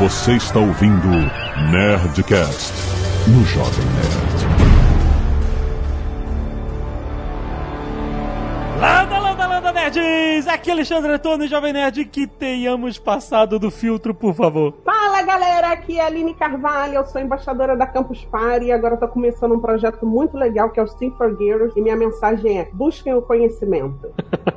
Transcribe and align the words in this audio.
Você 0.00 0.32
está 0.32 0.58
ouvindo 0.58 1.08
Nerdcast 1.70 2.72
no 3.28 3.44
Jovem 3.44 3.84
Nerd. 3.84 4.40
Landa, 8.80 9.18
landa, 9.18 9.46
landa, 9.46 9.72
nerds! 9.72 10.48
Aqui 10.48 10.70
é 10.70 10.72
Alexandre 10.72 11.12
Antônio, 11.12 11.46
Jovem 11.46 11.74
Nerd, 11.74 12.06
que 12.06 12.26
tenhamos 12.26 12.98
passado 12.98 13.58
do 13.58 13.70
filtro, 13.70 14.14
por 14.14 14.34
favor. 14.34 14.72
Fala 15.20 15.38
galera, 15.38 15.72
aqui 15.72 15.98
é 15.98 16.02
a 16.02 16.06
Aline 16.06 16.32
Carvalho, 16.32 16.94
eu 16.94 17.04
sou 17.04 17.20
embaixadora 17.20 17.76
da 17.76 17.86
Campus 17.86 18.24
Party 18.24 18.66
e 18.66 18.72
agora 18.72 18.96
tô 18.96 19.06
começando 19.06 19.52
um 19.52 19.60
projeto 19.60 20.06
muito 20.06 20.34
legal 20.34 20.70
que 20.70 20.80
é 20.80 20.82
o 20.82 20.86
Steam 20.86 21.12
for 21.12 21.36
Gears 21.36 21.76
e 21.76 21.82
minha 21.82 21.94
mensagem 21.94 22.58
é: 22.58 22.70
busquem 22.72 23.12
o 23.12 23.20
conhecimento. 23.20 24.10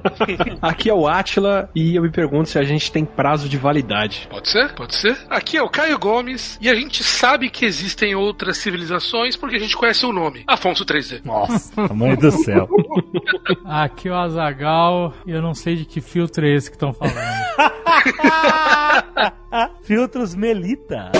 Aqui 0.61 0.89
é 0.89 0.93
o 0.93 1.05
Atila 1.05 1.69
e 1.75 1.97
eu 1.97 2.01
me 2.01 2.09
pergunto 2.09 2.47
se 2.47 2.57
a 2.57 2.63
gente 2.63 2.89
tem 2.93 3.03
prazo 3.03 3.49
de 3.49 3.57
validade. 3.57 4.25
Pode 4.31 4.47
ser? 4.47 4.73
Pode 4.73 4.95
ser. 4.95 5.17
Aqui 5.29 5.57
é 5.57 5.61
o 5.61 5.69
Caio 5.69 5.99
Gomes 5.99 6.57
e 6.61 6.69
a 6.69 6.75
gente 6.75 7.03
sabe 7.03 7.49
que 7.49 7.65
existem 7.65 8.15
outras 8.15 8.57
civilizações 8.57 9.35
porque 9.35 9.57
a 9.57 9.59
gente 9.59 9.75
conhece 9.75 10.05
o 10.05 10.13
nome. 10.13 10.45
Afonso 10.47 10.85
3D. 10.85 11.25
Nossa, 11.25 11.73
mãe 11.93 12.15
do 12.15 12.31
céu. 12.31 12.69
Aqui 13.65 14.07
é 14.07 14.11
o 14.11 14.15
Azagal 14.15 15.13
e 15.25 15.31
eu 15.31 15.41
não 15.41 15.53
sei 15.53 15.75
de 15.75 15.83
que 15.83 15.99
filtro 15.99 16.45
é 16.45 16.55
esse 16.55 16.69
que 16.69 16.77
estão 16.77 16.93
falando. 16.93 17.17
Filtros 19.83 20.33
Melita. 20.53 21.11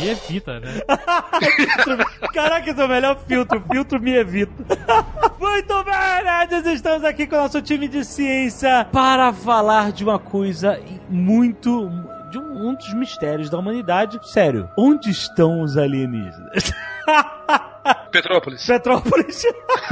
Me 0.00 0.08
evita, 0.08 0.58
né? 0.58 0.80
Caraca, 2.32 2.70
esse 2.70 2.80
é 2.80 2.84
o 2.84 2.88
melhor 2.88 3.18
filtro. 3.26 3.62
Filtro 3.70 4.00
me 4.00 4.14
evita. 4.14 4.52
Muito 5.38 5.84
bem, 5.84 6.24
nerds! 6.24 6.66
Estamos 6.66 7.04
aqui 7.04 7.26
com 7.26 7.36
o 7.36 7.40
nosso 7.40 7.60
time 7.60 7.86
de 7.86 8.06
ciência 8.06 8.86
para 8.90 9.34
falar 9.34 9.92
de 9.92 10.02
uma 10.02 10.18
coisa 10.18 10.80
muito... 11.10 11.90
de 12.30 12.38
um, 12.38 12.70
um 12.70 12.74
dos 12.74 12.94
mistérios 12.94 13.50
da 13.50 13.58
humanidade. 13.58 14.18
Sério, 14.22 14.66
onde 14.78 15.10
estão 15.10 15.60
os 15.60 15.76
alienígenas? 15.76 16.72
Petrópolis. 18.10 18.66
Petrópolis. 18.66 19.42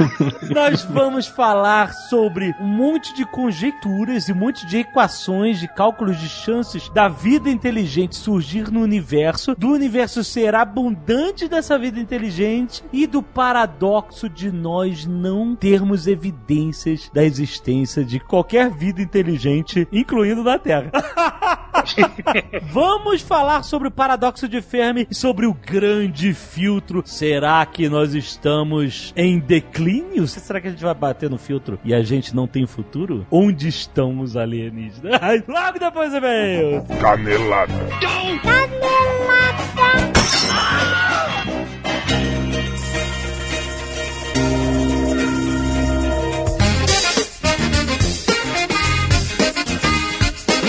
Nós 0.49 0.83
vamos 0.83 1.27
falar 1.27 1.93
sobre 1.93 2.55
um 2.59 2.65
monte 2.65 3.13
de 3.13 3.25
conjecturas 3.25 4.27
e 4.27 4.33
um 4.33 4.35
monte 4.35 4.65
de 4.65 4.77
equações, 4.77 5.59
de 5.59 5.67
cálculos 5.67 6.19
de 6.19 6.27
chances 6.27 6.89
da 6.89 7.07
vida 7.07 7.49
inteligente 7.49 8.15
surgir 8.15 8.71
no 8.71 8.81
universo, 8.81 9.55
do 9.55 9.69
universo 9.69 10.23
ser 10.23 10.55
abundante 10.55 11.47
dessa 11.47 11.77
vida 11.77 11.99
inteligente 11.99 12.83
e 12.91 13.05
do 13.05 13.21
paradoxo 13.21 14.27
de 14.29 14.51
nós 14.51 15.05
não 15.05 15.55
termos 15.55 16.07
evidências 16.07 17.09
da 17.13 17.23
existência 17.23 18.03
de 18.03 18.19
qualquer 18.19 18.69
vida 18.71 19.01
inteligente, 19.01 19.87
incluindo 19.91 20.43
na 20.43 20.57
Terra. 20.57 20.91
Vamos 22.71 23.21
falar 23.21 23.63
sobre 23.63 23.87
o 23.87 23.91
paradoxo 23.91 24.47
de 24.47 24.61
Fermi 24.61 25.07
e 25.09 25.15
sobre 25.15 25.45
o 25.45 25.53
grande 25.53 26.33
filtro. 26.33 27.03
Será 27.05 27.65
que 27.65 27.84
nós 27.89 28.13
estamos 28.13 29.13
em 29.15 29.39
declínio? 29.39 30.27
Será 30.27 30.59
que 30.61 30.67
a 30.67 30.71
gente 30.71 30.83
vai 30.83 30.93
bater 30.93 31.29
no 31.29 31.37
filtro 31.37 31.79
e 31.83 31.93
a 31.93 32.01
gente 32.01 32.35
não 32.35 32.47
tem 32.47 32.65
futuro? 32.65 33.25
Onde 33.29 33.67
estão 33.67 34.19
os 34.19 34.35
alienígenas? 34.35 35.19
Logo 35.47 35.79
depois 35.79 36.11
do 36.11 36.17
e-mail. 36.17 36.83
Canelada. 36.99 37.73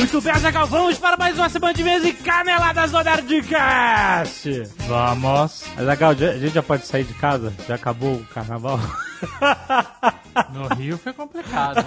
Muito 0.07 0.21
bem, 0.21 0.39
Zagal, 0.39 0.69
vamos 0.69 0.99
para 0.99 1.17
mais 1.17 1.37
uma 1.37 1.49
semana 1.49 1.75
de 1.75 1.83
mesa 1.83 2.07
e 2.07 2.13
caneladas 2.13 2.93
do 2.93 3.03
Nerdcast. 3.03 4.63
Vamos. 4.87 5.65
Zagal, 5.85 6.11
a 6.13 6.15
gente 6.15 6.55
já 6.55 6.63
pode 6.63 6.87
sair 6.87 7.03
de 7.03 7.13
casa? 7.15 7.53
Já 7.67 7.75
acabou 7.75 8.15
o 8.15 8.25
carnaval? 8.27 8.79
No 10.53 10.69
Rio 10.77 10.99
foi 10.99 11.13
complicado. 11.15 11.83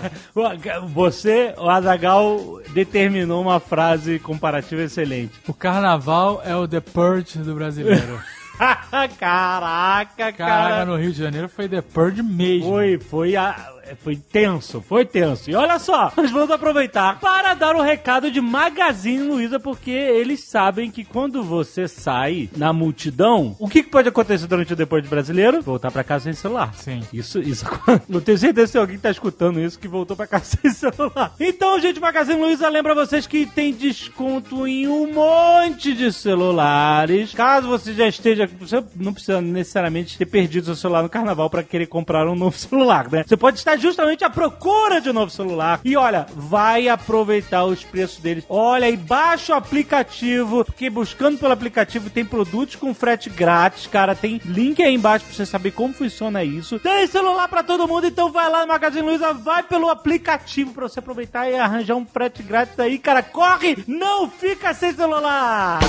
Você, 0.88 1.53
o 1.56 1.69
Azagal, 1.69 2.59
determinou 2.74 3.41
uma 3.44 3.59
frase 3.59 4.18
comparativa 4.18 4.81
excelente. 4.81 5.40
O 5.47 5.53
carnaval 5.53 6.41
é 6.44 6.56
o 6.56 6.68
The 6.68 6.80
Purge 6.80 7.38
do 7.38 7.53
brasileiro. 7.53 8.19
Caraca, 8.57 9.16
Caraca, 9.18 10.34
cara. 10.34 10.86
no 10.86 10.97
Rio 10.97 11.12
de 11.13 11.19
Janeiro 11.19 11.47
foi 11.47 11.69
The 11.69 11.81
Purge 11.81 12.22
mesmo. 12.24 12.69
Foi, 12.69 12.97
foi 13.00 13.36
a. 13.36 13.78
Foi 13.95 14.16
tenso, 14.16 14.81
foi 14.81 15.05
tenso. 15.05 15.50
E 15.50 15.55
olha 15.55 15.79
só, 15.79 16.11
nós 16.17 16.31
vamos 16.31 16.51
aproveitar 16.51 17.19
para 17.19 17.53
dar 17.53 17.75
um 17.75 17.81
recado 17.81 18.31
de 18.31 18.41
Magazine 18.41 19.23
Luiza, 19.23 19.59
porque 19.59 19.91
eles 19.91 20.44
sabem 20.44 20.91
que 20.91 21.03
quando 21.03 21.44
você 21.44 21.88
sai 21.88 22.50
na 22.55 22.72
multidão, 22.73 23.55
o 23.59 23.67
que, 23.67 23.83
que 23.83 23.89
pode 23.89 24.09
acontecer 24.09 24.47
durante 24.47 24.73
o 24.73 24.75
depois 24.75 25.03
de 25.03 25.09
brasileiro? 25.09 25.61
Voltar 25.61 25.91
pra 25.91 26.03
casa 26.03 26.25
sem 26.25 26.33
celular. 26.33 26.73
Sim. 26.75 27.01
Isso, 27.13 27.39
isso. 27.39 27.66
Não 28.07 28.22
tenho 28.22 28.38
certeza 28.38 28.72
se 28.72 28.77
alguém 28.77 28.97
tá 28.97 29.09
escutando 29.11 29.59
isso 29.59 29.79
que 29.79 29.88
voltou 29.88 30.16
pra 30.16 30.27
casa 30.27 30.45
sem 30.61 30.71
celular. 30.71 31.33
Então, 31.39 31.79
gente, 31.79 32.00
Magazine 32.00 32.39
Luiza 32.39 32.67
lembra 32.69 32.95
vocês 32.95 33.27
que 33.27 33.45
tem 33.45 33.73
desconto 33.73 34.67
em 34.67 34.88
um 34.88 35.13
monte 35.13 35.94
de 35.94 36.11
celulares. 36.11 37.33
Caso 37.33 37.67
você 37.67 37.94
já 37.94 38.07
esteja. 38.07 38.50
Você 38.59 38.83
não 38.95 39.13
precisa 39.13 39.41
necessariamente 39.41 40.17
ter 40.17 40.25
perdido 40.25 40.66
seu 40.66 40.75
celular 40.75 41.03
no 41.03 41.09
carnaval 41.09 41.50
pra 41.50 41.63
querer 41.63 41.88
comprar 41.88 42.27
um 42.27 42.35
novo 42.35 42.57
celular, 42.57 43.09
né? 43.11 43.23
Você 43.25 43.38
pode 43.38 43.57
estar 43.57 43.75
justamente 43.79 44.23
à 44.23 44.29
procura 44.29 45.01
de 45.01 45.09
um 45.09 45.13
novo 45.13 45.31
celular. 45.31 45.79
E 45.84 45.95
olha, 45.95 46.28
vai 46.35 46.88
aproveitar 46.88 47.66
os 47.66 47.84
preços 47.84 48.19
deles. 48.19 48.45
Olha 48.50 48.88
aí, 48.88 48.97
baixa 48.97 49.53
o 49.53 49.57
aplicativo, 49.57 50.66
porque 50.66 50.90
buscando 50.90 51.38
pelo 51.38 51.53
aplicativo 51.53 52.09
tem 52.09 52.25
produtos 52.25 52.75
com 52.75 52.94
frete 52.94 53.29
grátis, 53.29 53.88
cara. 53.88 54.16
Tem 54.16 54.41
link 54.45 54.81
aí 54.81 54.94
embaixo 54.94 55.25
pra 55.25 55.34
você 55.34 55.45
saber 55.45 55.72
como 55.72 55.94
funciona 55.94 56.44
isso. 56.44 56.79
Tem 56.79 57.07
celular 57.07 57.47
pra 57.47 57.63
todo 57.63 57.88
mundo, 57.88 58.07
então 58.07 58.31
vai 58.31 58.50
lá 58.50 58.62
no 58.62 58.68
Magazine 58.68 59.06
Luiza, 59.06 59.34
vai 59.34 59.63
pelo 59.63 59.89
aplicativo 59.89 60.73
pra 60.73 60.88
você 60.88 61.00
aproveitar 61.00 61.50
e 61.50 61.56
arranjar 61.56 61.95
um 61.95 62.06
frete 62.06 62.44
grátis 62.44 62.79
aí, 62.79 62.97
cara. 62.97 63.23
Corre! 63.23 63.84
Não 63.88 64.29
fica 64.29 64.73
sem 64.73 64.94
celular! 64.94 65.79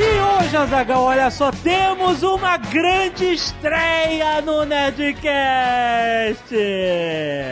E 0.00 0.20
hoje, 0.20 0.56
Azagal, 0.56 1.02
olha 1.02 1.28
só, 1.28 1.50
temos 1.50 2.22
uma 2.22 2.56
grande 2.56 3.32
estreia 3.32 4.40
no 4.40 4.64
Nerdcast! 4.64 5.18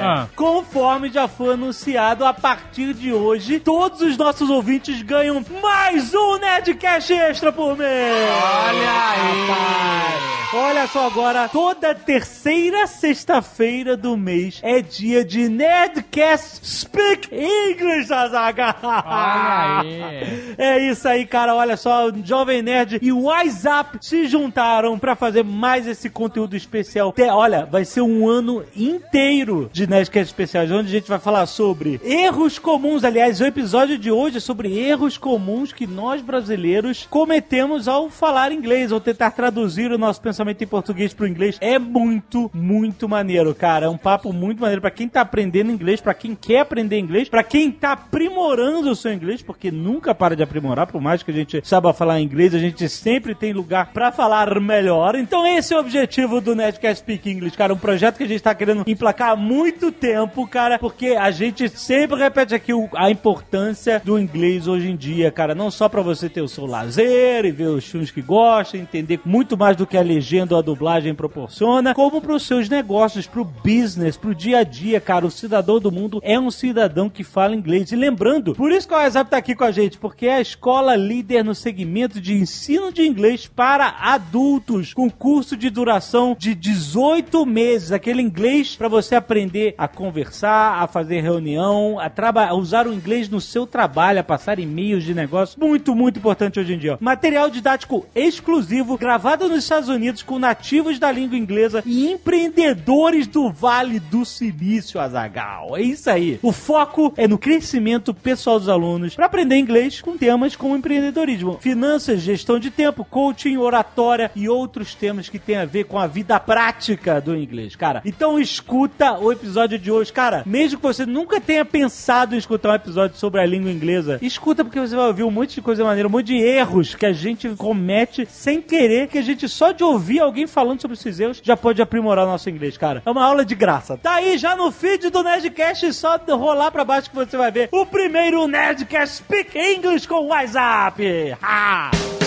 Ah. 0.01 0.29
Conforme 0.37 1.11
já 1.11 1.27
foi 1.27 1.55
anunciado, 1.55 2.25
a 2.25 2.33
partir 2.33 2.95
de 2.95 3.12
hoje, 3.12 3.59
todos 3.59 4.01
os 4.01 4.17
nossos 4.17 4.49
ouvintes 4.49 5.03
ganham 5.03 5.45
mais 5.61 6.15
um 6.15 6.39
Nerdcast 6.39 7.12
extra 7.15 7.51
por 7.51 7.77
mês! 7.77 8.31
Olha 8.31 8.93
aí. 9.11 9.49
Rapaz! 9.49 10.37
Olha 10.55 10.87
só 10.87 11.09
agora, 11.09 11.49
toda 11.49 11.95
terceira 11.95 12.87
sexta-feira 12.87 13.97
do 13.97 14.17
mês 14.17 14.61
é 14.63 14.81
dia 14.81 15.25
de 15.25 15.49
Nerdcast 15.49 16.65
Speak 16.65 17.28
English, 17.34 18.13
Azagal! 18.13 18.77
Olha 18.83 20.07
aí. 20.09 20.55
É 20.57 20.78
isso 20.78 21.07
aí, 21.09 21.27
cara. 21.27 21.55
Olha 21.55 21.77
só, 21.77 22.07
o 22.07 22.13
Jovem 22.37 22.61
Nerd 22.61 22.99
e 23.01 23.11
o 23.11 23.23
WhatsApp 23.23 23.97
se 24.03 24.27
juntaram 24.27 24.99
pra 24.99 25.17
fazer 25.17 25.43
mais 25.43 25.87
esse 25.87 26.11
conteúdo 26.11 26.55
especial. 26.55 27.09
Até, 27.09 27.33
olha, 27.33 27.65
vai 27.65 27.83
ser 27.83 28.03
um 28.03 28.29
ano 28.29 28.63
inteiro 28.77 29.71
de 29.73 29.87
Nerdcast 29.87 30.31
especiais, 30.31 30.71
onde 30.71 30.89
a 30.89 30.91
gente 30.91 31.09
vai 31.09 31.19
falar 31.19 31.47
sobre 31.47 31.99
erros 32.05 32.59
comuns. 32.59 33.05
Aliás, 33.05 33.41
o 33.41 33.47
episódio 33.47 33.97
de 33.97 34.11
hoje 34.11 34.37
é 34.37 34.41
sobre 34.41 34.79
erros 34.79 35.17
comuns 35.17 35.73
que 35.73 35.87
nós 35.87 36.21
brasileiros 36.21 37.07
cometemos 37.09 37.89
ao 37.89 38.11
falar 38.11 38.53
inglês, 38.53 38.93
ou 38.93 39.01
tentar 39.01 39.31
traduzir 39.31 39.91
o 39.91 39.97
nosso 39.97 40.21
pensamento 40.21 40.63
em 40.63 40.67
português 40.67 41.15
pro 41.15 41.27
inglês. 41.27 41.57
É 41.63 41.79
muito, 41.79 42.51
muito 42.53 43.09
maneiro, 43.09 43.55
cara. 43.55 43.87
É 43.87 43.89
um 43.89 43.97
papo 43.97 44.31
muito 44.31 44.61
maneiro 44.61 44.83
pra 44.83 44.91
quem 44.91 45.09
tá 45.09 45.23
aprendendo 45.23 45.72
inglês, 45.72 46.03
pra 46.03 46.13
quem 46.13 46.34
quer 46.34 46.60
aprender 46.60 46.99
inglês, 46.99 47.31
pra 47.31 47.43
quem 47.43 47.72
tá 47.72 47.93
aprimorando 47.93 48.91
o 48.91 48.97
seu 48.97 49.10
inglês, 49.10 49.41
porque 49.41 49.71
nunca 49.71 50.15
para 50.15 50.37
de 50.37 50.43
aprimorar, 50.43 50.87
por 50.87 51.01
mais 51.01 51.22
que 51.22 51.31
a 51.31 51.34
gente 51.34 51.63
saiba 51.65 51.95
falar 51.95 52.21
inglês, 52.21 52.26
a 52.34 52.59
gente 52.59 52.89
sempre 52.89 53.34
tem 53.34 53.53
lugar 53.53 53.93
pra 53.93 54.11
falar 54.13 54.61
melhor. 54.61 55.15
Então 55.15 55.47
esse 55.47 55.73
é 55.73 55.77
o 55.77 55.81
objetivo 55.81 56.41
do 56.41 56.55
Nerdcast 56.55 57.01
Speak 57.01 57.31
English, 57.31 57.57
cara, 57.57 57.73
um 57.75 57.78
projeto 57.78 58.17
que 58.17 58.25
a 58.25 58.28
gente 58.28 58.43
tá 58.43 58.55
querendo 58.55 58.84
emplacar 58.87 59.31
há 59.31 59.37
muito 59.37 59.93
tempo, 59.93 60.47
cara, 60.47 60.78
porque 60.78 61.09
a 61.09 61.31
gente 61.31 61.69
sempre 61.69 62.19
repete 62.19 62.55
aqui 62.55 62.73
o- 62.73 62.89
a 62.95 63.11
importância 63.11 64.01
do 64.05 64.19
inglês 64.19 64.67
hoje 64.67 64.89
em 64.91 64.97
dia, 64.97 65.31
cara, 65.31 65.55
não 65.55 65.71
só 65.71 65.89
pra 65.89 66.03
você 66.03 66.28
ter 66.28 66.41
o 66.41 66.49
seu 66.49 66.67
lazer 66.67 67.45
e 67.45 67.51
ver 67.51 67.69
os 67.69 67.84
filmes 67.84 68.11
que 68.11 68.23
gosta, 68.23 68.77
entender 68.77 69.21
muito 69.25 69.57
mais 69.57 69.77
do 69.77 69.87
que 69.87 69.97
a 69.97 70.03
legenda 70.03 70.55
ou 70.55 70.59
a 70.59 70.63
dublagem 70.63 71.15
proporciona, 71.15 71.95
como 71.95 72.21
para 72.21 72.34
os 72.34 72.47
seus 72.47 72.69
negócios, 72.69 73.27
para 73.27 73.41
o 73.41 73.45
business, 73.45 74.17
para 74.17 74.31
o 74.31 74.34
dia 74.34 74.59
a 74.59 74.63
dia, 74.65 75.01
cara. 75.01 75.27
O 75.27 75.31
cidadão 75.31 75.79
do 75.79 75.93
mundo 75.93 76.21
é 76.22 76.39
um 76.39 76.51
cidadão 76.51 77.09
que 77.09 77.22
fala 77.25 77.55
inglês. 77.55 77.93
E 77.93 77.97
lembrando, 77.97 78.55
por 78.55 78.71
isso 78.72 78.89
que 78.89 78.95
o 78.95 78.97
WhatsApp 78.97 79.31
tá 79.31 79.37
aqui 79.37 79.55
com 79.55 79.65
a 79.65 79.71
gente, 79.71 79.99
porque 79.99 80.27
é 80.27 80.34
a 80.37 80.41
escola 80.41 80.97
líder 80.97 81.45
no 81.45 81.55
segmento 81.55 82.16
de 82.21 82.34
ensino 82.34 82.92
de 82.92 83.03
inglês 83.07 83.47
para 83.47 83.97
adultos, 84.01 84.95
com 84.95 85.10
curso 85.10 85.57
de 85.57 85.71
duração 85.71 86.36
de 86.39 86.54
18 86.54 87.45
meses. 87.47 87.92
Aquele 87.92 88.22
inglês 88.22 88.77
para 88.77 88.89
você 88.89 89.15
aprender 89.15 89.74
a 89.78 89.89
conversar, 89.89 90.83
a 90.83 90.86
fazer 90.86 91.21
reunião, 91.21 91.98
a, 91.98 92.10
a 92.48 92.54
usar 92.54 92.86
o 92.86 92.92
inglês 92.92 93.28
no 93.28 93.41
seu 93.41 93.66
trabalho, 93.66 94.21
a 94.21 94.24
passar 94.24 94.59
e-mails 94.59 95.04
de 95.04 95.15
negócio. 95.15 95.59
Muito, 95.59 95.95
muito 95.95 96.18
importante 96.18 96.59
hoje 96.60 96.74
em 96.74 96.78
dia. 96.78 96.98
Material 97.01 97.51
didático 97.51 98.07
exclusivo, 98.15 98.98
gravado 98.98 99.48
nos 99.48 99.59
Estados 99.59 99.89
Unidos 99.89 100.22
com 100.22 100.39
nativos 100.39 100.98
da 100.98 101.10
língua 101.10 101.36
inglesa 101.36 101.83
e 101.84 102.10
empreendedores 102.10 103.27
do 103.27 103.51
Vale 103.51 104.01
do 104.01 104.24
Silício, 104.24 105.01
Azagal. 105.01 105.77
É 105.77 105.83
isso 105.83 106.10
aí. 106.10 106.39
O 106.42 106.53
foco 106.53 107.12
é 107.16 107.27
no 107.27 107.39
crescimento 107.39 108.15
pessoal 108.15 108.59
dos 108.59 108.69
alunos 108.69 109.15
para 109.15 109.27
aprender 109.27 109.57
inglês 109.57 110.01
com 110.01 110.16
temas 110.16 110.54
como 110.54 110.77
empreendedorismo, 110.77 111.59
finanças, 111.60 112.06
gestão 112.15 112.59
de 112.59 112.71
tempo, 112.71 113.05
coaching, 113.05 113.57
oratória 113.57 114.31
e 114.37 114.49
outros 114.49 114.95
temas 114.95 115.29
que 115.29 115.39
têm 115.39 115.57
a 115.57 115.65
ver 115.65 115.85
com 115.85 115.99
a 115.99 116.07
vida 116.07 116.39
prática 116.39 117.21
do 117.21 117.35
inglês, 117.35 117.75
cara. 117.75 118.03
Então 118.05 118.39
escuta 118.39 119.19
o 119.19 119.33
episódio 119.33 119.79
de 119.79 119.91
hoje, 119.91 120.13
cara. 120.13 120.43
Mesmo 120.45 120.79
que 120.79 120.83
você 120.83 121.07
nunca 121.07 121.41
tenha 121.41 121.65
pensado 121.65 122.35
em 122.35 122.39
escutar 122.39 122.71
um 122.71 122.75
episódio 122.75 123.17
sobre 123.17 123.41
a 123.41 123.47
língua 123.47 123.71
inglesa, 123.71 124.19
escuta 124.21 124.65
porque 124.65 124.79
você 124.79 124.95
vai 124.95 125.07
ouvir 125.07 125.25
um 125.25 125.31
monte 125.31 125.55
de 125.55 125.63
coisa 125.63 125.83
maneira, 125.83 126.09
um 126.09 126.13
monte 126.13 126.27
de 126.27 126.37
erros 126.37 126.95
que 126.95 127.07
a 127.07 127.13
gente 127.13 127.49
comete 127.57 128.27
sem 128.31 128.61
querer, 128.61 129.09
que 129.09 129.19
a 129.19 129.23
gente 129.23 129.49
só 129.49 129.73
de 129.73 129.83
ouvir 129.83 130.21
alguém 130.21 130.47
falando 130.47 130.81
sobre 130.81 130.97
esses 130.97 131.19
erros 131.19 131.41
já 131.43 131.57
pode 131.57 131.81
aprimorar 131.81 132.27
o 132.27 132.31
nosso 132.31 132.51
inglês, 132.51 132.77
cara. 132.77 133.03
É 133.05 133.11
uma 133.11 133.25
aula 133.25 133.45
de 133.45 133.55
graça. 133.55 133.97
Tá 133.97 134.17
aí 134.17 134.37
já 134.37 134.55
no 134.55 134.71
feed 134.71 135.11
do 135.11 135.23
Nerdcast, 135.23 135.93
só 135.93 136.19
rolar 136.29 136.71
pra 136.71 136.85
baixo 136.85 137.11
que 137.11 137.17
você 137.17 137.37
vai 137.37 137.51
ver 137.51 137.69
o 137.73 137.87
primeiro 137.87 138.47
Nerdcast 138.47 139.17
Speak 139.17 139.57
English 139.59 140.07
com 140.07 140.27
WhatsApp. 140.27 141.37
Ha! 141.41 141.96
Thank 141.98 142.21
you. 142.21 142.26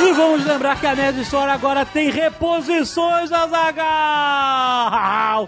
E 0.00 0.12
vamos 0.12 0.44
lembrar 0.46 0.78
que 0.80 0.86
a 0.86 0.94
Nerd 0.94 1.20
Store 1.22 1.50
agora 1.50 1.84
tem 1.84 2.08
reposições, 2.10 3.32
Azagal! 3.32 3.88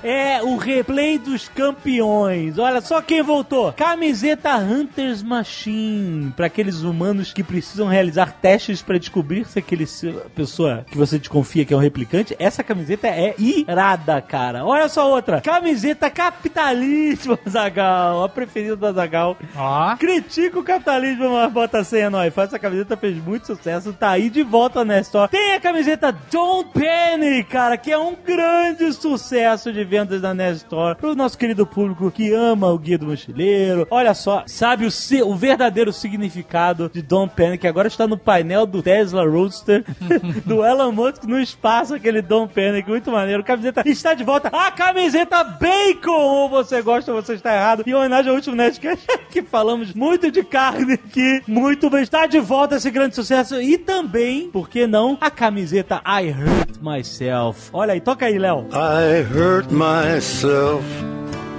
É 0.03 0.43
o 0.43 0.57
replay 0.57 1.19
dos 1.19 1.49
campeões. 1.49 2.59
Olha 2.59 2.81
só 2.81 3.01
quem 3.01 3.23
voltou. 3.23 3.73
Camiseta 3.73 4.57
Hunter's 4.57 5.23
Machine. 5.23 6.33
Para 6.37 6.47
aqueles 6.47 6.83
humanos 6.83 7.33
que 7.33 7.43
precisam 7.45 7.87
realizar 7.87 8.33
testes 8.33 8.83
para 8.83 8.99
descobrir 8.99 9.47
se 9.47 9.59
aquele 9.61 9.87
se- 9.87 10.13
pessoa 10.35 10.85
que 10.91 10.99
você 10.99 11.17
desconfia 11.19 11.65
que 11.65 11.73
é 11.73 11.77
um 11.77 11.81
replicante. 11.81 12.35
Essa 12.39 12.65
camiseta 12.65 13.07
é 13.07 13.35
irada, 13.39 14.21
cara. 14.21 14.65
Olha 14.65 14.89
só 14.89 15.09
outra. 15.11 15.41
Camiseta 15.41 16.11
Capitalismo, 16.11 17.39
Azagal. 17.47 18.25
A 18.25 18.29
preferida 18.29 18.75
do 18.77 18.87
Azagal. 18.87 19.37
Ó. 19.57 19.97
Critica 19.97 20.59
o 20.59 20.63
capitalismo, 20.65 21.31
mas 21.31 21.53
bota 21.53 21.79
a 21.79 21.85
senha 21.85 22.11
nós. 22.11 22.37
Essa 22.37 22.59
camiseta 22.59 22.97
fez 22.97 23.17
muito 23.23 23.47
sucesso, 23.47 23.93
tá 23.93 24.11
aí 24.11 24.29
de 24.29 24.40
volta 24.43 24.85
na 24.85 24.99
Store. 25.01 25.31
Tem 25.31 25.55
a 25.55 25.61
camiseta 25.61 26.13
Don't 26.31 26.71
Panic, 26.73 27.45
cara, 27.51 27.77
que 27.77 27.91
é 27.91 27.99
um 27.99 28.15
grande 28.15 28.93
sucesso 28.93 29.73
de 29.73 29.85
vendas 29.85 30.21
da 30.21 30.35
Nest 30.35 30.59
Store 30.65 30.97
pro 30.97 31.15
nosso 31.15 31.37
querido 31.39 31.67
público 31.67 32.11
que 32.11 32.33
ama 32.33 32.69
o 32.69 32.79
Guia 32.79 32.99
do 32.99 33.07
Mochileiro. 33.07 33.87
Olha 33.91 34.15
só, 34.15 34.45
sabe 34.47 34.85
o, 34.87 34.91
se- 34.91 35.23
o 35.23 35.35
verdadeiro 35.35 35.93
significado 35.93 36.91
de 36.93 37.03
Don't 37.03 37.35
Panic, 37.35 37.67
agora 37.67 37.89
está 37.89 38.07
no 38.07 38.17
painel 38.17 38.67
do 38.67 38.83
Tesla 38.83 39.25
Roadster, 39.29 39.85
do 40.45 40.65
Elon 40.65 40.93
Musk 40.93 41.25
no 41.25 41.41
espaço, 41.41 41.95
aquele 41.95 42.23
Don't 42.23 42.53
Panic, 42.55 42.89
muito 42.89 43.11
maneiro. 43.11 43.43
Camiseta 43.45 43.83
está 43.87 44.15
de 44.15 44.25
volta. 44.25 44.49
A 44.53 44.71
camiseta 44.71 45.43
Bacon! 45.45 46.11
Ou 46.11 46.49
você 46.49 46.83
gosta 46.83 47.13
ou 47.13 47.23
você 47.23 47.35
está 47.35 47.55
errado. 47.55 47.83
Em 47.87 47.95
homenagem 47.95 48.29
ao 48.31 48.37
último 48.37 48.55
Nerdcast, 48.57 49.07
que 49.31 49.43
falamos 49.43 49.93
muito 49.95 50.31
de 50.31 50.43
carne 50.43 50.95
aqui. 50.95 51.43
Muito 51.47 51.89
bem, 51.91 52.03
está 52.03 52.27
de 52.27 52.39
volta 52.41 52.77
esse 52.77 52.91
grande 52.91 53.15
sucesso. 53.15 53.61
E 53.61 53.79
também, 53.79 54.30
por 54.53 54.69
que 54.69 54.87
não, 54.87 55.17
a 55.21 55.31
camiseta 55.31 56.03
I 56.07 56.31
Hurt 56.31 56.79
Myself. 56.81 57.71
Olha 57.73 57.95
aí, 57.95 58.01
toca 58.01 58.27
aí, 58.27 58.39
Léo. 58.39 58.67
I 58.73 59.23
hurt 59.23 59.71
myself 59.71 60.85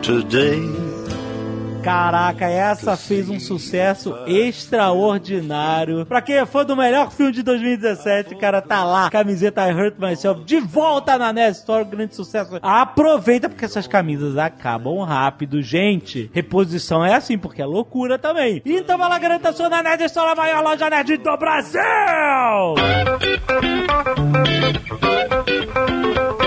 today. 0.01 1.00
Caraca, 1.83 2.45
essa 2.45 2.95
fez 2.95 3.27
um 3.29 3.39
sucesso 3.39 4.15
extraordinário. 4.27 6.05
Pra 6.05 6.21
quem 6.21 6.35
é 6.35 6.45
fã 6.45 6.63
do 6.63 6.75
melhor 6.75 7.11
filme 7.11 7.31
de 7.31 7.41
2017, 7.41 8.35
cara, 8.35 8.61
tá 8.61 8.83
lá. 8.83 9.09
Camiseta 9.09 9.67
I 9.67 9.73
Hurt 9.73 9.95
Myself 9.97 10.43
de 10.43 10.59
volta 10.59 11.17
na 11.17 11.33
NES 11.33 11.57
Store, 11.57 11.83
grande 11.83 12.15
sucesso. 12.15 12.59
Aproveita 12.61 13.49
porque 13.49 13.65
essas 13.65 13.87
camisas 13.87 14.37
acabam 14.37 14.99
rápido, 15.03 15.61
gente. 15.61 16.29
Reposição 16.33 17.03
é 17.03 17.15
assim, 17.15 17.37
porque 17.37 17.61
é 17.61 17.65
loucura 17.65 18.19
também. 18.19 18.61
Então 18.65 18.97
vai 18.97 19.09
lá, 19.09 19.17
garanta 19.17 19.51
sua 19.51 19.69
na 19.69 19.81
NES 19.81 20.01
Store, 20.01 20.31
a 20.31 20.35
maior 20.35 20.63
loja 20.63 20.89
nerd 20.89 21.17
do 21.17 21.37
Brasil! 21.37 21.81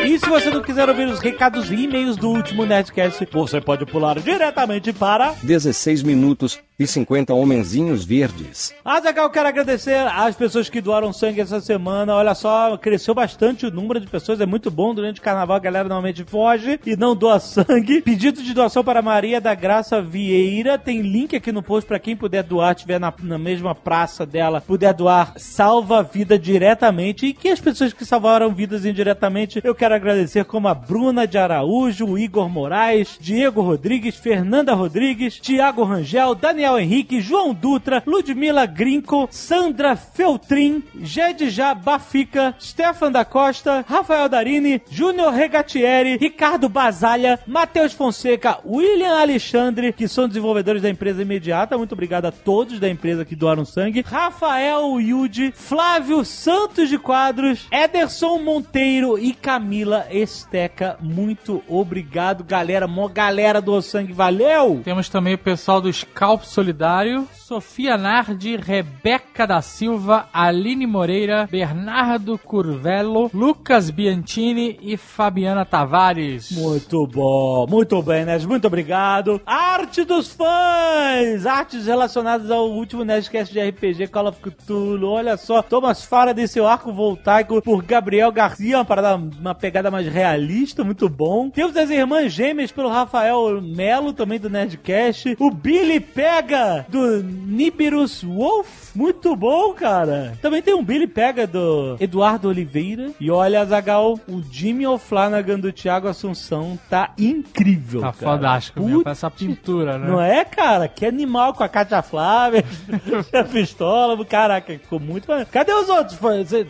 E 0.07 0.19
se 0.19 0.29
você 0.29 0.51
não 0.51 0.63
quiser 0.63 0.89
ouvir 0.89 1.09
os 1.09 1.21
recados 1.21 1.71
e 1.71 1.85
e-mails 1.85 2.17
do 2.17 2.29
último 2.29 2.65
Nerdcast, 2.65 3.27
você 3.33 3.61
pode 3.61 3.87
pular 3.87 4.19
diretamente 4.21 4.93
para 4.93 5.35
16 5.43 6.03
minutos 6.03 6.61
e 6.79 6.87
50 6.87 7.33
homenzinhos 7.33 8.05
verdes. 8.05 8.75
Azaghal, 8.85 9.31
quero 9.31 9.49
agradecer 9.49 9.97
às 10.09 10.35
pessoas 10.35 10.69
que 10.69 10.81
doaram 10.81 11.13
sangue 11.13 11.41
essa 11.41 11.61
semana. 11.61 12.15
Olha 12.15 12.35
só, 12.35 12.77
cresceu 12.77 13.15
bastante 13.15 13.67
o 13.67 13.71
número 13.71 14.01
de 14.01 14.09
pessoas, 14.09 14.41
é 14.41 14.47
muito 14.47 14.71
bom. 14.71 14.93
Durante 14.93 15.21
o 15.21 15.23
carnaval 15.23 15.57
a 15.57 15.61
galera 15.61 15.89
normalmente 15.89 16.25
foge 16.25 16.81
e 16.85 16.97
não 16.97 17.15
doa 17.15 17.39
sangue. 17.39 18.03
Pedido 18.03 18.43
de 18.43 18.53
doação 18.53 18.83
para 18.83 19.01
Maria 19.01 19.41
da 19.41 19.55
Graça 19.55 20.03
Vieira. 20.03 20.77
Tem 20.77 21.01
link 21.01 21.37
aqui 21.37 21.53
no 21.53 21.63
post 21.63 21.87
para 21.87 22.01
quem 22.01 22.17
puder 22.17 22.43
doar, 22.43 22.75
tiver 22.75 22.99
na, 22.99 23.15
na 23.23 23.39
mesma 23.39 23.75
praça 23.75 24.27
dela, 24.27 24.61
puder 24.61 24.93
doar, 24.93 25.35
salva 25.37 26.01
a 26.01 26.03
vida 26.03 26.37
diretamente. 26.37 27.27
E 27.27 27.33
que 27.33 27.49
as 27.49 27.61
pessoas 27.61 27.93
que 27.93 28.05
salvaram 28.05 28.53
vidas 28.53 28.85
indiretamente, 28.85 29.61
eu 29.63 29.74
quero 29.75 29.95
agradecer 29.95 30.45
como 30.45 30.69
a 30.69 30.75
Bruna 30.75 31.27
de 31.27 31.39
Araújo, 31.39 32.07
o 32.07 32.19
Igor 32.19 32.49
Moraes, 32.49 33.19
Diego 33.21 33.63
Rodrigues, 33.63 34.17
Fernanda 34.17 34.75
Rodrigues, 34.75 35.39
Tiago 35.41 35.85
Rangel, 35.85 36.35
Daniel 36.35 36.79
Henrique, 36.79 37.21
João 37.21 37.53
Dutra, 37.53 38.03
Ludmila 38.07 38.67
Grinco, 38.67 39.29
Sandra 39.31 39.97
Feltrin, 39.97 40.83
Jedja 41.01 41.75
Bafica, 41.75 42.55
Stefan 42.61 43.11
da 43.11 43.25
Costa, 43.25 43.85
Rafael 43.89 44.29
Darini, 44.29 44.83
Júnior 44.91 45.33
Regatieri, 45.33 46.17
Ricardo 46.17 46.69
Basalha, 46.69 47.41
Matheus 47.47 47.93
Fonseca, 47.93 48.59
William 48.65 49.19
Alexandre, 49.19 49.93
que 49.93 50.07
são 50.07 50.29
desenvolvedores 50.29 50.83
da 50.83 50.91
empresa 50.91 51.23
imediata. 51.23 51.79
Muito 51.79 51.93
obrigado 51.93 52.27
a 52.27 52.33
todos 52.33 52.79
da 52.79 52.89
empresa 52.89 53.25
que 53.25 53.37
doaram 53.37 53.65
sangue. 53.65 54.03
Rafael 54.07 55.01
Yudi, 55.01 55.53
Flávio 55.53 56.25
Santos 56.25 56.89
de 56.89 56.99
Quadros, 56.99 57.67
Ederson 57.71 58.39
Monteiro 58.39 59.19
e 59.19 59.33
Camila 59.33 59.64
Esteca. 60.11 60.97
Muito 61.01 61.63
obrigado, 61.69 62.45
galera. 62.45 62.87
Mó 62.87 63.09
galera 63.09 63.61
do 63.61 63.81
sangue. 63.81 64.13
Valeu! 64.13 64.81
Temos 64.85 65.09
também 65.09 65.35
o 65.35 65.39
pessoal 65.39 65.81
do 65.81 65.93
Scalp 65.93 66.43
Solidário, 66.43 67.27
Sofia 67.33 67.97
Nardi, 67.97 68.57
Rebeca 68.57 69.47
da 69.47 69.63
Silva, 69.63 70.29
Aline 70.33 70.87
Moreira, 70.87 71.49
Bernardo 71.51 72.39
Curvelo, 72.39 73.31
Lucas 73.33 73.91
Biantini 73.91 74.79
e 74.83 74.97
Fabiana 74.97 75.65
Tavares. 75.65 76.51
Muito 76.53 77.07
bom, 77.07 77.67
muito 77.69 78.03
bem, 78.03 78.25
Nerd, 78.25 78.47
muito 78.47 78.67
obrigado. 78.67 79.41
Arte 79.47 80.05
dos 80.05 80.33
fãs! 80.33 81.47
Artes 81.47 81.87
relacionadas 81.87 82.51
ao 82.51 82.71
último 82.71 83.05
Nerdcast 83.05 83.53
de 83.53 83.61
RPG 83.61 84.09
Call 84.09 84.29
of 84.29 84.41
Cthulhu. 84.41 85.09
Olha 85.09 85.37
só, 85.37 85.63
Thomas 85.63 86.05
Faraday 86.05 86.45
e 86.45 86.49
seu 86.49 86.67
arco 86.67 86.93
voltaico 86.93 87.63
por 87.63 87.83
Gabriel 87.83 88.33
Garcia, 88.33 88.79
uma, 88.79 88.85
parada, 88.85 89.17
uma 89.17 89.54
pegada 89.55 89.91
mais 89.91 90.07
realista, 90.07 90.85
muito 90.85 91.09
bom. 91.09 91.51
Temos 91.51 91.77
as 91.77 91.91
Irmãs 91.91 92.33
Gêmeas 92.33 92.73
pelo 92.73 92.89
Rafael 92.89 93.61
Melo, 93.63 94.13
também 94.13 94.39
do 94.39 94.51
Nerdcast. 94.51 95.37
O 95.39 95.51
Billy 95.51 96.01
Pega, 96.01 96.87
do 96.89 97.23
Nibiru's 97.23 98.23
Wolf. 98.23 98.95
Muito 98.95 99.35
bom, 99.35 99.73
cara. 99.73 100.39
Também 100.41 100.63
tem 100.63 100.75
um 100.75 100.85
Billy 100.85 101.07
Pega 101.07 101.47
do 101.47 101.97
Eduardo 101.99 102.49
Oliveira. 102.49 103.11
E 103.19 103.31
olha, 103.31 103.65
Zagal, 103.65 104.19
o 104.29 104.43
Jimmy 104.51 104.87
O'Flanagan 104.87 105.59
do 105.59 105.73
Thiago 105.73 106.07
Assunção 106.09 106.79
tá 106.89 107.13
incrível. 107.19 108.01
Tá 108.01 108.13
cara. 108.13 108.33
fodástico 108.33 108.81
mesmo, 108.81 108.95
Putz, 108.97 109.05
com 109.05 109.11
essa 109.11 109.31
pintura, 109.31 109.99
né? 109.99 110.09
Não 110.09 110.21
é, 110.21 110.45
cara? 110.45 110.87
Que 110.89 111.07
animal 111.07 111.55
com 111.55 111.65
a 111.65 111.69
Cátia 111.69 112.03
Flávia, 112.03 112.65
a 113.33 113.45
pistola. 113.45 114.25
Caraca, 114.25 114.73
ficou 114.79 115.01
muito. 115.01 115.27
Cadê 115.51 115.73
os 115.73 115.89
outros? 115.89 116.19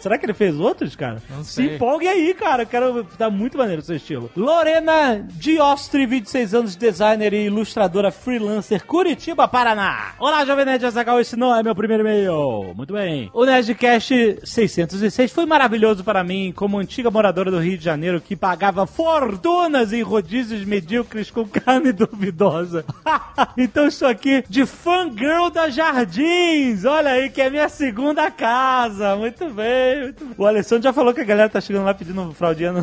Será 0.01 0.17
que 0.19 0.27
ele 0.27 0.35
fez 0.35 0.59
outros, 0.59 0.97
cara? 0.97 1.23
Não 1.31 1.45
Se 1.45 1.53
sei. 1.55 1.75
empolgue 1.77 2.09
aí, 2.09 2.35
cara. 2.35 2.64
Quero 2.67 3.05
Tá, 3.17 3.31
muito 3.31 3.57
maneiro 3.57 3.81
o 3.81 3.85
seu 3.85 3.97
estilo. 3.97 4.31
Lorena 4.37 5.25
Diostri, 5.35 6.07
26 6.07 6.55
anos, 6.55 6.77
designer 6.77 7.33
e 7.33 7.47
ilustradora 7.47 8.11
freelancer, 8.11 8.85
Curitiba, 8.85 9.47
Paraná. 9.47 10.15
Olá, 10.19 10.45
Jovem 10.45 10.65
Nerd 10.65 10.85
esse 11.21 11.37
não 11.37 11.55
é 11.55 11.63
meu 11.63 11.75
primeiro 11.75 12.03
e-mail. 12.03 12.73
Muito 12.75 12.93
bem. 12.93 13.31
O 13.33 13.45
Nerdcast 13.45 14.41
606 14.45 15.33
foi 15.33 15.47
maravilhoso 15.47 16.03
para 16.03 16.25
mim, 16.25 16.53
como 16.55 16.79
antiga 16.79 17.11
moradora 17.11 17.51
do 17.51 17.59
Rio 17.59 17.79
de 17.79 17.85
Janeiro 17.85 18.21
que 18.21 18.37
pagava 18.37 18.87
fortunas 18.87 19.93
em 19.93 20.03
rodízios 20.03 20.65
medíocres 20.65 21.31
com 21.31 21.47
carne 21.47 21.93
duvidosa. 21.95 22.85
então 23.57 23.87
estou 23.87 24.09
aqui 24.09 24.45
de 24.49 24.67
fangirl 24.67 25.51
da 25.51 25.69
Jardins. 25.69 26.85
Olha 26.85 27.13
aí, 27.13 27.31
que 27.31 27.41
é 27.41 27.51
minha 27.51 27.69
segunda 27.69 28.31
casa. 28.31 29.17
Muito 29.17 29.49
bem, 29.51 30.03
muito 30.03 30.25
bem. 30.25 30.35
O 30.37 30.47
Alessandro 30.47 30.85
já 30.85 30.93
falou 30.93 31.15
que 31.15 31.21
a 31.21 31.25
galera 31.25 31.49
tá 31.49 31.61
chegando 31.61 31.85
lá 31.85 31.95
pedindo 31.95 32.33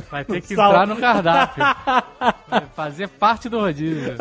Vai 0.10 0.26
ter 0.26 0.42
que 0.42 0.54
entrar 0.54 0.86
no 0.86 0.96
cardápio. 0.98 1.64
Fazer 2.76 3.08
parte 3.08 3.48
do 3.48 3.60
rodízio. 3.60 4.16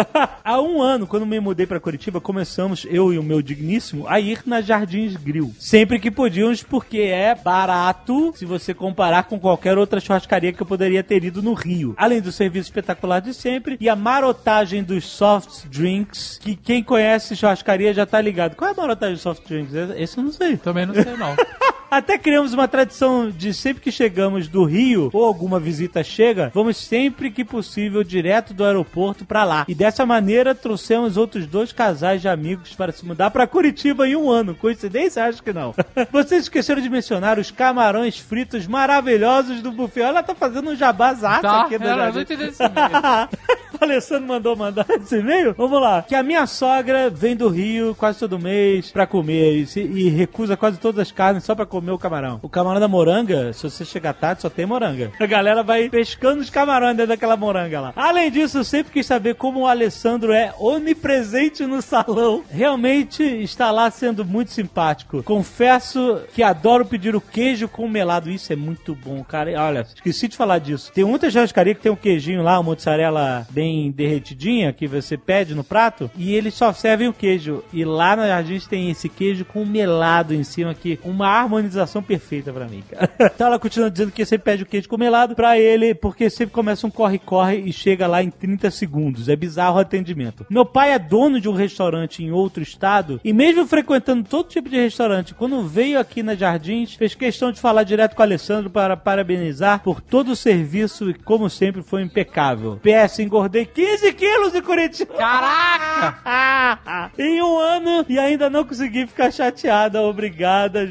Há 0.44 0.60
um 0.60 0.80
ano, 0.80 1.06
quando 1.06 1.26
me 1.26 1.40
mudei 1.40 1.66
pra 1.66 1.80
Curitiba, 1.80 2.20
começamos, 2.20 2.86
eu 2.88 3.12
e 3.12 3.18
o 3.18 3.22
meu 3.22 3.42
digníssimo, 3.42 4.06
a 4.08 4.20
ir 4.20 4.42
na 4.46 4.60
Jardins 4.60 5.16
Grill. 5.16 5.52
Sempre 5.58 5.98
que 5.98 6.10
podíamos, 6.10 6.62
porque 6.62 6.98
é 6.98 7.34
barato 7.34 8.32
se 8.36 8.44
você 8.44 8.72
comparar 8.72 9.24
com 9.24 9.38
qualquer 9.38 9.76
outra 9.78 10.00
churrascaria 10.00 10.52
que 10.52 10.62
eu 10.62 10.66
poderia 10.66 11.02
ter 11.02 11.24
ido 11.24 11.42
no 11.42 11.54
Rio. 11.54 11.94
Além 11.96 12.20
do 12.20 12.32
serviço 12.32 12.68
espetacular 12.68 13.20
de 13.20 13.34
sempre 13.34 13.76
e 13.80 13.88
a 13.88 13.96
marotagem 13.96 14.82
dos 14.82 15.04
soft 15.04 15.66
drinks, 15.66 16.38
que 16.40 16.54
quem 16.56 16.82
conhece 16.82 17.36
churrascaria 17.36 17.92
já 17.92 18.06
tá 18.06 18.20
ligado. 18.20 18.54
Qual 18.54 18.70
é 18.70 18.72
a 18.72 18.76
marotagem 18.76 19.14
dos 19.14 19.22
soft 19.22 19.46
drinks? 19.46 19.74
Esse 19.96 20.18
eu 20.18 20.24
não 20.24 20.32
sei. 20.32 20.56
Também 20.56 20.86
não 20.86 20.94
sei, 20.94 21.16
não. 21.16 21.34
Até 21.90 22.16
criamos 22.16 22.54
uma 22.54 22.68
tradição 22.68 23.30
de 23.30 23.52
sempre 23.52 23.82
que 23.82 23.90
chegamos 23.90 24.46
do 24.48 24.64
Rio 24.64 25.10
ou 25.12 25.24
alguma 25.24 25.58
visita 25.58 26.04
chega, 26.04 26.50
vamos 26.54 26.76
sempre 26.76 27.30
que 27.30 27.44
possível 27.44 28.04
direto 28.04 28.54
do 28.54 28.64
aeroporto 28.64 29.24
pra 29.24 29.42
lá. 29.44 29.64
E 29.66 29.74
dessa 29.74 30.06
maneira 30.06 30.54
trouxemos 30.54 31.16
outros 31.16 31.46
dois 31.46 31.72
casais 31.72 32.20
de 32.20 32.28
amigos 32.28 32.74
para 32.74 32.92
se 32.92 33.04
mudar 33.04 33.30
pra 33.30 33.46
Curitiba 33.46 34.06
em 34.08 34.14
um 34.14 34.30
ano. 34.30 34.54
Coincidência? 34.54 35.24
Acho 35.24 35.42
que 35.42 35.52
não. 35.52 35.74
Vocês 36.12 36.42
esqueceram 36.44 36.80
de 36.80 36.88
mencionar 36.88 37.38
os 37.38 37.50
camarões 37.50 38.18
fritos 38.18 38.66
maravilhosos 38.68 39.60
do 39.60 39.72
buffet. 39.72 40.02
Ela 40.02 40.22
tá 40.22 40.34
fazendo 40.34 40.70
um 40.70 40.76
jabazaço 40.76 41.42
Tá, 41.42 41.62
aqui 41.62 41.76
do 41.76 41.84
eu 41.84 41.90
não 41.90 41.96
Jardim. 41.96 42.20
entendi 42.20 42.44
esse 42.44 42.62
e-mail. 42.62 43.28
o 43.80 43.84
Alessandro 43.84 44.28
mandou 44.28 44.54
mandar 44.54 44.86
esse 45.02 45.16
e-mail? 45.18 45.54
Vamos 45.58 45.80
lá. 45.80 46.02
Que 46.02 46.14
a 46.14 46.22
minha 46.22 46.46
sogra 46.46 47.10
vem 47.10 47.34
do 47.34 47.48
Rio 47.48 47.94
quase 47.96 48.18
todo 48.20 48.38
mês 48.38 48.90
pra 48.92 49.06
comer 49.06 49.56
e, 49.56 49.66
se- 49.66 49.80
e 49.82 50.08
recusa 50.08 50.56
quase 50.56 50.78
todas 50.78 51.00
as 51.00 51.10
carnes 51.12 51.42
só 51.44 51.54
pra 51.54 51.66
comer 51.66 51.79
o 51.80 51.98
camarão. 51.98 52.38
O 52.42 52.48
camarão 52.48 52.80
da 52.80 52.88
moranga, 52.88 53.52
se 53.52 53.62
você 53.62 53.84
chegar 53.84 54.12
tarde, 54.14 54.42
só 54.42 54.50
tem 54.50 54.66
moranga. 54.66 55.12
A 55.18 55.26
galera 55.26 55.62
vai 55.62 55.88
pescando 55.88 56.40
os 56.40 56.50
camarões 56.50 56.96
dentro 56.96 57.08
daquela 57.08 57.36
moranga 57.36 57.80
lá. 57.80 57.92
Além 57.96 58.30
disso, 58.30 58.58
eu 58.58 58.64
sempre 58.64 58.92
quis 58.92 59.06
saber 59.06 59.34
como 59.34 59.60
o 59.60 59.66
Alessandro 59.66 60.32
é 60.32 60.52
onipresente 60.58 61.64
no 61.64 61.80
salão. 61.80 62.42
Realmente 62.50 63.22
está 63.22 63.70
lá 63.70 63.90
sendo 63.90 64.24
muito 64.24 64.50
simpático. 64.50 65.22
Confesso 65.22 66.20
que 66.34 66.42
adoro 66.42 66.84
pedir 66.84 67.14
o 67.14 67.20
queijo 67.20 67.68
com 67.68 67.88
melado. 67.88 68.30
Isso 68.30 68.52
é 68.52 68.56
muito 68.56 68.94
bom, 68.94 69.22
cara. 69.24 69.50
Olha, 69.62 69.86
esqueci 69.94 70.28
de 70.28 70.36
falar 70.36 70.58
disso. 70.58 70.92
Tem 70.92 71.04
muita 71.04 71.30
churrascaria 71.30 71.74
que 71.74 71.80
tem 71.80 71.92
um 71.92 71.96
queijinho 71.96 72.42
lá, 72.42 72.58
uma 72.58 72.70
mozzarella 72.70 73.46
bem 73.50 73.90
derretidinha, 73.90 74.72
que 74.72 74.86
você 74.86 75.16
pede 75.16 75.54
no 75.54 75.64
prato, 75.64 76.10
e 76.16 76.34
eles 76.34 76.54
só 76.54 76.72
servem 76.72 77.08
o 77.08 77.12
queijo. 77.12 77.62
E 77.72 77.84
lá 77.84 78.16
na 78.16 78.26
Jardins 78.26 78.66
tem 78.66 78.90
esse 78.90 79.08
queijo 79.08 79.44
com 79.44 79.64
melado 79.64 80.34
em 80.34 80.44
cima 80.44 80.70
aqui. 80.70 80.98
Uma 81.04 81.28
harmonização 81.28 81.69
perfeita 82.02 82.52
pra 82.52 82.66
mim, 82.66 82.82
cara. 82.88 83.10
Então 83.40 83.46
ela 83.46 83.58
continua 83.58 83.90
dizendo 83.90 84.12
que 84.12 84.24
você 84.24 84.36
pede 84.36 84.62
o 84.62 84.66
queijo 84.66 84.88
com 84.88 84.98
melado 84.98 85.34
pra 85.34 85.58
ele, 85.58 85.94
porque 85.94 86.28
sempre 86.28 86.52
começa 86.52 86.86
um 86.86 86.90
corre-corre 86.90 87.58
e 87.58 87.72
chega 87.72 88.06
lá 88.06 88.22
em 88.22 88.30
30 88.30 88.70
segundos. 88.70 89.28
É 89.28 89.36
bizarro 89.36 89.76
o 89.76 89.80
atendimento. 89.80 90.44
Meu 90.50 90.64
pai 90.64 90.92
é 90.92 90.98
dono 90.98 91.40
de 91.40 91.48
um 91.48 91.52
restaurante 91.52 92.22
em 92.22 92.30
outro 92.30 92.62
estado, 92.62 93.20
e 93.24 93.32
mesmo 93.32 93.66
frequentando 93.66 94.24
todo 94.28 94.48
tipo 94.48 94.68
de 94.68 94.76
restaurante, 94.76 95.34
quando 95.34 95.62
veio 95.66 95.98
aqui 95.98 96.22
na 96.22 96.34
Jardins, 96.34 96.94
fez 96.94 97.14
questão 97.14 97.52
de 97.52 97.60
falar 97.60 97.84
direto 97.84 98.14
com 98.14 98.22
o 98.22 98.24
Alessandro 98.24 98.68
para 98.68 98.96
parabenizar 98.96 99.82
por 99.82 100.00
todo 100.00 100.32
o 100.32 100.36
serviço 100.36 101.10
e, 101.10 101.14
como 101.14 101.48
sempre, 101.48 101.82
foi 101.82 102.02
impecável. 102.02 102.80
PS, 102.82 103.20
engordei 103.20 103.64
15 103.64 104.12
quilos 104.12 104.54
em 104.54 104.62
Curitiba. 104.62 105.14
Caraca! 105.14 107.10
em 107.18 107.42
um 107.42 107.58
ano 107.58 108.04
e 108.08 108.18
ainda 108.18 108.50
não 108.50 108.64
consegui 108.64 109.06
ficar 109.06 109.30
chateada. 109.30 110.02
Obrigada, 110.02 110.86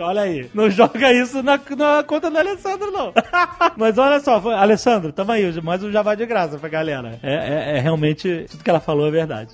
Olha 0.00 0.22
aí. 0.22 0.48
Não 0.54 0.68
joga 0.70 1.12
isso 1.12 1.42
na, 1.42 1.58
na 1.76 2.02
conta 2.02 2.30
do 2.30 2.38
Alessandro, 2.38 2.90
não. 2.90 3.12
Mas 3.76 3.96
olha 3.98 4.20
só, 4.20 4.40
foi- 4.40 4.54
Alessandro, 4.54 5.12
tamo 5.12 5.32
aí. 5.32 5.42
Mais 5.62 5.82
um 5.82 5.90
jabá 5.92 6.14
de 6.14 6.26
graça 6.26 6.58
pra 6.58 6.68
galera. 6.68 7.18
É, 7.22 7.34
é- 7.34 7.78
é 7.78 7.80
realmente 7.80 8.46
tudo 8.50 8.62
que 8.64 8.70
ela 8.70 8.80
falou 8.80 9.06
é 9.06 9.10
verdade. 9.10 9.50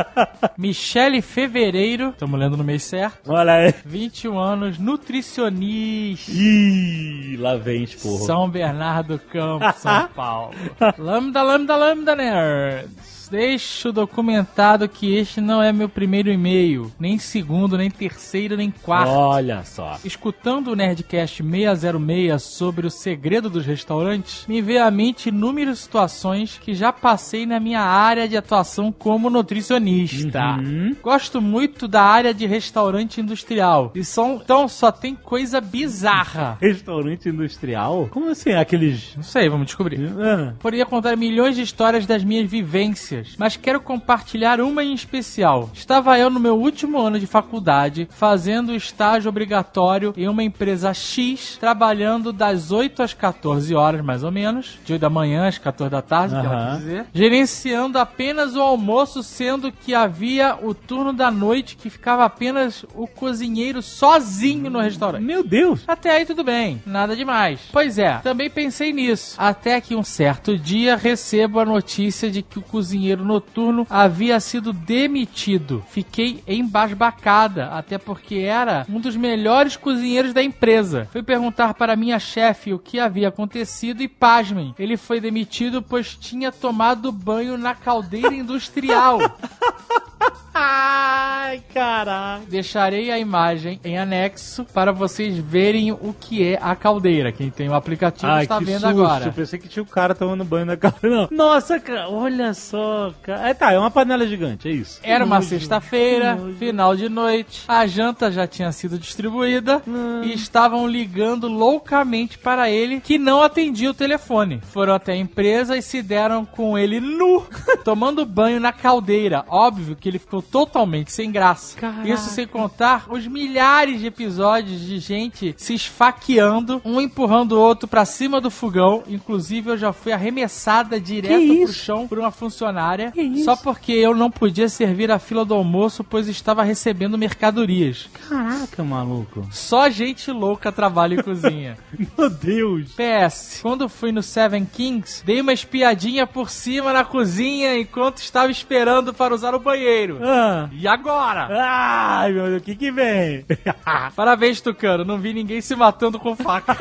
Michele 0.56 1.20
Fevereiro, 1.22 2.10
estamos 2.10 2.38
lendo 2.38 2.56
no 2.56 2.64
mês 2.64 2.82
certo. 2.82 3.30
olha 3.32 3.52
aí. 3.54 3.74
21 3.84 4.38
anos, 4.38 4.78
nutricionista. 4.78 6.30
Ih, 6.32 7.36
lá 7.38 7.56
vem, 7.56 7.84
esporro. 7.84 8.24
São 8.26 8.48
Bernardo 8.48 9.14
do 9.14 9.18
Campo, 9.18 9.64
São 9.76 10.08
Paulo. 10.14 10.54
Lambda, 10.98 11.42
lambda, 11.42 11.76
lambda, 11.76 12.14
nerds. 12.16 13.19
Deixo 13.30 13.92
documentado 13.92 14.88
que 14.88 15.14
este 15.14 15.40
não 15.40 15.62
é 15.62 15.72
meu 15.72 15.88
primeiro 15.88 16.30
e-mail, 16.30 16.90
nem 16.98 17.18
segundo, 17.18 17.78
nem 17.78 17.90
terceiro, 17.90 18.56
nem 18.56 18.70
quarto. 18.70 19.10
Olha 19.12 19.62
só. 19.64 19.98
Escutando 20.04 20.68
o 20.72 20.76
Nerdcast 20.76 21.42
606 21.42 22.42
sobre 22.42 22.86
o 22.86 22.90
segredo 22.90 23.48
dos 23.48 23.64
restaurantes, 23.64 24.44
me 24.46 24.60
veio 24.60 24.84
à 24.84 24.90
mente 24.90 25.28
inúmeras 25.28 25.78
situações 25.78 26.58
que 26.58 26.74
já 26.74 26.92
passei 26.92 27.46
na 27.46 27.60
minha 27.60 27.80
área 27.80 28.28
de 28.28 28.36
atuação 28.36 28.90
como 28.92 29.30
nutricionista. 29.30 30.56
Uhum. 30.58 30.96
Gosto 31.02 31.40
muito 31.40 31.86
da 31.86 32.02
área 32.02 32.34
de 32.34 32.46
restaurante 32.46 33.20
industrial. 33.20 33.92
E 33.94 34.04
são, 34.04 34.40
então 34.42 34.66
só 34.68 34.90
tem 34.90 35.14
coisa 35.14 35.60
bizarra. 35.60 36.58
Restaurante 36.60 37.28
industrial? 37.28 38.08
Como 38.10 38.30
assim? 38.30 38.52
Aqueles. 38.52 39.14
Não 39.16 39.22
sei, 39.22 39.48
vamos 39.48 39.66
descobrir. 39.66 40.00
Ah, 40.18 40.54
Poderia 40.58 40.86
contar 40.86 41.16
milhões 41.16 41.56
de 41.56 41.62
histórias 41.62 42.06
das 42.06 42.24
minhas 42.24 42.50
vivências, 42.50 43.19
mas 43.38 43.56
quero 43.56 43.80
compartilhar 43.80 44.60
uma 44.60 44.82
em 44.82 44.94
especial. 44.94 45.70
Estava 45.72 46.18
eu 46.18 46.30
no 46.30 46.40
meu 46.40 46.56
último 46.56 46.98
ano 46.98 47.18
de 47.18 47.26
faculdade, 47.26 48.08
fazendo 48.10 48.74
estágio 48.74 49.28
obrigatório 49.28 50.12
em 50.16 50.28
uma 50.28 50.42
empresa 50.42 50.92
X, 50.94 51.56
trabalhando 51.58 52.32
das 52.32 52.70
8 52.70 53.02
às 53.02 53.14
14 53.14 53.74
horas, 53.74 54.04
mais 54.04 54.22
ou 54.22 54.30
menos, 54.30 54.78
de 54.84 54.92
8 54.92 55.00
da 55.02 55.10
manhã 55.10 55.46
às 55.48 55.58
14 55.58 55.90
da 55.90 56.02
tarde, 56.02 56.34
que 56.34 56.46
ela 56.46 56.54
Aham. 56.56 56.70
quer 56.72 56.78
dizer, 56.78 57.06
gerenciando 57.12 57.98
apenas 57.98 58.54
o 58.56 58.60
almoço, 58.60 59.22
sendo 59.22 59.72
que 59.72 59.94
havia 59.94 60.56
o 60.62 60.74
turno 60.74 61.12
da 61.12 61.30
noite 61.30 61.76
que 61.76 61.88
ficava 61.90 62.24
apenas 62.24 62.84
o 62.94 63.06
cozinheiro 63.06 63.82
sozinho 63.82 64.70
no 64.70 64.80
restaurante. 64.80 65.22
meu 65.22 65.42
Deus. 65.42 65.82
Até 65.86 66.10
aí 66.10 66.26
tudo 66.26 66.44
bem, 66.44 66.82
nada 66.86 67.16
demais. 67.16 67.60
Pois 67.72 67.98
é, 67.98 68.18
também 68.18 68.50
pensei 68.50 68.92
nisso. 68.92 69.34
Até 69.38 69.80
que 69.80 69.94
um 69.94 70.02
certo 70.02 70.56
dia 70.58 70.96
recebo 70.96 71.60
a 71.60 71.64
notícia 71.64 72.30
de 72.30 72.42
que 72.42 72.58
o 72.58 72.62
cozinheiro 72.62 73.09
noturno 73.18 73.86
havia 73.88 74.38
sido 74.40 74.72
demitido. 74.72 75.84
Fiquei 75.88 76.42
embasbacada, 76.46 77.68
até 77.68 77.98
porque 77.98 78.36
era 78.36 78.86
um 78.88 79.00
dos 79.00 79.16
melhores 79.16 79.76
cozinheiros 79.76 80.32
da 80.32 80.42
empresa. 80.42 81.08
Fui 81.12 81.22
perguntar 81.22 81.74
para 81.74 81.96
minha 81.96 82.18
chefe 82.18 82.72
o 82.72 82.78
que 82.78 82.98
havia 82.98 83.28
acontecido 83.28 84.02
e 84.02 84.08
pasmem, 84.08 84.74
ele 84.78 84.96
foi 84.96 85.20
demitido 85.20 85.82
pois 85.82 86.14
tinha 86.14 86.52
tomado 86.52 87.12
banho 87.12 87.56
na 87.56 87.74
caldeira 87.74 88.34
industrial. 88.34 89.18
Ai, 90.52 91.62
caraca. 91.72 92.42
Deixarei 92.48 93.10
a 93.10 93.18
imagem 93.18 93.80
em 93.84 93.98
anexo 93.98 94.64
para 94.74 94.92
vocês 94.92 95.38
verem 95.38 95.92
o 95.92 96.14
que 96.18 96.44
é 96.44 96.58
a 96.60 96.74
caldeira. 96.74 97.32
Quem 97.32 97.50
tem 97.50 97.68
o 97.68 97.74
aplicativo 97.74 98.30
Ai, 98.30 98.42
está 98.42 98.58
vendo 98.58 98.80
susto. 98.80 98.86
agora. 98.86 99.26
Eu 99.26 99.32
pensei 99.32 99.58
que 99.58 99.68
tinha 99.68 99.82
o 99.82 99.86
cara 99.86 100.14
tomando 100.14 100.44
banho 100.44 100.66
na 100.66 100.76
cara. 100.76 100.94
Não. 101.02 101.28
Nossa, 101.30 101.78
cara, 101.80 102.08
olha 102.10 102.52
só, 102.52 103.12
cara. 103.22 103.48
É, 103.48 103.54
tá, 103.54 103.72
é 103.72 103.78
uma 103.78 103.90
panela 103.90 104.26
gigante, 104.26 104.68
é 104.68 104.72
isso. 104.72 105.00
Era 105.02 105.24
uma 105.24 105.40
sexta-feira, 105.40 106.38
final 106.58 106.94
de 106.94 107.08
noite, 107.08 107.64
a 107.66 107.86
janta 107.86 108.30
já 108.30 108.46
tinha 108.46 108.70
sido 108.72 108.98
distribuída 108.98 109.82
e 110.24 110.32
estavam 110.32 110.86
ligando 110.86 111.48
loucamente 111.48 112.38
para 112.38 112.68
ele 112.68 113.00
que 113.00 113.18
não 113.18 113.42
atendia 113.42 113.90
o 113.90 113.94
telefone. 113.94 114.60
Foram 114.62 114.94
até 114.94 115.12
a 115.12 115.16
empresa 115.16 115.76
e 115.76 115.82
se 115.82 116.02
deram 116.02 116.44
com 116.44 116.76
ele 116.76 117.00
nu, 117.00 117.46
tomando 117.84 118.26
banho 118.26 118.60
na 118.60 118.72
caldeira. 118.72 119.44
Óbvio 119.48 119.96
que 119.96 120.09
ele 120.10 120.18
ficou 120.18 120.42
totalmente 120.42 121.12
sem 121.12 121.30
graça. 121.30 121.76
Isso 122.04 122.28
sem 122.30 122.46
contar 122.46 123.06
os 123.08 123.26
milhares 123.26 124.00
de 124.00 124.06
episódios 124.06 124.80
de 124.80 124.98
gente 124.98 125.54
se 125.56 125.74
esfaqueando, 125.74 126.80
um 126.84 127.00
empurrando 127.00 127.52
o 127.52 127.60
outro 127.60 127.88
pra 127.88 128.04
cima 128.04 128.40
do 128.40 128.50
fogão. 128.50 129.02
Inclusive, 129.08 129.70
eu 129.70 129.76
já 129.78 129.92
fui 129.92 130.12
arremessada 130.12 131.00
direto 131.00 131.54
pro 131.64 131.72
chão 131.72 132.08
por 132.08 132.18
uma 132.18 132.30
funcionária. 132.30 133.10
Que 133.12 133.22
isso? 133.22 133.44
Só 133.44 133.56
porque 133.56 133.92
eu 133.92 134.14
não 134.14 134.30
podia 134.30 134.68
servir 134.68 135.10
a 135.10 135.18
fila 135.18 135.44
do 135.44 135.54
almoço, 135.54 136.02
pois 136.02 136.28
estava 136.28 136.62
recebendo 136.62 137.16
mercadorias. 137.16 138.08
Caraca, 138.28 138.82
maluco. 138.82 139.46
Só 139.50 139.88
gente 139.88 140.30
louca 140.30 140.72
trabalha 140.72 141.14
em 141.14 141.22
cozinha. 141.22 141.78
Meu 142.18 142.28
Deus. 142.30 142.92
PS, 142.92 143.60
quando 143.62 143.88
fui 143.88 144.12
no 144.12 144.22
Seven 144.22 144.64
Kings, 144.64 145.24
dei 145.24 145.40
uma 145.40 145.52
espiadinha 145.52 146.26
por 146.26 146.50
cima 146.50 146.92
na 146.92 147.04
cozinha 147.04 147.78
enquanto 147.78 148.18
estava 148.18 148.50
esperando 148.50 149.12
para 149.14 149.34
usar 149.34 149.54
o 149.54 149.58
banheiro. 149.60 149.99
Ah. 150.22 150.68
E 150.72 150.86
agora? 150.88 151.48
Ai, 151.50 152.32
meu 152.32 152.46
Deus, 152.46 152.62
o 152.62 152.64
que 152.64 152.74
que 152.76 152.90
vem? 152.90 153.44
Parabéns, 154.16 154.60
Tucano. 154.60 155.04
Não 155.04 155.18
vi 155.18 155.32
ninguém 155.34 155.60
se 155.60 155.74
matando 155.76 156.18
com 156.18 156.34
faca. 156.36 156.76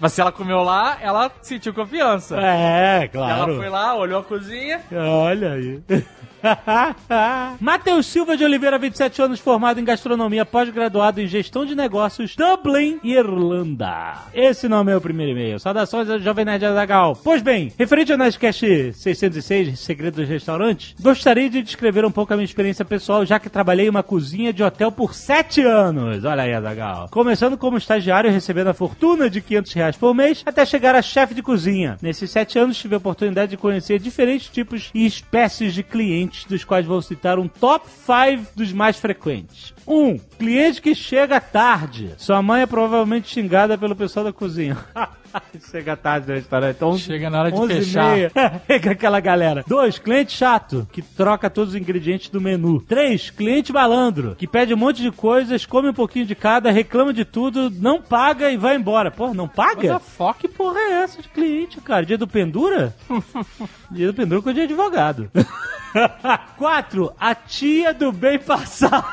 Mas 0.00 0.12
se 0.12 0.20
ela 0.20 0.32
comeu 0.32 0.62
lá, 0.62 0.96
ela 1.00 1.30
sentiu 1.42 1.74
confiança. 1.74 2.36
é, 2.40 2.96
Ela 2.98 3.08
claro. 3.08 3.56
foi 3.56 3.68
lá, 3.68 3.94
olhou 3.94 4.20
a 4.20 4.24
cozinha. 4.24 4.80
Olha 4.92 5.52
aí. 5.52 5.80
Matheus 7.60 8.06
Silva 8.06 8.36
de 8.36 8.44
Oliveira, 8.44 8.78
27 8.78 9.22
anos, 9.22 9.40
formado 9.40 9.80
em 9.80 9.84
gastronomia, 9.84 10.44
pós-graduado 10.44 11.20
em 11.20 11.26
gestão 11.26 11.64
de 11.64 11.74
negócios, 11.74 12.34
Dublin, 12.36 12.98
Irlanda. 13.02 14.26
Esse 14.32 14.68
não 14.68 14.78
é 14.78 14.80
o 14.80 14.84
meu 14.84 15.00
primeiro 15.00 15.32
e-mail. 15.32 15.58
Saudações 15.58 16.08
Jovem 16.22 16.44
Nerd 16.44 16.64
Azagal. 16.64 17.18
Pois 17.22 17.42
bem, 17.42 17.72
referente 17.78 18.12
ao 18.12 18.18
Nerdcast 18.18 18.92
606, 18.94 19.78
Segredos 19.78 20.20
dos 20.20 20.28
Restaurantes, 20.28 20.94
gostaria 21.00 21.48
de 21.48 21.62
descrever 21.62 22.04
um 22.04 22.10
pouco 22.10 22.32
a 22.32 22.36
minha 22.36 22.44
experiência 22.44 22.84
pessoal, 22.84 23.24
já 23.24 23.38
que 23.38 23.48
trabalhei 23.48 23.86
em 23.86 23.90
uma 23.90 24.02
cozinha 24.02 24.52
de 24.52 24.62
hotel 24.62 24.90
por 24.90 25.14
7 25.14 25.62
anos. 25.62 26.24
Olha 26.24 26.42
aí, 26.42 26.52
Azagal. 26.52 27.08
Começando 27.10 27.56
como 27.56 27.76
estagiário, 27.76 28.30
recebendo 28.30 28.68
a 28.68 28.74
fortuna 28.74 29.28
de 29.28 29.40
500 29.40 29.72
reais 29.72 29.96
por 29.96 30.14
mês, 30.14 30.42
até 30.44 30.64
chegar 30.64 30.94
a 30.94 31.02
chefe 31.02 31.34
de 31.34 31.42
cozinha. 31.42 31.96
Nesses 32.02 32.30
7 32.30 32.58
anos, 32.58 32.78
tive 32.78 32.94
a 32.94 32.98
oportunidade 32.98 33.50
de 33.50 33.56
conhecer 33.56 33.98
diferentes 33.98 34.48
tipos 34.48 34.90
e 34.94 35.06
espécies 35.06 35.74
de 35.74 35.82
clientes, 35.82 36.29
dos 36.48 36.64
quais 36.64 36.86
vou 36.86 37.00
citar 37.02 37.38
um 37.38 37.48
top 37.48 37.88
5 37.88 38.52
dos 38.54 38.72
mais 38.72 38.98
frequentes. 38.98 39.74
1. 39.86 39.94
Um, 39.94 40.18
cliente 40.38 40.80
que 40.80 40.94
chega 40.94 41.40
tarde. 41.40 42.14
Sua 42.16 42.40
mãe 42.42 42.62
é 42.62 42.66
provavelmente 42.66 43.28
xingada 43.28 43.76
pelo 43.76 43.96
pessoal 43.96 44.24
da 44.24 44.32
cozinha. 44.32 44.76
chega 45.70 45.96
tarde 45.96 46.28
no 46.28 46.34
restaurante. 46.34 46.82
11, 46.82 47.02
Chega 47.02 47.30
na 47.30 47.40
hora 47.40 47.52
de 47.52 47.58
11 47.58 47.74
fechar. 47.74 48.16
Chega 48.66 48.90
aquela 48.92 49.20
galera. 49.20 49.64
2. 49.66 49.98
Cliente 49.98 50.32
chato, 50.32 50.86
que 50.92 51.02
troca 51.02 51.50
todos 51.50 51.74
os 51.74 51.80
ingredientes 51.80 52.28
do 52.28 52.40
menu. 52.40 52.80
3. 52.82 53.30
Cliente 53.30 53.72
malandro, 53.72 54.34
que 54.36 54.46
pede 54.46 54.74
um 54.74 54.76
monte 54.76 55.02
de 55.02 55.10
coisas, 55.10 55.66
come 55.66 55.88
um 55.88 55.94
pouquinho 55.94 56.26
de 56.26 56.34
cada, 56.34 56.70
reclama 56.70 57.12
de 57.12 57.24
tudo, 57.24 57.70
não 57.70 58.00
paga 58.00 58.50
e 58.50 58.56
vai 58.56 58.76
embora. 58.76 59.10
Porra, 59.10 59.34
não 59.34 59.48
paga? 59.48 59.98
Fuck? 59.98 60.40
Que 60.40 60.48
porra 60.48 60.78
é 60.78 60.92
essa 61.02 61.20
de 61.20 61.28
cliente, 61.28 61.80
cara? 61.80 62.06
Dia 62.06 62.16
do 62.16 62.26
pendura? 62.26 62.94
dia 63.90 64.06
do 64.06 64.14
pendura 64.14 64.42
com 64.42 64.50
o 64.50 64.54
dia 64.54 64.66
de 64.66 64.72
advogado. 64.72 65.30
4. 66.56 67.14
A 67.18 67.34
tia 67.34 67.92
do 67.92 68.12
bem 68.12 68.38
passado. 68.38 69.04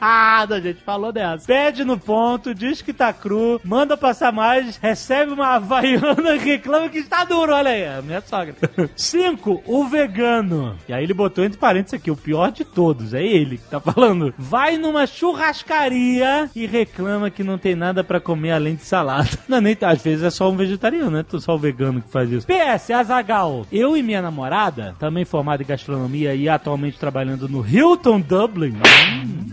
A 0.00 0.60
gente 0.60 0.82
falou 0.82 1.12
dessa. 1.12 1.46
Pede 1.46 1.84
no 1.84 1.98
ponto, 1.98 2.54
diz 2.54 2.82
que 2.82 2.92
tá 2.92 3.12
cru, 3.12 3.60
manda 3.64 3.96
passar 3.96 4.32
mais, 4.32 4.76
recebe 4.76 5.32
uma 5.32 5.54
havaiana 5.54 6.34
e 6.34 6.38
reclama 6.38 6.88
que 6.88 6.98
está 6.98 7.24
duro. 7.24 7.52
Olha 7.52 7.70
aí, 7.70 7.86
a 7.86 8.02
minha 8.02 8.20
sogra. 8.20 8.54
5. 8.96 9.62
O 9.66 9.84
vegano. 9.84 10.76
E 10.88 10.92
aí 10.92 11.02
ele 11.02 11.14
botou 11.14 11.44
entre 11.44 11.58
parênteses 11.58 11.94
aqui, 11.94 12.10
o 12.10 12.16
pior 12.16 12.50
de 12.50 12.64
todos, 12.64 13.14
é 13.14 13.22
ele 13.22 13.58
que 13.58 13.68
tá 13.68 13.80
falando. 13.80 14.32
Vai 14.38 14.76
numa 14.76 15.06
churrascaria 15.06 16.50
e 16.54 16.66
reclama 16.66 17.30
que 17.30 17.44
não 17.44 17.58
tem 17.58 17.74
nada 17.74 18.02
pra 18.04 18.20
comer 18.20 18.52
além 18.52 18.74
de 18.74 18.84
salada. 18.84 19.28
Não, 19.48 19.60
nem, 19.60 19.76
às 19.82 20.02
vezes 20.02 20.24
é 20.24 20.30
só 20.30 20.50
um 20.50 20.56
vegetariano, 20.56 21.10
né? 21.10 21.24
Só 21.38 21.54
o 21.54 21.58
vegano 21.58 22.00
que 22.00 22.08
faz 22.08 22.30
isso. 22.30 22.46
PS, 22.46 22.90
Azagal. 22.90 23.66
Eu 23.70 23.96
e 23.96 24.02
minha 24.02 24.22
namorada, 24.22 24.94
também 24.98 25.24
formada 25.24 25.62
em 25.62 25.66
gastronomia 25.66 26.34
e 26.34 26.48
atualmente 26.48 26.98
trabalhando 26.98 27.48
no 27.48 27.66
Hilton 27.66 28.20
Dublin. 28.20 28.72
Hum, 28.72 29.51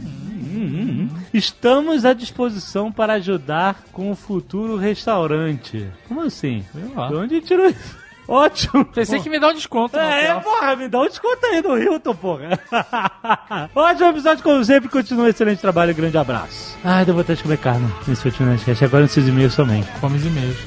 Estamos 1.34 2.06
à 2.06 2.13
disposição 2.13 2.91
para 2.91 3.13
ajudar 3.13 3.84
com 3.91 4.12
o 4.12 4.15
futuro 4.15 4.75
restaurante. 4.75 5.88
Como 6.08 6.22
assim? 6.22 6.65
De 6.74 7.15
onde 7.15 7.41
tirou 7.41 7.68
isso? 7.68 7.98
Ótimo! 8.29 8.86
Pensei 8.86 9.20
que 9.20 9.29
me 9.29 9.39
dá 9.39 9.48
um 9.48 9.53
desconto. 9.53 9.98
É, 9.98 10.39
porra, 10.39 10.75
me 10.75 10.88
dá 10.88 11.00
um 11.00 11.08
desconto 11.08 11.44
aí 11.48 11.63
no 11.63 11.75
Hilton, 11.75 12.13
porra. 12.13 12.60
Ótimo 13.74 14.10
episódio, 14.10 14.44
como 14.44 14.63
sempre. 14.63 14.88
Continua 14.88 15.25
um 15.25 15.27
excelente 15.27 15.60
trabalho. 15.60 15.96
Grande 15.96 16.15
abraço. 16.15 16.77
Ai, 16.84 17.03
deu 17.06 17.15
vontade 17.15 17.38
de 17.38 17.44
comer 17.44 17.58
carne 17.58 17.91
nesse 18.08 18.27
último 18.27 18.48
Nerdcast. 18.50 18.86
Agora 18.86 19.03
nesses 19.03 19.27
e-mails 19.27 19.56
também. 19.56 19.84
Come 20.00 20.18
os 20.18 20.25
e-mails. 20.25 20.58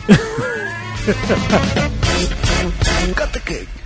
Cut 3.15 3.33
the 3.33 3.41
cake. 3.41 3.82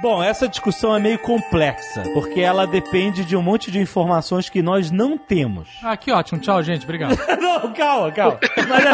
Bom, 0.00 0.22
essa 0.22 0.46
discussão 0.48 0.94
é 0.94 1.00
meio 1.00 1.18
complexa, 1.18 2.04
porque 2.14 2.40
ela 2.40 2.66
depende 2.68 3.24
de 3.24 3.36
um 3.36 3.42
monte 3.42 3.68
de 3.68 3.80
informações 3.80 4.48
que 4.48 4.62
nós 4.62 4.92
não 4.92 5.18
temos. 5.18 5.68
Ah, 5.82 5.96
que 5.96 6.12
ótimo. 6.12 6.38
Tchau, 6.40 6.62
gente. 6.62 6.84
Obrigado. 6.84 7.18
Não, 7.40 7.72
calma, 7.72 8.12
calma. 8.12 8.38
Mas 8.68 8.84
é, 8.84 8.90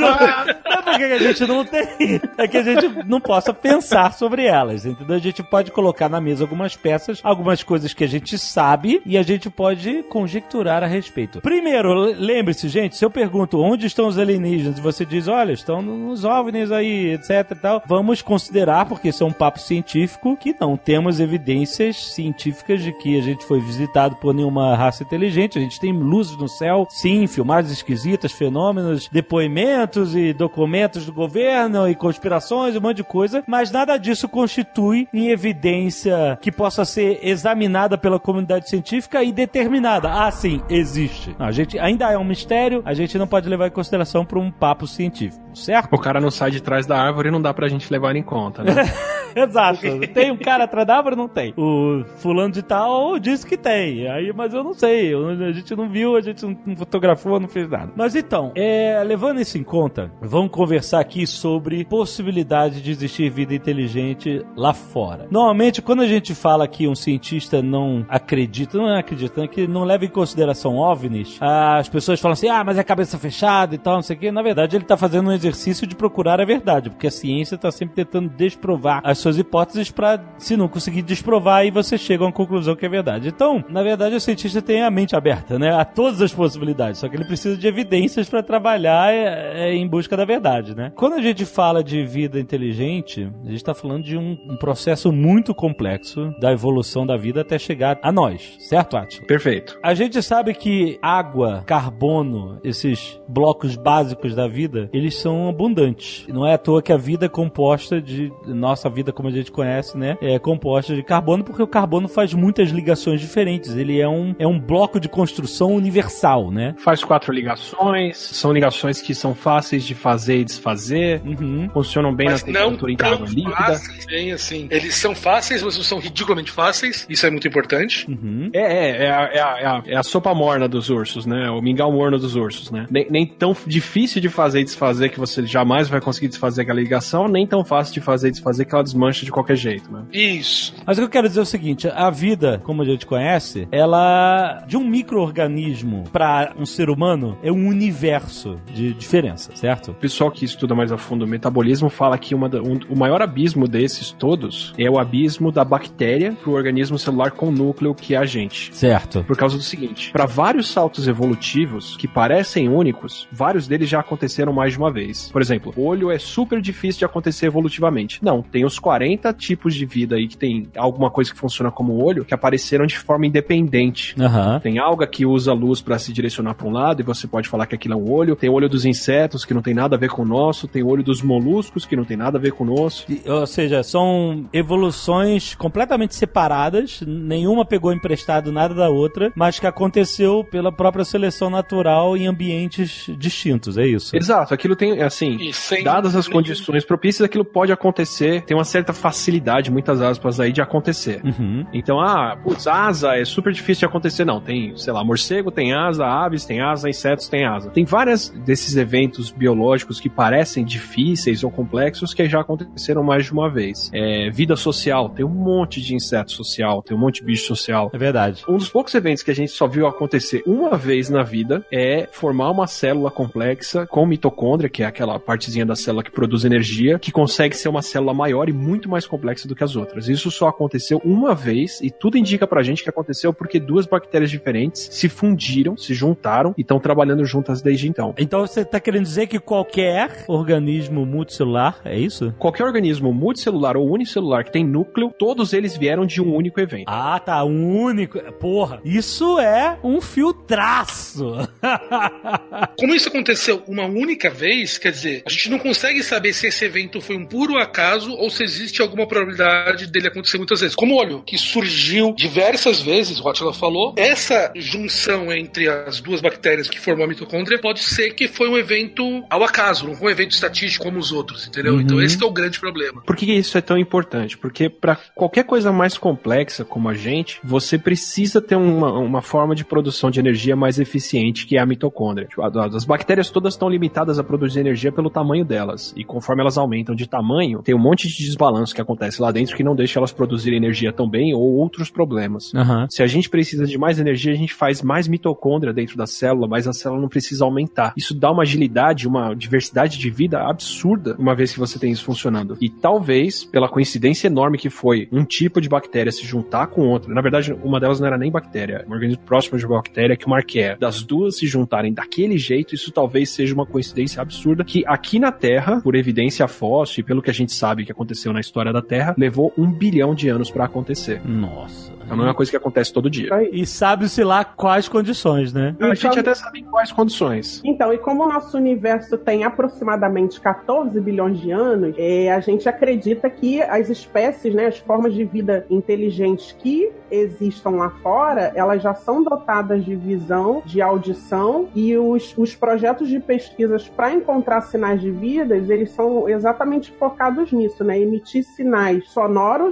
não, 0.00 0.08
não 0.08 0.18
é 0.18 0.82
porque 0.82 1.04
a 1.04 1.18
gente 1.18 1.46
não 1.46 1.64
tem. 1.64 2.20
É 2.36 2.48
que 2.48 2.56
a 2.56 2.62
gente 2.64 2.88
não 3.06 3.20
possa 3.20 3.54
pensar 3.54 4.12
sobre 4.12 4.44
elas, 4.44 4.84
entendeu? 4.84 5.14
A 5.14 5.20
gente 5.20 5.40
pode 5.42 5.70
colocar 5.70 6.08
na 6.08 6.20
mesa 6.20 6.42
algumas 6.42 6.74
peças, 6.74 7.20
algumas 7.22 7.62
coisas 7.62 7.94
que 7.94 8.02
a 8.02 8.08
gente 8.08 8.36
sabe 8.38 9.00
e 9.06 9.16
a 9.16 9.22
gente 9.22 9.48
pode 9.50 10.02
conjecturar 10.04 10.82
a 10.82 10.86
respeito. 10.86 11.40
Primeiro, 11.40 11.92
le- 11.94 12.14
lembre-se, 12.14 12.68
gente, 12.68 12.96
se 12.96 13.04
eu 13.04 13.10
pergunto 13.10 13.60
onde 13.60 13.86
estão 13.86 14.08
os 14.08 14.18
alienígenas 14.18 14.78
e 14.78 14.82
você 14.82 15.04
diz, 15.04 15.28
olha, 15.28 15.52
estão 15.52 15.80
nos 15.80 16.24
OVNIs 16.24 16.72
aí, 16.72 17.12
etc 17.12 17.52
e 17.52 17.54
tal, 17.54 17.82
vamos 17.86 18.20
considerar, 18.22 18.86
porque 18.86 19.08
isso 19.10 19.22
é 19.22 19.26
um 19.26 19.32
papo 19.32 19.60
científico, 19.60 20.36
que 20.36 20.47
não 20.60 20.76
temos 20.76 21.20
evidências 21.20 22.12
científicas 22.12 22.82
de 22.82 22.92
que 22.92 23.18
a 23.18 23.22
gente 23.22 23.44
foi 23.44 23.60
visitado 23.60 24.16
por 24.16 24.34
nenhuma 24.34 24.76
raça 24.76 25.02
inteligente. 25.02 25.58
A 25.58 25.60
gente 25.60 25.80
tem 25.80 25.92
luzes 25.92 26.36
no 26.36 26.48
céu, 26.48 26.86
sim, 26.90 27.26
filmagens 27.26 27.72
esquisitas, 27.72 28.32
fenômenos, 28.32 29.08
depoimentos 29.10 30.14
e 30.14 30.32
documentos 30.32 31.06
do 31.06 31.12
governo 31.12 31.88
e 31.88 31.94
conspirações, 31.94 32.76
um 32.76 32.80
monte 32.80 32.98
de 32.98 33.04
coisa, 33.04 33.42
mas 33.46 33.70
nada 33.70 33.96
disso 33.96 34.28
constitui 34.28 35.08
em 35.12 35.28
evidência 35.28 36.38
que 36.40 36.52
possa 36.52 36.84
ser 36.84 37.20
examinada 37.22 37.98
pela 37.98 38.18
comunidade 38.18 38.68
científica 38.68 39.22
e 39.22 39.32
determinada. 39.32 40.10
Ah, 40.10 40.30
sim, 40.30 40.60
existe. 40.68 41.34
Não, 41.38 41.46
a 41.46 41.52
gente 41.52 41.78
ainda 41.78 42.10
é 42.10 42.18
um 42.18 42.24
mistério, 42.24 42.82
a 42.84 42.94
gente 42.94 43.18
não 43.18 43.26
pode 43.26 43.48
levar 43.48 43.68
em 43.68 43.70
consideração 43.70 44.24
para 44.24 44.38
um 44.38 44.50
papo 44.50 44.86
científico, 44.86 45.42
certo? 45.54 45.92
O 45.92 45.98
cara 45.98 46.20
não 46.20 46.30
sai 46.30 46.50
de 46.50 46.62
trás 46.62 46.86
da 46.86 46.98
árvore 46.98 47.28
e 47.28 47.32
não 47.32 47.40
dá 47.40 47.52
pra 47.52 47.68
gente 47.68 47.90
levar 47.90 48.14
em 48.16 48.22
conta, 48.22 48.62
né? 48.62 48.74
Exato. 49.34 49.80
Tem 50.12 50.30
um 50.30 50.36
cara 50.44 50.68
árvore? 50.92 51.16
Não 51.16 51.28
tem. 51.28 51.52
O 51.56 52.04
fulano 52.18 52.52
de 52.52 52.62
tal 52.62 53.18
disse 53.18 53.46
que 53.46 53.56
tem. 53.56 54.08
Aí, 54.08 54.32
mas 54.32 54.52
eu 54.54 54.62
não 54.62 54.74
sei. 54.74 55.12
A 55.14 55.52
gente 55.52 55.74
não 55.74 55.88
viu, 55.88 56.16
a 56.16 56.20
gente 56.20 56.44
não 56.44 56.76
fotografou, 56.76 57.40
não 57.40 57.48
fez 57.48 57.68
nada. 57.68 57.92
Mas 57.96 58.14
então, 58.14 58.52
é, 58.54 59.02
levando 59.04 59.40
isso 59.40 59.58
em 59.58 59.62
conta, 59.62 60.10
vamos 60.20 60.50
conversar 60.50 61.00
aqui 61.00 61.26
sobre 61.26 61.84
possibilidade 61.84 62.80
de 62.80 62.90
existir 62.90 63.30
vida 63.30 63.54
inteligente 63.54 64.44
lá 64.56 64.72
fora. 64.72 65.26
Normalmente, 65.30 65.82
quando 65.82 66.02
a 66.02 66.06
gente 66.06 66.34
fala 66.34 66.66
que 66.66 66.88
um 66.88 66.94
cientista 66.94 67.62
não 67.62 68.04
acredita, 68.08 68.78
não 68.78 68.88
é 68.88 68.98
acreditando 69.00 69.48
que 69.48 69.66
não 69.66 69.84
leva 69.84 70.04
em 70.04 70.08
consideração 70.08 70.76
OVNIs, 70.76 71.38
as 71.40 71.88
pessoas 71.88 72.20
falam 72.20 72.32
assim, 72.32 72.48
ah, 72.48 72.62
mas 72.64 72.78
é 72.78 72.84
cabeça 72.84 73.18
fechada 73.18 73.74
e 73.74 73.78
tal, 73.78 73.96
não 73.96 74.02
sei 74.02 74.16
o 74.16 74.18
quê. 74.18 74.30
Na 74.30 74.42
verdade, 74.42 74.76
ele 74.76 74.84
está 74.84 74.96
fazendo 74.96 75.28
um 75.28 75.32
exercício 75.32 75.86
de 75.86 75.94
procurar 75.94 76.40
a 76.40 76.44
verdade, 76.44 76.90
porque 76.90 77.06
a 77.06 77.10
ciência 77.10 77.54
está 77.54 77.70
sempre 77.70 77.94
tentando 77.94 78.28
desprovar 78.28 79.00
as 79.04 79.18
suas 79.18 79.38
hipóteses 79.38 79.90
para, 79.90 80.18
se 80.36 80.56
não 80.56 80.68
conseguir 80.68 81.02
desprovar, 81.02 81.58
aí 81.58 81.70
você 81.70 81.96
chega 81.96 82.22
a 82.22 82.26
uma 82.26 82.32
conclusão 82.32 82.76
que 82.76 82.86
é 82.86 82.88
verdade. 82.88 83.28
Então, 83.28 83.64
na 83.68 83.82
verdade, 83.82 84.14
o 84.14 84.20
cientista 84.20 84.60
tem 84.62 84.82
a 84.82 84.90
mente 84.90 85.16
aberta, 85.16 85.58
né, 85.58 85.74
a 85.74 85.84
todas 85.84 86.22
as 86.22 86.32
possibilidades, 86.32 87.00
só 87.00 87.08
que 87.08 87.16
ele 87.16 87.24
precisa 87.24 87.56
de 87.56 87.66
evidências 87.66 88.28
para 88.28 88.42
trabalhar 88.42 89.12
é, 89.12 89.68
é, 89.68 89.74
em 89.74 89.86
busca 89.86 90.16
da 90.16 90.24
verdade, 90.24 90.76
né? 90.76 90.92
Quando 90.94 91.14
a 91.14 91.22
gente 91.22 91.44
fala 91.44 91.82
de 91.82 92.04
vida 92.04 92.38
inteligente, 92.38 93.30
a 93.42 93.46
gente 93.46 93.56
está 93.56 93.74
falando 93.74 94.04
de 94.04 94.16
um, 94.16 94.38
um 94.48 94.56
processo 94.56 95.10
muito 95.10 95.54
complexo 95.54 96.32
da 96.40 96.52
evolução 96.52 97.06
da 97.06 97.16
vida 97.16 97.40
até 97.40 97.58
chegar 97.58 97.98
a 98.02 98.12
nós, 98.12 98.56
certo, 98.60 98.96
Atila? 98.96 99.26
Perfeito. 99.26 99.78
A 99.82 99.94
gente 99.94 100.22
sabe 100.22 100.54
que 100.54 100.98
água, 101.02 101.64
carbono, 101.66 102.60
esses 102.62 103.20
blocos 103.26 103.74
básicos 103.76 104.34
da 104.34 104.46
vida, 104.46 104.88
eles 104.92 105.16
são 105.16 105.48
abundantes. 105.48 106.26
Não 106.28 106.46
é 106.46 106.54
à 106.54 106.58
toa 106.58 106.82
que 106.82 106.92
a 106.92 106.96
vida 106.96 107.26
é 107.26 107.28
composta 107.28 108.00
de 108.00 108.32
nossa 108.46 108.88
vida 108.88 108.98
vida 108.98 109.12
como 109.12 109.28
a 109.28 109.32
gente 109.32 109.50
conhece, 109.50 109.96
né, 109.96 110.17
é 110.20 110.38
composta 110.38 110.94
de 110.94 111.02
carbono, 111.02 111.44
porque 111.44 111.62
o 111.62 111.66
carbono 111.66 112.08
faz 112.08 112.32
muitas 112.34 112.70
ligações 112.70 113.20
diferentes. 113.20 113.74
Ele 113.76 114.00
é 114.00 114.08
um, 114.08 114.34
é 114.38 114.46
um 114.46 114.58
bloco 114.58 114.98
de 115.00 115.08
construção 115.08 115.72
universal, 115.74 116.50
né? 116.50 116.74
Faz 116.78 117.02
quatro 117.04 117.32
ligações, 117.32 118.16
são 118.16 118.52
ligações 118.52 119.00
que 119.00 119.14
são 119.14 119.34
fáceis 119.34 119.84
de 119.84 119.94
fazer 119.94 120.38
e 120.40 120.44
desfazer, 120.44 121.20
Uhum. 121.24 121.68
funcionam 121.72 122.14
bem 122.14 122.26
Mas 122.28 122.44
na 122.44 122.52
não 122.60 122.70
temperatura 122.76 122.96
tão 122.96 123.10
interna 123.18 123.26
líquida. 123.34 123.56
fáceis, 123.56 124.06
bem 124.06 124.32
assim. 124.32 124.66
Eles 124.70 124.94
são 124.94 125.14
fáceis, 125.14 125.62
mas 125.62 125.76
não 125.76 125.84
são 125.84 125.98
ridiculamente 125.98 126.50
fáceis. 126.50 127.06
Isso 127.08 127.26
é 127.26 127.30
muito 127.30 127.46
importante. 127.48 128.08
Uhum. 128.10 128.50
É, 128.52 128.60
é, 128.60 129.04
é, 129.06 129.10
a, 129.10 129.22
é, 129.32 129.40
a, 129.40 129.58
é 129.60 129.66
a- 129.66 129.82
é 129.86 129.96
a 129.96 130.02
sopa 130.02 130.34
morna 130.34 130.68
dos 130.68 130.90
ursos, 130.90 131.26
né? 131.26 131.50
O 131.50 131.60
mingau 131.60 131.92
morno 131.92 132.18
dos 132.18 132.34
ursos, 132.36 132.70
né? 132.70 132.86
Nem, 132.90 133.06
nem 133.10 133.26
tão 133.26 133.54
difícil 133.66 134.20
de 134.20 134.28
fazer 134.28 134.60
e 134.60 134.64
desfazer 134.64 135.08
que 135.10 135.18
você 135.18 135.44
jamais 135.46 135.88
vai 135.88 136.00
conseguir 136.00 136.28
desfazer 136.28 136.62
aquela 136.62 136.80
ligação, 136.80 137.28
nem 137.28 137.46
tão 137.46 137.64
fácil 137.64 137.94
de 137.94 138.00
fazer 138.00 138.28
e 138.28 138.30
desfazer 138.30 138.64
que 138.64 138.74
ela 138.74 138.82
desmancha 138.84 139.24
de 139.24 139.32
qualquer 139.32 139.56
jeito, 139.56 139.90
né? 139.92 140.02
Isso. 140.12 140.74
Mas 140.86 140.96
o 140.96 141.00
que 141.00 141.04
eu 141.06 141.10
quero 141.10 141.28
dizer 141.28 141.40
é 141.40 141.42
o 141.42 141.46
seguinte: 141.46 141.88
a 141.88 142.10
vida, 142.10 142.60
como 142.64 142.82
a 142.82 142.84
gente 142.84 143.06
conhece, 143.06 143.68
ela, 143.70 144.64
de 144.66 144.76
um 144.76 144.84
micro-organismo 144.84 146.04
para 146.12 146.52
um 146.58 146.64
ser 146.66 146.90
humano, 146.90 147.36
é 147.42 147.50
um 147.52 147.66
universo 147.66 148.56
de 148.72 148.92
diferença, 148.94 149.50
certo? 149.54 149.90
O 149.90 149.94
pessoal 149.94 150.30
que 150.30 150.44
estuda 150.44 150.74
mais 150.74 150.90
a 150.92 150.98
fundo 150.98 151.24
o 151.24 151.28
metabolismo 151.28 151.88
fala 151.88 152.16
que 152.18 152.34
uma 152.34 152.48
um- 152.56 152.80
o 152.88 152.96
maior 152.98 153.20
abismo 153.22 153.66
desses 153.68 154.10
todos 154.10 154.72
é 154.78 154.88
o 154.90 154.98
abismo 154.98 155.52
da 155.52 155.64
bactéria 155.64 156.32
pro 156.32 156.52
organismo 156.52 156.98
celular 156.98 157.32
com 157.32 157.50
núcleo 157.50 157.94
que 157.94 158.14
é 158.14 158.18
a 158.18 158.24
gente. 158.24 158.74
Certo. 158.74 159.22
Por 159.24 159.36
causa 159.36 159.56
do 159.56 159.62
seguinte, 159.62 160.10
para 160.12 160.26
vários 160.26 160.68
saltos 160.70 161.06
evolutivos 161.08 161.96
que 161.96 162.08
parecem 162.08 162.68
únicos, 162.68 163.28
vários 163.30 163.66
deles 163.68 163.88
já 163.88 164.00
aconteceram 164.00 164.52
mais 164.52 164.72
de 164.72 164.78
uma 164.78 164.90
vez. 164.90 165.30
Por 165.30 165.42
exemplo, 165.42 165.72
olho 165.76 166.10
é 166.10 166.18
super 166.18 166.60
difícil 166.60 167.00
de 167.00 167.04
acontecer 167.04 167.46
evolutivamente. 167.46 168.18
Não, 168.22 168.42
tem 168.42 168.64
os 168.64 168.78
40 168.78 169.32
tipos 169.32 169.74
de 169.74 169.84
vida 169.98 170.16
aí 170.16 170.28
que 170.28 170.36
tem 170.36 170.68
alguma 170.76 171.10
coisa 171.10 171.32
que 171.32 171.38
funciona 171.38 171.70
como 171.70 172.02
olho 172.04 172.24
que 172.24 172.34
apareceram 172.34 172.86
de 172.86 172.96
forma 172.98 173.26
independente. 173.26 174.14
Aham. 174.20 174.60
Tem 174.60 174.78
alga 174.78 175.06
que 175.06 175.26
usa 175.26 175.52
luz 175.52 175.80
para 175.80 175.98
se 175.98 176.12
direcionar 176.12 176.54
para 176.54 176.66
um 176.68 176.70
lado 176.72 177.00
e 177.00 177.04
você 177.04 177.26
pode 177.26 177.48
falar 177.48 177.66
que 177.66 177.74
aquilo 177.74 177.94
é 177.94 177.96
um 177.96 178.10
olho. 178.10 178.36
Tem 178.36 178.48
olho 178.50 178.68
dos 178.68 178.84
insetos 178.84 179.44
que 179.44 179.52
não 179.54 179.62
tem 179.62 179.74
nada 179.74 179.96
a 179.96 179.98
ver 179.98 180.10
com 180.10 180.22
o 180.22 180.24
nosso. 180.26 180.68
Tem 180.68 180.82
olho 180.84 181.02
dos 181.02 181.20
moluscos 181.22 181.84
que 181.84 181.96
não 181.96 182.04
tem 182.04 182.16
nada 182.16 182.38
a 182.38 182.40
ver 182.40 182.52
com 182.52 182.64
o 182.64 182.66
nosso. 182.66 183.04
E, 183.10 183.28
Ou 183.28 183.46
seja, 183.46 183.82
são 183.82 184.46
evoluções 184.52 185.54
completamente 185.54 186.14
separadas, 186.14 187.00
nenhuma 187.06 187.64
pegou 187.64 187.92
emprestado 187.92 188.52
nada 188.52 188.74
da 188.74 188.88
outra, 188.88 189.32
mas 189.34 189.58
que 189.58 189.66
aconteceu 189.66 190.44
pela 190.44 190.70
própria 190.70 191.04
seleção 191.04 191.50
natural 191.50 192.16
em 192.16 192.26
ambientes 192.26 193.06
distintos, 193.18 193.76
é 193.76 193.86
isso? 193.86 194.16
Exato, 194.16 194.54
aquilo 194.54 194.76
tem, 194.76 195.02
assim, 195.02 195.50
sem 195.52 195.82
dadas 195.82 196.14
as 196.14 196.26
nenhum- 196.26 196.38
condições 196.38 196.84
propícias, 196.84 197.24
aquilo 197.24 197.44
pode 197.44 197.72
acontecer. 197.72 198.42
Tem 198.42 198.56
uma 198.56 198.64
certa 198.64 198.92
facilidade, 198.92 199.70
muitas 199.88 200.02
aspas 200.02 200.38
aí, 200.40 200.52
de 200.52 200.60
acontecer. 200.60 201.20
Uhum. 201.24 201.64
Então, 201.72 202.00
ah, 202.00 202.36
putz, 202.42 202.66
asa 202.66 203.16
é 203.16 203.24
super 203.24 203.52
difícil 203.52 203.80
de 203.80 203.86
acontecer. 203.86 204.24
Não, 204.24 204.40
tem, 204.40 204.76
sei 204.76 204.92
lá, 204.92 205.02
morcego 205.02 205.50
tem 205.50 205.72
asa, 205.72 206.06
aves 206.06 206.44
tem 206.44 206.60
asa, 206.60 206.88
insetos 206.88 207.28
tem 207.28 207.46
asa. 207.46 207.70
Tem 207.70 207.84
vários 207.84 208.28
desses 208.28 208.76
eventos 208.76 209.30
biológicos 209.30 210.00
que 210.00 210.08
parecem 210.08 210.64
difíceis 210.64 211.42
ou 211.42 211.50
complexos 211.50 212.12
que 212.12 212.28
já 212.28 212.40
aconteceram 212.40 213.02
mais 213.02 213.26
de 213.26 213.32
uma 213.32 213.50
vez. 213.50 213.90
É, 213.92 214.30
vida 214.30 214.56
social, 214.56 215.08
tem 215.08 215.24
um 215.24 215.28
monte 215.28 215.80
de 215.80 215.94
inseto 215.94 216.32
social, 216.32 216.82
tem 216.82 216.96
um 216.96 217.00
monte 217.00 217.20
de 217.20 217.26
bicho 217.26 217.46
social. 217.46 217.90
É 217.92 217.98
verdade. 217.98 218.44
Um 218.48 218.56
dos 218.56 218.68
poucos 218.68 218.94
eventos 218.94 219.22
que 219.22 219.30
a 219.30 219.34
gente 219.34 219.52
só 219.52 219.66
viu 219.66 219.86
acontecer 219.86 220.42
uma 220.46 220.76
vez 220.76 221.08
na 221.08 221.22
vida 221.22 221.64
é 221.72 222.08
formar 222.12 222.50
uma 222.50 222.66
célula 222.66 223.10
complexa 223.10 223.86
com 223.86 224.04
mitocôndria, 224.04 224.68
que 224.68 224.82
é 224.82 224.86
aquela 224.86 225.18
partezinha 225.18 225.64
da 225.64 225.74
célula 225.74 226.02
que 226.02 226.10
produz 226.10 226.44
energia, 226.44 226.98
que 226.98 227.10
consegue 227.10 227.56
ser 227.56 227.68
uma 227.68 227.82
célula 227.82 228.12
maior 228.12 228.48
e 228.48 228.52
muito 228.52 228.88
mais 228.88 229.06
complexa 229.06 229.48
do 229.48 229.54
que 229.54 229.64
as 229.64 229.76
outras. 229.78 230.08
Isso 230.08 230.30
só 230.30 230.48
aconteceu 230.48 231.00
uma 231.04 231.34
vez 231.34 231.80
e 231.80 231.90
tudo 231.90 232.18
indica 232.18 232.46
pra 232.46 232.62
gente 232.62 232.82
que 232.82 232.90
aconteceu 232.90 233.32
porque 233.32 233.58
duas 233.58 233.86
bactérias 233.86 234.30
diferentes 234.30 234.88
se 234.92 235.08
fundiram, 235.08 235.76
se 235.76 235.94
juntaram 235.94 236.54
e 236.56 236.60
estão 236.60 236.78
trabalhando 236.78 237.24
juntas 237.24 237.62
desde 237.62 237.88
então. 237.88 238.14
Então 238.18 238.40
você 238.46 238.60
está 238.60 238.78
querendo 238.80 239.04
dizer 239.04 239.26
que 239.26 239.38
qualquer 239.38 240.24
organismo 240.28 241.06
multicelular, 241.06 241.80
é 241.84 241.98
isso? 241.98 242.34
Qualquer 242.38 242.64
organismo 242.64 243.12
multicelular 243.12 243.76
ou 243.76 243.90
unicelular 243.90 244.44
que 244.44 244.52
tem 244.52 244.64
núcleo, 244.64 245.12
todos 245.18 245.52
eles 245.52 245.76
vieram 245.76 246.04
de 246.04 246.20
um 246.20 246.34
único 246.34 246.60
evento. 246.60 246.88
Ah, 246.88 247.18
tá, 247.18 247.44
um 247.44 247.80
único. 247.80 248.18
Porra, 248.34 248.80
isso 248.84 249.38
é 249.38 249.78
um 249.82 250.00
filtraço. 250.00 251.48
Como 252.78 252.94
isso 252.94 253.08
aconteceu 253.08 253.62
uma 253.66 253.86
única 253.86 254.30
vez, 254.30 254.78
quer 254.78 254.92
dizer, 254.92 255.22
a 255.26 255.30
gente 255.30 255.50
não 255.50 255.58
consegue 255.58 256.02
saber 256.02 256.32
se 256.32 256.46
esse 256.46 256.64
evento 256.64 257.00
foi 257.00 257.16
um 257.16 257.24
puro 257.24 257.56
acaso 257.56 258.12
ou 258.12 258.30
se 258.30 258.42
existe 258.42 258.82
alguma 258.82 259.06
probabilidade 259.06 259.57
dele 259.90 260.08
acontecer 260.08 260.38
muitas 260.38 260.60
vezes. 260.60 260.74
Como 260.74 260.94
o 260.94 260.98
olho, 260.98 261.22
que 261.22 261.36
surgiu 261.38 262.14
diversas 262.14 262.80
vezes, 262.80 263.20
o 263.20 263.28
Attila 263.28 263.52
falou, 263.52 263.94
essa 263.96 264.52
junção 264.56 265.32
entre 265.32 265.68
as 265.68 266.00
duas 266.00 266.20
bactérias 266.20 266.68
que 266.68 266.78
formou 266.78 267.04
a 267.04 267.08
mitocôndria 267.08 267.58
pode 267.58 267.80
ser 267.80 268.10
que 268.14 268.28
foi 268.28 268.48
um 268.48 268.56
evento 268.56 269.24
ao 269.30 269.42
acaso, 269.42 269.86
não 269.86 269.94
foi 269.94 270.08
um 270.08 270.10
evento 270.10 270.32
estatístico 270.32 270.84
como 270.84 270.98
os 270.98 271.12
outros, 271.12 271.46
entendeu? 271.46 271.74
Uhum. 271.74 271.80
Então 271.80 272.00
esse 272.00 272.22
é 272.22 272.26
o 272.26 272.30
grande 272.30 272.58
problema. 272.58 273.02
Por 273.02 273.16
que 273.16 273.26
isso 273.32 273.56
é 273.56 273.60
tão 273.60 273.78
importante? 273.78 274.36
Porque 274.36 274.68
para 274.68 274.96
qualquer 275.14 275.44
coisa 275.44 275.72
mais 275.72 275.96
complexa 275.96 276.64
como 276.64 276.88
a 276.88 276.94
gente, 276.94 277.40
você 277.42 277.78
precisa 277.78 278.40
ter 278.40 278.56
uma, 278.56 278.92
uma 278.98 279.22
forma 279.22 279.54
de 279.54 279.64
produção 279.64 280.10
de 280.10 280.20
energia 280.20 280.56
mais 280.56 280.78
eficiente, 280.78 281.46
que 281.46 281.56
é 281.56 281.60
a 281.60 281.66
mitocôndria. 281.66 282.26
Tipo, 282.26 282.42
As 282.42 282.84
bactérias 282.84 283.30
todas 283.30 283.54
estão 283.54 283.68
limitadas 283.68 284.18
a 284.18 284.24
produzir 284.24 284.60
energia 284.60 284.92
pelo 284.92 285.10
tamanho 285.10 285.44
delas. 285.44 285.92
E 285.96 286.04
conforme 286.04 286.42
elas 286.42 286.58
aumentam 286.58 286.94
de 286.94 287.06
tamanho, 287.06 287.62
tem 287.62 287.74
um 287.74 287.78
monte 287.78 288.08
de 288.08 288.16
desbalanço 288.24 288.74
que 288.74 288.80
acontece 288.80 289.20
lá 289.20 289.30
dentro 289.30 289.47
que 289.54 289.64
não 289.64 289.74
deixa 289.74 289.98
elas 289.98 290.12
produzirem 290.12 290.58
energia 290.58 290.92
tão 290.92 291.08
bem 291.08 291.34
ou 291.34 291.42
outros 291.56 291.90
problemas. 291.90 292.54
Aham. 292.54 292.86
Se 292.90 293.02
a 293.02 293.06
gente 293.06 293.28
precisa 293.28 293.66
de 293.66 293.78
mais 293.78 293.98
energia, 293.98 294.32
a 294.32 294.36
gente 294.36 294.54
faz 294.54 294.82
mais 294.82 295.08
mitocôndria 295.08 295.72
dentro 295.72 295.96
da 295.96 296.06
célula, 296.06 296.46
mas 296.46 296.66
a 296.66 296.72
célula 296.72 297.00
não 297.00 297.08
precisa 297.08 297.44
aumentar. 297.44 297.92
Isso 297.96 298.14
dá 298.14 298.30
uma 298.30 298.42
agilidade, 298.42 299.06
uma 299.06 299.34
diversidade 299.34 299.98
de 299.98 300.10
vida 300.10 300.40
absurda, 300.40 301.16
uma 301.18 301.34
vez 301.34 301.52
que 301.52 301.58
você 301.58 301.78
tem 301.78 301.92
isso 301.92 302.04
funcionando. 302.04 302.56
E 302.60 302.68
talvez, 302.68 303.44
pela 303.44 303.68
coincidência 303.68 304.26
enorme 304.26 304.58
que 304.58 304.70
foi 304.70 305.08
um 305.12 305.24
tipo 305.24 305.60
de 305.60 305.68
bactéria 305.68 306.12
se 306.12 306.24
juntar 306.26 306.68
com 306.68 306.88
outra, 306.88 307.12
na 307.12 307.20
verdade, 307.20 307.52
uma 307.62 307.80
delas 307.80 308.00
não 308.00 308.06
era 308.06 308.18
nem 308.18 308.30
bactéria, 308.30 308.84
um 308.88 308.92
organismo 308.92 309.22
próximo 309.24 309.58
de 309.58 309.66
bactéria 309.66 310.16
que 310.16 310.26
o 310.26 310.30
Marquer, 310.30 310.78
das 310.78 311.02
duas 311.02 311.38
se 311.38 311.46
juntarem 311.46 311.92
daquele 311.92 312.38
jeito, 312.38 312.74
isso 312.74 312.90
talvez 312.90 313.30
seja 313.30 313.54
uma 313.54 313.66
coincidência 313.66 314.20
absurda 314.20 314.64
que 314.64 314.84
aqui 314.86 315.18
na 315.18 315.32
Terra, 315.32 315.80
por 315.80 315.94
evidência 315.94 316.46
fóssil 316.48 317.00
e 317.00 317.04
pelo 317.04 317.22
que 317.22 317.30
a 317.30 317.34
gente 317.34 317.52
sabe 317.52 317.84
que 317.84 317.92
aconteceu 317.92 318.32
na 318.32 318.40
história 318.40 318.72
da 318.72 318.82
Terra, 318.82 319.14
levou 319.16 319.37
um 319.56 319.70
bilhão 319.70 320.14
de 320.14 320.28
anos 320.28 320.50
para 320.50 320.64
acontecer. 320.64 321.20
Nossa. 321.24 321.92
Então 322.04 322.16
não 322.16 322.24
é 322.24 322.28
uma 322.28 322.34
coisa 322.34 322.50
que 322.50 322.56
acontece 322.56 322.90
todo 322.90 323.10
dia. 323.10 323.28
E 323.52 323.66
sabe-se 323.66 324.24
lá 324.24 324.42
quais 324.42 324.88
condições, 324.88 325.52
né? 325.52 325.76
A 325.78 325.88
gente 325.94 326.06
Então- 326.06 326.20
até 326.20 326.34
sabe 326.34 326.60
em 326.60 326.64
quais 326.64 326.90
condições. 326.90 327.60
Então, 327.62 327.92
e 327.92 327.98
como 327.98 328.24
o 328.24 328.28
nosso 328.28 328.56
universo 328.56 329.18
tem 329.18 329.44
aproximadamente 329.44 330.40
14 330.40 330.98
bilhões 331.02 331.38
de 331.38 331.50
anos, 331.50 331.94
é, 331.98 332.32
a 332.32 332.40
gente 332.40 332.66
acredita 332.66 333.28
que 333.28 333.60
as 333.62 333.90
espécies, 333.90 334.54
né, 334.54 334.66
as 334.66 334.78
formas 334.78 335.12
de 335.12 335.22
vida 335.24 335.66
inteligentes 335.68 336.52
que 336.58 336.90
existam 337.10 337.70
lá 337.70 337.90
fora, 338.02 338.52
elas 338.54 338.82
já 338.82 338.94
são 338.94 339.22
dotadas 339.22 339.84
de 339.84 339.94
visão, 339.94 340.62
de 340.64 340.80
audição, 340.80 341.68
e 341.74 341.94
os, 341.96 342.34
os 342.38 342.54
projetos 342.54 343.08
de 343.08 343.20
pesquisas 343.20 343.86
para 343.88 344.12
encontrar 344.12 344.62
sinais 344.62 345.00
de 345.00 345.10
vidas, 345.10 345.68
eles 345.68 345.90
são 345.90 346.26
exatamente 346.28 346.90
focados 346.92 347.52
nisso, 347.52 347.84
né? 347.84 347.98
Emitir 348.00 348.44
sinais 348.44 349.08
sonoros, 349.10 349.27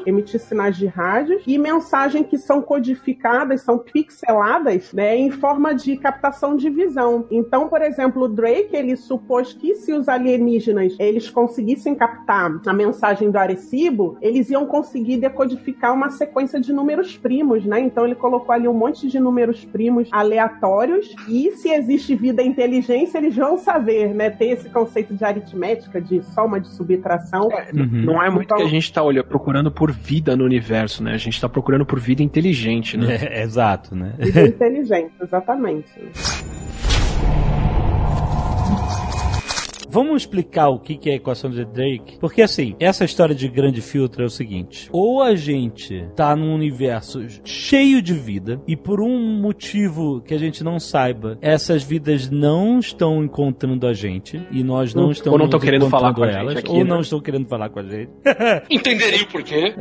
emitir 0.06 0.40
sinais 0.40 0.76
de 0.76 0.86
rádio 0.86 1.40
e 1.46 1.58
mensagens 1.58 2.26
que 2.26 2.38
são 2.38 2.60
codificadas, 2.62 3.62
são 3.62 3.78
pixeladas, 3.78 4.92
né, 4.92 5.16
em 5.16 5.30
forma 5.30 5.74
de 5.74 5.96
captação 5.96 6.56
de 6.56 6.68
visão. 6.70 7.26
Então, 7.30 7.68
por 7.68 7.82
exemplo, 7.82 8.22
o 8.22 8.28
Drake, 8.28 8.74
ele 8.74 8.96
supôs 8.96 9.52
que 9.52 9.74
se 9.74 9.92
os 9.92 10.08
alienígenas 10.08 10.94
eles 10.98 11.28
conseguissem 11.30 11.94
captar 11.94 12.60
a 12.66 12.72
mensagem 12.72 13.30
do 13.30 13.36
Arecibo, 13.38 14.16
eles 14.20 14.50
iam 14.50 14.66
conseguir 14.66 15.16
decodificar 15.18 15.94
uma 15.94 16.10
sequência 16.10 16.60
de 16.60 16.72
números 16.72 17.16
primos, 17.16 17.64
né? 17.64 17.80
Então 17.80 18.04
ele 18.04 18.14
colocou 18.14 18.54
ali 18.54 18.68
um 18.68 18.72
monte 18.74 19.08
de 19.08 19.18
números 19.20 19.64
primos 19.64 20.08
aleatórios 20.12 21.14
e 21.28 21.50
se 21.52 21.68
existe 21.70 22.14
vida 22.14 22.42
e 22.42 22.46
inteligência, 22.46 23.18
eles 23.18 23.34
vão 23.36 23.58
saber, 23.58 24.14
né? 24.14 24.30
Ter 24.30 24.46
esse 24.46 24.68
conceito 24.70 25.14
de 25.14 25.24
aritmética, 25.24 26.00
de 26.00 26.22
soma, 26.22 26.60
de 26.60 26.68
subtração. 26.68 27.48
Uhum. 27.74 27.88
Não 28.04 28.22
é 28.22 28.30
muito 28.30 28.46
Então- 28.46 28.58
que 28.58 28.64
a 28.64 28.68
gente 28.68 28.92
tá 28.92 29.02
olha, 29.02 29.22
procurando 29.46 29.70
por 29.70 29.92
vida 29.92 30.34
no 30.34 30.44
universo, 30.44 31.04
né? 31.04 31.14
A 31.14 31.16
gente 31.16 31.40
tá 31.40 31.48
procurando 31.48 31.86
por 31.86 32.00
vida 32.00 32.20
inteligente, 32.20 32.96
né? 32.96 33.16
É, 33.30 33.42
exato, 33.42 33.94
né? 33.94 34.12
Vida 34.18 34.48
inteligente, 34.48 35.12
exatamente. 35.22 35.88
vamos 39.88 40.22
explicar 40.22 40.68
o 40.68 40.78
que 40.78 40.98
é 41.08 41.12
a 41.12 41.16
equação 41.16 41.50
de 41.50 41.64
Drake? 41.64 42.18
Porque 42.18 42.42
assim, 42.42 42.74
essa 42.80 43.04
história 43.04 43.34
de 43.34 43.48
grande 43.48 43.80
filtro 43.80 44.22
é 44.22 44.26
o 44.26 44.30
seguinte: 44.30 44.88
ou 44.92 45.22
a 45.22 45.34
gente 45.34 46.06
tá 46.14 46.34
num 46.34 46.54
universo 46.54 47.26
cheio 47.44 48.00
de 48.02 48.14
vida 48.14 48.60
e 48.66 48.76
por 48.76 49.00
um 49.00 49.40
motivo 49.40 50.20
que 50.20 50.34
a 50.34 50.38
gente 50.38 50.62
não 50.62 50.78
saiba, 50.78 51.38
essas 51.40 51.82
vidas 51.82 52.30
não 52.30 52.78
estão 52.78 53.22
encontrando 53.22 53.86
a 53.86 53.92
gente 53.92 54.40
e 54.50 54.62
nós 54.62 54.94
não 54.94 55.04
Ou 55.04 55.12
estamos 55.12 55.38
não 55.38 55.48
tão 55.48 55.60
querendo 55.60 55.88
falar 55.88 56.14
com 56.14 56.22
a 56.22 56.26
encontrando 56.26 56.50
gente 56.50 56.56
elas, 56.56 56.64
aqui, 56.64 56.70
ou 56.70 56.84
né? 56.84 56.90
não 56.90 57.00
estão 57.00 57.20
querendo 57.20 57.46
falar 57.46 57.68
com 57.70 57.80
a 57.80 57.82
gente. 57.82 58.10
Entenderia 58.70 59.22
o 59.22 59.28
porquê. 59.28 59.74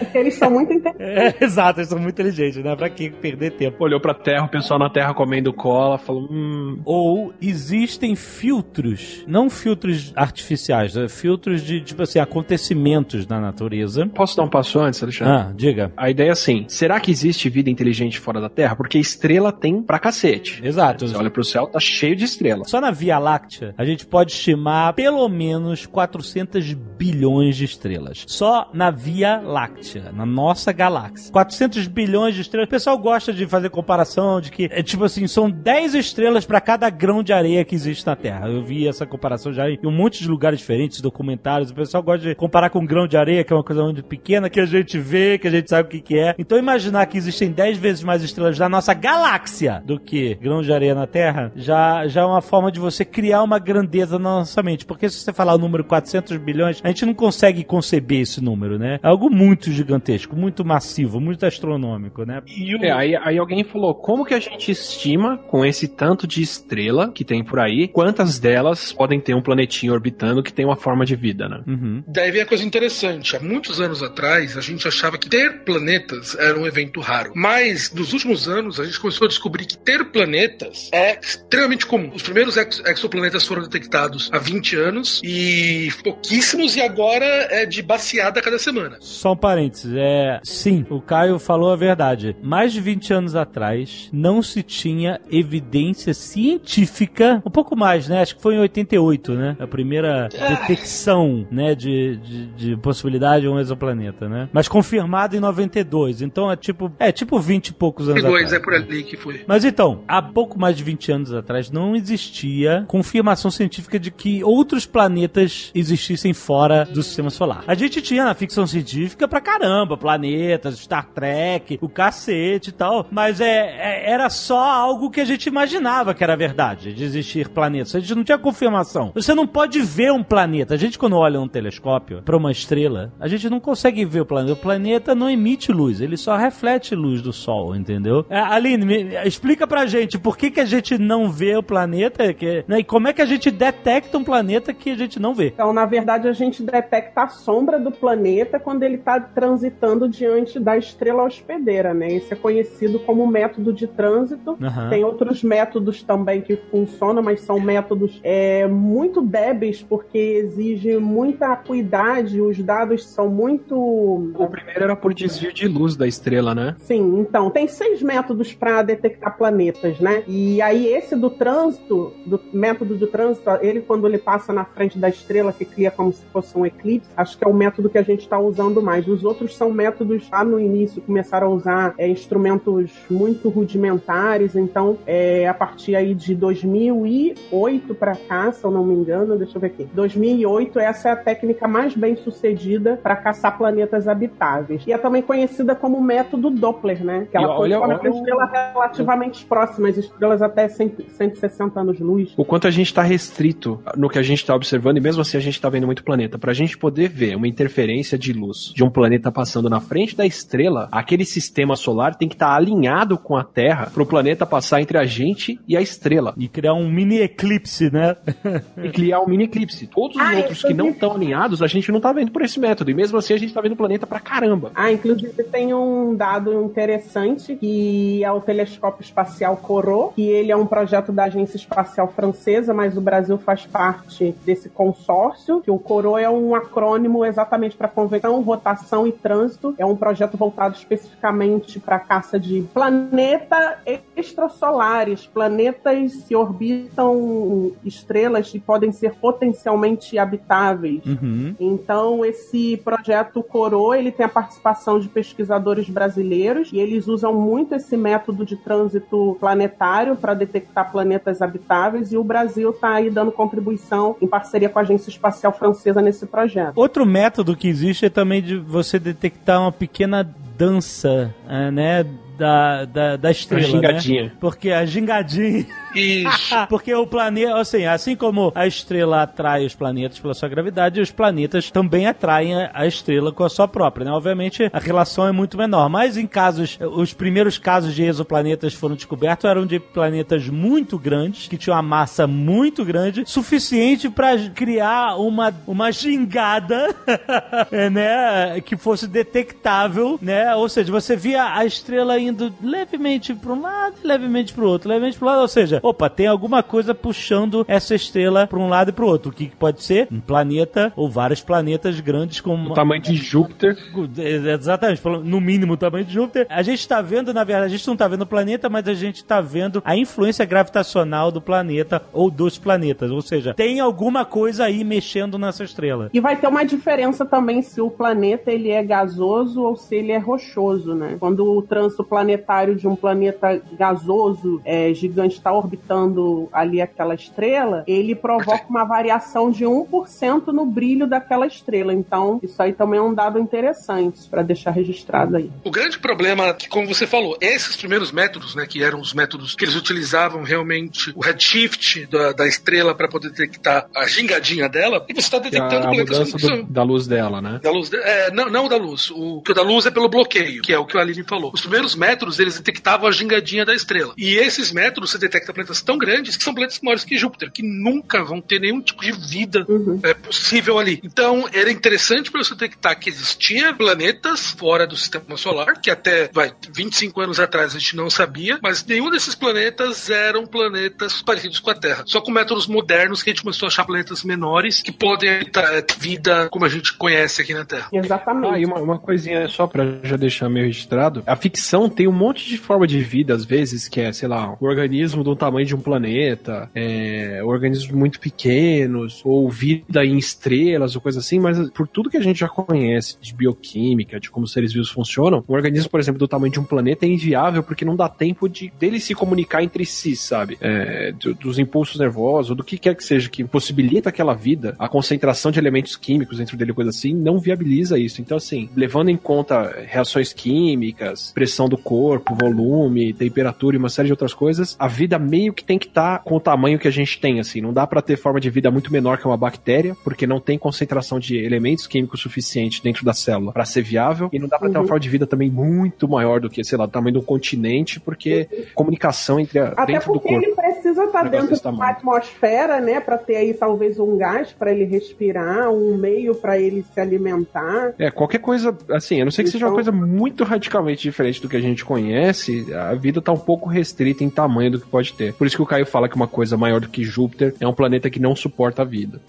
Porque 0.00 0.18
eles 0.18 0.34
são 0.34 0.50
muito 0.50 0.72
inteligentes. 0.72 1.02
É, 1.12 1.44
exato, 1.44 1.80
eles 1.80 1.88
são 1.88 1.98
muito 1.98 2.14
inteligentes, 2.14 2.62
né? 2.62 2.74
Pra 2.74 2.88
que 2.88 3.10
perder 3.10 3.52
tempo? 3.52 3.84
Olhou 3.84 4.00
pra 4.00 4.14
terra, 4.14 4.44
o 4.44 4.48
pessoal 4.48 4.78
na 4.78 4.88
terra 4.88 5.12
comendo 5.12 5.52
cola, 5.52 5.98
falou, 5.98 6.28
hum, 6.30 6.80
Ou 6.84 7.32
existem 7.40 8.14
filtros, 8.14 9.24
não 9.26 9.41
filtros 9.50 10.12
artificiais, 10.14 10.94
né? 10.94 11.08
filtros 11.08 11.62
de, 11.62 11.80
tipo 11.80 12.02
assim, 12.02 12.18
acontecimentos 12.18 13.26
na 13.26 13.40
natureza. 13.40 14.06
posso 14.06 14.36
dar 14.36 14.44
um 14.44 14.48
passo 14.48 14.80
antes, 14.80 15.02
Alexandre? 15.02 15.32
Ah, 15.32 15.52
diga. 15.54 15.92
A 15.96 16.10
ideia 16.10 16.28
é 16.28 16.32
assim: 16.32 16.64
será 16.68 17.00
que 17.00 17.10
existe 17.10 17.48
vida 17.48 17.70
inteligente 17.70 18.18
fora 18.18 18.40
da 18.40 18.48
Terra? 18.48 18.76
Porque 18.76 18.98
estrela 18.98 19.52
tem 19.52 19.82
pra 19.82 19.98
cacete. 19.98 20.60
Exato. 20.64 21.06
Você 21.06 21.16
olha 21.16 21.30
pro 21.30 21.44
céu, 21.44 21.66
tá 21.66 21.80
cheio 21.80 22.16
de 22.16 22.24
estrelas. 22.24 22.70
Só 22.70 22.80
na 22.80 22.90
Via 22.90 23.18
Láctea, 23.18 23.74
a 23.76 23.84
gente 23.84 24.06
pode 24.06 24.32
estimar 24.32 24.94
pelo 24.94 25.28
menos 25.28 25.86
400 25.86 26.72
bilhões 26.72 27.56
de 27.56 27.64
estrelas. 27.64 28.24
Só 28.26 28.68
na 28.72 28.90
Via 28.90 29.40
Láctea, 29.40 30.12
na 30.12 30.26
nossa 30.26 30.72
galáxia. 30.72 31.32
400 31.32 31.86
bilhões 31.88 32.34
de 32.34 32.42
estrelas. 32.42 32.66
O 32.66 32.70
pessoal 32.70 32.98
gosta 32.98 33.32
de 33.32 33.46
fazer 33.46 33.70
comparação 33.70 34.40
de 34.40 34.50
que, 34.50 34.68
é 34.70 34.82
tipo 34.82 35.04
assim, 35.04 35.26
são 35.26 35.50
10 35.50 35.94
estrelas 35.94 36.44
para 36.44 36.60
cada 36.60 36.88
grão 36.90 37.22
de 37.22 37.32
areia 37.32 37.64
que 37.64 37.74
existe 37.74 38.06
na 38.06 38.16
Terra. 38.16 38.48
Eu 38.48 38.62
vi 38.62 38.86
essa 38.86 39.06
comparação 39.06 39.31
já 39.36 39.68
em 39.70 39.78
um 39.84 39.90
monte 39.90 40.22
de 40.22 40.28
lugares 40.28 40.58
diferentes, 40.58 41.00
documentários. 41.00 41.70
O 41.70 41.74
pessoal 41.74 42.02
gosta 42.02 42.28
de 42.28 42.34
comparar 42.34 42.70
com 42.70 42.84
grão 42.84 43.06
de 43.06 43.16
areia, 43.16 43.44
que 43.44 43.52
é 43.52 43.56
uma 43.56 43.64
coisa 43.64 43.82
muito 43.82 44.04
pequena, 44.04 44.48
que 44.48 44.60
a 44.60 44.66
gente 44.66 44.98
vê, 44.98 45.38
que 45.38 45.48
a 45.48 45.50
gente 45.50 45.68
sabe 45.68 45.88
o 45.88 45.90
que, 45.90 46.00
que 46.00 46.18
é. 46.18 46.34
Então 46.38 46.58
imaginar 46.58 47.06
que 47.06 47.16
existem 47.16 47.50
10 47.50 47.78
vezes 47.78 48.02
mais 48.02 48.22
estrelas 48.22 48.58
na 48.58 48.68
nossa 48.68 48.94
galáxia 48.94 49.82
do 49.84 49.98
que 49.98 50.34
grãos 50.36 50.66
de 50.66 50.72
areia 50.72 50.94
na 50.94 51.06
Terra, 51.06 51.52
já, 51.54 52.06
já 52.06 52.22
é 52.22 52.24
uma 52.24 52.40
forma 52.40 52.70
de 52.70 52.80
você 52.80 53.04
criar 53.04 53.42
uma 53.42 53.58
grandeza 53.58 54.18
na 54.18 54.38
nossa 54.38 54.62
mente. 54.62 54.84
Porque 54.84 55.08
se 55.08 55.18
você 55.18 55.32
falar 55.32 55.54
o 55.54 55.58
número 55.58 55.84
400 55.84 56.36
bilhões, 56.38 56.80
a 56.82 56.88
gente 56.88 57.06
não 57.06 57.14
consegue 57.14 57.64
conceber 57.64 58.20
esse 58.20 58.42
número, 58.42 58.78
né? 58.78 58.98
É 59.02 59.08
algo 59.08 59.30
muito 59.30 59.70
gigantesco, 59.70 60.36
muito 60.36 60.64
massivo, 60.64 61.20
muito 61.20 61.44
astronômico, 61.46 62.24
né? 62.24 62.42
E 62.46 62.74
o, 62.74 62.84
É, 62.84 62.90
aí, 62.90 63.16
aí 63.16 63.38
alguém 63.38 63.64
falou, 63.64 63.94
como 63.94 64.24
que 64.24 64.34
a 64.34 64.40
gente 64.40 64.70
estima, 64.70 65.38
com 65.38 65.64
esse 65.64 65.88
tanto 65.88 66.26
de 66.26 66.42
estrela 66.42 67.10
que 67.12 67.24
tem 67.24 67.44
por 67.44 67.58
aí, 67.58 67.88
quantas 67.88 68.38
delas 68.38 68.92
podem 68.92 69.20
ter 69.22 69.34
um 69.34 69.40
planetinho 69.42 69.92
orbitando 69.92 70.42
que 70.42 70.52
tem 70.52 70.64
uma 70.64 70.76
forma 70.76 71.04
de 71.06 71.16
vida, 71.16 71.48
né? 71.48 71.60
Uhum. 71.66 72.02
Daí 72.06 72.30
vem 72.30 72.42
a 72.42 72.46
coisa 72.46 72.64
interessante. 72.64 73.36
Há 73.36 73.40
muitos 73.40 73.80
anos 73.80 74.02
atrás, 74.02 74.56
a 74.56 74.60
gente 74.60 74.86
achava 74.86 75.16
que 75.16 75.28
ter 75.28 75.64
planetas 75.64 76.36
era 76.38 76.58
um 76.58 76.66
evento 76.66 77.00
raro. 77.00 77.32
Mas, 77.34 77.92
nos 77.92 78.12
últimos 78.12 78.48
anos, 78.48 78.78
a 78.80 78.84
gente 78.84 78.98
começou 79.00 79.24
a 79.24 79.28
descobrir 79.28 79.64
que 79.66 79.78
ter 79.78 80.04
planetas 80.06 80.90
é 80.92 81.18
extremamente 81.20 81.86
comum. 81.86 82.10
Os 82.14 82.22
primeiros 82.22 82.56
ex- 82.56 82.82
exoplanetas 82.86 83.46
foram 83.46 83.62
detectados 83.62 84.28
há 84.32 84.38
20 84.38 84.76
anos 84.76 85.20
e 85.24 85.90
pouquíssimos, 86.02 86.76
e 86.76 86.80
agora 86.80 87.24
é 87.50 87.64
de 87.66 87.82
baseada 87.82 88.40
a 88.40 88.42
cada 88.42 88.58
semana. 88.58 88.96
Só 89.00 89.32
um 89.32 89.36
parênteses, 89.36 89.92
é. 89.96 90.40
Sim, 90.42 90.84
o 90.90 91.00
Caio 91.00 91.38
falou 91.38 91.72
a 91.72 91.76
verdade. 91.76 92.36
Mais 92.42 92.72
de 92.72 92.80
20 92.80 93.12
anos 93.12 93.36
atrás, 93.36 94.08
não 94.12 94.42
se 94.42 94.62
tinha 94.62 95.20
evidência 95.30 96.12
científica, 96.14 97.42
um 97.44 97.50
pouco 97.50 97.76
mais, 97.76 98.08
né? 98.08 98.22
Acho 98.22 98.36
que 98.36 98.42
foi 98.42 98.54
em 98.54 98.58
88, 98.60 99.11
né? 99.34 99.56
A 99.60 99.66
primeira 99.66 100.28
detecção, 100.28 101.46
né, 101.50 101.74
de, 101.74 102.16
de, 102.16 102.46
de 102.46 102.76
possibilidade 102.76 103.42
de 103.42 103.48
um 103.48 103.58
exoplaneta, 103.58 104.28
né? 104.28 104.48
Mas 104.52 104.68
confirmado 104.68 105.36
em 105.36 105.40
92. 105.40 106.22
Então 106.22 106.50
é 106.50 106.56
tipo. 106.56 106.90
É 106.98 107.10
tipo 107.12 107.38
20 107.38 107.68
e 107.68 107.72
poucos 107.72 108.08
anos 108.08 108.24
atrás. 108.24 108.52
é 108.52 108.58
por 108.60 108.74
ali 108.74 109.02
que 109.04 109.16
foi. 109.16 109.42
Mas 109.46 109.64
então, 109.64 110.02
há 110.06 110.20
pouco 110.22 110.58
mais 110.58 110.76
de 110.76 110.84
20 110.84 111.12
anos 111.12 111.32
atrás 111.34 111.70
não 111.70 111.94
existia 111.96 112.84
confirmação 112.88 113.50
científica 113.50 113.98
de 113.98 114.10
que 114.10 114.42
outros 114.44 114.86
planetas 114.86 115.70
existissem 115.74 116.32
fora 116.32 116.84
do 116.84 117.02
sistema 117.02 117.30
solar. 117.30 117.64
A 117.66 117.74
gente 117.74 118.00
tinha 118.00 118.24
na 118.24 118.34
ficção 118.34 118.66
científica 118.66 119.26
pra 119.28 119.40
caramba, 119.40 119.96
planetas, 119.96 120.78
Star 120.78 121.06
Trek, 121.14 121.78
o 121.80 121.88
cacete 121.88 122.70
e 122.70 122.72
tal, 122.72 123.06
mas 123.10 123.40
é, 123.40 123.46
é- 123.46 124.10
era 124.12 124.28
só 124.30 124.62
algo 124.62 125.10
que 125.10 125.20
a 125.20 125.24
gente 125.24 125.46
imaginava 125.46 126.14
que 126.14 126.22
era 126.24 126.36
verdade, 126.36 126.92
de 126.92 127.04
existir 127.04 127.48
planetas. 127.48 127.94
A 127.94 128.00
gente 128.00 128.14
não 128.14 128.24
tinha 128.24 128.38
confirmação. 128.38 129.01
Você 129.14 129.34
não 129.34 129.46
pode 129.46 129.80
ver 129.80 130.12
um 130.12 130.22
planeta. 130.22 130.74
A 130.74 130.76
gente 130.76 130.98
quando 130.98 131.16
olha 131.16 131.40
um 131.40 131.48
telescópio 131.48 132.22
pra 132.22 132.36
uma 132.36 132.52
estrela, 132.52 133.12
a 133.18 133.26
gente 133.28 133.48
não 133.48 133.58
consegue 133.60 134.04
ver 134.04 134.20
o 134.20 134.26
planeta. 134.26 134.52
O 134.52 134.56
planeta 134.56 135.14
não 135.14 135.28
emite 135.30 135.72
luz, 135.72 136.00
ele 136.00 136.16
só 136.16 136.36
reflete 136.36 136.94
luz 136.94 137.20
do 137.22 137.32
Sol, 137.32 137.74
entendeu? 137.74 138.24
É, 138.28 138.38
Aline, 138.38 138.84
me- 138.84 139.14
explica 139.26 139.66
pra 139.66 139.86
gente 139.86 140.18
por 140.18 140.36
que, 140.36 140.50
que 140.50 140.60
a 140.60 140.64
gente 140.64 140.98
não 140.98 141.30
vê 141.30 141.56
o 141.56 141.62
planeta 141.62 142.32
que, 142.32 142.64
né, 142.68 142.80
e 142.80 142.84
como 142.84 143.08
é 143.08 143.12
que 143.12 143.22
a 143.22 143.26
gente 143.26 143.50
detecta 143.50 144.18
um 144.18 144.24
planeta 144.24 144.72
que 144.72 144.90
a 144.90 144.96
gente 144.96 145.18
não 145.20 145.34
vê. 145.34 145.48
Então, 145.48 145.72
na 145.72 145.86
verdade, 145.86 146.28
a 146.28 146.32
gente 146.32 146.62
detecta 146.62 147.22
a 147.22 147.28
sombra 147.28 147.78
do 147.78 147.90
planeta 147.90 148.58
quando 148.60 148.82
ele 148.82 148.96
está 148.96 149.18
transitando 149.20 150.08
diante 150.08 150.58
da 150.60 150.76
estrela 150.76 151.22
hospedeira, 151.24 151.92
né? 151.94 152.08
Esse 152.12 152.32
é 152.32 152.36
conhecido 152.36 152.98
como 153.00 153.26
método 153.26 153.72
de 153.72 153.86
trânsito. 153.86 154.56
Aham. 154.62 154.90
Tem 154.90 155.04
outros 155.04 155.42
métodos 155.42 156.02
também 156.02 156.40
que 156.40 156.56
funcionam, 156.70 157.22
mas 157.22 157.40
são 157.40 157.58
métodos 157.60 158.20
é, 158.22 158.66
muito 158.92 159.22
débeis 159.22 159.82
porque 159.82 160.18
exige 160.18 160.98
muita 160.98 161.52
acuidade, 161.52 162.40
os 162.40 162.58
dados 162.62 163.06
são 163.06 163.28
muito 163.28 163.74
O 163.74 164.46
primeiro 164.48 164.84
era 164.84 164.96
por 164.96 165.14
desvio 165.14 165.52
de 165.52 165.66
luz 165.66 165.96
da 165.96 166.06
estrela, 166.06 166.54
né? 166.54 166.76
Sim, 166.78 167.20
então, 167.20 167.50
tem 167.50 167.66
seis 167.66 168.02
métodos 168.02 168.52
para 168.52 168.82
detectar 168.82 169.36
planetas, 169.36 169.98
né? 169.98 170.22
E 170.28 170.60
aí, 170.60 170.86
esse 170.86 171.16
do 171.16 171.30
trânsito, 171.30 172.12
do 172.26 172.40
método 172.52 172.96
de 172.96 173.06
trânsito, 173.06 173.48
ele, 173.60 173.80
quando 173.80 174.06
ele 174.06 174.18
passa 174.18 174.52
na 174.52 174.64
frente 174.64 174.98
da 174.98 175.08
estrela, 175.08 175.52
que 175.52 175.64
cria 175.64 175.90
como 175.90 176.12
se 176.12 176.24
fosse 176.26 176.56
um 176.56 176.66
eclipse, 176.66 177.10
acho 177.16 177.38
que 177.38 177.44
é 177.44 177.48
o 177.48 177.54
método 177.54 177.88
que 177.88 177.98
a 177.98 178.02
gente 178.02 178.20
está 178.20 178.38
usando 178.38 178.82
mais. 178.82 179.08
Os 179.08 179.24
outros 179.24 179.56
são 179.56 179.72
métodos, 179.72 180.28
lá 180.30 180.44
no 180.44 180.60
início, 180.60 181.00
começaram 181.02 181.48
a 181.48 181.50
usar 181.50 181.94
é, 181.96 182.08
instrumentos 182.08 182.92
muito 183.10 183.48
rudimentares, 183.48 184.54
então, 184.54 184.98
é, 185.06 185.48
a 185.48 185.54
partir 185.54 185.96
aí 185.96 186.14
de 186.14 186.34
2008 186.34 187.94
para 187.94 188.16
cá, 188.16 188.52
se 188.52 188.64
eu 188.64 188.70
não 188.70 188.81
me 188.84 188.94
engano, 188.94 189.36
deixa 189.36 189.56
eu 189.56 189.60
ver 189.60 189.68
aqui, 189.68 189.88
2008, 189.94 190.78
essa 190.78 191.08
é 191.08 191.12
a 191.12 191.16
técnica 191.16 191.66
mais 191.68 191.94
bem 191.94 192.16
sucedida 192.16 192.98
para 193.02 193.16
caçar 193.16 193.56
planetas 193.56 194.08
habitáveis. 194.08 194.82
E 194.86 194.92
é 194.92 194.98
também 194.98 195.22
conhecida 195.22 195.74
como 195.74 196.00
método 196.00 196.50
Doppler, 196.50 197.04
né? 197.04 197.26
Que 197.30 197.36
ela 197.36 197.58
olha- 197.58 197.80
olha 197.80 197.94
estrelas 198.08 198.50
relativamente 198.52 199.44
próximas, 199.44 199.96
estrelas 199.96 200.42
até 200.42 200.68
100, 200.68 200.96
160 201.10 201.80
anos-luz. 201.80 202.32
O 202.36 202.44
quanto 202.44 202.66
a 202.66 202.70
gente 202.70 202.86
está 202.86 203.02
restrito 203.02 203.80
no 203.96 204.08
que 204.08 204.18
a 204.18 204.22
gente 204.22 204.38
está 204.38 204.54
observando, 204.54 204.96
e 204.96 205.00
mesmo 205.00 205.22
assim 205.22 205.36
a 205.36 205.40
gente 205.40 205.54
está 205.54 205.68
vendo 205.68 205.86
muito 205.86 206.04
planeta. 206.04 206.38
Pra 206.38 206.52
gente 206.52 206.76
poder 206.78 207.08
ver 207.08 207.36
uma 207.36 207.48
interferência 207.48 208.18
de 208.18 208.32
luz 208.32 208.72
de 208.74 208.82
um 208.84 208.90
planeta 208.90 209.30
passando 209.30 209.68
na 209.70 209.80
frente 209.80 210.16
da 210.16 210.26
estrela, 210.26 210.88
aquele 210.90 211.24
sistema 211.24 211.76
solar 211.76 212.14
tem 212.14 212.28
que 212.28 212.34
estar 212.34 212.54
alinhado 212.54 213.18
com 213.18 213.36
a 213.36 213.44
Terra 213.44 213.90
para 213.92 214.02
o 214.02 214.06
planeta 214.06 214.44
passar 214.46 214.80
entre 214.80 214.98
a 214.98 215.04
gente 215.04 215.58
e 215.66 215.76
a 215.76 215.80
estrela. 215.80 216.34
E 216.36 216.48
criar 216.48 216.74
um 216.74 216.88
mini 216.90 217.20
eclipse, 217.20 217.90
né? 217.92 218.16
E 218.76 218.90
criar 218.90 219.20
um 219.20 219.26
mini 219.26 219.44
eclipse. 219.44 219.86
Todos 219.86 220.16
os 220.16 220.22
Ah, 220.22 220.36
outros 220.36 220.62
que 220.62 220.74
não 220.74 220.90
estão 220.90 221.12
alinhados, 221.12 221.62
a 221.62 221.66
gente 221.66 221.90
não 221.92 222.00
tá 222.00 222.12
vendo 222.12 222.30
por 222.30 222.42
esse 222.42 222.58
método. 222.58 222.90
E 222.90 222.94
mesmo 222.94 223.18
assim 223.18 223.34
a 223.34 223.38
gente 223.38 223.52
tá 223.52 223.60
vendo 223.60 223.72
o 223.72 223.76
planeta 223.76 224.06
pra 224.06 224.20
caramba. 224.20 224.70
Ah, 224.74 224.90
inclusive 224.90 225.42
tem 225.44 225.74
um 225.74 226.14
dado 226.14 226.52
interessante 226.62 227.56
que 227.56 228.24
é 228.24 228.30
o 228.30 228.40
telescópio 228.40 229.02
espacial 229.02 229.56
Corot, 229.56 230.14
que 230.14 230.22
ele 230.28 230.50
é 230.52 230.56
um 230.56 230.66
projeto 230.66 231.12
da 231.12 231.24
Agência 231.24 231.56
Espacial 231.56 232.12
Francesa, 232.14 232.72
mas 232.72 232.96
o 232.96 233.00
Brasil 233.00 233.38
faz 233.38 233.66
parte 233.66 234.34
desse 234.44 234.68
consórcio, 234.68 235.60
que 235.60 235.70
o 235.70 235.78
Corot 235.78 236.22
é 236.22 236.30
um 236.30 236.54
acrônimo 236.54 237.24
exatamente 237.24 237.76
para 237.76 237.88
conversão, 237.88 238.40
rotação 238.42 239.06
e 239.06 239.12
trânsito. 239.12 239.74
É 239.78 239.84
um 239.84 239.96
projeto 239.96 240.36
voltado 240.36 240.76
especificamente 240.76 241.78
para 241.78 241.98
caça 241.98 242.38
de 242.38 242.62
planeta 242.72 243.78
extrasolares, 244.16 245.26
planetas 245.26 246.24
que 246.28 246.34
orbitam 246.34 247.72
estrelas 247.84 248.54
e 248.54 248.61
podem 248.66 248.92
ser 248.92 249.14
potencialmente 249.14 250.18
habitáveis. 250.18 251.04
Uhum. 251.04 251.54
Então, 251.58 252.24
esse 252.24 252.76
projeto 252.78 253.42
Coro, 253.42 253.94
ele 253.94 254.10
tem 254.10 254.26
a 254.26 254.28
participação 254.28 254.98
de 254.98 255.08
pesquisadores 255.08 255.88
brasileiros 255.88 256.70
e 256.72 256.78
eles 256.78 257.08
usam 257.08 257.34
muito 257.34 257.74
esse 257.74 257.96
método 257.96 258.44
de 258.44 258.56
trânsito 258.56 259.36
planetário 259.38 260.16
para 260.16 260.34
detectar 260.34 260.90
planetas 260.90 261.42
habitáveis 261.42 262.12
e 262.12 262.16
o 262.16 262.24
Brasil 262.24 262.70
está 262.70 262.94
aí 262.94 263.10
dando 263.10 263.32
contribuição 263.32 264.16
em 264.20 264.26
parceria 264.26 264.68
com 264.68 264.78
a 264.78 264.82
Agência 264.82 265.10
Espacial 265.10 265.52
Francesa 265.52 266.00
nesse 266.00 266.26
projeto. 266.26 266.76
Outro 266.76 267.04
método 267.04 267.56
que 267.56 267.68
existe 267.68 268.06
é 268.06 268.10
também 268.10 268.42
de 268.42 268.56
você 268.56 268.98
detectar 268.98 269.60
uma 269.60 269.72
pequena 269.72 270.28
dança, 270.56 271.34
é, 271.48 271.70
né, 271.70 272.06
da, 272.36 272.84
da, 272.84 273.16
da 273.16 273.30
estrela, 273.30 273.64
A 273.66 273.70
gingadinha. 273.70 274.22
né? 274.24 274.32
Porque 274.40 274.70
a 274.70 274.84
gingadinha... 274.84 275.66
Isso. 275.94 276.54
Porque 276.70 276.94
o 276.94 277.06
planeta, 277.06 277.54
assim, 277.58 277.84
assim 277.84 278.16
como 278.16 278.50
a 278.54 278.66
estrela 278.66 279.22
atrai 279.22 279.66
os 279.66 279.74
planetas 279.74 280.18
pela 280.18 280.32
sua 280.32 280.48
gravidade, 280.48 281.00
os 281.00 281.10
planetas 281.10 281.70
também 281.70 282.06
atraem 282.06 282.54
a- 282.54 282.86
estrela 282.86 283.30
com 283.30 283.44
a 283.44 283.48
sua 283.50 283.68
própria, 283.68 284.04
né? 284.06 284.10
Obviamente 284.12 284.70
a 284.72 284.78
relação 284.78 285.26
é 285.26 285.32
muito 285.32 285.58
menor, 285.58 285.88
mas 285.90 286.16
em 286.16 286.26
casos, 286.26 286.78
os 286.80 287.12
primeiros 287.12 287.58
casos 287.58 287.94
de 287.94 288.02
exoplanetas 288.04 288.72
foram 288.72 288.94
descobertos 288.96 289.44
eram 289.44 289.66
de 289.66 289.78
planetas 289.78 290.48
muito 290.48 290.98
grandes, 290.98 291.46
que 291.46 291.58
tinham 291.58 291.76
uma 291.76 291.82
massa 291.82 292.26
muito 292.26 292.84
grande, 292.86 293.24
suficiente 293.26 294.08
para 294.08 294.38
criar 294.48 295.16
uma, 295.16 295.52
uma 295.66 295.92
gingada, 295.92 296.88
né, 297.92 298.60
que 298.62 298.76
fosse 298.76 299.06
detectável, 299.06 300.18
né? 300.22 300.54
Ou 300.54 300.68
seja, 300.68 300.90
você 300.90 301.16
via 301.16 301.54
a 301.54 301.64
estrela 301.64 302.18
indo 302.22 302.52
levemente 302.62 303.34
para 303.34 303.52
um 303.52 303.60
lado 303.60 303.96
e 304.02 304.06
levemente 304.06 304.52
para 304.52 304.64
o 304.64 304.68
outro, 304.68 304.88
levemente 304.88 305.18
para 305.18 305.24
o 305.24 305.28
lado, 305.28 305.42
ou 305.42 305.48
seja, 305.48 305.80
opa, 305.82 306.08
tem 306.08 306.26
alguma 306.26 306.62
coisa 306.62 306.94
puxando 306.94 307.64
essa 307.68 307.94
estrela 307.94 308.46
para 308.46 308.58
um 308.58 308.68
lado 308.68 308.90
e 308.90 308.92
para 308.92 309.04
o 309.04 309.08
outro. 309.08 309.30
O 309.30 309.34
que 309.34 309.46
que 309.46 309.56
pode 309.56 309.82
ser? 309.82 310.08
Um 310.10 310.20
planeta 310.20 310.92
ou 310.96 311.08
vários 311.08 311.40
planetas 311.40 312.00
grandes 312.00 312.40
com 312.40 312.54
O 312.54 312.74
tamanho 312.74 313.02
de 313.02 313.14
Júpiter. 313.14 313.76
Exatamente, 314.16 315.00
falando 315.00 315.24
no 315.24 315.40
mínimo 315.40 315.74
o 315.74 315.76
tamanho 315.76 316.04
de 316.04 316.12
Júpiter. 316.12 316.46
A 316.48 316.62
gente 316.62 316.80
está 316.80 317.00
vendo, 317.00 317.32
na 317.32 317.44
verdade, 317.44 317.66
a 317.66 317.76
gente 317.76 317.86
não 317.86 317.94
está 317.94 318.08
vendo 318.08 318.22
o 318.22 318.26
planeta, 318.26 318.68
mas 318.68 318.86
a 318.88 318.94
gente 318.94 319.16
está 319.16 319.40
vendo 319.40 319.82
a 319.84 319.96
influência 319.96 320.44
gravitacional 320.44 321.30
do 321.30 321.40
planeta 321.40 322.02
ou 322.12 322.30
dos 322.30 322.58
planetas. 322.58 323.10
Ou 323.10 323.22
seja, 323.22 323.54
tem 323.54 323.80
alguma 323.80 324.24
coisa 324.24 324.64
aí 324.64 324.84
mexendo 324.84 325.38
nessa 325.38 325.64
estrela. 325.64 326.10
E 326.12 326.20
vai 326.20 326.36
ter 326.36 326.46
uma 326.46 326.64
diferença 326.64 327.24
também 327.24 327.62
se 327.62 327.80
o 327.80 327.90
planeta 327.90 328.50
ele 328.50 328.70
é 328.70 328.82
gasoso 328.82 329.62
ou 329.62 329.76
se 329.76 329.96
ele 329.96 330.12
é 330.12 330.18
rochoso, 330.18 330.94
né? 330.94 331.16
Quando 331.18 331.46
o 331.46 331.62
trânsito 331.62 332.04
planetário 332.12 332.76
de 332.76 332.86
um 332.86 332.94
planeta 332.94 333.62
gasoso 333.72 334.60
é, 334.66 334.92
gigante 334.92 335.36
está 335.36 335.50
orbitando 335.50 336.46
ali 336.52 336.78
aquela 336.78 337.14
estrela, 337.14 337.84
ele 337.86 338.14
provoca 338.14 338.66
uma 338.68 338.84
variação 338.84 339.50
de 339.50 339.64
1% 339.64 340.48
no 340.48 340.66
brilho 340.66 341.06
daquela 341.06 341.46
estrela. 341.46 341.94
Então, 341.94 342.38
isso 342.42 342.62
aí 342.62 342.74
também 342.74 343.00
é 343.00 343.02
um 343.02 343.14
dado 343.14 343.38
interessante 343.38 344.28
para 344.28 344.42
deixar 344.42 344.72
registrado 344.72 345.38
aí. 345.38 345.50
O 345.64 345.70
grande 345.70 345.98
problema, 345.98 346.48
é 346.48 346.52
que 346.52 346.68
como 346.68 346.86
você 346.86 347.06
falou, 347.06 347.34
esses 347.40 347.76
primeiros 347.78 348.12
métodos, 348.12 348.54
né, 348.54 348.66
que 348.66 348.82
eram 348.82 349.00
os 349.00 349.14
métodos 349.14 349.54
que 349.54 349.64
eles 349.64 349.74
utilizavam 349.74 350.42
realmente 350.42 351.14
o 351.16 351.20
redshift 351.20 352.04
da, 352.10 352.32
da 352.32 352.46
estrela 352.46 352.94
para 352.94 353.08
poder 353.08 353.30
detectar 353.30 353.86
a 353.96 354.06
gingadinha 354.06 354.68
dela, 354.68 355.06
e 355.08 355.14
você 355.14 355.20
está 355.20 355.38
é 355.38 355.40
detectando 355.40 355.76
a, 355.76 355.78
a 355.78 355.82
planetas 355.84 356.18
mudança 356.18 356.56
do- 356.56 356.64
da 356.64 356.82
luz 356.82 357.06
dela, 357.06 357.40
né? 357.40 357.58
Da 357.62 357.70
luz, 357.70 357.90
é, 357.90 358.30
não, 358.32 358.50
não 358.50 358.68
da 358.68 358.76
luz. 358.76 359.10
O 359.10 359.40
que 359.40 359.52
o 359.52 359.54
da 359.54 359.62
luz 359.62 359.86
é 359.86 359.90
pelo 359.90 360.10
bloqueio, 360.10 360.60
que 360.60 360.74
é 360.74 360.78
o 360.78 360.84
que 360.84 360.94
o 360.94 361.00
Aline 361.00 361.22
falou. 361.24 361.50
Os 361.54 361.62
primeiros 361.62 361.94
métodos, 362.02 362.40
eles 362.40 362.58
detectavam 362.58 363.08
a 363.08 363.12
gingadinha 363.12 363.64
da 363.64 363.72
estrela. 363.72 364.12
E 364.16 364.34
esses 364.34 364.72
métodos, 364.72 365.12
você 365.12 365.18
detecta 365.18 365.52
planetas 365.52 365.80
tão 365.80 365.96
grandes 365.96 366.36
que 366.36 366.42
são 366.42 366.52
planetas 366.52 366.80
maiores 366.82 367.04
que 367.04 367.16
Júpiter, 367.16 367.52
que 367.52 367.62
nunca 367.62 368.24
vão 368.24 368.40
ter 368.40 368.58
nenhum 368.58 368.80
tipo 368.80 369.02
de 369.02 369.12
vida 369.12 369.64
é, 370.02 370.12
possível 370.12 370.78
ali. 370.78 371.00
Então, 371.04 371.48
era 371.52 371.70
interessante 371.70 372.30
para 372.30 372.42
você 372.42 372.54
detectar 372.54 372.98
que 372.98 373.08
existia 373.08 373.72
planetas 373.72 374.50
fora 374.50 374.84
do 374.84 374.96
sistema 374.96 375.36
solar, 375.36 375.80
que 375.80 375.90
até 375.90 376.28
vai, 376.32 376.52
25 376.72 377.20
anos 377.20 377.38
atrás 377.38 377.76
a 377.76 377.78
gente 377.78 377.94
não 377.94 378.10
sabia, 378.10 378.58
mas 378.60 378.84
nenhum 378.84 379.08
desses 379.08 379.36
planetas 379.36 380.10
eram 380.10 380.44
planetas 380.44 381.22
parecidos 381.22 381.60
com 381.60 381.70
a 381.70 381.74
Terra. 381.74 382.02
Só 382.06 382.20
com 382.20 382.32
métodos 382.32 382.66
modernos 382.66 383.22
que 383.22 383.30
a 383.30 383.32
gente 383.32 383.42
começou 383.42 383.66
a 383.66 383.68
achar 383.68 383.84
planetas 383.84 384.24
menores 384.24 384.82
que 384.82 384.90
podem 384.90 385.44
ter 385.44 385.84
vida 385.98 386.48
como 386.50 386.64
a 386.64 386.68
gente 386.68 386.94
conhece 386.94 387.42
aqui 387.42 387.54
na 387.54 387.64
Terra. 387.64 387.88
Exatamente. 387.92 388.54
Ah, 388.54 388.58
e 388.58 388.64
uma, 388.64 388.78
uma 388.78 388.98
coisinha 388.98 389.48
só 389.48 389.66
pra 389.66 389.84
já 390.02 390.16
deixar 390.16 390.48
meio 390.48 390.66
registrado. 390.66 391.22
A 391.26 391.36
ficção 391.36 391.88
tem 391.92 392.08
um 392.08 392.12
monte 392.12 392.48
de 392.48 392.58
forma 392.58 392.86
de 392.86 392.98
vida, 393.00 393.34
às 393.34 393.44
vezes, 393.44 393.88
que 393.88 394.00
é, 394.00 394.12
sei 394.12 394.28
lá, 394.28 394.56
um 394.60 394.66
organismo 394.66 395.22
do 395.22 395.36
tamanho 395.36 395.66
de 395.66 395.74
um 395.74 395.80
planeta, 395.80 396.70
é, 396.74 397.40
organismos 397.44 397.90
muito 397.92 398.18
pequenos, 398.18 399.20
ou 399.24 399.48
vida 399.50 400.04
em 400.04 400.16
estrelas, 400.18 400.94
ou 400.94 401.00
coisa 401.00 401.18
assim, 401.20 401.38
mas 401.38 401.70
por 401.70 401.86
tudo 401.86 402.10
que 402.10 402.16
a 402.16 402.20
gente 402.22 402.40
já 402.40 402.48
conhece 402.48 403.16
de 403.20 403.34
bioquímica, 403.34 404.18
de 404.18 404.30
como 404.30 404.46
seres 404.46 404.72
vivos 404.72 404.90
funcionam, 404.90 405.44
um 405.48 405.54
organismo, 405.54 405.90
por 405.90 406.00
exemplo, 406.00 406.18
do 406.18 406.28
tamanho 406.28 406.52
de 406.52 406.60
um 406.60 406.64
planeta 406.64 407.04
é 407.06 407.08
inviável 407.08 407.62
porque 407.62 407.84
não 407.84 407.96
dá 407.96 408.08
tempo 408.08 408.48
de 408.48 408.72
dele 408.78 408.98
se 409.00 409.14
comunicar 409.14 409.62
entre 409.62 409.84
si, 409.84 410.16
sabe? 410.16 410.56
É, 410.60 411.12
do- 411.12 411.34
dos 411.34 411.58
impulsos 411.58 411.98
nervosos, 411.98 412.50
ou 412.50 412.56
do 412.56 412.64
que 412.64 412.78
quer 412.78 412.94
que 412.94 413.04
seja 413.04 413.28
que 413.28 413.44
possibilita 413.44 414.08
aquela 414.08 414.34
vida, 414.34 414.74
a 414.78 414.88
concentração 414.88 415.50
de 415.50 415.58
elementos 415.58 415.96
químicos 415.96 416.38
dentro 416.38 416.56
dele, 416.56 416.72
coisa 416.72 416.90
assim, 416.90 417.12
não 417.14 417.38
viabiliza 417.38 417.98
isso. 417.98 418.20
Então, 418.20 418.36
assim, 418.36 418.68
levando 418.76 419.08
em 419.08 419.16
conta 419.16 419.84
reações 419.86 420.32
químicas, 420.32 421.32
pressão 421.34 421.68
do 421.68 421.76
corpo, 421.82 422.34
volume, 422.34 423.12
temperatura 423.12 423.76
e 423.76 423.78
uma 423.78 423.88
série 423.88 424.06
de 424.06 424.12
outras 424.12 424.32
coisas, 424.34 424.76
a 424.78 424.86
vida 424.88 425.18
meio 425.18 425.52
que 425.52 425.64
tem 425.64 425.78
que 425.78 425.86
estar 425.86 426.20
com 426.20 426.36
o 426.36 426.40
tamanho 426.40 426.78
que 426.78 426.88
a 426.88 426.90
gente 426.90 427.20
tem, 427.20 427.40
assim. 427.40 427.60
Não 427.60 427.72
dá 427.72 427.86
pra 427.86 428.00
ter 428.02 428.16
forma 428.16 428.40
de 428.40 428.48
vida 428.50 428.70
muito 428.70 428.92
menor 428.92 429.18
que 429.18 429.26
uma 429.26 429.36
bactéria, 429.36 429.96
porque 430.04 430.26
não 430.26 430.40
tem 430.40 430.58
concentração 430.58 431.18
de 431.18 431.36
elementos 431.36 431.86
químicos 431.86 432.20
suficiente 432.20 432.82
dentro 432.82 433.04
da 433.04 433.12
célula 433.12 433.52
pra 433.52 433.64
ser 433.64 433.82
viável, 433.82 434.28
e 434.32 434.38
não 434.38 434.48
dá 434.48 434.58
pra 434.58 434.68
ter 434.68 434.76
uma 434.76 434.82
Uhum. 434.82 434.86
forma 434.88 435.00
de 435.00 435.08
vida 435.08 435.26
também 435.26 435.50
muito 435.50 436.08
maior 436.08 436.40
do 436.40 436.48
que, 436.50 436.62
sei 436.64 436.78
lá, 436.78 436.84
o 436.84 436.88
tamanho 436.88 437.12
de 437.14 437.18
um 437.18 437.22
continente, 437.24 437.98
porque 438.00 438.48
comunicação 438.74 439.38
entre 439.40 439.58
a, 439.58 439.68
Até 439.68 439.92
dentro 439.94 440.08
do 440.12 440.20
porque 440.20 440.28
corpo. 440.34 440.44
ele 440.46 440.54
precisa 440.54 441.04
estar 441.04 441.24
Negócio 441.24 441.30
dentro 441.30 441.48
desse 441.48 441.62
de 441.62 441.68
uma 441.68 441.76
tamanho. 441.78 441.92
atmosfera, 441.96 442.80
né, 442.80 443.00
Pra 443.00 443.18
ter 443.18 443.36
aí 443.36 443.54
talvez 443.54 443.98
um 443.98 444.16
gás 444.16 444.52
para 444.52 444.72
ele 444.72 444.84
respirar, 444.84 445.70
um 445.70 445.96
meio 445.98 446.34
para 446.34 446.58
ele 446.58 446.84
se 446.94 447.00
alimentar. 447.00 447.92
É, 447.98 448.10
qualquer 448.10 448.38
coisa, 448.38 448.76
assim, 448.90 449.20
a 449.20 449.24
não 449.24 449.30
ser 449.32 449.42
que 449.44 449.50
seja 449.50 449.64
uma 449.66 449.70
Então- 449.70 449.74
coisa 449.76 449.92
muito 449.92 450.44
radicalmente 450.44 451.02
diferente 451.02 451.40
do 451.42 451.48
que 451.48 451.56
a 451.56 451.60
gente 451.60 451.71
conhece, 451.84 452.66
a 452.74 452.94
vida 452.94 453.22
tá 453.22 453.32
um 453.32 453.38
pouco 453.38 453.68
restrita 453.68 454.22
em 454.22 454.30
tamanho 454.30 454.72
do 454.72 454.80
que 454.80 454.86
pode 454.86 455.12
ter. 455.12 455.32
Por 455.32 455.46
isso 455.46 455.56
que 455.56 455.62
o 455.62 455.66
Caio 455.66 455.86
fala 455.86 456.08
que 456.08 456.16
uma 456.16 456.28
coisa 456.28 456.56
maior 456.56 456.80
do 456.80 456.88
que 456.88 457.02
Júpiter 457.04 457.54
é 457.58 457.66
um 457.66 457.72
planeta 457.72 458.10
que 458.10 458.20
não 458.20 458.36
suporta 458.36 458.82
a 458.82 458.84
vida. 458.84 459.20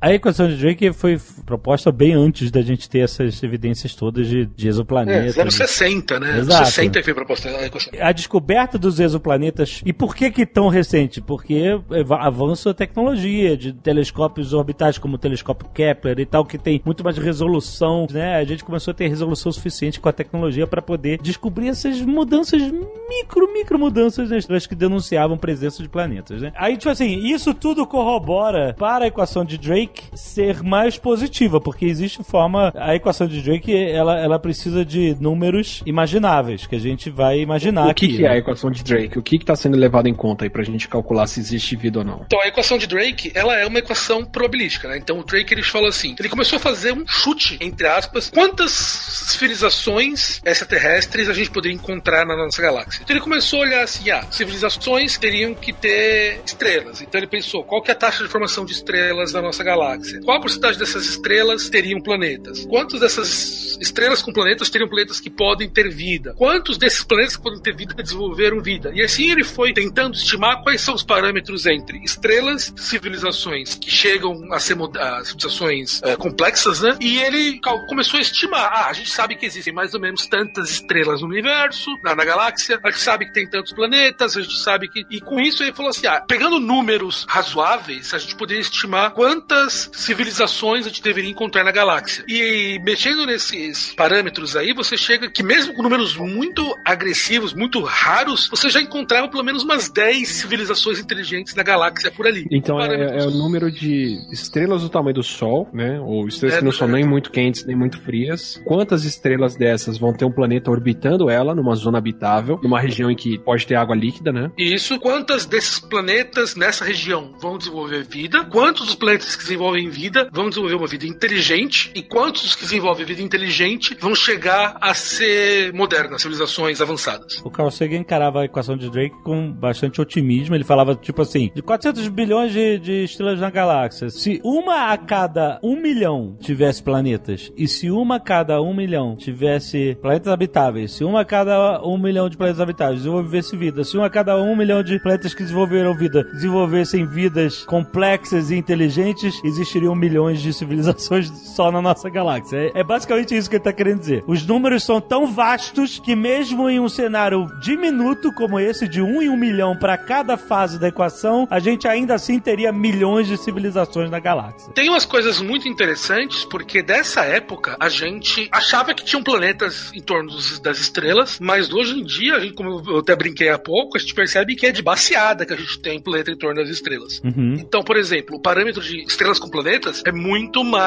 A 0.00 0.12
equação 0.12 0.48
de 0.48 0.56
Drake 0.56 0.92
foi 0.92 1.18
proposta 1.44 1.92
bem 1.92 2.12
antes 2.14 2.50
da 2.50 2.62
gente 2.62 2.88
ter 2.88 3.00
essas 3.00 3.42
evidências 3.42 3.94
todas 3.94 4.26
de, 4.26 4.46
de 4.46 4.66
É, 4.66 4.70
exoplanetas. 4.70 5.38
anos 5.38 5.54
60, 5.54 6.18
né? 6.20 6.38
Exato. 6.38 6.66
60 6.66 6.98
que 6.98 7.04
foi 7.04 7.14
proposta 7.14 7.48
a 7.48 7.66
equação. 7.66 7.92
a 8.00 8.12
descoberta 8.12 8.78
dos 8.78 8.98
exoplanetas. 9.00 9.80
E 9.84 9.92
por 9.92 10.14
que 10.14 10.30
que 10.30 10.46
tão 10.46 10.68
recente? 10.68 11.20
Porque 11.20 11.78
eva- 11.90 12.18
avança 12.18 12.70
a 12.70 12.74
tecnologia 12.74 13.56
de 13.56 13.72
telescópios 13.72 14.52
orbitais 14.52 14.98
como 14.98 15.16
o 15.16 15.18
telescópio 15.18 15.68
Kepler 15.72 16.18
e 16.20 16.26
tal, 16.26 16.44
que 16.44 16.58
tem 16.58 16.80
muito 16.84 17.04
mais 17.04 17.16
resolução, 17.18 18.06
né? 18.10 18.36
A 18.36 18.44
gente 18.44 18.64
começou 18.64 18.92
a 18.92 18.94
ter 18.94 19.08
resolução 19.08 19.52
suficiente 19.52 20.00
com 20.00 20.08
a 20.08 20.12
tecnologia 20.12 20.66
para 20.66 20.80
poder 20.82 21.18
descobrir 21.20 21.68
essas 21.68 22.00
mudanças, 22.00 22.62
micro, 22.62 23.52
micro 23.52 23.78
mudanças 23.78 24.30
nas 24.30 24.38
estrelas 24.40 24.66
que 24.66 24.74
denunciavam 24.74 25.36
presença 25.36 25.82
de 25.82 25.88
planetas, 25.88 26.40
né? 26.42 26.52
Aí, 26.56 26.76
tipo 26.76 26.90
assim, 26.90 27.18
isso 27.26 27.52
tudo 27.54 27.86
corrobora 27.86 28.74
para 28.78 29.04
a 29.04 29.08
equação 29.08 29.44
de 29.44 29.58
Drake 29.58 30.04
ser 30.14 30.62
mais 30.62 30.96
positiva, 30.98 31.33
porque 31.64 31.84
existe 31.84 32.22
forma, 32.22 32.72
a 32.76 32.94
equação 32.94 33.26
de 33.26 33.42
Drake, 33.42 33.74
ela, 33.74 34.18
ela 34.18 34.38
precisa 34.38 34.84
de 34.84 35.16
números 35.20 35.82
imagináveis, 35.84 36.66
que 36.66 36.76
a 36.76 36.78
gente 36.78 37.10
vai 37.10 37.40
imaginar 37.40 37.88
o 37.88 37.94
que, 37.94 38.06
aqui, 38.06 38.16
que 38.16 38.24
é 38.24 38.28
a 38.28 38.32
né? 38.32 38.38
equação 38.38 38.70
de 38.70 38.84
Drake? 38.84 39.18
O 39.18 39.22
que 39.22 39.38
que 39.38 39.44
tá 39.44 39.56
sendo 39.56 39.76
levado 39.76 40.06
em 40.06 40.14
conta 40.14 40.44
aí 40.44 40.50
pra 40.50 40.62
gente 40.62 40.88
calcular 40.88 41.26
se 41.26 41.40
existe 41.40 41.74
vida 41.74 41.98
ou 41.98 42.04
não? 42.04 42.22
Então, 42.26 42.40
a 42.40 42.46
equação 42.46 42.78
de 42.78 42.86
Drake, 42.86 43.32
ela 43.34 43.56
é 43.58 43.66
uma 43.66 43.78
equação 43.80 44.24
probabilística, 44.24 44.88
né? 44.88 44.96
Então, 44.96 45.18
o 45.18 45.24
Drake, 45.24 45.52
ele 45.52 45.62
falou 45.62 45.88
assim, 45.88 46.14
ele 46.18 46.28
começou 46.28 46.56
a 46.56 46.60
fazer 46.60 46.92
um 46.92 47.04
chute, 47.06 47.58
entre 47.60 47.86
aspas, 47.86 48.30
quantas 48.30 48.70
civilizações 48.70 50.40
extraterrestres 50.44 51.28
a 51.28 51.32
gente 51.32 51.50
poderia 51.50 51.74
encontrar 51.74 52.24
na 52.24 52.36
nossa 52.36 52.62
galáxia. 52.62 53.00
Então, 53.02 53.14
ele 53.14 53.22
começou 53.22 53.60
a 53.60 53.62
olhar 53.62 53.82
assim, 53.82 54.08
ah, 54.10 54.24
civilizações 54.30 55.18
teriam 55.18 55.54
que 55.54 55.72
ter 55.72 56.40
estrelas. 56.46 57.02
Então, 57.02 57.18
ele 57.18 57.28
pensou, 57.28 57.64
qual 57.64 57.82
que 57.82 57.90
é 57.90 57.94
a 57.94 57.96
taxa 57.96 58.22
de 58.22 58.30
formação 58.30 58.64
de 58.64 58.72
estrelas 58.72 59.32
na 59.32 59.42
nossa 59.42 59.64
galáxia? 59.64 60.20
Qual 60.24 60.36
a 60.36 60.40
porcentagem 60.40 60.78
dessas 60.78 61.04
estrelas 61.06 61.23
teriam 61.68 62.00
planetas? 62.00 62.64
Quantas 62.66 63.00
dessas 63.00 63.78
estrelas 63.80 64.22
com 64.22 64.32
planetas 64.32 64.70
teriam 64.70 64.88
planetas 64.88 65.20
que 65.20 65.30
podem 65.30 65.68
ter 65.68 65.90
vida? 65.90 66.34
Quantos 66.36 66.78
desses 66.78 67.02
planetas 67.04 67.36
que 67.36 67.42
podem 67.42 67.60
ter 67.60 67.74
vida 67.74 67.94
desenvolveram 67.94 68.60
vida? 68.60 68.92
E 68.94 69.02
assim 69.02 69.30
ele 69.30 69.44
foi 69.44 69.72
tentando 69.72 70.14
estimar 70.14 70.62
quais 70.62 70.80
são 70.80 70.94
os 70.94 71.02
parâmetros 71.02 71.66
entre 71.66 71.98
estrelas, 72.04 72.72
civilizações 72.76 73.74
que 73.74 73.90
chegam 73.90 74.52
a 74.52 74.58
ser 74.58 74.76
a 74.98 75.24
civilizações 75.24 76.02
eh, 76.02 76.16
complexas, 76.16 76.80
né? 76.80 76.96
E 77.00 77.18
ele 77.18 77.60
começou 77.88 78.18
a 78.18 78.20
estimar. 78.20 78.70
Ah, 78.72 78.88
a 78.88 78.92
gente 78.92 79.10
sabe 79.10 79.36
que 79.36 79.46
existem 79.46 79.72
mais 79.72 79.94
ou 79.94 80.00
menos 80.00 80.26
tantas 80.26 80.70
estrelas 80.70 81.20
no 81.20 81.28
universo, 81.28 81.90
na, 82.02 82.14
na 82.14 82.24
galáxia, 82.24 82.78
a 82.82 82.90
gente 82.90 83.00
sabe 83.00 83.26
que 83.26 83.32
tem 83.32 83.48
tantos 83.48 83.72
planetas, 83.72 84.36
a 84.36 84.42
gente 84.42 84.58
sabe 84.58 84.88
que. 84.88 85.06
E 85.10 85.20
com 85.20 85.40
isso 85.40 85.62
ele 85.62 85.72
falou 85.72 85.90
assim: 85.90 86.06
ah, 86.06 86.20
pegando 86.20 86.58
números 86.58 87.24
razoáveis, 87.28 88.12
a 88.12 88.18
gente 88.18 88.34
poderia 88.36 88.60
estimar 88.60 89.12
quantas 89.12 89.90
civilizações 89.92 90.86
a 90.86 90.88
gente 90.88 91.02
deveria 91.14 91.30
encontrar 91.30 91.64
na 91.64 91.70
galáxia. 91.70 92.24
E 92.28 92.80
mexendo 92.84 93.24
nesses 93.24 93.94
parâmetros 93.94 94.56
aí, 94.56 94.72
você 94.72 94.96
chega 94.96 95.30
que 95.30 95.42
mesmo 95.42 95.74
com 95.74 95.82
números 95.82 96.16
muito 96.16 96.74
agressivos, 96.84 97.54
muito 97.54 97.80
raros, 97.82 98.48
você 98.48 98.68
já 98.68 98.80
encontrava 98.80 99.28
pelo 99.28 99.44
menos 99.44 99.62
umas 99.62 99.88
10 99.88 100.28
civilizações 100.28 100.98
inteligentes 100.98 101.54
na 101.54 101.62
galáxia 101.62 102.10
por 102.10 102.26
ali. 102.26 102.46
Então 102.50 102.80
é, 102.80 103.22
é 103.22 103.26
o 103.26 103.30
número 103.30 103.70
de 103.70 104.18
estrelas 104.32 104.82
do 104.82 104.88
tamanho 104.88 105.14
do 105.14 105.22
Sol, 105.22 105.68
né? 105.72 106.00
Ou 106.00 106.26
estrelas 106.26 106.56
É, 106.56 106.58
que 106.58 106.64
não 106.64 106.72
são 106.72 106.88
é. 106.88 106.92
nem 106.92 107.04
muito 107.04 107.30
quentes 107.30 107.64
nem 107.64 107.76
muito 107.76 108.00
frias. 108.00 108.60
Quantas 108.64 109.04
estrelas 109.04 109.56
dessas 109.56 109.96
vão 109.96 110.12
ter 110.12 110.24
um 110.24 110.32
planeta 110.32 110.70
orbitando 110.70 111.30
ela 111.30 111.54
numa 111.54 111.74
zona 111.74 111.98
habitável, 111.98 112.58
numa 112.62 112.80
região 112.80 113.10
em 113.10 113.16
que 113.16 113.38
pode 113.38 113.66
ter 113.66 113.76
água 113.76 113.94
líquida, 113.94 114.32
né? 114.32 114.50
E 114.58 114.74
isso, 114.74 114.98
quantas 114.98 115.46
desses 115.46 115.78
planetas 115.78 116.56
nessa 116.56 116.84
região 116.84 117.32
vão 117.40 117.56
desenvolver 117.56 118.04
vida? 118.04 118.44
Quantos 118.44 118.86
dos 118.86 118.94
planetas 118.94 119.36
que 119.36 119.42
desenvolvem 119.42 119.88
vida 119.88 120.28
vão 120.32 120.48
desenvolver 120.48 120.76
uma 120.76 120.86
vida 120.86 121.03
inteligente? 121.06 121.90
E 121.94 122.02
quantos 122.02 122.54
que 122.54 122.62
desenvolvem 122.62 123.06
vida 123.06 123.22
inteligente 123.22 123.96
vão 124.00 124.14
chegar 124.14 124.76
a 124.80 124.94
ser 124.94 125.72
modernas, 125.72 126.22
civilizações 126.22 126.80
avançadas? 126.80 127.40
O 127.44 127.50
Carl 127.50 127.70
Sagan 127.70 127.98
encarava 127.98 128.42
a 128.42 128.44
equação 128.44 128.76
de 128.76 128.90
Drake 128.90 129.16
com 129.22 129.52
bastante 129.52 130.00
otimismo. 130.00 130.54
Ele 130.54 130.64
falava, 130.64 130.94
tipo 130.94 131.22
assim, 131.22 131.50
de 131.54 131.62
400 131.62 132.08
bilhões 132.08 132.52
de, 132.52 132.78
de 132.78 133.04
estrelas 133.04 133.40
na 133.40 133.50
galáxia, 133.50 134.10
se 134.10 134.40
uma 134.44 134.92
a 134.92 134.96
cada 134.96 135.58
um 135.62 135.80
milhão 135.80 136.36
tivesse 136.40 136.82
planetas, 136.82 137.52
e 137.56 137.66
se 137.66 137.90
uma 137.90 138.16
a 138.16 138.20
cada 138.20 138.60
um 138.62 138.74
milhão 138.74 139.16
tivesse 139.16 139.96
planetas 140.00 140.32
habitáveis, 140.32 140.92
se 140.92 141.04
uma 141.04 141.20
a 141.20 141.24
cada 141.24 141.82
um 141.84 141.98
milhão 141.98 142.28
de 142.28 142.36
planetas 142.36 142.60
habitáveis 142.60 142.98
desenvolvesse 142.98 143.56
vida, 143.56 143.84
se 143.84 143.96
uma 143.96 144.06
a 144.06 144.10
cada 144.10 144.36
um 144.40 144.56
milhão 144.56 144.82
de 144.82 144.98
planetas 145.00 145.34
que 145.34 145.42
desenvolveram 145.42 145.96
vida 145.96 146.24
desenvolvessem 146.32 147.06
vidas 147.06 147.64
complexas 147.64 148.50
e 148.50 148.56
inteligentes, 148.56 149.40
existiriam 149.44 149.94
milhões 149.94 150.40
de 150.40 150.52
civilizações 150.52 150.93
só 150.98 151.70
na 151.70 151.80
nossa 151.80 152.08
galáxia. 152.08 152.56
É, 152.74 152.80
é 152.80 152.84
basicamente 152.84 153.36
isso 153.36 153.48
que 153.48 153.56
ele 153.56 153.64
tá 153.64 153.72
querendo 153.72 154.00
dizer. 154.00 154.24
Os 154.26 154.46
números 154.46 154.84
são 154.84 155.00
tão 155.00 155.26
vastos 155.26 155.98
que 155.98 156.14
mesmo 156.14 156.68
em 156.68 156.80
um 156.80 156.88
cenário 156.88 157.46
diminuto 157.60 158.32
como 158.32 158.58
esse, 158.58 158.86
de 158.88 159.00
um 159.02 159.20
em 159.22 159.28
um 159.28 159.36
milhão 159.36 159.76
para 159.76 159.96
cada 159.96 160.36
fase 160.36 160.78
da 160.78 160.88
equação, 160.88 161.46
a 161.50 161.58
gente 161.58 161.86
ainda 161.88 162.14
assim 162.14 162.38
teria 162.38 162.72
milhões 162.72 163.26
de 163.26 163.36
civilizações 163.36 164.10
na 164.10 164.18
galáxia. 164.20 164.72
Tem 164.72 164.88
umas 164.88 165.04
coisas 165.04 165.40
muito 165.40 165.68
interessantes, 165.68 166.44
porque 166.44 166.82
dessa 166.82 167.22
época 167.24 167.76
a 167.80 167.88
gente 167.88 168.48
achava 168.52 168.94
que 168.94 169.04
tinham 169.04 169.22
planetas 169.22 169.90
em 169.94 170.00
torno 170.00 170.30
dos- 170.30 170.58
das 170.60 170.78
estrelas, 170.78 171.38
mas 171.40 171.72
hoje 171.72 171.98
em 171.98 172.04
dia, 172.04 172.36
a 172.36 172.40
gente, 172.40 172.54
como 172.54 172.82
eu 172.86 172.98
até 172.98 173.14
brinquei 173.16 173.48
há 173.48 173.58
pouco, 173.58 173.96
a 173.96 174.00
gente 174.00 174.14
percebe 174.14 174.54
que 174.54 174.66
é 174.66 174.72
de 174.72 174.82
baseada 174.82 175.44
que 175.46 175.52
a 175.52 175.56
gente 175.56 175.78
tem 175.80 176.00
planeta 176.00 176.30
em 176.30 176.36
torno 176.36 176.60
das 176.60 176.68
estrelas. 176.68 177.20
Uhum. 177.24 177.54
Então, 177.58 177.82
por 177.82 177.96
exemplo, 177.96 178.36
o 178.36 178.40
parâmetro 178.40 178.82
de 178.82 179.02
estrelas 179.02 179.38
com 179.38 179.48
planetas 179.48 180.02
é 180.06 180.12
muito 180.12 180.62
mais 180.64 180.83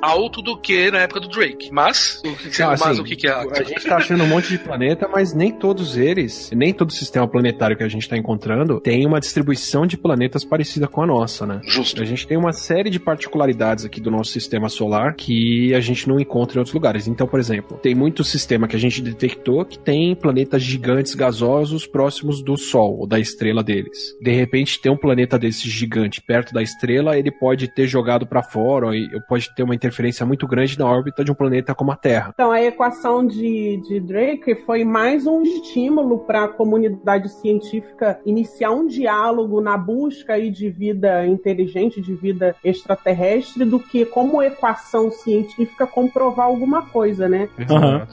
alto 0.00 0.42
do 0.42 0.56
que 0.56 0.90
na 0.90 1.00
época 1.00 1.20
do 1.20 1.28
Drake. 1.28 1.70
Mas, 1.72 2.20
o 2.24 2.36
que, 2.36 2.50
que, 2.50 2.60
Não, 2.60 2.68
mas 2.68 2.82
assim, 2.82 3.00
o 3.00 3.04
que, 3.04 3.16
que 3.16 3.26
é? 3.26 3.32
A 3.32 3.62
gente 3.62 3.84
tá 3.84 3.96
achando 3.96 4.24
um 4.24 4.26
monte 4.26 4.48
de 4.48 4.58
planeta, 4.58 5.08
mas 5.08 5.34
nem 5.34 5.52
todos 5.52 5.96
eles, 5.96 6.50
nem 6.54 6.72
todo 6.72 6.92
sistema 6.92 7.26
planetário 7.26 7.76
que 7.76 7.82
a 7.82 7.88
gente 7.88 8.08
tá 8.08 8.16
encontrando 8.16 8.80
tem 8.80 9.06
uma 9.06 9.20
distribuição 9.20 9.86
de 9.86 9.96
planetas 9.96 10.44
parecida 10.44 10.86
com 10.86 11.02
a 11.02 11.06
nossa, 11.06 11.46
né? 11.46 11.60
Justo. 11.64 12.02
A 12.02 12.04
gente 12.04 12.26
tem 12.26 12.36
uma 12.36 12.52
série 12.52 12.90
de 12.90 12.98
particularidades 12.98 13.84
aqui 13.84 14.00
do 14.00 14.10
nosso 14.10 14.32
sistema 14.32 14.68
solar 14.68 15.14
que 15.14 15.74
a 15.74 15.80
gente 15.80 16.08
não 16.08 16.18
encontra 16.20 16.56
em 16.56 16.60
outros 16.60 16.74
lugares. 16.74 17.06
Então, 17.06 17.26
por 17.26 17.40
exemplo, 17.40 17.78
tem 17.78 17.94
muito 17.94 18.24
sistema 18.24 18.68
que 18.68 18.76
a 18.76 18.78
gente 18.78 19.02
detectou 19.02 19.64
que 19.64 19.78
tem 19.78 20.14
planetas 20.14 20.62
gigantes 20.62 21.14
gasosos 21.14 21.86
próximos 21.86 22.42
do 22.42 22.56
Sol, 22.56 23.00
ou 23.00 23.06
da 23.06 23.18
estrela 23.18 23.62
deles. 23.62 24.16
De 24.20 24.32
repente, 24.32 24.80
tem 24.80 24.90
um 24.90 24.96
planeta 24.96 25.38
desse 25.38 25.68
gigante 25.68 26.20
perto 26.20 26.52
da 26.52 26.62
estrela, 26.62 27.18
ele 27.18 27.30
pode 27.30 27.68
ter 27.68 27.86
jogado 27.86 28.26
para 28.26 28.42
fora, 28.42 28.86
ou 28.86 28.94
pode 29.30 29.54
ter 29.54 29.62
uma 29.62 29.76
interferência 29.76 30.26
muito 30.26 30.44
grande 30.44 30.76
na 30.76 30.86
órbita 30.86 31.24
de 31.24 31.30
um 31.30 31.34
planeta 31.36 31.72
como 31.72 31.92
a 31.92 31.96
Terra. 31.96 32.32
Então, 32.34 32.50
a 32.50 32.60
equação 32.60 33.24
de, 33.24 33.80
de 33.86 34.00
Drake 34.00 34.56
foi 34.66 34.82
mais 34.82 35.24
um 35.24 35.42
estímulo 35.42 36.18
para 36.18 36.44
a 36.46 36.48
comunidade 36.48 37.28
científica 37.28 38.18
iniciar 38.26 38.72
um 38.72 38.88
diálogo 38.88 39.60
na 39.60 39.78
busca 39.78 40.32
aí 40.32 40.50
de 40.50 40.68
vida 40.68 41.24
inteligente, 41.28 42.00
de 42.00 42.12
vida 42.12 42.56
extraterrestre, 42.64 43.64
do 43.64 43.78
que 43.78 44.04
como 44.04 44.42
equação 44.42 45.12
científica 45.12 45.86
comprovar 45.86 46.46
alguma 46.46 46.86
coisa, 46.86 47.28
né? 47.28 47.48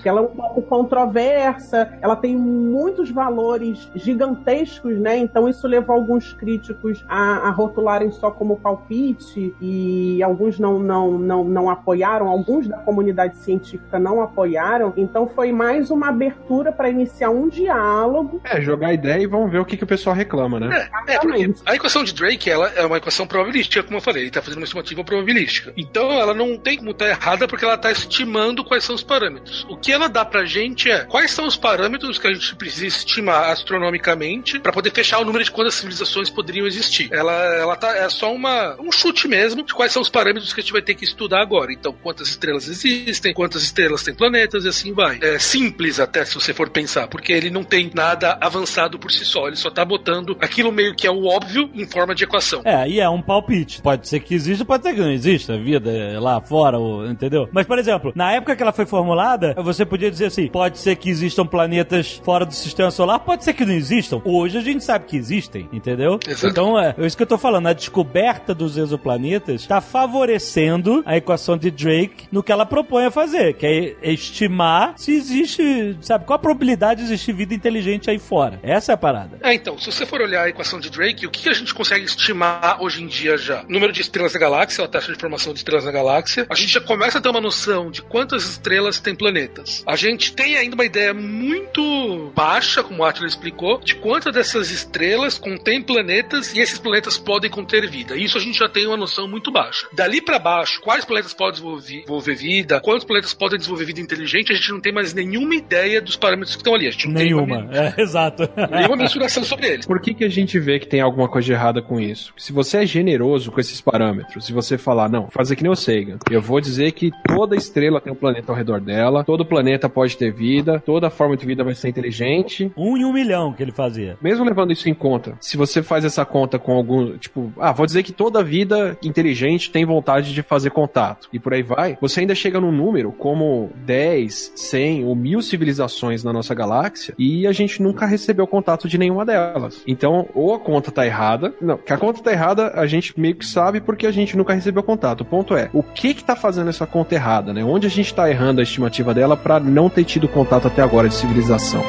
Que 0.03 0.07
ela 0.07 0.21
é 0.21 0.23
um 0.23 0.27
pouco 0.27 0.61
controversa, 0.61 1.97
ela 1.99 2.15
tem 2.15 2.35
muitos 2.35 3.09
valores 3.09 3.89
gigantescos, 3.95 4.99
né? 4.99 5.17
Então 5.17 5.49
isso 5.49 5.67
levou 5.67 5.95
alguns 5.95 6.31
críticos 6.33 7.03
a, 7.09 7.47
a 7.47 7.49
rotularem 7.49 8.11
só 8.11 8.29
como 8.29 8.57
palpite 8.57 9.55
e 9.59 10.21
alguns 10.21 10.59
não, 10.59 10.77
não, 10.77 11.06
não, 11.11 11.43
não 11.43 11.69
apoiaram, 11.69 12.27
alguns 12.27 12.67
da 12.67 12.77
comunidade 12.77 13.37
científica 13.37 13.99
não 13.99 14.21
apoiaram. 14.21 14.93
Então 14.97 15.27
foi 15.27 15.51
mais 15.51 15.91
uma 15.91 16.09
abertura 16.09 16.71
para 16.71 16.89
iniciar 16.89 17.29
um 17.29 17.47
diálogo. 17.47 18.41
É, 18.43 18.61
jogar 18.61 18.93
ideia 18.93 19.21
e 19.21 19.27
vamos 19.27 19.51
ver 19.51 19.59
o 19.59 19.65
que, 19.65 19.77
que 19.77 19.83
o 19.83 19.87
pessoal 19.87 20.15
reclama, 20.15 20.59
né? 20.59 20.89
É, 21.07 21.19
porque 21.19 21.53
a 21.65 21.75
equação 21.75 22.03
de 22.03 22.13
Drake 22.13 22.49
ela 22.49 22.69
é 22.75 22.85
uma 22.85 22.97
equação 22.97 23.27
probabilística, 23.27 23.83
como 23.83 23.97
eu 23.97 24.01
falei, 24.01 24.23
ele 24.23 24.29
está 24.29 24.41
fazendo 24.41 24.57
uma 24.57 24.65
estimativa 24.65 25.03
probabilística. 25.03 25.73
Então 25.77 26.11
ela 26.11 26.33
não 26.33 26.57
tem 26.57 26.77
como 26.77 26.91
estar 26.91 27.07
errada 27.07 27.47
porque 27.47 27.63
ela 27.63 27.75
está 27.75 27.91
estimando 27.91 28.63
quais 28.63 28.83
são 28.83 28.95
os 28.95 29.03
parâmetros. 29.03 29.65
O 29.69 29.77
que 29.77 29.91
ela 29.91 30.07
dá 30.07 30.25
pra 30.25 30.45
gente 30.45 30.89
é 30.89 31.05
quais 31.05 31.31
são 31.31 31.45
os 31.45 31.55
parâmetros 31.55 32.17
que 32.17 32.27
a 32.27 32.33
gente 32.33 32.55
precisa 32.55 32.87
estimar 32.87 33.49
astronomicamente 33.51 34.59
para 34.59 34.71
poder 34.71 34.91
fechar 34.91 35.19
o 35.19 35.25
número 35.25 35.43
de 35.43 35.51
quantas 35.51 35.75
civilizações 35.75 36.29
poderiam 36.29 36.65
existir. 36.65 37.09
Ela, 37.11 37.33
ela 37.55 37.75
tá, 37.75 37.95
é 37.95 38.09
só 38.09 38.33
uma, 38.33 38.75
um 38.79 38.91
chute 38.91 39.27
mesmo 39.27 39.63
de 39.63 39.73
quais 39.73 39.91
são 39.91 40.01
os 40.01 40.09
parâmetros 40.09 40.53
que 40.53 40.59
a 40.59 40.63
gente 40.63 40.73
vai 40.73 40.81
ter 40.87 40.95
que 40.95 41.03
estudar 41.03 41.41
agora. 41.41 41.71
Então, 41.73 41.93
quantas 42.01 42.29
estrelas 42.29 42.67
existem, 42.67 43.33
quantas 43.33 43.61
estrelas 43.63 44.03
têm 44.03 44.13
planetas 44.15 44.63
e 44.65 44.69
assim 44.69 44.93
vai. 44.93 45.19
É 45.21 45.37
simples 45.37 45.99
até 45.99 46.23
se 46.23 46.33
você 46.35 46.53
for 46.53 46.69
pensar, 46.69 47.07
porque 47.07 47.31
ele 47.33 47.49
não 47.49 47.63
tem 47.63 47.91
nada 47.93 48.37
avançado 48.41 48.97
por 48.97 49.11
si 49.11 49.25
só, 49.25 49.47
ele 49.47 49.55
só 49.57 49.69
tá 49.69 49.83
botando 49.83 50.37
aquilo 50.39 50.71
meio 50.71 50.95
que 50.95 51.05
é 51.05 51.11
o 51.11 51.25
óbvio 51.25 51.69
em 51.73 51.85
forma 51.85 52.15
de 52.15 52.23
equação. 52.23 52.61
É, 52.63 52.87
e 52.87 52.99
é 52.99 53.09
um 53.09 53.21
palpite. 53.21 53.81
Pode 53.81 54.07
ser 54.07 54.19
que 54.21 54.33
exista, 54.33 54.63
pode 54.63 54.83
ser 54.83 54.93
que 54.93 55.01
não 55.01 55.11
exista 55.11 55.57
vida 55.57 55.91
é, 55.91 56.19
lá 56.19 56.39
fora, 56.39 56.79
ou- 56.79 57.05
entendeu? 57.05 57.49
Mas, 57.51 57.65
por 57.67 57.77
exemplo, 57.77 58.13
na 58.15 58.31
época 58.33 58.55
que 58.55 58.63
ela 58.63 58.71
foi 58.71 58.85
formulada, 58.85 59.53
você 59.61 59.85
podia 59.85 60.09
dizer 60.09 60.27
assim: 60.27 60.47
pode 60.47 60.77
ser 60.79 60.95
que 60.95 61.09
existam 61.09 61.45
planetas 61.45 62.21
fora 62.23 62.45
do 62.45 62.53
sistema 62.53 62.89
solar, 62.91 63.19
pode 63.19 63.43
ser 63.43 63.53
que 63.53 63.65
não 63.65 63.73
existam. 63.73 64.21
Hoje 64.23 64.57
a 64.57 64.61
gente 64.61 64.83
sabe 64.83 65.05
que 65.05 65.17
existem, 65.17 65.67
entendeu? 65.73 66.19
Exato. 66.27 66.47
Então, 66.47 66.79
é, 66.79 66.95
é 66.97 67.05
isso 67.05 67.17
que 67.17 67.23
eu 67.23 67.27
tô 67.27 67.37
falando. 67.37 67.67
A 67.67 67.73
descoberta 67.73 68.53
dos 68.53 68.77
exoplanetas 68.77 69.61
está 69.61 69.81
favorecendo 69.81 70.76
a 71.05 71.17
equação 71.17 71.57
de 71.57 71.71
Drake 71.71 72.27
no 72.31 72.43
que 72.43 72.51
ela 72.51 72.65
propõe 72.65 73.05
a 73.05 73.11
fazer, 73.11 73.53
que 73.53 73.95
é 74.01 74.11
estimar 74.11 74.93
se 74.97 75.11
existe, 75.11 75.97
sabe, 76.01 76.25
qual 76.25 76.35
a 76.35 76.39
probabilidade 76.39 77.01
de 77.01 77.07
existir 77.07 77.33
vida 77.33 77.53
inteligente 77.53 78.09
aí 78.09 78.19
fora. 78.19 78.59
Essa 78.63 78.91
é 78.91 78.95
a 78.95 78.97
parada. 78.97 79.37
É, 79.41 79.53
então, 79.53 79.77
se 79.77 79.91
você 79.91 80.05
for 80.05 80.21
olhar 80.21 80.43
a 80.43 80.49
equação 80.49 80.79
de 80.79 80.89
Drake, 80.89 81.25
o 81.25 81.31
que 81.31 81.49
a 81.49 81.53
gente 81.53 81.73
consegue 81.73 82.05
estimar 82.05 82.81
hoje 82.81 83.03
em 83.03 83.07
dia 83.07 83.37
já? 83.37 83.63
Número 83.67 83.91
de 83.91 84.01
estrelas 84.01 84.33
na 84.33 84.39
galáxia, 84.39 84.83
a 84.83 84.87
taxa 84.87 85.11
de 85.13 85.19
formação 85.19 85.53
de 85.53 85.59
estrelas 85.59 85.85
na 85.85 85.91
galáxia. 85.91 86.45
A 86.49 86.55
gente 86.55 86.73
já 86.73 86.81
começa 86.81 87.17
a 87.17 87.21
ter 87.21 87.29
uma 87.29 87.41
noção 87.41 87.91
de 87.91 88.01
quantas 88.01 88.43
estrelas 88.43 88.99
tem 88.99 89.15
planetas. 89.15 89.83
A 89.85 89.95
gente 89.95 90.33
tem 90.33 90.57
ainda 90.57 90.75
uma 90.75 90.85
ideia 90.85 91.13
muito 91.13 92.31
baixa, 92.35 92.83
como 92.83 93.01
o 93.01 93.05
Atlas 93.05 93.31
explicou, 93.31 93.79
de 93.79 93.95
quantas 93.95 94.33
dessas 94.33 94.71
estrelas 94.71 95.37
contêm 95.37 95.81
planetas 95.81 96.53
e 96.53 96.59
esses 96.59 96.79
planetas 96.79 97.17
podem 97.17 97.49
conter 97.49 97.89
vida. 97.89 98.15
Isso 98.15 98.37
a 98.37 98.41
gente 98.41 98.59
já 98.59 98.69
tem 98.69 98.85
uma 98.87 98.97
noção 98.97 99.27
muito 99.27 99.51
baixa. 99.51 99.87
Dali 99.93 100.21
pra 100.21 100.39
baixo, 100.39 100.66
quais 100.75 101.05
planetas 101.05 101.33
podem 101.33 101.61
desenvolver, 101.81 102.35
vida, 102.35 102.81
quantos 102.81 103.05
planetas 103.05 103.33
podem 103.33 103.57
desenvolver 103.57 103.85
vida 103.85 104.01
inteligente, 104.01 104.51
a 104.51 104.55
gente 104.55 104.71
não 104.71 104.81
tem 104.81 104.91
mais 104.91 105.13
nenhuma 105.13 105.55
ideia 105.55 106.01
dos 106.01 106.17
parâmetros 106.17 106.55
que 106.55 106.61
estão 106.61 106.75
ali. 106.75 106.87
A 106.87 106.91
gente 106.91 107.07
não 107.07 107.13
Nenhuma. 107.13 107.67
tem 107.67 107.79
É, 107.79 107.93
exato. 108.01 108.49
nenhuma 108.69 108.97
mensuração 108.97 109.43
sobre 109.43 109.67
eles. 109.67 109.85
Por 109.85 110.01
que, 110.01 110.13
que 110.13 110.25
a 110.25 110.29
gente 110.29 110.59
vê 110.59 110.79
que 110.79 110.87
tem 110.87 110.99
alguma 110.99 111.29
coisa 111.29 111.45
de 111.45 111.53
errada 111.53 111.81
com 111.81 111.99
isso? 111.99 112.33
Se 112.37 112.51
você 112.51 112.77
é 112.77 112.85
generoso 112.85 113.51
com 113.51 113.59
esses 113.59 113.79
parâmetros, 113.79 114.45
se 114.45 114.53
você 114.53 114.77
falar, 114.77 115.09
não, 115.09 115.29
fazer 115.29 115.55
que 115.55 115.63
nem 115.63 115.71
o 115.71 115.75
Sagan, 115.75 116.17
eu 116.29 116.41
vou 116.41 116.59
dizer 116.59 116.91
que 116.91 117.11
toda 117.25 117.55
estrela 117.55 118.01
tem 118.01 118.11
um 118.11 118.15
planeta 118.15 118.51
ao 118.51 118.57
redor 118.57 118.81
dela, 118.81 119.23
todo 119.23 119.45
planeta 119.45 119.87
pode 119.87 120.17
ter 120.17 120.31
vida, 120.31 120.81
toda 120.85 121.09
forma 121.09 121.37
de 121.37 121.45
vida 121.45 121.63
vai 121.63 121.75
ser 121.75 121.89
inteligente. 121.89 122.71
Um 122.75 122.97
em 122.97 123.05
um 123.05 123.13
milhão 123.13 123.53
que 123.53 123.63
ele 123.63 123.71
fazia. 123.71 124.17
Mesmo 124.21 124.43
levando 124.43 124.71
isso 124.71 124.89
em 124.89 124.93
conta, 124.93 125.37
se 125.39 125.57
você 125.57 125.83
faz 125.83 126.03
essa 126.03 126.25
conta 126.25 126.57
com 126.57 126.73
algum, 126.73 127.17
tipo, 127.17 127.51
ah, 127.59 127.71
vou 127.71 127.85
dizer 127.85 128.03
que 128.03 128.11
toda 128.11 128.43
vida 128.43 128.97
inteligente 129.03 129.71
tem 129.71 129.85
vontade 129.85 130.33
de 130.33 130.41
fazer 130.41 130.56
contato, 130.69 131.29
e 131.31 131.39
por 131.39 131.53
aí 131.53 131.63
vai, 131.63 131.97
você 131.99 132.21
ainda 132.21 132.35
chega 132.35 132.59
num 132.59 132.71
número 132.71 133.11
como 133.11 133.69
10, 133.85 134.53
100 134.55 135.05
ou 135.05 135.15
mil 135.15 135.41
civilizações 135.41 136.23
na 136.23 136.33
nossa 136.33 136.53
galáxia, 136.53 137.13
e 137.17 137.45
a 137.47 137.51
gente 137.51 137.81
nunca 137.81 138.05
recebeu 138.05 138.47
contato 138.47 138.87
de 138.87 138.97
nenhuma 138.97 139.25
delas. 139.25 139.81
Então, 139.87 140.27
ou 140.33 140.53
a 140.53 140.59
conta 140.59 140.91
tá 140.91 141.05
errada, 141.05 141.53
não, 141.61 141.77
que 141.77 141.93
a 141.93 141.97
conta 141.97 142.21
tá 142.21 142.31
errada, 142.31 142.71
a 142.75 142.87
gente 142.87 143.19
meio 143.19 143.35
que 143.35 143.45
sabe 143.45 143.79
porque 143.81 144.07
a 144.07 144.11
gente 144.11 144.35
nunca 144.35 144.53
recebeu 144.53 144.83
contato. 144.83 145.21
O 145.21 145.25
ponto 145.25 145.55
é, 145.55 145.69
o 145.73 145.83
que 145.83 146.13
que 146.13 146.23
tá 146.23 146.35
fazendo 146.35 146.69
essa 146.69 146.85
conta 146.85 147.15
errada, 147.15 147.53
né? 147.53 147.63
Onde 147.63 147.87
a 147.87 147.89
gente 147.89 148.13
tá 148.13 148.29
errando 148.29 148.59
a 148.59 148.63
estimativa 148.63 149.13
dela 149.13 149.37
para 149.37 149.59
não 149.59 149.89
ter 149.89 150.03
tido 150.03 150.27
contato 150.27 150.67
até 150.67 150.81
agora 150.81 151.07
de 151.07 151.15
civilização? 151.15 151.83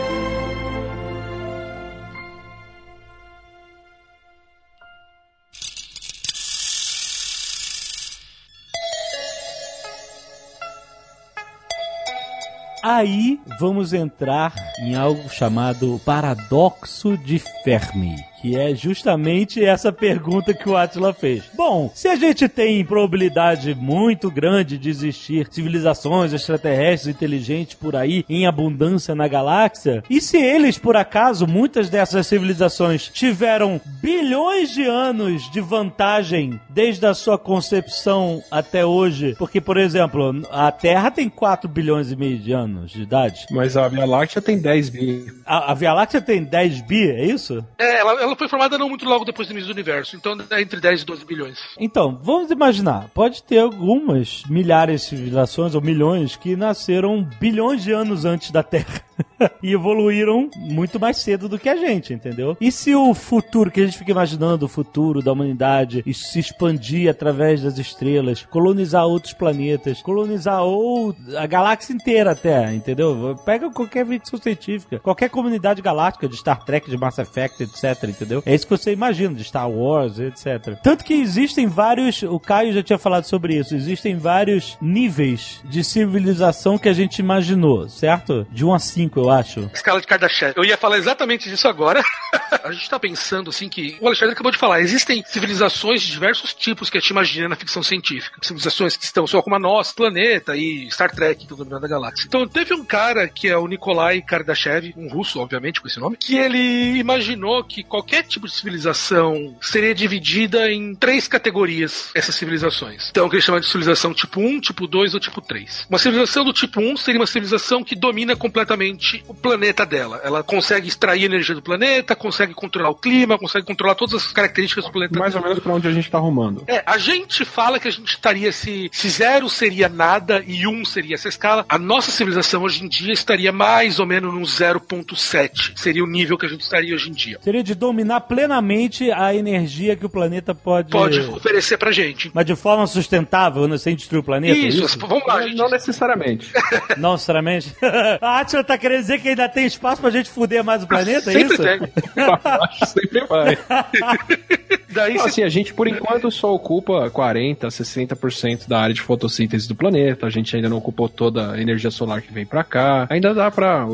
Aí 12.99 13.41
vamos 13.61 13.93
entrar 13.93 14.53
em 14.81 14.97
algo 14.97 15.29
chamado 15.31 16.01
paradoxo 16.05 17.17
de 17.17 17.39
Fermi. 17.63 18.28
Que 18.41 18.57
é 18.57 18.75
justamente 18.75 19.65
essa 19.65 19.93
pergunta 19.93 20.55
que 20.55 20.69
o 20.69 20.77
Atila 20.77 21.13
fez. 21.13 21.45
Bom, 21.55 21.91
se 21.95 22.09
a 22.09 22.17
gente 22.17 22.49
tem 22.49 22.85
probabilidade 22.85 23.75
muito 23.75 24.31
grande 24.31 24.79
de 24.79 24.89
existir 24.89 25.49
civilizações 25.51 26.33
extraterrestres 26.33 27.15
inteligentes 27.15 27.75
por 27.75 27.97
aí 27.97 28.25
em 28.29 28.47
abundância 28.47 29.15
na 29.15 29.27
galáxia, 29.27 30.03
e 30.09 30.21
se 30.21 30.37
eles, 30.37 30.79
por 30.79 30.97
acaso, 30.97 31.47
muitas 31.47 31.91
dessas 31.91 32.27
civilizações 32.27 33.09
tiveram 33.09 33.81
bilhões 34.01 34.71
de 34.71 34.85
anos 34.85 35.51
de 35.51 35.61
vantagem 35.61 36.61
desde 36.71 37.07
a 37.07 37.15
sua 37.15 37.39
concepção 37.39 38.43
até 38.51 38.85
hoje? 38.85 39.35
Porque, 39.39 39.61
por 39.61 39.77
exemplo, 39.77 40.43
a 40.51 40.71
Terra 40.71 41.11
tem 41.11 41.29
4 41.29 41.69
bilhões 41.69 42.13
e 42.13 42.17
meio 42.17 42.39
de 42.39 42.53
anos 42.53 42.91
de 42.91 43.03
idade. 43.03 43.47
Mas 43.51 43.77
a 43.77 43.89
Via 43.89 44.05
Láctea 44.05 44.41
tem 44.43 44.59
10 44.59 44.89
bi. 44.89 45.27
A, 45.45 45.73
a 45.73 45.75
Via 45.75 45.93
Láctea 45.93 46.21
tem 46.21 46.43
10 46.43 46.83
bi, 46.83 47.11
é 47.11 47.25
isso? 47.25 47.65
É, 47.79 48.01
ela, 48.01 48.21
ela 48.21 48.28
foi 48.37 48.49
formada 48.49 48.79
não 48.79 48.89
muito 48.89 49.05
logo 49.05 49.25
depois 49.25 49.49
do 49.49 49.53
início 49.53 49.69
do 49.69 49.73
universo, 49.73 50.17
então 50.17 50.37
é 50.51 50.61
entre 50.61 50.81
10 50.81 51.03
e 51.03 51.05
12 51.05 51.25
bilhões. 51.25 51.59
Então, 51.79 52.19
vamos 52.23 52.51
imaginar, 52.51 53.09
pode 53.15 53.43
ter 53.43 53.59
algumas 53.59 54.43
milhares 54.49 55.03
de 55.03 55.09
civilizações 55.09 55.75
ou 55.75 55.81
milhões 55.81 56.37
que 56.37 56.57
nasceram 56.57 57.23
bilhões 57.41 57.83
de 57.83 57.93
anos 57.93 58.25
antes 58.25 58.51
da 58.51 58.63
Terra. 58.63 59.09
e 59.63 59.73
evoluíram 59.73 60.51
muito 60.57 60.99
mais 60.99 61.19
cedo 61.19 61.49
do 61.49 61.59
que 61.59 61.69
a 61.69 61.77
gente, 61.77 62.13
entendeu? 62.13 62.57
E 62.61 62.71
se 62.71 62.95
o 62.95 63.15
futuro, 63.15 63.71
que 63.71 63.81
a 63.81 63.85
gente 63.85 63.99
fica 63.99 64.11
imaginando, 64.11 64.67
o 64.67 64.69
futuro 64.69 65.23
da 65.23 65.33
humanidade, 65.33 66.05
se 66.13 66.39
expandir 66.39 67.11
através 67.11 67.63
das 67.63 67.79
estrelas, 67.79 68.43
colonizar 68.43 69.07
outros 69.07 69.33
planetas, 69.33 70.03
colonizar 70.03 70.63
ou 70.63 71.15
a 71.37 71.47
galáxia 71.47 71.93
inteira 71.93 72.33
até, 72.33 72.75
entendeu? 72.75 73.37
Pega 73.45 73.71
qualquer 73.71 74.07
ficção 74.07 74.39
científica, 74.39 74.99
qualquer 74.99 75.31
comunidade 75.31 75.83
galáctica 75.83 76.29
de 76.29 76.37
Star 76.37 76.65
Trek, 76.65 76.89
de 76.91 76.97
Mass 76.97 77.19
Effect, 77.19 77.63
etc, 77.63 78.05
entendeu? 78.19 78.43
É 78.45 78.55
isso 78.55 78.67
que 78.67 78.77
você 78.77 78.93
imagina, 78.93 79.35
de 79.35 79.45
Star 79.45 79.71
Wars, 79.71 80.19
etc. 80.19 80.79
Tanto 80.83 81.05
que 81.05 81.15
existem 81.15 81.67
vários, 81.67 82.23
o 82.23 82.39
Caio 82.39 82.73
já 82.73 82.83
tinha 82.83 82.99
falado 82.99 83.25
sobre 83.25 83.57
isso, 83.57 83.75
existem 83.75 84.17
vários 84.17 84.77
níveis 84.81 85.61
de 85.65 85.85
civilização 85.85 86.79
que 86.79 86.89
a 86.89 86.93
gente 86.93 87.19
imaginou, 87.19 87.89
certo? 87.89 88.47
De 88.51 88.65
1 88.65 88.75
a 88.75 88.79
5, 88.79 89.21
eu 89.21 89.31
acho. 89.31 89.71
Escala 89.73 90.01
de 90.01 90.07
Kardashev. 90.07 90.55
Eu 90.57 90.65
ia 90.65 90.77
falar 90.77 90.99
exatamente 90.99 91.49
disso 91.49 91.69
agora. 91.69 92.03
a 92.65 92.73
gente 92.73 92.89
tá 92.89 92.99
pensando 92.99 93.51
assim 93.51 93.69
que. 93.69 93.97
O 94.01 94.07
Alexandre 94.07 94.33
acabou 94.33 94.53
de 94.53 94.59
falar. 94.59 94.81
Existem 94.81 95.23
civilizações 95.27 96.03
de 96.03 96.11
diversos 96.11 96.55
tipos 96.55 96.91
que 96.91 96.99
a 96.99 97.01
gente 97.01 97.11
imagina 97.11 97.49
na 97.49 97.57
ficção 97.57 97.83
científica. 97.83 98.39
Civilizações 98.43 98.97
que 98.97 99.05
estão 99.05 99.27
só 99.27 99.43
como 99.43 99.57
a 99.57 99.59
nossa, 99.59 99.95
planeta 99.95 100.57
e 100.57 100.91
Star 100.91 101.11
Trek, 101.11 101.47
do 101.47 101.57
dominado 101.57 101.83
da 101.83 101.89
galáxia. 101.89 102.27
Então 102.27 102.47
teve 102.47 102.75
um 102.75 102.85
cara 102.85 103.29
que 103.29 103.49
é 103.49 103.57
o 103.57 103.67
Nikolai 103.67 104.23
Kardashev, 104.23 104.95
um 104.97 105.09
russo, 105.09 105.41
obviamente, 105.41 105.81
com 105.81 105.87
esse 105.87 106.01
nome, 106.01 106.17
que 106.17 106.37
ele 106.37 106.99
imaginou 106.99 107.63
que 107.65 107.83
qualquer 108.09 108.23
tipo 108.23 108.47
de 108.47 108.55
civilização 108.55 109.55
seria 109.61 109.95
dividida 109.95 110.73
em 110.73 110.95
três 110.95 111.29
categorias, 111.29 112.11
essas 112.15 112.35
civilizações. 112.35 113.09
Então, 113.11 113.27
o 113.27 113.31
que 113.31 113.37
ele 113.37 113.43
chama 113.43 113.61
de 113.61 113.67
civilização 113.67 114.15
tipo 114.15 114.41
1, 114.41 114.61
tipo 114.61 114.87
2 114.87 115.13
ou 115.13 115.21
tipo 115.21 115.43
3. 115.43 115.87
Uma 115.91 115.99
civilização 115.99 116.43
do 116.43 116.53
tipo 116.53 116.81
1 116.81 116.97
seria 116.97 117.21
uma 117.21 117.27
civilização 117.27 117.85
que 117.85 117.95
domina 117.95 118.35
completamente 118.35 119.23
o 119.29 119.35
planeta 119.35 119.85
dela. 119.85 120.21
Ela 120.25 120.43
consegue 120.43 120.89
extrair 120.89 121.25
energia 121.25 121.55
do 121.55 121.61
planeta, 121.61 122.17
consegue 122.17 122.55
controlar 122.55 122.89
o 122.89 122.95
clima, 122.95 123.39
consegue 123.39 123.67
controlar 123.67 123.95
todas 123.95 124.15
as 124.15 124.33
características 124.33 124.87
do 124.87 124.91
planeta. 124.91 125.19
Mais 125.19 125.35
ou 125.35 125.43
menos 125.43 125.59
pra 125.59 125.75
onde 125.75 125.87
a 125.87 125.93
gente 125.93 126.11
tá 126.11 126.17
arrumando. 126.17 126.65
É, 126.67 126.83
a 126.87 126.97
gente 126.97 127.45
fala 127.45 127.79
que 127.79 127.89
a 127.89 127.93
gente 127.93 128.09
estaria 128.09 128.51
se, 128.53 128.89
se 128.91 129.09
zero 129.11 129.51
seria 129.51 129.89
nada 129.89 130.43
e 130.47 130.67
um 130.67 130.83
seria 130.83 131.15
essa 131.15 131.29
escala. 131.29 131.67
A 131.69 131.79
nossa 131.79 132.11
civilização 132.11 132.63
hoje 132.63 132.85
em 132.85 132.89
dia 132.89 133.13
estaria 133.13 133.53
mais 133.53 133.99
ou 133.99 134.07
menos 134.07 134.33
num 134.33 134.43
0.7. 134.43 135.73
Seria 135.77 136.03
o 136.03 136.07
nível 136.07 136.39
que 136.39 136.47
a 136.47 136.49
gente 136.49 136.63
estaria 136.63 136.95
hoje 136.95 137.11
em 137.11 137.13
dia. 137.13 137.39
Seria 137.43 137.63
de 137.63 137.75
dominar 137.99 138.21
plenamente 138.21 139.11
a 139.11 139.35
energia 139.35 139.97
que 139.97 140.07
o 140.07 140.09
planeta 140.09 140.55
pode... 140.55 140.91
Pode 140.91 141.19
oferecer 141.21 141.77
pra 141.77 141.91
gente. 141.91 142.31
Mas 142.33 142.47
de 142.47 142.55
forma 142.55 142.87
sustentável, 142.87 143.67
né, 143.67 143.77
sem 143.77 143.97
destruir 143.97 144.21
o 144.21 144.23
planeta? 144.23 144.57
é 144.57 144.69
Isso, 144.69 144.99
vamos 145.01 145.27
lá, 145.27 145.43
gente. 145.43 145.57
Não 145.57 145.69
necessariamente. 145.69 146.53
Não 146.97 147.13
necessariamente. 147.13 147.75
a 148.23 148.41
Atila 148.41 148.63
tá 148.63 148.79
querendo 148.79 149.01
dizer 149.01 149.21
que 149.21 149.31
ainda 149.31 149.49
tem 149.49 149.67
espaço 149.67 150.01
pra 150.01 150.11
gente 150.11 150.31
fuder 150.31 150.63
mais 150.63 150.85
o 150.85 150.87
planeta, 150.87 151.31
é 151.31 151.33
Sempre 151.33 151.55
isso? 151.55 151.63
tem. 151.63 151.81
Acho 152.17 152.87
sempre 152.87 153.27
vai. 153.27 153.59
Daí 154.91 155.15
Então, 155.15 155.27
assim, 155.27 155.43
a 155.43 155.49
gente 155.49 155.75
por 155.75 155.87
enquanto 155.87 156.31
só 156.31 156.55
ocupa 156.55 157.11
40, 157.11 157.69
60% 157.69 158.67
da 158.67 158.81
área 158.81 158.95
de 158.95 159.01
fotossíntese 159.01 159.69
do 159.69 159.75
planeta. 159.75 160.27
A 160.27 160.31
gente 160.31 160.55
ainda 160.57 160.69
não 160.69 160.79
ocupou 160.79 161.09
toda 161.09 161.53
a 161.53 161.61
energia 161.61 161.91
solar 161.91 162.23
que 162.23 162.33
vem 162.33 162.47
pra 162.47 162.65
cá. 162.65 163.07
Ainda 163.11 163.35
dá 163.35 163.51
pra 163.51 163.87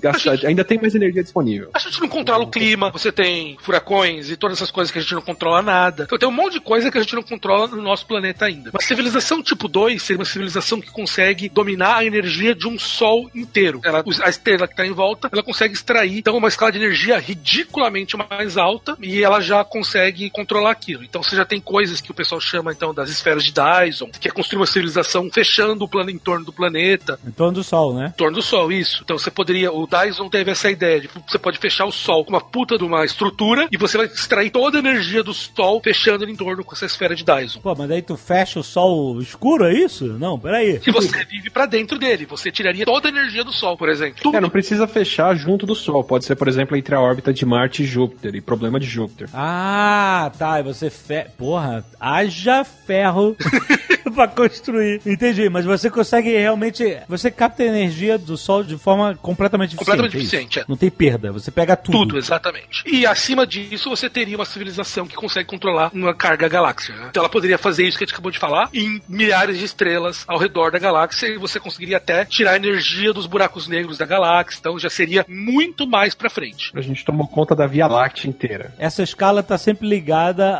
gastar, 0.00 0.46
ainda 0.46 0.64
tem 0.64 0.78
mais 0.80 0.94
energia 0.94 1.22
disponível. 1.22 1.70
A 1.74 1.78
gente 1.78 2.00
não 2.00 2.08
controla 2.08 2.44
o 2.44 2.48
clima, 2.48 2.90
você 2.90 3.10
tem 3.10 3.37
furacões 3.60 4.30
e 4.30 4.36
todas 4.36 4.58
essas 4.58 4.70
coisas 4.70 4.90
que 4.90 4.98
a 4.98 5.02
gente 5.02 5.14
não 5.14 5.22
controla 5.22 5.62
nada. 5.62 6.04
Então 6.04 6.18
tem 6.18 6.28
um 6.28 6.32
monte 6.32 6.54
de 6.54 6.60
coisa 6.60 6.90
que 6.90 6.98
a 6.98 7.00
gente 7.00 7.14
não 7.14 7.22
controla 7.22 7.66
no 7.68 7.82
nosso 7.82 8.06
planeta 8.06 8.44
ainda. 8.46 8.70
Uma 8.70 8.82
civilização 8.82 9.42
tipo 9.42 9.68
2 9.68 10.02
seria 10.02 10.18
uma 10.18 10.24
civilização 10.24 10.80
que 10.80 10.90
consegue 10.90 11.48
dominar 11.48 11.96
a 11.96 12.04
energia 12.04 12.54
de 12.54 12.66
um 12.66 12.78
sol 12.78 13.30
inteiro. 13.34 13.80
Ela, 13.84 14.04
a 14.22 14.28
estrela 14.28 14.66
que 14.66 14.72
está 14.72 14.86
em 14.86 14.92
volta, 14.92 15.28
ela 15.32 15.42
consegue 15.42 15.74
extrair 15.74 16.18
então 16.18 16.36
uma 16.36 16.48
escala 16.48 16.72
de 16.72 16.78
energia 16.78 17.18
ridiculamente 17.18 18.16
mais 18.16 18.56
alta 18.56 18.96
e 19.00 19.22
ela 19.22 19.40
já 19.40 19.64
consegue 19.64 20.30
controlar 20.30 20.70
aquilo. 20.70 21.04
Então 21.04 21.22
você 21.22 21.36
já 21.36 21.44
tem 21.44 21.60
coisas 21.60 22.00
que 22.00 22.10
o 22.10 22.14
pessoal 22.14 22.40
chama 22.40 22.72
então 22.72 22.92
das 22.94 23.10
esferas 23.10 23.44
de 23.44 23.52
Dyson, 23.52 24.10
que 24.20 24.28
é 24.28 24.30
construir 24.30 24.60
uma 24.60 24.66
civilização 24.66 25.28
fechando 25.30 25.84
o 25.84 25.88
plano 25.88 26.10
em 26.10 26.18
torno 26.18 26.44
do 26.44 26.52
planeta, 26.52 27.18
Em 27.26 27.30
torno 27.30 27.54
do 27.54 27.64
Sol, 27.64 27.94
né? 27.94 28.12
em 28.14 28.16
torno 28.16 28.36
do 28.36 28.42
Sol, 28.42 28.72
isso. 28.72 29.02
Então 29.04 29.18
você 29.18 29.30
poderia. 29.30 29.72
O 29.72 29.86
Dyson 29.86 30.28
teve 30.28 30.50
essa 30.50 30.70
ideia 30.70 31.00
de 31.00 31.08
você 31.26 31.38
pode 31.38 31.58
fechar 31.58 31.84
o 31.84 31.92
Sol 31.92 32.24
com 32.24 32.30
uma 32.30 32.40
puta 32.40 32.78
de 32.78 32.84
uma 32.84 33.04
estrutura 33.04 33.27
e 33.70 33.76
você 33.76 33.96
vai 33.96 34.06
extrair 34.06 34.50
toda 34.50 34.78
a 34.78 34.80
energia 34.80 35.22
do 35.22 35.34
Sol 35.34 35.80
fechando 35.82 36.24
ele 36.24 36.32
em 36.32 36.36
torno 36.36 36.64
com 36.64 36.74
essa 36.74 36.86
esfera 36.86 37.14
de 37.14 37.24
Dyson. 37.24 37.60
Pô, 37.60 37.74
mas 37.74 37.88
daí 37.88 38.02
tu 38.02 38.16
fecha 38.16 38.60
o 38.60 38.62
Sol 38.62 39.20
escuro, 39.20 39.64
é 39.64 39.74
isso? 39.74 40.04
Não, 40.18 40.38
peraí. 40.38 40.80
E 40.86 40.90
você 40.90 41.24
vive 41.24 41.50
pra 41.50 41.66
dentro 41.66 41.98
dele, 41.98 42.26
você 42.26 42.50
tiraria 42.50 42.84
toda 42.84 43.08
a 43.08 43.10
energia 43.10 43.44
do 43.44 43.52
Sol, 43.52 43.76
por 43.76 43.88
exemplo. 43.88 44.22
Tudo. 44.22 44.36
É, 44.36 44.40
não 44.40 44.50
precisa 44.50 44.86
fechar 44.86 45.34
junto 45.36 45.66
do 45.66 45.74
Sol. 45.74 46.02
Pode 46.04 46.24
ser, 46.24 46.36
por 46.36 46.48
exemplo, 46.48 46.76
entre 46.76 46.94
a 46.94 47.00
órbita 47.00 47.32
de 47.32 47.44
Marte 47.44 47.82
e 47.82 47.86
Júpiter. 47.86 48.34
E 48.34 48.40
problema 48.40 48.78
de 48.78 48.86
Júpiter. 48.86 49.28
Ah, 49.32 50.30
tá. 50.38 50.60
E 50.60 50.62
você 50.62 50.90
fe... 50.90 51.26
Porra, 51.36 51.84
haja 52.00 52.64
ferro 52.64 53.36
pra 54.14 54.28
construir. 54.28 55.00
Entendi, 55.06 55.48
mas 55.48 55.64
você 55.64 55.90
consegue 55.90 56.30
realmente. 56.30 56.98
Você 57.08 57.30
capta 57.30 57.62
a 57.62 57.66
energia 57.66 58.18
do 58.18 58.36
Sol 58.36 58.64
de 58.64 58.76
forma 58.76 59.14
completamente 59.16 59.74
eficiente. 59.74 59.84
Completamente 59.84 60.16
é 60.16 60.18
eficiente, 60.18 60.60
é. 60.60 60.64
Não 60.68 60.76
tem 60.76 60.90
perda, 60.90 61.32
você 61.32 61.50
pega 61.50 61.76
tudo. 61.76 61.98
Tudo, 61.98 62.18
exatamente. 62.18 62.82
E 62.86 63.06
acima 63.18 63.44
disso, 63.44 63.90
você 63.90 64.08
teria 64.08 64.36
uma 64.36 64.44
civilização 64.44 65.06
que 65.06 65.16
consegue 65.16 65.48
controlar 65.48 65.90
uma 65.92 66.14
carga 66.14 66.48
galáxia. 66.48 66.94
né? 66.94 67.06
Então 67.10 67.20
ela 67.20 67.28
poderia 67.28 67.58
fazer 67.58 67.86
isso 67.86 67.98
que 67.98 68.04
a 68.04 68.06
gente 68.06 68.14
acabou 68.14 68.30
de 68.30 68.38
falar 68.38 68.70
em 68.72 69.02
milhares 69.08 69.58
de 69.58 69.64
estrelas 69.64 70.24
ao 70.26 70.38
redor 70.38 70.70
da 70.70 70.78
galáxia 70.78 71.26
e 71.26 71.36
você 71.36 71.58
conseguiria 71.58 71.96
até 71.96 72.24
tirar 72.24 72.52
a 72.52 72.56
energia 72.56 73.12
dos 73.12 73.26
buracos 73.26 73.66
negros 73.66 73.98
da 73.98 74.06
galáxia. 74.06 74.58
Então 74.60 74.78
já 74.78 74.88
seria 74.88 75.26
muito 75.28 75.86
mais 75.86 76.14
pra 76.14 76.30
frente. 76.30 76.70
A 76.74 76.80
gente 76.80 77.04
tomou 77.04 77.26
conta 77.26 77.54
da 77.56 77.66
Via 77.66 77.88
Láctea 77.88 78.28
inteira. 78.28 78.72
Essa 78.78 79.02
escala 79.02 79.40
está 79.40 79.58
sempre 79.58 79.88
ligada 79.88 80.56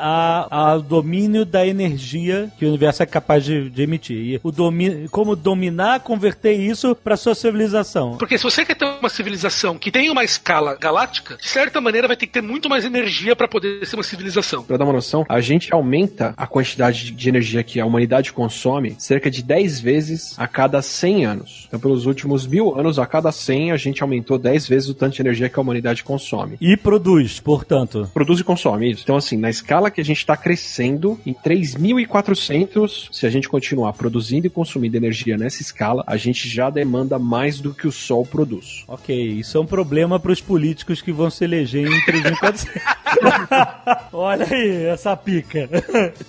ao 0.51 0.83
domínio 0.83 1.45
da 1.45 1.65
energia 1.67 2.51
que 2.59 2.65
o 2.65 2.69
universo 2.69 3.03
é 3.05 3.07
capaz 3.07 3.45
de, 3.45 3.71
de 3.71 3.83
emitir. 3.83 4.17
E 4.17 4.41
o 4.43 4.51
domínio, 4.51 5.09
como 5.11 5.37
dominar, 5.37 6.01
converter 6.01 6.55
isso 6.55 6.95
para 6.95 7.17
sua 7.17 7.35
civilização. 7.35 8.17
Porque 8.19 8.37
se 8.37 8.45
você 8.45 8.65
quer 8.65 8.75
ter 8.75 8.85
uma 8.85 9.09
civilização 9.09 9.79
que 9.79 9.93
tem 9.93 10.11
uma 10.11 10.25
escala 10.25 10.77
galáctica, 10.77 11.37
de 11.37 11.49
certa 11.49 11.81
maneira 11.81 12.09
vai 12.09 12.17
ter 12.17 12.27
que 12.27 12.33
ter 12.33 12.48
muito 12.49 12.69
mais 12.69 12.85
energia 12.85 13.37
pra 13.37 13.47
poder 13.47 13.87
ser 13.87 13.97
uma 13.97 14.03
civilização. 14.03 14.63
Pra 14.65 14.77
dar 14.77 14.85
uma 14.85 14.93
noção, 14.93 15.25
a 15.29 15.41
gente 15.41 15.73
aumenta 15.73 16.35
a 16.37 16.47
quantidade 16.47 17.11
de- 17.13 17.29
energia 17.29 17.63
que 17.63 17.79
a 17.79 17.85
humanidade 17.85 18.33
consome 18.33 18.97
cerca 18.99 19.31
de 19.31 19.43
10 19.43 19.81
vezes 19.81 20.35
a 20.39 20.49
cada 20.49 20.81
100 20.81 21.27
anos. 21.27 21.65
Então, 21.69 21.79
pelos 21.79 22.07
últimos 22.07 22.47
mil 22.47 22.75
anos, 22.79 22.99
a 22.99 23.05
cada 23.07 23.31
100, 23.31 23.71
a 23.73 23.77
gente 23.77 24.03
aumentou 24.03 24.39
10 24.39 24.67
vezes 24.67 24.89
o 24.89 24.95
tanto 24.95 25.15
de 25.17 25.21
energia 25.23 25.49
que 25.49 25.59
a 25.59 25.63
humanidade 25.63 26.03
consome. 26.03 26.57
E 26.61 26.77
produz, 26.77 27.39
portanto. 27.39 28.11
Produz 28.15 28.41
e 28.41 28.45
consome 28.45 28.91
isso. 28.91 29.03
Então, 29.05 29.17
assim, 29.17 29.37
na 29.37 29.51
escala 29.51 29.91
que 29.91 30.01
a 30.01 30.05
gente 30.05 30.17
está 30.19 30.37
crescendo, 30.37 31.21
em 31.27 31.35
3.400, 31.35 33.09
se 33.13 33.27
a 33.27 33.31
gente 33.31 33.49
continuar 33.49 33.93
produzindo 33.93 34.47
e 34.47 34.51
consumindo 34.51 34.97
energia 34.97 35.37
nessa 35.37 35.61
escala, 35.63 36.03
a 36.07 36.17
gente 36.17 36.49
já 36.49 36.71
demanda 36.71 37.19
mais 37.19 37.61
do 37.61 37.75
que 37.75 37.87
o 37.87 37.93
Sol 37.93 38.25
produz. 38.25 38.85
Ok, 38.89 39.15
isso 39.15 39.57
é 39.59 39.61
um 39.61 39.67
problema 39.67 40.19
para 40.19 40.33
os 40.33 40.41
políticos 40.41 41.03
que 41.03 41.13
vão 41.13 41.31
se 41.31 41.45
eleger 41.45 41.87
em 41.87 42.05
3400. 42.37 42.67
Olha 44.13 44.47
aí, 44.51 44.87
essa 44.87 45.17
pica. 45.17 45.69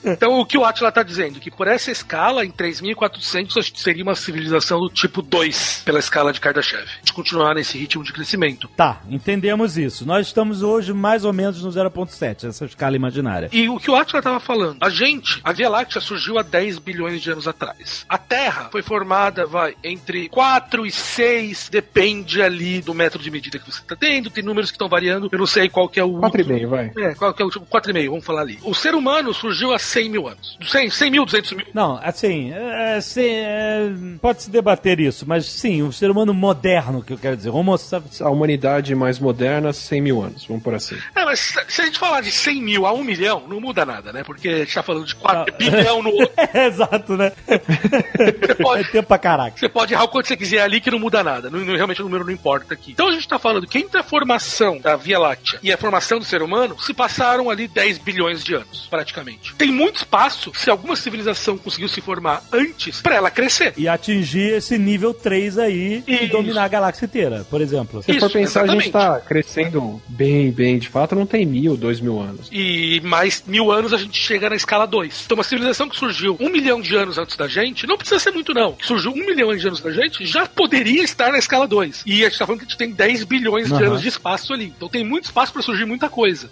Então, 0.03 0.39
o 0.39 0.45
que 0.45 0.57
o 0.57 0.65
Atila 0.65 0.91
tá 0.91 1.03
dizendo? 1.03 1.39
Que 1.39 1.51
por 1.51 1.67
essa 1.67 1.91
escala, 1.91 2.45
em 2.45 2.51
3.400, 2.51 3.57
a 3.57 3.61
gente 3.61 3.79
seria 3.79 4.03
uma 4.03 4.15
civilização 4.15 4.79
do 4.79 4.89
tipo 4.89 5.21
2, 5.21 5.83
pela 5.85 5.99
escala 5.99 6.31
de 6.31 6.39
Kardashev. 6.39 6.87
De 7.03 7.13
continuar 7.13 7.55
nesse 7.55 7.77
ritmo 7.77 8.03
de 8.03 8.13
crescimento. 8.13 8.67
Tá, 8.75 9.01
entendemos 9.09 9.77
isso. 9.77 10.05
Nós 10.05 10.27
estamos 10.27 10.63
hoje 10.63 10.93
mais 10.93 11.25
ou 11.25 11.33
menos 11.33 11.63
no 11.63 11.69
0.7, 11.69 12.47
essa 12.47 12.65
escala 12.65 12.95
imaginária. 12.95 13.49
E 13.51 13.69
o 13.69 13.79
que 13.79 13.91
o 13.91 13.95
Atila 13.95 14.21
tava 14.21 14.39
falando, 14.39 14.77
a 14.81 14.89
gente, 14.89 15.39
a 15.43 15.51
Via 15.51 15.69
Láctea 15.69 16.01
surgiu 16.01 16.37
há 16.37 16.43
10 16.43 16.79
bilhões 16.79 17.21
de 17.21 17.31
anos 17.31 17.47
atrás. 17.47 18.05
A 18.07 18.17
Terra 18.17 18.69
foi 18.71 18.81
formada, 18.81 19.45
vai, 19.45 19.75
entre 19.83 20.29
4 20.29 20.85
e 20.85 20.91
6, 20.91 21.69
depende 21.69 22.41
ali 22.41 22.81
do 22.81 22.93
método 22.93 23.23
de 23.23 23.31
medida 23.31 23.59
que 23.59 23.71
você 23.71 23.81
tá 23.81 23.95
tendo, 23.95 24.29
tem 24.29 24.43
números 24.43 24.69
que 24.69 24.75
estão 24.75 24.87
variando, 24.87 25.29
eu 25.31 25.39
não 25.39 25.47
sei 25.47 25.69
qual 25.69 25.88
que 25.89 25.99
é 25.99 26.03
o... 26.03 26.13
4,5, 26.13 26.67
vai. 26.67 26.91
É, 26.97 27.13
qual 27.15 27.33
que 27.33 27.41
é 27.41 27.45
o 27.45 27.49
tipo 27.49 27.65
4,5, 27.65 28.09
vamos 28.09 28.25
falar 28.25 28.41
ali. 28.41 28.59
O 28.63 28.73
ser 28.73 28.93
humano 28.95 29.33
surgiu 29.33 29.73
há 29.73 29.79
100 29.79 30.09
mil 30.09 30.27
anos. 30.27 30.57
100, 30.65 30.89
100 30.89 31.11
mil, 31.11 31.25
200 31.25 31.51
mil. 31.53 31.65
Não, 31.73 31.99
assim, 32.03 32.51
é, 32.53 32.99
se- 33.01 33.21
é, 33.29 33.89
pode-se 34.21 34.49
debater 34.49 34.99
isso, 34.99 35.25
mas 35.27 35.45
sim, 35.45 35.81
o 35.81 35.91
ser 35.91 36.09
humano 36.11 36.33
moderno, 36.33 37.01
que 37.03 37.13
eu 37.13 37.17
quero 37.17 37.35
dizer, 37.37 37.49
homo 37.49 37.77
sapiens. 37.77 38.21
A 38.21 38.29
humanidade 38.29 38.93
mais 38.95 39.19
moderna, 39.19 39.71
100 39.73 40.01
mil 40.01 40.21
anos, 40.21 40.45
vamos 40.45 40.63
por 40.63 40.73
assim. 40.73 40.95
É, 41.15 41.25
mas 41.25 41.39
se 41.67 41.81
a 41.81 41.85
gente 41.85 41.97
falar 41.99 42.21
de 42.21 42.31
100 42.31 42.61
mil 42.61 42.85
a 42.85 42.93
1 42.93 43.03
milhão, 43.03 43.43
não 43.47 43.59
muda 43.61 43.85
nada, 43.85 44.11
né? 44.13 44.23
Porque 44.23 44.47
a 44.49 44.57
gente 44.59 44.73
tá 44.73 44.83
falando 44.83 45.05
de 45.05 45.15
4 45.15 45.55
bilhão 45.57 46.01
no 46.03 46.09
outro. 46.11 46.29
É, 46.53 46.65
exato, 46.67 47.15
né? 47.15 47.31
Você 47.47 48.51
É 48.51 48.55
pode, 48.55 48.91
tempo 48.91 49.07
pra 49.07 49.17
caraca. 49.17 49.57
você 49.57 49.69
pode 49.69 49.93
errar 49.93 50.03
o 50.03 50.07
quanto 50.07 50.27
você 50.27 50.35
quiser 50.37 50.61
ali 50.61 50.81
que 50.81 50.89
não 50.91 50.99
muda 50.99 51.23
nada. 51.23 51.49
Não, 51.49 51.59
não- 51.59 51.75
realmente 51.75 52.01
o 52.01 52.05
número 52.05 52.25
não 52.25 52.31
importa 52.31 52.73
aqui. 52.73 52.91
Então 52.91 53.07
a 53.07 53.11
gente 53.11 53.27
tá 53.27 53.37
falando 53.37 53.67
que 53.67 53.77
entre 53.77 53.99
a 53.99 54.03
formação 54.03 54.79
da 54.79 54.95
Via 54.95 55.19
Láctea 55.19 55.59
e 55.61 55.71
a 55.71 55.77
formação 55.79 56.19
do 56.19 56.25
ser 56.25 56.41
humano 56.41 56.75
se 56.79 56.93
passaram 56.93 57.49
ali 57.49 57.67
10 57.67 57.97
bilhões 57.99 58.43
de 58.43 58.53
anos, 58.53 58.87
praticamente. 58.89 59.55
Tem 59.55 59.71
muito 59.71 59.97
espaço, 59.97 60.51
se 60.55 60.69
alguma 60.69 60.95
civilização 60.95 61.57
conseguiu 61.57 61.87
se 61.87 62.01
formar 62.01 62.43
antes, 62.51 63.01
pra 63.01 63.15
ela 63.15 63.31
crescer. 63.31 63.73
E 63.77 63.87
atingir 63.87 64.53
esse 64.53 64.77
nível 64.77 65.13
3 65.13 65.57
aí 65.57 66.03
e 66.07 66.15
Isso. 66.25 66.27
dominar 66.31 66.65
a 66.65 66.67
galáxia 66.67 67.05
inteira, 67.05 67.45
por 67.49 67.61
exemplo. 67.61 68.03
Se 68.03 68.19
for 68.19 68.25
Isso, 68.27 68.29
pensar, 68.37 68.61
a 68.63 68.67
gente 68.67 68.87
exatamente. 68.87 69.21
tá 69.21 69.25
crescendo 69.25 70.01
bem, 70.07 70.51
bem. 70.51 70.77
De 70.77 70.87
fato, 70.89 71.15
não 71.15 71.25
tem 71.25 71.45
mil, 71.45 71.75
dois 71.77 71.99
mil 71.99 72.19
anos. 72.19 72.47
E 72.51 72.99
mais 73.03 73.43
mil 73.47 73.71
anos 73.71 73.93
a 73.93 73.97
gente 73.97 74.19
chega 74.19 74.49
na 74.49 74.55
escala 74.55 74.85
2. 74.85 75.23
Então, 75.25 75.35
uma 75.37 75.43
civilização 75.43 75.89
que 75.89 75.95
surgiu 75.97 76.37
um 76.39 76.49
milhão 76.49 76.81
de 76.81 76.95
anos 76.95 77.17
antes 77.17 77.35
da 77.35 77.47
gente, 77.47 77.87
não 77.87 77.97
precisa 77.97 78.19
ser 78.19 78.31
muito, 78.31 78.53
não. 78.53 78.73
Que 78.73 78.85
surgiu 78.85 79.11
um 79.11 79.15
milhão 79.25 79.55
de 79.55 79.67
anos 79.67 79.81
da 79.81 79.91
gente, 79.91 80.25
já 80.25 80.45
poderia 80.45 81.03
estar 81.03 81.31
na 81.31 81.37
escala 81.39 81.67
2. 81.67 82.03
E 82.05 82.23
a 82.25 82.29
gente 82.29 82.39
tá 82.39 82.45
falando 82.45 82.59
que 82.59 82.65
a 82.65 82.69
gente 82.69 82.77
tem 82.77 82.91
10 82.91 83.23
bilhões 83.23 83.67
de 83.67 83.73
Aham. 83.73 83.85
anos 83.87 84.01
de 84.01 84.07
espaço 84.07 84.53
ali. 84.53 84.73
Então 84.75 84.89
tem 84.89 85.03
muito 85.03 85.25
espaço 85.25 85.53
pra 85.53 85.61
surgir 85.69 85.85
muita 85.85 86.09
coisa. 86.09 86.49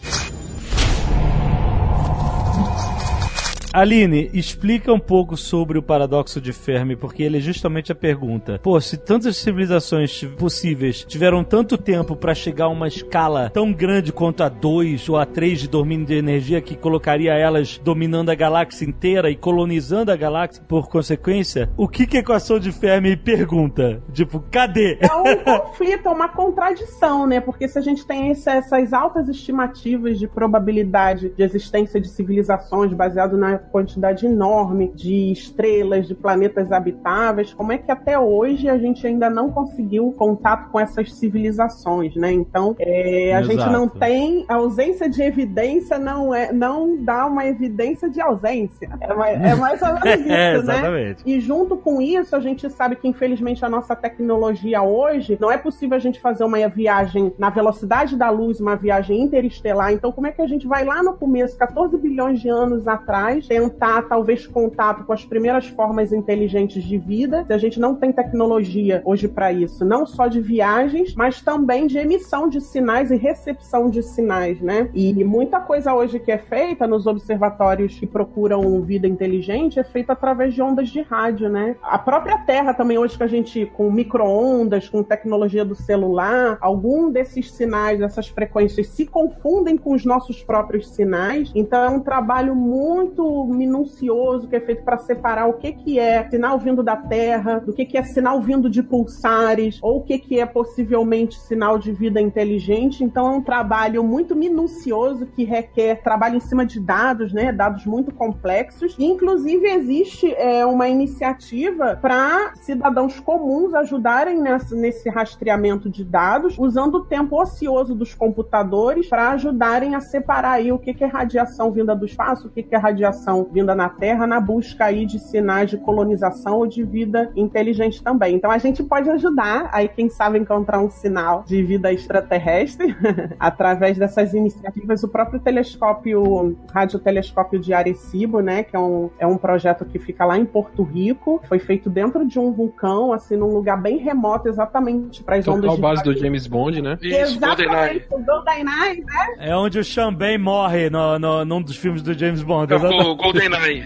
Aline, 3.77 4.31
explica 4.33 4.91
um 4.91 4.99
pouco 4.99 5.37
sobre 5.37 5.77
o 5.77 5.83
paradoxo 5.83 6.41
de 6.41 6.51
Fermi, 6.51 6.95
porque 6.95 7.21
ele 7.21 7.37
é 7.37 7.39
justamente 7.39 7.91
a 7.91 7.95
pergunta. 7.95 8.59
Pô, 8.63 8.81
se 8.81 8.97
tantas 8.97 9.37
civilizações 9.37 10.23
possíveis 10.35 11.03
tiveram 11.03 11.43
tanto 11.43 11.77
tempo 11.77 12.15
pra 12.15 12.33
chegar 12.33 12.65
a 12.65 12.69
uma 12.69 12.87
escala 12.87 13.51
tão 13.51 13.71
grande 13.71 14.11
quanto 14.11 14.41
a 14.41 14.49
2 14.49 15.07
ou 15.09 15.15
a 15.17 15.27
3 15.27 15.59
de 15.59 15.67
domínio 15.67 16.07
de 16.07 16.15
energia 16.15 16.59
que 16.59 16.75
colocaria 16.75 17.33
elas 17.35 17.79
dominando 17.83 18.29
a 18.31 18.35
galáxia 18.35 18.83
inteira 18.83 19.29
e 19.29 19.35
colonizando 19.35 20.11
a 20.11 20.15
galáxia 20.15 20.63
por 20.67 20.89
consequência, 20.89 21.69
o 21.77 21.87
que 21.87 22.07
que 22.07 22.17
a 22.17 22.21
equação 22.21 22.57
de 22.57 22.71
Fermi 22.71 23.15
pergunta? 23.15 24.01
Tipo, 24.11 24.39
cadê? 24.49 24.97
É 24.99 25.13
um 25.13 25.35
conflito, 25.43 26.07
é 26.07 26.11
uma 26.11 26.29
contradição, 26.29 27.27
né? 27.27 27.39
Porque 27.39 27.67
se 27.67 27.77
a 27.77 27.81
gente 27.83 28.07
tem 28.07 28.31
esse- 28.31 28.49
essas 28.49 28.91
altas 28.91 29.29
estimativas 29.29 30.17
de 30.17 30.27
probabilidade 30.27 31.29
de 31.29 31.43
existência 31.43 32.01
de 32.01 32.07
civilizações 32.07 32.91
baseado 32.91 33.37
na 33.37 33.66
quantidade 33.67 34.25
enorme 34.25 34.91
de 34.95 35.31
estrelas, 35.31 36.07
de 36.07 36.15
planetas 36.15 36.71
habitáveis, 36.71 37.53
como 37.53 37.71
é 37.71 37.77
que 37.77 37.91
até 37.91 38.17
hoje 38.17 38.69
a 38.69 38.77
gente 38.77 39.05
ainda 39.05 39.29
não 39.29 39.51
conseguiu 39.51 40.11
contato 40.17 40.69
com 40.71 40.79
essas 40.79 41.13
civilizações, 41.13 42.15
né? 42.15 42.31
Então, 42.31 42.75
é, 42.79 43.33
a 43.35 43.41
Exato. 43.41 43.45
gente 43.59 43.69
não 43.71 43.87
tem 43.87 44.45
a 44.47 44.55
ausência 44.55 45.09
de 45.09 45.21
evidência 45.21 45.97
não 45.99 46.33
é 46.33 46.51
não 46.51 46.97
dá 47.03 47.25
uma 47.25 47.45
evidência 47.45 48.09
de 48.09 48.19
ausência. 48.21 48.89
É, 48.99 49.13
mais- 49.13 49.41
é 49.41 49.55
mais 49.55 49.81
ou 49.81 49.87
menos 49.93 50.03
isso, 50.25 50.31
É, 50.31 50.61
né? 50.61 51.15
E 51.25 51.39
junto 51.39 51.77
com 51.77 52.01
isso, 52.01 52.35
a 52.35 52.39
gente 52.39 52.69
sabe 52.69 52.95
que, 52.95 53.07
infelizmente, 53.07 53.63
a 53.63 53.69
nossa 53.69 53.95
tecnologia 53.95 54.81
hoje 54.81 55.37
não 55.39 55.51
é 55.51 55.57
possível 55.57 55.95
a 55.95 55.99
gente 55.99 56.19
fazer 56.19 56.43
uma 56.43 56.57
viagem 56.67 57.31
na 57.37 57.49
velocidade 57.49 58.15
da 58.15 58.29
luz, 58.29 58.59
uma 58.59 58.75
viagem 58.75 59.21
interestelar. 59.21 59.91
Então, 59.93 60.11
como 60.11 60.27
é 60.27 60.31
que 60.31 60.41
a 60.41 60.47
gente 60.47 60.67
vai 60.67 60.83
lá 60.83 61.01
no 61.03 61.13
começo, 61.13 61.57
14 61.57 61.97
bilhões 61.97 62.39
de 62.41 62.49
anos 62.49 62.87
atrás, 62.87 63.47
tentar, 63.57 64.03
talvez, 64.03 64.45
contato 64.45 65.03
com 65.03 65.13
as 65.13 65.25
primeiras 65.25 65.67
formas 65.67 66.13
inteligentes 66.13 66.83
de 66.83 66.97
vida? 66.97 67.43
A 67.49 67.57
gente 67.57 67.79
não 67.79 67.95
tem 67.95 68.11
tecnologia 68.11 69.01
hoje 69.03 69.27
para 69.27 69.51
isso, 69.51 69.83
não 69.83 70.05
só 70.05 70.27
de 70.27 70.39
viagens, 70.39 71.15
mas 71.15 71.41
também 71.41 71.87
de 71.87 71.97
emissão 71.97 72.47
de 72.47 72.61
sinais 72.61 73.09
e 73.09 73.15
recepção 73.15 73.89
de 73.89 74.03
sinais, 74.03 74.61
né? 74.61 74.91
E 74.93 75.23
muita 75.23 75.59
coisa 75.59 75.95
hoje 75.95 76.19
que 76.19 76.31
é 76.31 76.37
feita 76.37 76.85
nos 76.85 77.07
observatórios 77.07 77.99
que 77.99 78.05
procuram 78.05 78.79
vida 78.81 79.07
inteligente 79.07 79.79
é 79.79 79.83
feita 79.83 80.13
através 80.13 80.53
de 80.53 80.61
ondas 80.61 80.89
de 80.89 81.01
rádio, 81.01 81.49
né? 81.49 81.75
A 81.81 81.97
própria 81.97 82.37
Terra 82.37 82.75
também 82.75 82.99
hoje 82.99 83.17
que 83.17 83.23
a 83.23 83.27
gente 83.27 83.65
com 83.65 83.89
micro-ondas, 83.89 84.87
com 84.87 85.01
tecnologia 85.01 85.65
do 85.65 85.73
celular, 85.73 86.57
algum 86.61 87.09
desses 87.09 87.51
sinais, 87.51 87.99
dessas 87.99 88.27
frequências 88.27 88.87
se 88.89 89.07
confundem 89.07 89.77
com 89.77 89.93
os 89.93 90.05
nossos 90.05 90.43
próprios 90.43 90.89
sinais. 90.89 91.51
Então 91.55 91.83
é 91.83 91.89
um 91.89 91.99
trabalho 91.99 92.55
muito 92.55 93.36
minucioso 93.45 94.47
que 94.47 94.55
é 94.55 94.59
feito 94.59 94.83
para 94.83 94.97
separar 94.97 95.47
o 95.47 95.53
que 95.53 95.71
que 95.73 95.99
é 95.99 96.27
sinal 96.29 96.57
vindo 96.57 96.81
da 96.81 96.95
Terra, 96.95 97.59
do 97.59 97.73
que 97.73 97.85
que 97.85 97.97
é 97.97 98.03
sinal 98.03 98.41
vindo 98.41 98.69
de 98.69 98.81
pulsares, 98.83 99.79
ou 99.81 99.97
o 99.97 100.03
que 100.03 100.17
que 100.17 100.39
é 100.39 100.45
possivelmente 100.45 101.39
sinal 101.39 101.77
de 101.77 101.91
vida 101.91 102.19
inteligente. 102.21 103.03
Então 103.03 103.27
é 103.27 103.31
um 103.37 103.41
trabalho 103.41 104.03
muito 104.03 104.35
minucioso 104.35 105.25
que 105.27 105.43
requer 105.43 106.01
trabalho 106.01 106.37
em 106.37 106.39
cima 106.39 106.65
de 106.65 106.79
dados, 106.79 107.33
né? 107.33 107.51
Dados 107.51 107.85
muito 107.85 108.13
complexos. 108.13 108.95
Inclusive 108.99 109.67
existe 109.67 110.33
é, 110.33 110.65
uma 110.65 110.87
iniciativa 110.87 111.97
para 112.01 112.53
cidadãos 112.55 113.19
comuns 113.19 113.73
ajudarem 113.73 114.39
nessa- 114.39 114.75
nesse 114.75 115.09
rastreamento 115.09 115.89
de 115.89 116.03
dados, 116.03 116.55
usando 116.57 116.95
o 116.95 117.05
tempo 117.05 117.41
ocioso 117.41 117.93
dos 117.93 118.13
computadores 118.13 119.07
para 119.09 119.31
ajudarem 119.31 119.95
a 119.95 119.99
separar 119.99 120.53
aí 120.53 120.71
o 120.71 120.79
que 120.79 120.93
que 120.93 121.03
é 121.03 121.07
radiação 121.07 121.71
vinda 121.71 121.95
do 121.95 122.05
espaço, 122.05 122.47
o 122.47 122.49
que 122.49 122.63
que 122.63 122.75
é 122.75 122.77
radiação 122.77 123.26
vinda 123.51 123.75
na 123.75 123.89
Terra, 123.89 124.27
na 124.27 124.39
busca 124.39 124.85
aí 124.85 125.05
de 125.05 125.19
sinais 125.19 125.69
de 125.69 125.77
colonização 125.77 126.57
ou 126.57 126.67
de 126.67 126.83
vida 126.83 127.31
inteligente 127.35 128.01
também. 128.03 128.35
Então 128.35 128.51
a 128.51 128.57
gente 128.57 128.83
pode 128.83 129.09
ajudar 129.09 129.69
aí 129.71 129.87
quem 129.87 130.09
sabe 130.09 130.37
encontrar 130.37 130.79
um 130.79 130.89
sinal 130.89 131.43
de 131.45 131.61
vida 131.63 131.91
extraterrestre 131.91 132.95
através 133.39 133.97
dessas 133.97 134.33
iniciativas. 134.33 135.03
O 135.03 135.07
próprio 135.07 135.39
telescópio, 135.39 136.57
radiotelescópio 136.71 137.59
de 137.59 137.73
Arecibo, 137.73 138.39
né, 138.39 138.63
que 138.63 138.75
é 138.75 138.79
um, 138.79 139.09
é 139.19 139.27
um 139.27 139.37
projeto 139.37 139.85
que 139.85 139.99
fica 139.99 140.25
lá 140.25 140.37
em 140.37 140.45
Porto 140.45 140.83
Rico, 140.83 141.41
foi 141.47 141.59
feito 141.59 141.89
dentro 141.89 142.25
de 142.25 142.39
um 142.39 142.51
vulcão, 142.51 143.13
assim, 143.13 143.35
num 143.35 143.53
lugar 143.53 143.81
bem 143.81 143.97
remoto, 143.97 144.47
exatamente 144.47 145.23
para 145.23 145.37
as 145.37 145.47
ondas 145.47 145.61
Total 145.61 145.75
de 145.75 145.81
base 145.81 146.03
do. 146.03 146.17
James 146.17 146.47
Bond, 146.47 146.81
né? 146.81 146.97
Exatamente, 147.01 148.07
o 148.11 148.19
GoldenEye, 148.23 149.03
né? 149.03 149.35
É 149.39 149.55
onde 149.55 149.79
o 149.79 149.83
Chambay 149.83 150.37
morre 150.37 150.89
no, 150.89 151.19
no, 151.19 151.45
num 151.45 151.61
dos 151.61 151.75
filmes 151.75 152.01
do 152.01 152.13
James 152.13 152.41
Bond. 152.41 152.71
Não, 152.71 152.77
exatamente. 152.77 153.16
GoldenEye. 153.17 153.83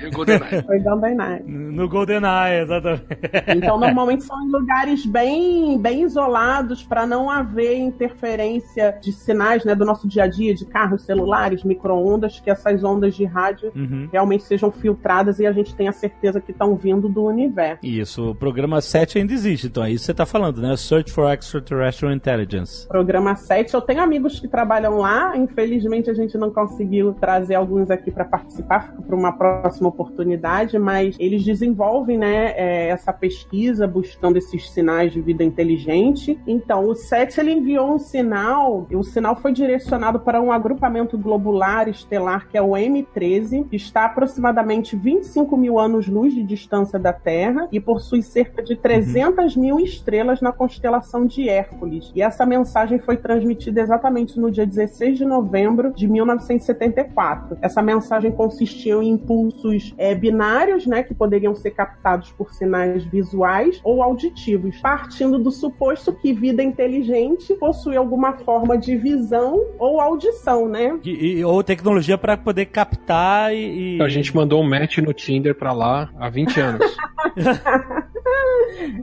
Foi 0.66 0.80
GoldenEye. 0.80 1.44
No 1.48 1.88
GoldenEye, 1.88 2.62
exatamente. 2.62 3.06
Então, 3.48 3.80
normalmente 3.80 4.24
são 4.24 4.42
em 4.44 4.52
lugares 4.52 5.06
bem, 5.06 5.78
bem 5.80 6.04
isolados 6.04 6.84
para 6.84 7.06
não 7.06 7.30
haver 7.30 7.78
interferência 7.78 8.98
de 9.02 9.12
sinais 9.12 9.64
né, 9.66 9.74
do 9.76 9.86
nosso 9.86 10.08
dia 10.08 10.24
a 10.24 10.28
dia, 10.28 10.54
de 10.54 10.66
carros, 10.66 11.04
celulares, 11.04 11.64
micro-ondas, 11.64 12.40
que 12.40 12.50
essas 12.50 12.84
ondas 12.84 13.16
de 13.16 13.26
rádio 13.26 13.72
Uhum. 13.76 14.10
realmente 14.12 14.44
sejam 14.44 14.72
filtradas 14.72 15.40
e 15.40 15.46
a 15.46 15.52
gente 15.52 15.74
tenha 15.76 15.92
certeza 15.92 16.42
que 16.42 16.52
estão 16.52 16.76
vindo 16.76 17.08
do 17.08 17.24
universo. 17.24 17.86
Isso, 17.86 18.32
o 18.32 18.36
programa 18.36 18.82
7 18.82 19.18
ainda 19.20 19.34
existe, 19.34 19.68
então 19.68 19.84
é 19.84 19.92
isso 19.92 20.02
que 20.02 20.06
você 20.08 20.14
tá 20.14 20.26
falando, 20.26 20.62
né? 20.62 20.76
Search 20.76 21.12
for 21.12 21.32
Extraterrestrial 21.32 22.14
Intelligence. 22.14 22.88
Programa 22.88 23.36
7, 23.36 23.74
eu 23.74 23.82
tenho 23.82 24.02
amigos 24.02 24.40
que 24.40 24.48
trabalham 24.48 24.98
lá, 24.98 25.36
infelizmente 25.38 26.10
a 26.10 26.14
gente 26.14 26.38
não 26.38 26.50
conseguiu 26.52 27.14
trazer 27.14 27.56
alguns 27.56 27.90
aqui 27.90 28.12
para 28.12 28.26
participar, 28.26 28.88
fica 28.90 29.02
para 29.02 29.16
numa 29.22 29.32
próxima 29.32 29.88
oportunidade, 29.88 30.78
mas 30.80 31.16
eles 31.20 31.44
desenvolvem, 31.44 32.18
né, 32.18 32.54
é, 32.58 32.88
essa 32.88 33.14
pesquisa 33.14 33.88
buscando 33.88 34.38
esses 34.38 34.72
sinais 34.72 35.14
de 35.14 35.22
vida 35.22 35.44
inteligente. 35.44 36.40
Então, 36.48 36.88
o 36.88 36.96
SETI 36.96 37.40
ele 37.40 37.52
enviou 37.52 37.94
um 37.94 38.00
sinal, 38.00 38.88
e 38.90 38.96
o 38.96 39.04
sinal 39.04 39.36
foi 39.36 39.54
direcionado 39.54 40.20
para 40.20 40.42
um 40.42 40.52
agrupamento 40.52 41.18
globular 41.18 41.88
estelar 41.88 42.48
que 42.50 42.58
é 42.58 42.62
o 42.62 42.72
M13, 42.72 43.68
que 43.70 43.76
está 43.76 44.06
aproximadamente 44.06 44.96
25 44.96 45.56
mil 45.56 45.78
anos-luz 45.78 46.34
de 46.34 46.44
distância 46.44 46.98
da 46.98 47.14
Terra 47.14 47.68
e 47.72 47.80
possui 47.80 48.24
cerca 48.24 48.64
de 48.64 48.76
300 48.76 49.56
mil 49.56 49.80
estrelas 49.80 50.42
na 50.42 50.52
constelação 50.52 51.26
de 51.26 51.48
Hércules. 51.48 52.12
E 52.16 52.22
essa 52.22 52.46
mensagem 52.46 52.98
foi 52.98 53.18
transmitida 53.18 53.82
exatamente 53.82 54.40
no 54.40 54.50
dia 54.50 54.66
16 54.66 55.20
de 55.20 55.26
novembro 55.26 55.94
de 55.94 56.08
1974. 56.08 57.58
Essa 57.62 57.82
mensagem 57.82 58.32
consistia 58.32 58.96
em 59.04 59.11
impulsos 59.12 59.94
é, 59.98 60.14
binários, 60.16 60.86
né, 60.86 61.04
que 61.04 61.14
poderiam 61.14 61.54
ser 61.56 61.72
captados 61.72 62.32
por 62.32 62.52
sinais 62.54 63.04
visuais 63.06 63.80
ou 63.84 64.02
auditivos, 64.02 64.78
partindo 64.80 65.38
do 65.40 65.52
suposto 65.52 66.12
que 66.14 66.34
vida 66.34 66.64
inteligente 66.64 67.54
possui 67.56 67.96
alguma 67.96 68.34
forma 68.34 68.78
de 68.78 68.96
visão 68.96 69.60
ou 69.78 70.00
audição, 70.00 70.68
né? 70.68 71.00
E- 71.04 71.38
e- 71.40 71.46
ou 71.46 71.64
tecnologia 71.64 72.18
pra 72.18 72.38
poder 72.38 72.66
captar 72.68 73.54
e. 73.54 73.98
e- 73.98 74.02
A 74.02 74.08
gente 74.10 74.36
mandou 74.36 74.62
um 74.62 74.68
match 74.70 74.98
no 75.00 75.14
Tinder 75.14 75.54
pra 75.56 75.74
lá 75.74 76.10
há 76.18 76.30
20 76.30 76.60
anos. 76.60 76.98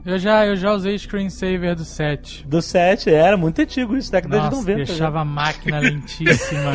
Eu 0.05 0.17
já, 0.17 0.45
eu 0.45 0.55
já 0.55 0.73
usei 0.73 0.97
screensaver 0.97 1.75
do 1.75 1.83
7. 1.85 2.45
Do 2.47 2.61
7, 2.61 3.09
era 3.09 3.37
muito 3.37 3.61
antigo 3.61 3.95
isso, 3.95 4.11
década 4.11 4.37
de 4.37 4.43
Nossa, 4.45 4.57
90. 4.57 4.77
deixava 4.77 5.19
a 5.21 5.25
máquina 5.25 5.79
lentíssima. 5.79 6.71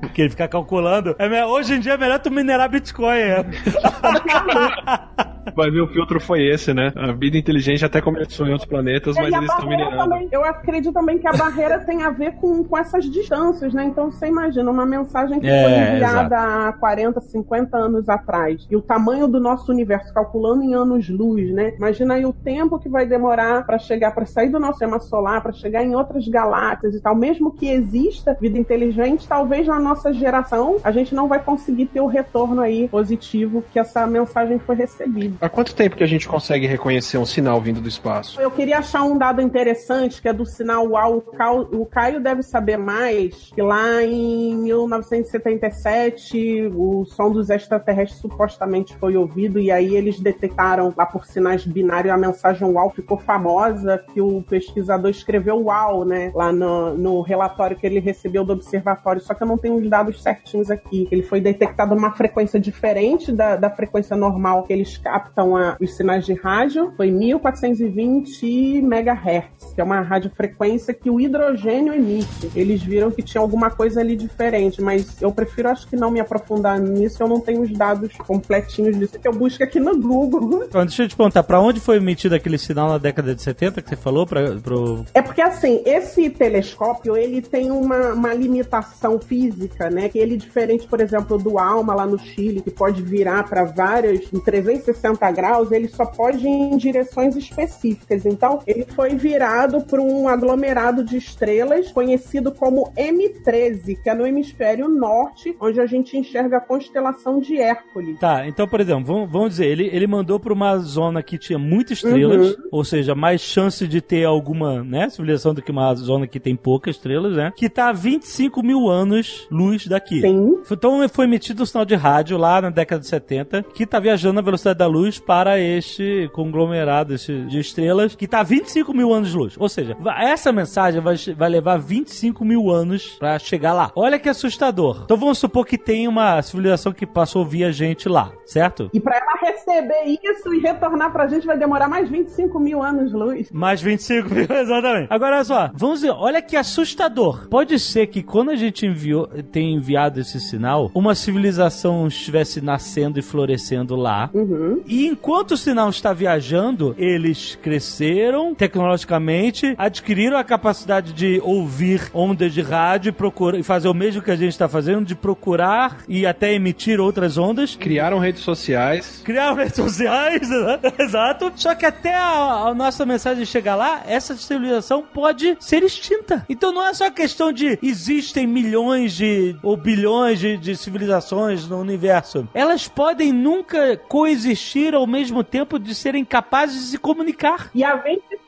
Porque 0.00 0.22
ele 0.22 0.30
fica 0.30 0.46
calculando. 0.46 1.16
É, 1.18 1.46
hoje 1.46 1.74
em 1.74 1.80
dia 1.80 1.92
é 1.94 1.96
melhor 1.96 2.18
tu 2.18 2.30
minerar 2.34 2.68
Bitcoin. 2.68 3.54
é. 5.46 5.50
Vai 5.50 5.70
ver 5.70 5.80
o 5.80 5.88
filtro 5.88 6.20
foi 6.20 6.46
esse, 6.46 6.72
né? 6.72 6.92
A 6.96 7.12
vida 7.12 7.36
inteligente 7.36 7.84
até 7.84 8.00
começou 8.00 8.46
em 8.46 8.52
outros 8.52 8.68
planetas, 8.68 9.16
mas 9.16 9.30
e 9.30 9.34
a 9.34 9.38
eles 9.38 9.50
estão 9.50 9.68
minerando. 9.68 9.96
também, 9.96 10.28
eu 10.30 10.44
acredito 10.44 10.92
também 10.92 11.18
que 11.18 11.26
a 11.26 11.32
barreira 11.32 11.78
tem 11.80 12.02
a 12.02 12.10
ver 12.10 12.32
com, 12.36 12.64
com 12.64 12.78
essas 12.78 13.04
distâncias, 13.10 13.72
né? 13.72 13.84
Então 13.84 14.10
você 14.10 14.26
imagina 14.26 14.70
uma 14.70 14.86
mensagem 14.86 15.40
que 15.40 15.46
É, 15.46 15.62
foi 15.62 15.94
enviada 15.94 16.68
há 16.68 16.72
40, 16.72 17.20
50 17.20 17.76
anos 17.76 18.08
atrás 18.08 18.66
e 18.70 18.76
o 18.76 18.82
tamanho 18.82 19.26
do 19.28 19.40
nosso 19.40 19.70
universo, 19.70 20.12
calculando 20.12 20.62
em 20.62 20.74
anos-luz, 20.74 21.52
né? 21.52 21.74
Imagina 21.76 22.14
aí 22.14 22.24
o 22.24 22.32
tempo 22.32 22.78
que 22.78 22.88
vai 22.88 23.06
demorar 23.06 23.64
para 23.66 23.78
chegar, 23.78 24.12
para 24.12 24.26
sair 24.26 24.48
do 24.48 24.58
nosso 24.58 24.74
sistema 24.74 25.00
solar, 25.00 25.42
para 25.42 25.52
chegar 25.52 25.84
em 25.84 25.94
outras 25.94 26.26
galáxias 26.28 26.94
e 26.94 27.00
tal. 27.00 27.14
Mesmo 27.14 27.52
que 27.52 27.68
exista 27.68 28.36
vida 28.40 28.58
inteligente, 28.58 29.26
talvez 29.26 29.66
na 29.66 29.78
nossa 29.78 30.12
geração 30.12 30.76
a 30.82 30.90
gente 30.90 31.14
não 31.14 31.28
vai 31.28 31.42
conseguir 31.42 31.86
ter 31.86 32.00
o 32.00 32.06
retorno 32.06 32.60
aí 32.60 32.88
positivo 32.88 33.62
que 33.72 33.78
essa 33.78 34.06
mensagem 34.06 34.58
foi 34.58 34.76
recebida. 34.76 35.33
Há 35.40 35.48
quanto 35.48 35.74
tempo 35.74 35.96
que 35.96 36.04
a 36.04 36.06
gente 36.06 36.28
consegue 36.28 36.66
reconhecer 36.66 37.18
um 37.18 37.26
sinal 37.26 37.60
vindo 37.60 37.80
do 37.80 37.88
espaço? 37.88 38.40
Eu 38.40 38.50
queria 38.50 38.78
achar 38.78 39.02
um 39.02 39.16
dado 39.16 39.40
interessante, 39.40 40.20
que 40.20 40.28
é 40.28 40.32
do 40.32 40.46
sinal 40.46 40.86
UAU. 40.86 41.24
O 41.72 41.86
Caio 41.86 42.20
deve 42.20 42.42
saber 42.42 42.76
mais, 42.76 43.50
que 43.54 43.62
lá 43.62 44.02
em 44.02 44.54
1977 44.56 46.70
o 46.74 47.04
som 47.04 47.30
dos 47.30 47.50
extraterrestres 47.50 48.20
supostamente 48.20 48.96
foi 48.96 49.16
ouvido 49.16 49.58
e 49.58 49.70
aí 49.70 49.96
eles 49.96 50.20
detectaram 50.20 50.92
lá 50.96 51.06
por 51.06 51.24
sinais 51.24 51.64
binários 51.64 52.12
a 52.12 52.16
mensagem 52.16 52.66
UAU 52.66 52.90
ficou 52.90 53.18
famosa, 53.18 54.02
que 54.12 54.20
o 54.20 54.42
pesquisador 54.42 55.10
escreveu 55.10 55.64
UAU, 55.64 56.04
né? 56.04 56.32
Lá 56.34 56.52
no, 56.52 56.96
no 56.96 57.20
relatório 57.20 57.76
que 57.76 57.86
ele 57.86 58.00
recebeu 58.00 58.44
do 58.44 58.52
observatório, 58.52 59.20
só 59.20 59.34
que 59.34 59.42
eu 59.42 59.46
não 59.46 59.58
tenho 59.58 59.76
os 59.76 59.88
dados 59.88 60.22
certinhos 60.22 60.70
aqui. 60.70 61.08
Ele 61.10 61.22
foi 61.22 61.40
detectado 61.40 61.94
numa 61.94 62.12
frequência 62.12 62.58
diferente 62.58 63.32
da, 63.32 63.56
da 63.56 63.70
frequência 63.70 64.16
normal 64.16 64.64
que 64.64 64.72
eles 64.72 64.98
captam 65.24 65.56
a- 65.56 65.76
os 65.80 65.96
sinais 65.96 66.24
de 66.26 66.34
rádio, 66.34 66.92
foi 66.96 67.10
1420 67.10 68.78
MHz, 68.82 69.72
que 69.74 69.80
é 69.80 69.84
uma 69.84 70.00
radiofrequência 70.00 70.92
que 70.92 71.08
o 71.10 71.20
hidrogênio 71.20 71.94
emite. 71.94 72.50
Eles 72.54 72.82
viram 72.82 73.10
que 73.10 73.22
tinha 73.22 73.40
alguma 73.40 73.70
coisa 73.70 74.00
ali 74.00 74.16
diferente, 74.16 74.82
mas 74.82 75.20
eu 75.22 75.32
prefiro 75.32 75.68
acho 75.68 75.88
que 75.88 75.96
não 75.96 76.10
me 76.10 76.20
aprofundar 76.20 76.78
nisso, 76.78 77.22
eu 77.22 77.28
não 77.28 77.40
tenho 77.40 77.62
os 77.62 77.72
dados 77.72 78.12
completinhos 78.18 78.98
disso, 78.98 79.18
que 79.18 79.26
eu 79.26 79.32
busco 79.32 79.62
aqui 79.62 79.80
no 79.80 79.96
Google. 80.00 80.64
Então, 80.74 80.84
deixa 80.84 81.04
eu 81.04 81.08
te 81.08 81.16
perguntar, 81.16 81.42
pra 81.44 81.60
onde 81.60 81.78
foi 81.78 81.96
emitido 81.98 82.34
aquele 82.34 82.58
sinal 82.58 82.88
na 82.88 82.98
década 82.98 83.34
de 83.34 83.40
70 83.42 83.80
que 83.80 83.88
você 83.90 83.96
falou? 83.96 84.26
Pra, 84.26 84.56
pro... 84.56 85.04
É 85.14 85.22
porque 85.22 85.40
assim, 85.40 85.82
esse 85.86 86.28
telescópio, 86.30 87.16
ele 87.16 87.40
tem 87.40 87.70
uma, 87.70 88.12
uma 88.12 88.34
limitação 88.34 89.20
física, 89.20 89.88
né? 89.88 90.08
Que 90.08 90.18
ele, 90.18 90.36
diferente, 90.36 90.86
por 90.88 91.00
exemplo, 91.00 91.38
do 91.38 91.58
ALMA 91.58 91.94
lá 91.94 92.06
no 92.06 92.18
Chile, 92.18 92.60
que 92.60 92.70
pode 92.70 93.02
virar 93.02 93.44
para 93.48 93.62
várias, 93.64 94.20
em 94.32 94.40
360 94.40 95.13
graus, 95.30 95.70
ele 95.72 95.88
só 95.88 96.04
pode 96.04 96.46
ir 96.46 96.50
em 96.50 96.76
direções 96.76 97.36
específicas. 97.36 98.24
Então, 98.26 98.60
ele 98.66 98.84
foi 98.94 99.14
virado 99.14 99.80
para 99.82 100.00
um 100.00 100.28
aglomerado 100.28 101.04
de 101.04 101.16
estrelas 101.16 101.90
conhecido 101.92 102.52
como 102.52 102.92
M13, 102.96 103.96
que 104.02 104.08
é 104.10 104.14
no 104.14 104.26
hemisfério 104.26 104.88
norte, 104.88 105.54
onde 105.60 105.80
a 105.80 105.86
gente 105.86 106.16
enxerga 106.16 106.58
a 106.58 106.60
constelação 106.60 107.38
de 107.40 107.58
Hércules. 107.58 108.18
Tá, 108.18 108.46
então, 108.46 108.66
por 108.68 108.80
exemplo, 108.80 109.04
vamos, 109.04 109.30
vamos 109.30 109.50
dizer, 109.50 109.66
ele, 109.66 109.88
ele 109.92 110.06
mandou 110.06 110.38
pra 110.38 110.52
uma 110.52 110.76
zona 110.78 111.22
que 111.22 111.38
tinha 111.38 111.58
muitas 111.58 111.98
estrelas, 111.98 112.54
Uhum. 112.54 112.68
ou 112.72 112.84
seja, 112.84 113.14
mais 113.14 113.40
chance 113.40 113.86
de 113.86 114.00
ter 114.00 114.24
alguma 114.24 114.82
né, 114.82 115.08
civilização 115.08 115.54
do 115.54 115.62
que 115.62 115.70
uma 115.70 115.94
zona 115.94 116.26
que 116.26 116.40
tem 116.40 116.56
poucas 116.56 116.96
estrelas, 116.96 117.36
né? 117.36 117.52
Que 117.56 117.68
tá 117.68 117.88
a 117.88 117.92
25 117.92 118.62
mil 118.62 118.88
anos 118.88 119.46
luz 119.50 119.86
daqui. 119.86 120.20
Sim. 120.20 120.58
Então 120.70 121.06
foi 121.08 121.24
emitido 121.26 121.62
um 121.62 121.66
sinal 121.66 121.84
de 121.84 121.94
rádio 121.94 122.36
lá 122.38 122.60
na 122.60 122.70
década 122.70 123.00
de 123.00 123.06
70 123.08 123.62
que 123.74 123.86
tá 123.86 123.98
viajando 124.00 124.34
na 124.34 124.40
velocidade 124.42 124.78
da 124.78 124.86
luz 124.86 125.03
para 125.18 125.60
este 125.60 126.30
conglomerado 126.32 127.14
este, 127.14 127.44
de 127.46 127.58
estrelas 127.58 128.14
que 128.14 128.26
tá 128.26 128.40
a 128.40 128.42
25 128.42 128.92
mil 128.94 129.12
anos 129.12 129.30
de 129.30 129.36
luz. 129.36 129.54
Ou 129.58 129.68
seja, 129.68 129.96
essa 130.18 130.52
mensagem 130.52 131.00
vai, 131.00 131.16
vai 131.36 131.48
levar 131.48 131.78
25 131.78 132.44
mil 132.44 132.70
anos 132.70 133.16
para 133.18 133.38
chegar 133.38 133.72
lá. 133.72 133.92
Olha 133.94 134.18
que 134.18 134.28
assustador. 134.28 135.02
Então 135.04 135.16
vamos 135.16 135.38
supor 135.38 135.66
que 135.66 135.78
tem 135.78 136.08
uma 136.08 136.40
civilização 136.42 136.92
que 136.92 137.06
passou 137.06 137.44
via 137.44 137.72
gente 137.72 138.08
lá, 138.08 138.32
certo? 138.46 138.90
E 138.92 139.00
para 139.00 139.16
ela 139.16 139.52
receber 139.52 140.18
isso 140.22 140.54
e 140.54 140.60
retornar 140.60 141.12
pra 141.12 141.26
gente 141.26 141.46
vai 141.46 141.58
demorar 141.58 141.88
mais 141.88 142.08
25 142.08 142.58
mil 142.58 142.82
anos-luz. 142.82 143.50
Mais 143.52 143.80
25 143.80 144.34
mil, 144.34 144.46
exatamente. 144.50 145.08
Agora, 145.10 145.36
olha 145.36 145.44
só, 145.44 145.70
vamos 145.74 146.02
ver, 146.02 146.10
olha 146.10 146.40
que 146.40 146.56
assustador. 146.56 147.48
Pode 147.48 147.78
ser 147.78 148.06
que 148.06 148.22
quando 148.22 148.50
a 148.50 148.56
gente 148.56 148.86
enviou, 148.86 149.26
tem 149.50 149.74
enviado 149.74 150.20
esse 150.20 150.40
sinal, 150.40 150.90
uma 150.94 151.14
civilização 151.14 152.06
estivesse 152.06 152.60
nascendo 152.60 153.18
e 153.18 153.22
florescendo 153.22 153.96
lá. 153.96 154.30
Uhum. 154.32 154.82
E 154.86 154.93
enquanto 155.02 155.52
o 155.52 155.56
sinal 155.56 155.88
está 155.90 156.12
viajando, 156.12 156.94
eles 156.98 157.58
cresceram 157.60 158.54
tecnologicamente, 158.54 159.74
adquiriram 159.76 160.36
a 160.36 160.44
capacidade 160.44 161.12
de 161.12 161.40
ouvir 161.42 162.10
ondas 162.12 162.52
de 162.52 162.60
rádio 162.60 163.10
e, 163.10 163.12
procurar, 163.12 163.58
e 163.58 163.62
fazer 163.62 163.88
o 163.88 163.94
mesmo 163.94 164.22
que 164.22 164.30
a 164.30 164.36
gente 164.36 164.52
está 164.52 164.68
fazendo, 164.68 165.04
de 165.04 165.14
procurar 165.14 165.98
e 166.08 166.26
até 166.26 166.52
emitir 166.52 167.00
outras 167.00 167.38
ondas. 167.38 167.76
Criaram 167.76 168.18
redes 168.18 168.42
sociais. 168.42 169.22
Criaram 169.24 169.54
redes 169.54 169.76
sociais, 169.76 170.48
exato. 170.98 171.52
Só 171.56 171.74
que 171.74 171.86
até 171.86 172.14
a, 172.14 172.68
a 172.68 172.74
nossa 172.74 173.04
mensagem 173.06 173.44
chegar 173.44 173.76
lá, 173.76 174.02
essa 174.06 174.36
civilização 174.36 175.02
pode 175.02 175.56
ser 175.60 175.82
extinta. 175.82 176.44
Então 176.48 176.72
não 176.72 176.86
é 176.86 176.92
só 176.92 177.10
questão 177.10 177.52
de 177.52 177.78
existem 177.82 178.46
milhões 178.46 179.14
de 179.14 179.56
ou 179.62 179.76
bilhões 179.76 180.38
de, 180.38 180.56
de 180.56 180.76
civilizações 180.76 181.66
no 181.68 181.78
universo. 181.78 182.46
Elas 182.52 182.88
podem 182.88 183.32
nunca 183.32 183.96
coexistir 183.96 184.83
ao 184.92 185.06
mesmo 185.06 185.44
tempo 185.44 185.78
de 185.78 185.94
serem 185.94 186.24
capazes 186.24 186.82
de 186.82 186.86
se 186.88 186.98
comunicar. 186.98 187.70
E 187.74 187.84
há 187.84 187.94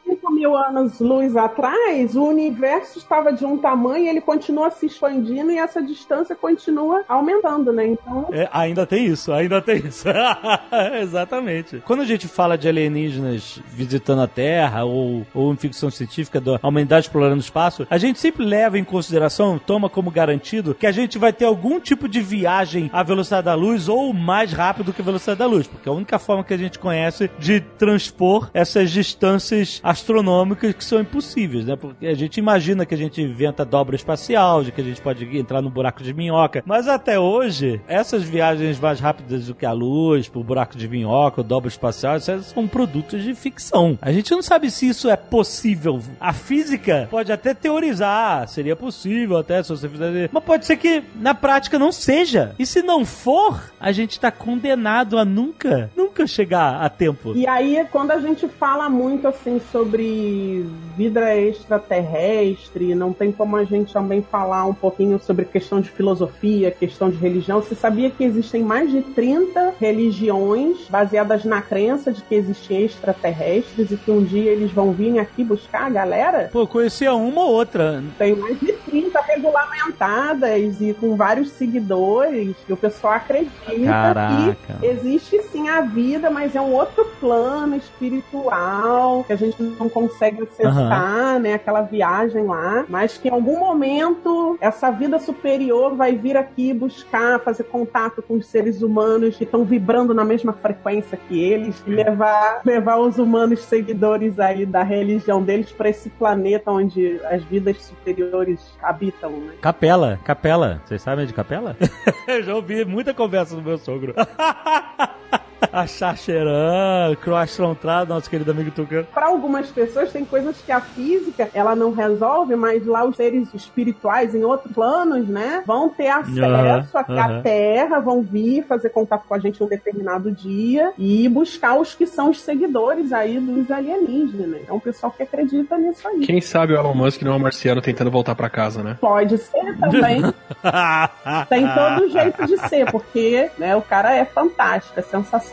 25 0.07 0.33
mil 0.33 0.57
anos-luz 0.57 1.37
atrás, 1.37 2.15
o 2.15 2.25
universo 2.25 2.99
estava 2.99 3.33
de 3.33 3.45
um 3.45 3.59
tamanho 3.59 4.05
e 4.05 4.09
ele 4.09 4.21
continua 4.21 4.71
se 4.71 4.87
expandindo 4.87 5.51
e 5.51 5.59
essa 5.59 5.83
distância 5.83 6.35
continua 6.35 7.05
aumentando, 7.09 7.73
né? 7.73 7.89
Então, 7.89 8.29
É, 8.33 8.49
ainda 8.53 8.87
tem 8.87 9.07
isso, 9.07 9.33
ainda 9.33 9.61
tem 9.61 9.79
isso. 9.79 10.07
Exatamente. 11.01 11.83
Quando 11.85 12.03
a 12.03 12.05
gente 12.05 12.29
fala 12.29 12.57
de 12.57 12.69
alienígenas 12.69 13.61
visitando 13.67 14.23
a 14.23 14.29
Terra 14.29 14.85
ou, 14.85 15.27
ou 15.35 15.53
em 15.53 15.57
ficção 15.57 15.91
científica 15.91 16.41
da 16.41 16.59
humanidade 16.63 17.07
explorando 17.07 17.37
o 17.37 17.41
espaço, 17.41 17.87
a 17.91 17.99
gente 17.99 18.19
sempre 18.19 18.45
leva 18.45 18.79
em 18.79 18.85
consideração, 18.85 19.59
toma 19.59 19.89
como 19.89 20.11
garantido, 20.11 20.75
que 20.75 20.87
a 20.87 20.93
gente 20.93 21.19
vai 21.19 21.33
ter 21.33 21.45
algum 21.45 21.81
tipo 21.81 22.09
de 22.09 22.21
viagem 22.21 22.91
à 22.93 23.03
velocidade 23.03 23.47
da 23.47 23.55
luz 23.55 23.89
ou 23.89 24.13
mais 24.13 24.53
rápido 24.53 24.93
que 24.93 25.03
a 25.03 25.05
velocidade 25.05 25.39
da 25.39 25.47
luz, 25.47 25.67
porque 25.67 25.89
é 25.89 25.93
a 25.93 25.95
única 25.95 26.19
forma 26.19 26.45
que 26.45 26.55
a 26.55 26.59
gente 26.59 26.79
conhece 26.79 27.31
de 27.39 27.61
transpor 27.61 28.51
essas 28.55 28.91
distâncias 28.91 29.81
astronômicas 29.97 30.75
que 30.75 30.85
são 30.85 31.01
impossíveis, 31.01 31.65
né? 31.65 31.77
Porque 31.77 32.07
a 32.07 32.15
gente 32.15 32.37
imagina 32.39 32.85
que 32.85 32.95
a 32.95 32.99
gente 32.99 33.21
inventa 33.21 33.65
dobra 33.65 33.97
espacial, 33.97 34.63
de 34.63 34.71
que 34.71 34.81
a 34.81 34.85
gente 34.85 35.01
pode 35.01 35.25
entrar 35.37 35.63
no 35.63 35.71
buraco 35.71 36.03
de 36.03 36.13
minhoca, 36.13 36.63
mas 36.67 36.87
até 36.87 37.19
hoje, 37.19 37.81
essas 37.89 38.23
viagens 38.23 38.79
mais 38.79 39.01
rápidas 39.01 39.47
do 39.47 39.55
que 39.55 39.65
a 39.65 39.73
luz, 39.73 40.29
pro 40.29 40.45
buraco 40.45 40.77
de 40.77 40.89
minhoca, 40.89 41.43
dobra 41.43 41.69
espacial, 41.69 42.17
essas 42.17 42.47
são 42.47 42.69
produtos 42.69 43.23
de 43.23 43.35
ficção. 43.35 43.99
A 44.03 44.13
gente 44.13 44.31
não 44.31 44.43
sabe 44.43 44.71
se 44.71 44.89
isso 44.89 45.09
é 45.09 45.17
possível. 45.17 46.01
A 46.21 46.33
física 46.33 47.09
pode 47.11 47.33
até 47.33 47.55
teorizar, 47.55 48.47
seria 48.49 48.77
possível 48.77 49.39
até 49.39 49.63
se 49.63 49.71
você 49.71 49.89
fizer, 49.89 50.29
mas 50.33 50.45
pode 50.45 50.67
ser 50.67 50.77
que 50.77 51.03
na 51.17 51.35
prática 51.35 51.79
não 51.79 51.91
seja. 51.91 52.55
E 52.59 52.67
se 52.67 52.83
não 52.83 53.05
for, 53.05 53.73
a 53.81 53.93
gente 53.93 54.21
tá 54.21 54.31
condenado 54.31 55.19
a 55.19 55.25
nunca, 55.25 55.91
nunca 55.97 56.27
chegar 56.27 56.83
a 56.83 56.89
tempo. 56.89 57.33
E 57.35 57.47
aí, 57.47 57.87
quando 57.91 58.11
a 58.11 58.21
gente 58.21 58.47
fala 58.49 58.89
muito 58.89 59.27
assim 59.29 59.61
sobre 59.73 59.86
vida 59.87 61.37
extraterrestre, 61.37 62.95
não 62.95 63.13
tem 63.13 63.31
como 63.31 63.57
a 63.57 63.65
gente 63.65 63.93
também 63.93 64.23
falar 64.23 64.65
um 64.67 64.75
pouquinho 64.75 65.19
sobre 65.19 65.45
questão 65.45 65.81
de 65.81 65.91
filosofia, 65.91 66.71
questão 66.71 67.11
de 67.11 67.17
religião. 67.17 67.61
Você 67.61 67.75
sabia 67.75 68.11
que 68.11 68.25
existem 68.25 68.63
mais 68.63 68.91
de 68.91 69.03
30 69.03 69.75
religiões 69.81 70.89
baseadas 70.89 71.45
na 71.45 71.61
crença 71.63 72.13
de 72.13 72.23
que 72.23 72.35
existem 72.35 72.85
extraterrestres 72.85 73.91
e 73.91 73.97
que 73.97 74.11
um 74.11 74.23
dia 74.23 74.51
eles 74.53 74.73
vão 74.73 74.93
vir 74.93 75.19
aqui 75.19 75.45
buscar 75.45 75.87
a 75.87 75.91
galera? 75.91 76.49
Pô, 76.53 76.67
conhecia 76.67 77.15
uma 77.15 77.43
ou 77.43 77.53
outra. 77.53 78.03
Tem 78.19 78.35
mais 78.35 78.59
de 78.59 78.73
30 78.73 79.21
regulamentadas 79.21 80.81
e 80.81 80.95
com 80.95 81.17
vários 81.17 81.51
seguidores. 81.51 82.55
E 82.69 82.73
o 82.73 82.77
pessoal 82.77 83.15
acredita 83.15 83.51
Caraca. 83.85 84.57
que 84.81 84.87
existe 84.87 85.43
sim 85.45 85.69
a 85.69 85.81
vida, 85.81 86.31
mas 86.31 86.55
é 86.57 86.61
um 86.61 86.73
outro 86.73 87.05
plano 87.21 87.77
espiritual 87.77 89.25
que 89.25 89.33
a 89.33 89.37
gente 89.37 89.63
não 89.79 89.89
consegue 89.89 90.43
acessar, 90.43 91.39
né? 91.41 91.55
Aquela 91.55 91.83
viagem 91.83 92.45
lá. 92.45 92.85
Mas 92.89 93.19
que 93.19 93.29
em 93.29 93.33
algum 93.33 93.59
momento 93.59 94.57
essa 94.61 94.91
vida 94.91 95.19
superior 95.19 95.95
vai 95.95 96.15
vir 96.15 96.37
aqui 96.37 96.73
buscar, 96.73 97.41
fazer 97.41 97.65
contato 97.65 98.23
com 98.23 98.35
os 98.35 98.47
seres 98.47 98.83
humanos 98.83 99.37
que 99.37 99.45
estão 99.45 99.65
vibrando 99.65 100.15
na 100.15 100.25
mesma 100.25 100.53
frequência 100.53 101.19
que 101.29 101.43
eles 101.43 101.83
e 101.87 101.91
levar, 101.91 102.61
levar 102.65 102.99
os 102.99 103.19
humanos 103.19 103.61
seguidores 103.61 104.39
aí 104.39 104.67
da 104.67 104.83
religião 104.83 105.43
deles 105.43 105.71
para 105.73 105.89
esse 105.89 106.11
planeta 106.11 106.71
onde 106.71 107.21
as 107.25 107.43
vidas 107.45 107.83
superiores 107.83 108.61
habitam, 108.83 109.31
né? 109.31 109.55
Capela, 109.61 110.19
capela. 110.25 110.81
Vocês 110.85 111.03
sabem 111.03 111.27
de 111.27 111.33
capela? 111.33 111.77
eu 112.27 112.43
já 112.43 112.55
ouvi 112.55 112.85
muita 112.85 113.15
conversa 113.15 113.57
do 113.57 113.63
meu 113.63 113.79
sogro. 113.79 114.15
A 115.73 115.87
Xaxeran, 115.87 117.15
Croastrontrado, 117.21 118.13
nosso 118.13 118.29
querido 118.29 118.51
amigo 118.51 118.71
Tucano. 118.71 119.07
Para 119.13 119.27
algumas 119.27 119.69
pessoas 119.71 120.13
tem 120.13 120.25
coisas 120.25 120.57
que 120.61 120.73
a 120.73 120.81
física 120.81 121.49
ela 121.55 121.75
não 121.75 121.93
resolve, 121.93 122.57
mas 122.57 122.87
lá 122.87 123.05
os 123.05 123.17
seres 123.17 123.53
espirituais 123.55 124.35
em 124.35 124.45
outros 124.45 124.73
planos, 124.73 125.27
né, 125.29 125.63
vão 125.67 125.89
ter 125.89 126.09
acesso 126.09 126.97
aqui 126.97 127.19
à. 127.19 127.37
Terra, 127.43 128.01
vão 128.01 128.23
vir 128.23 128.65
fazer 128.65 128.91
contato 128.91 129.25
com 129.29 129.35
a 129.35 129.39
gente 129.39 129.63
um 129.63 129.67
determinado 129.67 130.33
dia 130.33 130.93
e 130.99 131.29
buscar 131.29 131.79
os 131.79 131.95
que 131.95 132.07
são 132.07 132.31
os 132.31 132.41
seguidores 132.41 133.13
aí 133.13 133.39
dos 133.39 133.71
alienígenas. 133.71 134.63
É 134.67 134.73
um 134.73 134.81
pessoal 134.81 135.13
que 135.13 135.23
acredita 135.23 135.77
nisso 135.77 136.07
aí. 136.09 136.21
Quem 136.21 136.41
sabe 136.41 136.73
o 136.73 136.77
Elon 136.77 136.95
Musk 136.95 137.23
não 137.23 137.33
é 137.33 137.37
um 137.37 137.39
marciano 137.39 137.81
tentando 137.81 138.11
voltar 138.11 138.35
pra 138.35 138.49
casa, 138.49 138.83
né? 138.83 138.97
Pode 139.01 139.39
ser 139.39 139.79
também. 139.79 140.23
Tem 141.49 141.67
todo 141.75 142.11
jeito 142.11 142.47
de 142.47 142.57
ser, 142.69 142.91
porque 142.91 143.51
né, 143.59 143.77
o 143.77 143.83
cara 143.83 144.15
é 144.15 144.25
fantástico, 144.25 144.99
é 144.99 145.03
sensacional. 145.03 145.46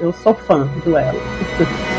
Eu 0.00 0.12
sou 0.12 0.34
fã 0.34 0.66
do 0.84 0.96
Elo. 0.96 1.18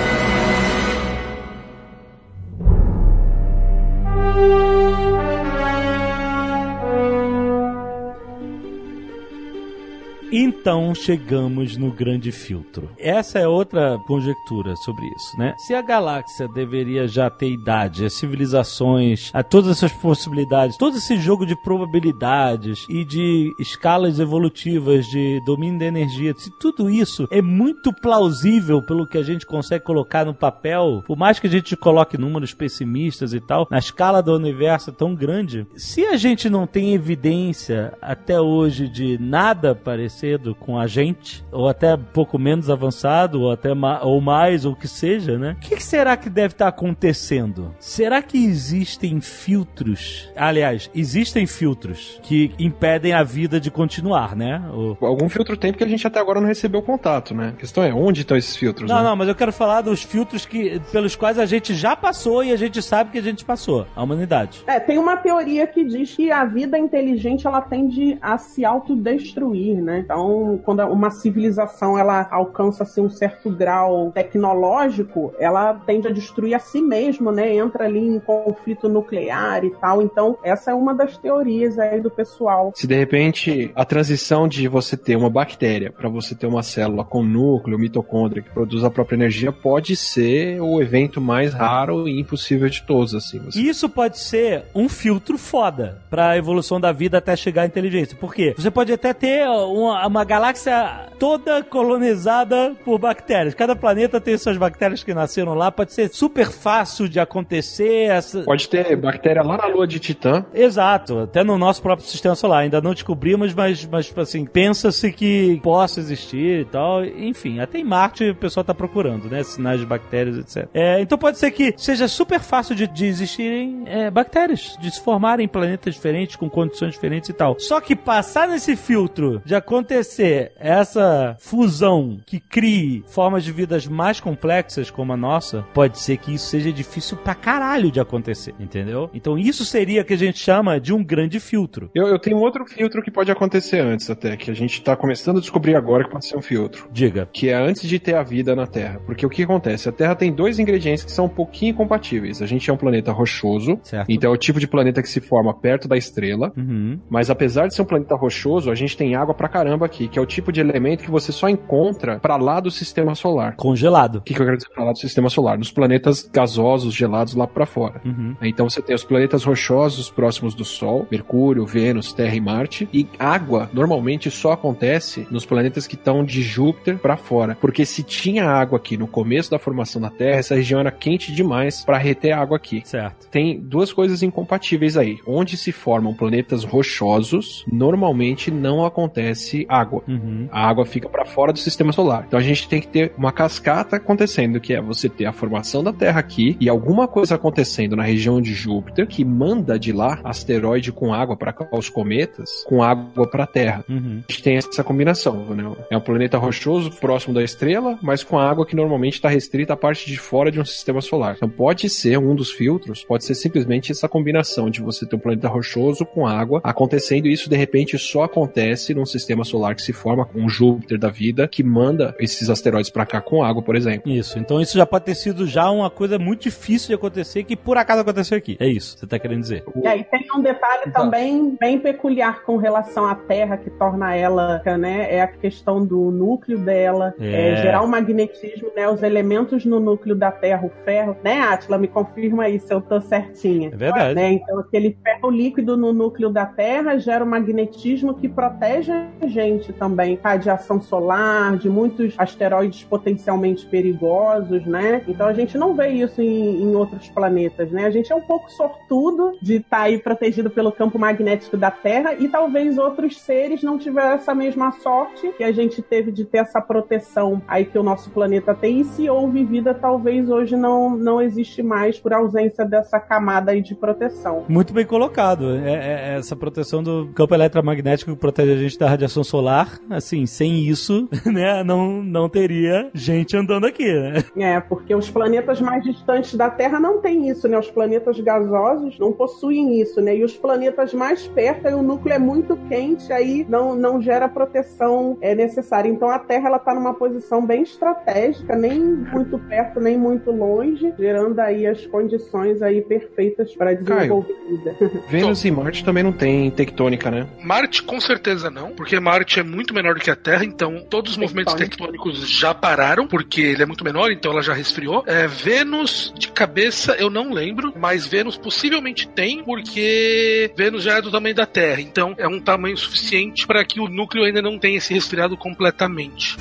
Então 10.31 10.93
chegamos 10.93 11.75
no 11.75 11.91
grande 11.91 12.31
filtro. 12.31 12.87
Essa 12.99 13.39
é 13.39 13.47
outra 13.47 13.97
conjectura 14.05 14.75
sobre 14.75 15.07
isso, 15.07 15.39
né? 15.39 15.55
Se 15.57 15.73
a 15.73 15.81
galáxia 15.81 16.47
deveria 16.47 17.07
já 17.07 17.31
ter 17.31 17.49
idade, 17.49 18.05
as 18.05 18.13
civilizações, 18.13 19.31
a 19.33 19.41
todas 19.41 19.71
essas 19.71 19.91
possibilidades, 19.91 20.77
todo 20.77 20.97
esse 20.97 21.17
jogo 21.17 21.47
de 21.47 21.55
probabilidades 21.63 22.85
e 22.87 23.03
de 23.03 23.51
escalas 23.59 24.19
evolutivas 24.19 25.07
de 25.07 25.41
domínio 25.47 25.79
da 25.79 25.85
energia, 25.85 26.35
se 26.37 26.51
tudo 26.59 26.91
isso 26.91 27.27
é 27.31 27.41
muito 27.41 27.91
plausível 27.91 28.83
pelo 28.83 29.07
que 29.07 29.17
a 29.17 29.23
gente 29.23 29.47
consegue 29.47 29.83
colocar 29.83 30.25
no 30.25 30.33
papel, 30.33 31.03
por 31.07 31.17
mais 31.17 31.39
que 31.39 31.47
a 31.47 31.51
gente 31.51 31.75
coloque 31.75 32.19
números 32.19 32.53
pessimistas 32.53 33.33
e 33.33 33.39
tal, 33.39 33.67
na 33.69 33.79
escala 33.79 34.21
do 34.21 34.35
universo 34.35 34.91
tão 34.91 35.15
grande, 35.15 35.65
se 35.75 36.05
a 36.05 36.17
gente 36.17 36.51
não 36.51 36.67
tem 36.67 36.93
evidência 36.93 37.97
até 37.99 38.39
hoje 38.39 38.87
de 38.87 39.17
nada 39.19 39.73
parecido 39.73 40.18
com 40.59 40.77
a 40.77 40.87
gente, 40.87 41.43
ou 41.51 41.67
até 41.67 41.95
um 41.95 42.03
pouco 42.03 42.37
menos 42.37 42.69
avançado, 42.69 43.41
ou 43.41 43.51
até 43.51 43.73
ma 43.73 44.01
ou 44.03 44.19
mais, 44.21 44.65
ou 44.65 44.73
o 44.73 44.75
que 44.75 44.87
seja, 44.87 45.37
né? 45.37 45.55
O 45.57 45.59
que, 45.61 45.75
que 45.75 45.83
será 45.83 46.15
que 46.17 46.29
deve 46.29 46.53
estar 46.53 46.67
acontecendo? 46.67 47.73
Será 47.79 48.21
que 48.21 48.37
existem 48.45 49.19
filtros? 49.21 50.29
Aliás, 50.35 50.89
existem 50.93 51.45
filtros 51.45 52.19
que 52.23 52.51
impedem 52.59 53.13
a 53.13 53.23
vida 53.23 53.59
de 53.59 53.69
continuar, 53.71 54.35
né? 54.35 54.61
O- 54.73 54.97
Algum 55.05 55.27
filtro 55.29 55.55
tem 55.57 55.71
porque 55.71 55.83
a 55.83 55.87
gente 55.87 56.05
até 56.05 56.19
agora 56.19 56.39
não 56.39 56.47
recebeu 56.47 56.81
contato, 56.81 57.33
né? 57.33 57.49
A 57.49 57.59
questão 57.59 57.83
é 57.83 57.93
onde 57.93 58.21
estão 58.21 58.37
esses 58.37 58.55
filtros, 58.55 58.89
Não, 58.89 58.97
né? 58.97 59.03
não, 59.03 59.15
mas 59.15 59.27
eu 59.27 59.35
quero 59.35 59.51
falar 59.53 59.81
dos 59.81 60.03
filtros 60.03 60.45
que, 60.45 60.79
pelos 60.91 61.15
quais 61.15 61.37
a 61.39 61.45
gente 61.45 61.73
já 61.73 61.95
passou 61.95 62.43
e 62.43 62.51
a 62.51 62.55
gente 62.55 62.81
sabe 62.81 63.11
que 63.11 63.17
a 63.17 63.21
gente 63.21 63.43
passou, 63.45 63.85
a 63.95 64.03
humanidade. 64.03 64.63
É, 64.67 64.79
tem 64.79 64.97
uma 64.97 65.17
teoria 65.17 65.65
que 65.67 65.83
diz 65.83 66.15
que 66.15 66.31
a 66.31 66.45
vida 66.45 66.77
inteligente 66.77 67.45
ela 67.47 67.61
tende 67.61 68.17
a 68.21 68.37
se 68.37 68.63
autodestruir, 68.65 69.81
né? 69.81 69.99
Então, 70.09 70.59
quando 70.65 70.83
uma 70.87 71.11
civilização 71.11 71.95
ela 71.95 72.27
alcança 72.31 72.81
assim, 72.81 72.99
um 72.99 73.11
certo 73.11 73.47
grau 73.51 74.11
tecnológico, 74.11 75.35
ela 75.37 75.75
tende 75.85 76.07
a 76.07 76.11
destruir 76.11 76.55
a 76.55 76.59
si 76.59 76.81
mesma, 76.81 77.31
né? 77.31 77.55
Entra 77.55 77.85
ali 77.85 77.99
em 77.99 78.19
conflito 78.19 78.89
nuclear 78.89 79.63
e 79.63 79.69
tal. 79.69 80.01
Então, 80.01 80.35
essa 80.43 80.71
é 80.71 80.73
uma 80.73 80.95
das 80.95 81.15
teorias 81.15 81.77
aí 81.77 82.01
do 82.01 82.09
pessoal. 82.09 82.71
Se 82.73 82.87
de 82.87 82.95
repente 82.95 83.71
a 83.75 83.85
transição 83.85 84.47
de 84.47 84.67
você 84.67 84.97
ter 84.97 85.15
uma 85.15 85.29
bactéria 85.29 85.91
para 85.91 86.09
você 86.09 86.33
ter 86.33 86.47
uma 86.47 86.63
célula 86.63 87.05
com 87.05 87.21
núcleo, 87.21 87.77
mitocôndria 87.77 88.41
que 88.41 88.49
produz 88.49 88.83
a 88.83 88.89
própria 88.89 89.15
energia, 89.15 89.51
pode 89.51 89.95
ser 89.95 90.59
o 90.59 90.81
evento 90.81 91.21
mais 91.21 91.53
raro 91.53 92.07
e 92.07 92.19
impossível 92.19 92.67
de 92.67 92.81
todos, 92.81 93.13
assim. 93.13 93.37
Você... 93.45 93.61
Isso 93.61 93.87
pode 93.87 94.17
ser 94.17 94.63
um 94.73 94.89
filtro 94.89 95.37
foda 95.37 96.01
pra 96.09 96.35
evolução 96.35 96.81
da 96.81 96.91
vida 96.91 97.19
até 97.19 97.35
chegar 97.35 97.61
à 97.61 97.65
inteligência. 97.67 98.17
Por 98.17 98.33
quê? 98.33 98.55
Você 98.57 98.71
pode 98.71 98.91
até 98.91 99.13
ter 99.13 99.47
uma, 99.47 99.98
uma 100.07 100.23
galáxia 100.23 101.09
toda 101.19 101.61
colonizada 101.63 102.75
por 102.85 102.97
bactérias. 102.97 103.53
Cada 103.53 103.75
planeta 103.75 104.21
tem 104.21 104.37
suas 104.37 104.57
bactérias 104.57 105.03
que 105.03 105.13
nasceram 105.13 105.53
lá. 105.53 105.71
Pode 105.71 105.93
ser 105.93 106.09
super 106.09 106.49
fácil 106.49 107.09
de 107.09 107.19
acontecer. 107.19 108.09
Essa... 108.09 108.43
Pode 108.43 108.69
ter 108.69 108.95
bactéria 108.95 109.43
lá 109.43 109.57
na 109.57 109.67
lua 109.67 109.85
de 109.85 109.99
Titã. 109.99 110.45
Exato, 110.53 111.19
até 111.19 111.43
no 111.43 111.57
nosso 111.57 111.81
próprio 111.81 112.07
sistema 112.07 112.35
solar. 112.35 112.63
Ainda 112.63 112.81
não 112.81 112.93
descobrimos, 112.93 113.53
mas, 113.53 113.85
mas 113.85 114.13
assim, 114.17 114.45
pensa-se 114.45 115.11
que 115.11 115.59
possa 115.61 115.99
existir 115.99 116.61
e 116.61 116.65
tal. 116.65 117.03
Enfim, 117.03 117.59
até 117.59 117.79
em 117.79 117.83
Marte 117.83 118.29
o 118.29 118.35
pessoal 118.35 118.63
tá 118.63 118.73
procurando, 118.73 119.29
né? 119.29 119.43
Sinais 119.43 119.79
de 119.79 119.85
bactérias, 119.85 120.37
etc. 120.37 120.69
É, 120.73 121.01
então 121.01 121.17
pode 121.17 121.37
ser 121.37 121.51
que 121.51 121.73
seja 121.77 122.07
super 122.07 122.39
fácil 122.39 122.75
de, 122.75 122.87
de 122.87 123.05
existirem 123.05 123.83
é, 123.85 124.09
bactérias, 124.09 124.77
de 124.79 124.89
se 124.91 125.01
formarem 125.01 125.45
em 125.45 125.49
planetas 125.49 125.95
diferentes, 125.95 126.35
com 126.35 126.49
condições 126.49 126.93
diferentes 126.93 127.29
e 127.29 127.33
tal. 127.33 127.57
Só 127.59 127.81
que 127.81 127.95
passar 127.95 128.47
nesse 128.47 128.75
filtro 128.75 129.41
de 129.45 129.55
acontecer 129.55 129.88
essa 129.93 131.35
fusão 131.39 132.19
que 132.25 132.39
crie 132.39 133.03
formas 133.07 133.43
de 133.43 133.51
vidas 133.51 133.87
mais 133.87 134.19
complexas 134.19 134.89
como 134.89 135.13
a 135.13 135.17
nossa, 135.17 135.65
pode 135.73 135.99
ser 135.99 136.17
que 136.17 136.33
isso 136.33 136.47
seja 136.47 136.71
difícil 136.71 137.17
pra 137.17 137.35
caralho 137.35 137.91
de 137.91 137.99
acontecer, 137.99 138.53
entendeu? 138.59 139.09
Então 139.13 139.37
isso 139.37 139.65
seria 139.65 140.01
o 140.01 140.05
que 140.05 140.13
a 140.13 140.17
gente 140.17 140.39
chama 140.39 140.79
de 140.79 140.93
um 140.93 141.03
grande 141.03 141.39
filtro. 141.39 141.89
Eu, 141.93 142.07
eu 142.07 142.19
tenho 142.19 142.37
outro 142.37 142.65
filtro 142.65 143.01
que 143.01 143.11
pode 143.11 143.31
acontecer 143.31 143.79
antes 143.79 144.09
até, 144.09 144.35
que 144.37 144.51
a 144.51 144.53
gente 144.53 144.81
tá 144.81 144.95
começando 144.95 145.37
a 145.37 145.41
descobrir 145.41 145.75
agora 145.75 146.03
que 146.03 146.11
pode 146.11 146.25
ser 146.25 146.37
um 146.37 146.41
filtro. 146.41 146.87
Diga. 146.91 147.27
Que 147.31 147.49
é 147.49 147.55
antes 147.55 147.87
de 147.87 147.99
ter 147.99 148.15
a 148.15 148.23
vida 148.23 148.55
na 148.55 148.67
Terra. 148.67 148.99
Porque 149.05 149.25
o 149.25 149.29
que 149.29 149.43
acontece? 149.43 149.89
A 149.89 149.91
Terra 149.91 150.15
tem 150.15 150.31
dois 150.31 150.59
ingredientes 150.59 151.03
que 151.03 151.11
são 151.11 151.25
um 151.25 151.29
pouquinho 151.29 151.71
incompatíveis. 151.71 152.41
A 152.41 152.45
gente 152.45 152.69
é 152.69 152.73
um 152.73 152.77
planeta 152.77 153.11
rochoso, 153.11 153.79
Certo. 153.83 154.09
então 154.09 154.31
é 154.31 154.33
o 154.33 154.37
tipo 154.37 154.59
de 154.59 154.67
planeta 154.67 155.01
que 155.01 155.09
se 155.09 155.19
forma 155.21 155.53
perto 155.53 155.87
da 155.87 155.97
estrela. 155.97 156.51
Uhum. 156.55 156.99
Mas 157.09 157.29
apesar 157.29 157.67
de 157.67 157.75
ser 157.75 157.81
um 157.81 157.85
planeta 157.85 158.15
rochoso, 158.15 158.71
a 158.71 158.75
gente 158.75 158.95
tem 158.97 159.15
água 159.15 159.33
pra 159.33 159.47
caramba 159.47 159.78
caramba 159.79 159.85
aqui, 159.85 160.07
que 160.07 160.19
é 160.19 160.21
o 160.21 160.25
tipo 160.25 160.51
de 160.51 160.59
elemento 160.59 161.03
que 161.03 161.11
você 161.11 161.31
só 161.31 161.47
encontra 161.47 162.19
para 162.19 162.35
lá 162.35 162.59
do 162.59 162.69
sistema 162.69 163.15
solar. 163.15 163.55
Congelado. 163.55 164.17
O 164.17 164.21
que, 164.21 164.33
que 164.33 164.41
eu 164.41 164.45
quero 164.45 164.57
dizer 164.57 164.69
para 164.69 164.83
lá 164.83 164.91
do 164.91 164.97
sistema 164.97 165.29
solar? 165.29 165.57
Nos 165.57 165.71
planetas 165.71 166.29
gasosos, 166.31 166.93
gelados 166.93 167.33
lá 167.35 167.47
para 167.47 167.65
fora. 167.65 168.01
Uhum. 168.03 168.35
Então 168.41 168.69
você 168.69 168.81
tem 168.81 168.95
os 168.95 169.03
planetas 169.03 169.43
rochosos 169.43 170.09
próximos 170.09 170.53
do 170.53 170.65
Sol, 170.65 171.07
Mercúrio, 171.09 171.65
Vênus, 171.65 172.11
Terra 172.13 172.35
e 172.35 172.41
Marte. 172.41 172.89
E 172.93 173.07
água 173.17 173.69
normalmente 173.71 174.29
só 174.29 174.51
acontece 174.51 175.25
nos 175.31 175.45
planetas 175.45 175.87
que 175.87 175.95
estão 175.95 176.23
de 176.23 176.41
Júpiter 176.41 176.97
para 176.97 177.15
fora, 177.15 177.57
porque 177.59 177.85
se 177.85 178.03
tinha 178.03 178.45
água 178.45 178.77
aqui 178.77 178.97
no 178.97 179.07
começo 179.07 179.51
da 179.51 179.59
formação 179.59 180.01
da 180.01 180.09
Terra, 180.09 180.39
essa 180.39 180.55
região 180.55 180.79
era 180.79 180.91
quente 180.91 181.31
demais 181.31 181.83
para 181.85 181.97
reter 181.97 182.33
água 182.33 182.57
aqui. 182.57 182.81
Certo. 182.85 183.27
Tem 183.29 183.59
duas 183.59 183.93
coisas 183.93 184.23
incompatíveis 184.23 184.97
aí. 184.97 185.19
Onde 185.25 185.55
se 185.55 185.71
formam 185.71 186.13
planetas 186.13 186.63
rochosos, 186.63 187.63
normalmente 187.71 188.51
não 188.51 188.85
acontece 188.85 189.65
água. 189.69 190.03
Uhum. 190.07 190.47
A 190.51 190.67
água 190.67 190.85
fica 190.85 191.07
para 191.07 191.25
fora 191.25 191.53
do 191.53 191.59
sistema 191.59 191.91
solar. 191.91 192.25
Então 192.27 192.39
a 192.39 192.43
gente 192.43 192.67
tem 192.67 192.81
que 192.81 192.87
ter 192.87 193.13
uma 193.17 193.31
cascata 193.31 193.97
acontecendo, 193.97 194.59
que 194.59 194.73
é 194.73 194.81
você 194.81 195.07
ter 195.07 195.25
a 195.25 195.31
formação 195.31 195.83
da 195.83 195.93
Terra 195.93 196.19
aqui 196.19 196.57
e 196.59 196.67
alguma 196.67 197.07
coisa 197.07 197.35
acontecendo 197.35 197.95
na 197.95 198.03
região 198.03 198.41
de 198.41 198.53
Júpiter 198.53 199.07
que 199.07 199.23
manda 199.23 199.77
de 199.77 199.91
lá 199.91 200.19
asteroide 200.23 200.91
com 200.91 201.13
água 201.13 201.37
para 201.37 201.55
os 201.71 201.89
cometas, 201.89 202.63
com 202.65 202.81
água 202.81 203.29
para 203.29 203.43
a 203.43 203.47
Terra. 203.47 203.85
Uhum. 203.87 204.23
A 204.27 204.31
gente 204.31 204.43
tem 204.43 204.57
essa 204.57 204.83
combinação, 204.83 205.45
né? 205.53 205.63
É 205.89 205.97
um 205.97 206.01
planeta 206.01 206.37
rochoso 206.37 206.91
próximo 206.91 207.33
da 207.33 207.43
estrela, 207.43 207.97
mas 208.01 208.23
com 208.23 208.39
água 208.39 208.65
que 208.65 208.75
normalmente 208.75 209.13
está 209.13 209.29
restrita 209.29 209.73
à 209.73 209.77
parte 209.77 210.07
de 210.07 210.17
fora 210.17 210.51
de 210.51 210.59
um 210.59 210.65
sistema 210.65 211.01
solar. 211.01 211.35
Então 211.37 211.49
pode 211.49 211.89
ser 211.89 212.17
um 212.17 212.35
dos 212.35 212.51
filtros, 212.51 213.03
pode 213.03 213.25
ser 213.25 213.35
simplesmente 213.35 213.91
essa 213.91 214.07
combinação 214.07 214.69
de 214.69 214.81
você 214.81 215.05
ter 215.05 215.15
um 215.15 215.19
planeta 215.19 215.47
rochoso 215.47 216.05
com 216.05 216.25
água 216.25 216.61
acontecendo 216.63 217.27
e 217.27 217.33
isso 217.33 217.49
de 217.49 217.55
repente 217.55 217.97
só 217.97 218.23
acontece 218.23 218.93
num 218.93 219.05
sistema 219.05 219.43
solar 219.49 219.75
que 219.75 219.81
se 219.81 219.93
forma 219.93 220.25
com 220.25 220.39
um 220.41 220.49
Júpiter 220.49 220.97
da 220.97 221.09
vida 221.09 221.47
que 221.47 221.63
manda 221.63 222.15
esses 222.19 222.49
asteroides 222.49 222.89
para 222.89 223.05
cá 223.05 223.21
com 223.21 223.43
água, 223.43 223.61
por 223.61 223.75
exemplo. 223.75 224.11
Isso. 224.11 224.37
Então 224.39 224.59
isso 224.61 224.77
já 224.77 224.85
pode 224.85 225.05
ter 225.05 225.15
sido 225.15 225.45
já 225.47 225.69
uma 225.69 225.89
coisa 225.89 226.17
muito 226.19 226.43
difícil 226.43 226.89
de 226.89 226.93
acontecer 226.95 227.43
que 227.43 227.55
por 227.55 227.77
acaso 227.77 228.01
aconteceu 228.01 228.37
aqui. 228.37 228.57
É 228.59 228.67
isso. 228.67 228.93
que 228.95 229.01
Você 229.01 229.07
tá 229.07 229.19
querendo 229.19 229.41
dizer? 229.41 229.63
E 229.83 229.87
aí 229.87 230.03
tem 230.03 230.25
um 230.35 230.41
detalhe 230.41 230.83
Exato. 230.87 230.91
também 231.05 231.57
bem 231.59 231.79
peculiar 231.79 232.43
com 232.43 232.57
relação 232.57 233.05
à 233.05 233.15
Terra 233.15 233.57
que 233.57 233.69
torna 233.69 234.15
ela, 234.15 234.61
né, 234.77 235.07
é 235.13 235.21
a 235.21 235.27
questão 235.27 235.85
do 235.85 236.11
núcleo 236.11 236.57
dela, 236.59 237.13
É. 237.19 237.51
é, 237.51 237.55
gerar 237.57 237.83
um 237.83 237.87
magnetismo, 237.87 238.69
né, 238.75 238.87
os 238.89 239.01
elementos 239.03 239.65
no 239.65 239.79
núcleo 239.79 240.15
da 240.15 240.31
Terra, 240.31 240.65
o 240.65 240.71
ferro, 240.85 241.15
né, 241.23 241.39
Atila, 241.41 241.77
me 241.77 241.87
confirma 241.87 242.43
aí 242.43 242.59
se 242.59 242.73
eu 242.73 242.81
tô 242.81 242.99
certinha. 243.01 243.69
É 243.73 243.75
verdade. 243.77 244.15
Né, 244.15 244.33
então 244.33 244.59
aquele 244.59 244.97
ferro 245.03 245.29
líquido 245.29 245.75
no 245.77 245.91
núcleo 245.93 246.29
da 246.29 246.45
Terra 246.45 246.97
gera 246.97 247.23
um 247.23 247.27
magnetismo 247.27 248.13
que 248.13 248.27
protege 248.27 248.91
a 248.91 249.27
gente 249.27 249.38
também, 249.77 250.19
radiação 250.21 250.81
solar, 250.81 251.57
de 251.57 251.69
muitos 251.69 252.13
asteroides 252.17 252.83
potencialmente 252.83 253.65
perigosos, 253.65 254.65
né? 254.65 255.03
Então 255.07 255.27
a 255.27 255.33
gente 255.33 255.57
não 255.57 255.75
vê 255.75 255.89
isso 255.89 256.21
em, 256.21 256.63
em 256.63 256.75
outros 256.75 257.07
planetas, 257.09 257.71
né? 257.71 257.85
A 257.85 257.89
gente 257.89 258.11
é 258.11 258.15
um 258.15 258.21
pouco 258.21 258.51
sortudo 258.51 259.33
de 259.41 259.55
estar 259.55 259.81
aí 259.81 259.97
protegido 259.97 260.49
pelo 260.49 260.71
campo 260.71 260.99
magnético 260.99 261.57
da 261.57 261.71
Terra 261.71 262.13
e 262.13 262.27
talvez 262.27 262.77
outros 262.77 263.19
seres 263.19 263.63
não 263.63 263.77
tiveram 263.77 264.13
essa 264.13 264.33
mesma 264.35 264.71
sorte 264.71 265.31
que 265.37 265.43
a 265.43 265.51
gente 265.51 265.81
teve 265.81 266.11
de 266.11 266.25
ter 266.25 266.39
essa 266.39 266.61
proteção 266.61 267.41
aí 267.47 267.65
que 267.65 267.77
o 267.77 267.83
nosso 267.83 268.09
planeta 268.09 268.53
tem. 268.53 268.81
E 268.81 268.83
se 268.83 269.09
houve 269.09 269.43
vida, 269.43 269.73
talvez 269.73 270.29
hoje 270.29 270.55
não, 270.55 270.97
não 270.97 271.21
existe 271.21 271.63
mais 271.63 271.99
por 271.99 272.13
ausência 272.13 272.65
dessa 272.65 272.99
camada 272.99 273.51
aí 273.51 273.61
de 273.61 273.75
proteção. 273.75 274.45
Muito 274.47 274.73
bem 274.73 274.85
colocado. 274.85 275.55
É- 275.55 276.13
é 276.13 276.17
essa 276.17 276.35
proteção 276.35 276.83
do 276.83 277.09
campo 277.13 277.33
eletromagnético 277.33 278.11
que 278.11 278.17
protege 278.17 278.53
a 278.53 278.57
gente 278.57 278.77
da 278.77 278.89
radiação 278.89 279.23
solar. 279.29 279.79
Assim, 279.89 280.25
sem 280.25 280.67
isso, 280.67 281.07
né, 281.25 281.63
não, 281.63 282.03
não 282.03 282.27
teria 282.27 282.89
gente 282.93 283.35
andando 283.37 283.65
aqui, 283.65 283.91
né? 283.91 284.23
É, 284.37 284.59
porque 284.59 284.93
os 284.93 285.09
planetas 285.09 285.61
mais 285.61 285.83
distantes 285.83 286.35
da 286.35 286.49
Terra 286.49 286.79
não 286.79 286.99
têm 286.99 287.29
isso, 287.29 287.47
né? 287.47 287.57
Os 287.57 287.69
planetas 287.69 288.19
gasosos 288.19 288.97
não 288.99 289.11
possuem 289.11 289.79
isso, 289.79 290.01
né? 290.01 290.17
E 290.17 290.23
os 290.23 290.35
planetas 290.35 290.93
mais 290.93 291.27
perto, 291.27 291.67
aí 291.67 291.73
o 291.73 291.81
núcleo 291.81 292.13
é 292.13 292.19
muito 292.19 292.57
quente, 292.67 293.11
aí 293.13 293.45
não, 293.47 293.75
não 293.75 294.01
gera 294.01 294.25
a 294.25 294.29
proteção 294.29 295.17
é, 295.21 295.35
necessária. 295.35 295.89
Então 295.89 296.09
a 296.09 296.19
Terra 296.19 296.49
ela 296.49 296.59
tá 296.59 296.73
numa 296.73 296.93
posição 296.93 297.45
bem 297.45 297.63
estratégica, 297.63 298.55
nem 298.55 298.79
muito 298.79 299.37
perto, 299.39 299.79
nem 299.79 299.97
muito 299.97 300.31
longe, 300.31 300.93
gerando 300.97 301.39
aí 301.39 301.65
as 301.67 301.85
condições 301.85 302.61
aí 302.61 302.81
perfeitas 302.81 303.55
para 303.55 303.73
desenvolver 303.73 304.35
vida. 304.49 304.75
Vênus 305.09 305.45
e 305.45 305.51
Marte 305.51 305.83
também 305.83 306.03
não 306.03 306.11
tem 306.11 306.49
tectônica, 306.51 307.09
né? 307.11 307.27
Marte 307.43 307.83
com 307.83 307.99
certeza 307.99 308.49
não, 308.49 308.71
porque 308.71 308.99
Marte 308.99 309.18
é 309.39 309.43
muito 309.43 309.73
menor 309.73 309.95
do 309.95 310.01
que 310.01 310.11
a 310.11 310.15
Terra, 310.15 310.45
então 310.45 310.85
todos 310.89 311.11
os 311.11 311.17
movimentos 311.17 311.53
tectônicos 311.53 312.27
já 312.29 312.53
pararam, 312.53 313.07
porque 313.07 313.41
ele 313.41 313.63
é 313.63 313.65
muito 313.65 313.83
menor, 313.83 314.11
então 314.11 314.31
ela 314.31 314.41
já 314.41 314.53
resfriou. 314.53 315.03
É, 315.05 315.27
Vênus, 315.27 316.13
de 316.17 316.29
cabeça, 316.29 316.93
eu 316.93 317.09
não 317.09 317.31
lembro, 317.31 317.73
mas 317.77 318.05
Vênus 318.05 318.37
possivelmente 318.37 319.07
tem, 319.07 319.43
porque 319.43 320.51
Vênus 320.55 320.83
já 320.83 320.97
é 320.97 321.01
do 321.01 321.11
tamanho 321.11 321.35
da 321.35 321.45
Terra, 321.45 321.81
então 321.81 322.15
é 322.17 322.27
um 322.27 322.39
tamanho 322.39 322.77
suficiente 322.77 323.45
para 323.45 323.63
que 323.63 323.79
o 323.79 323.87
núcleo 323.87 324.23
ainda 324.23 324.41
não 324.41 324.57
tenha 324.57 324.79
se 324.79 324.93
resfriado 324.93 325.37
completamente. 325.37 326.37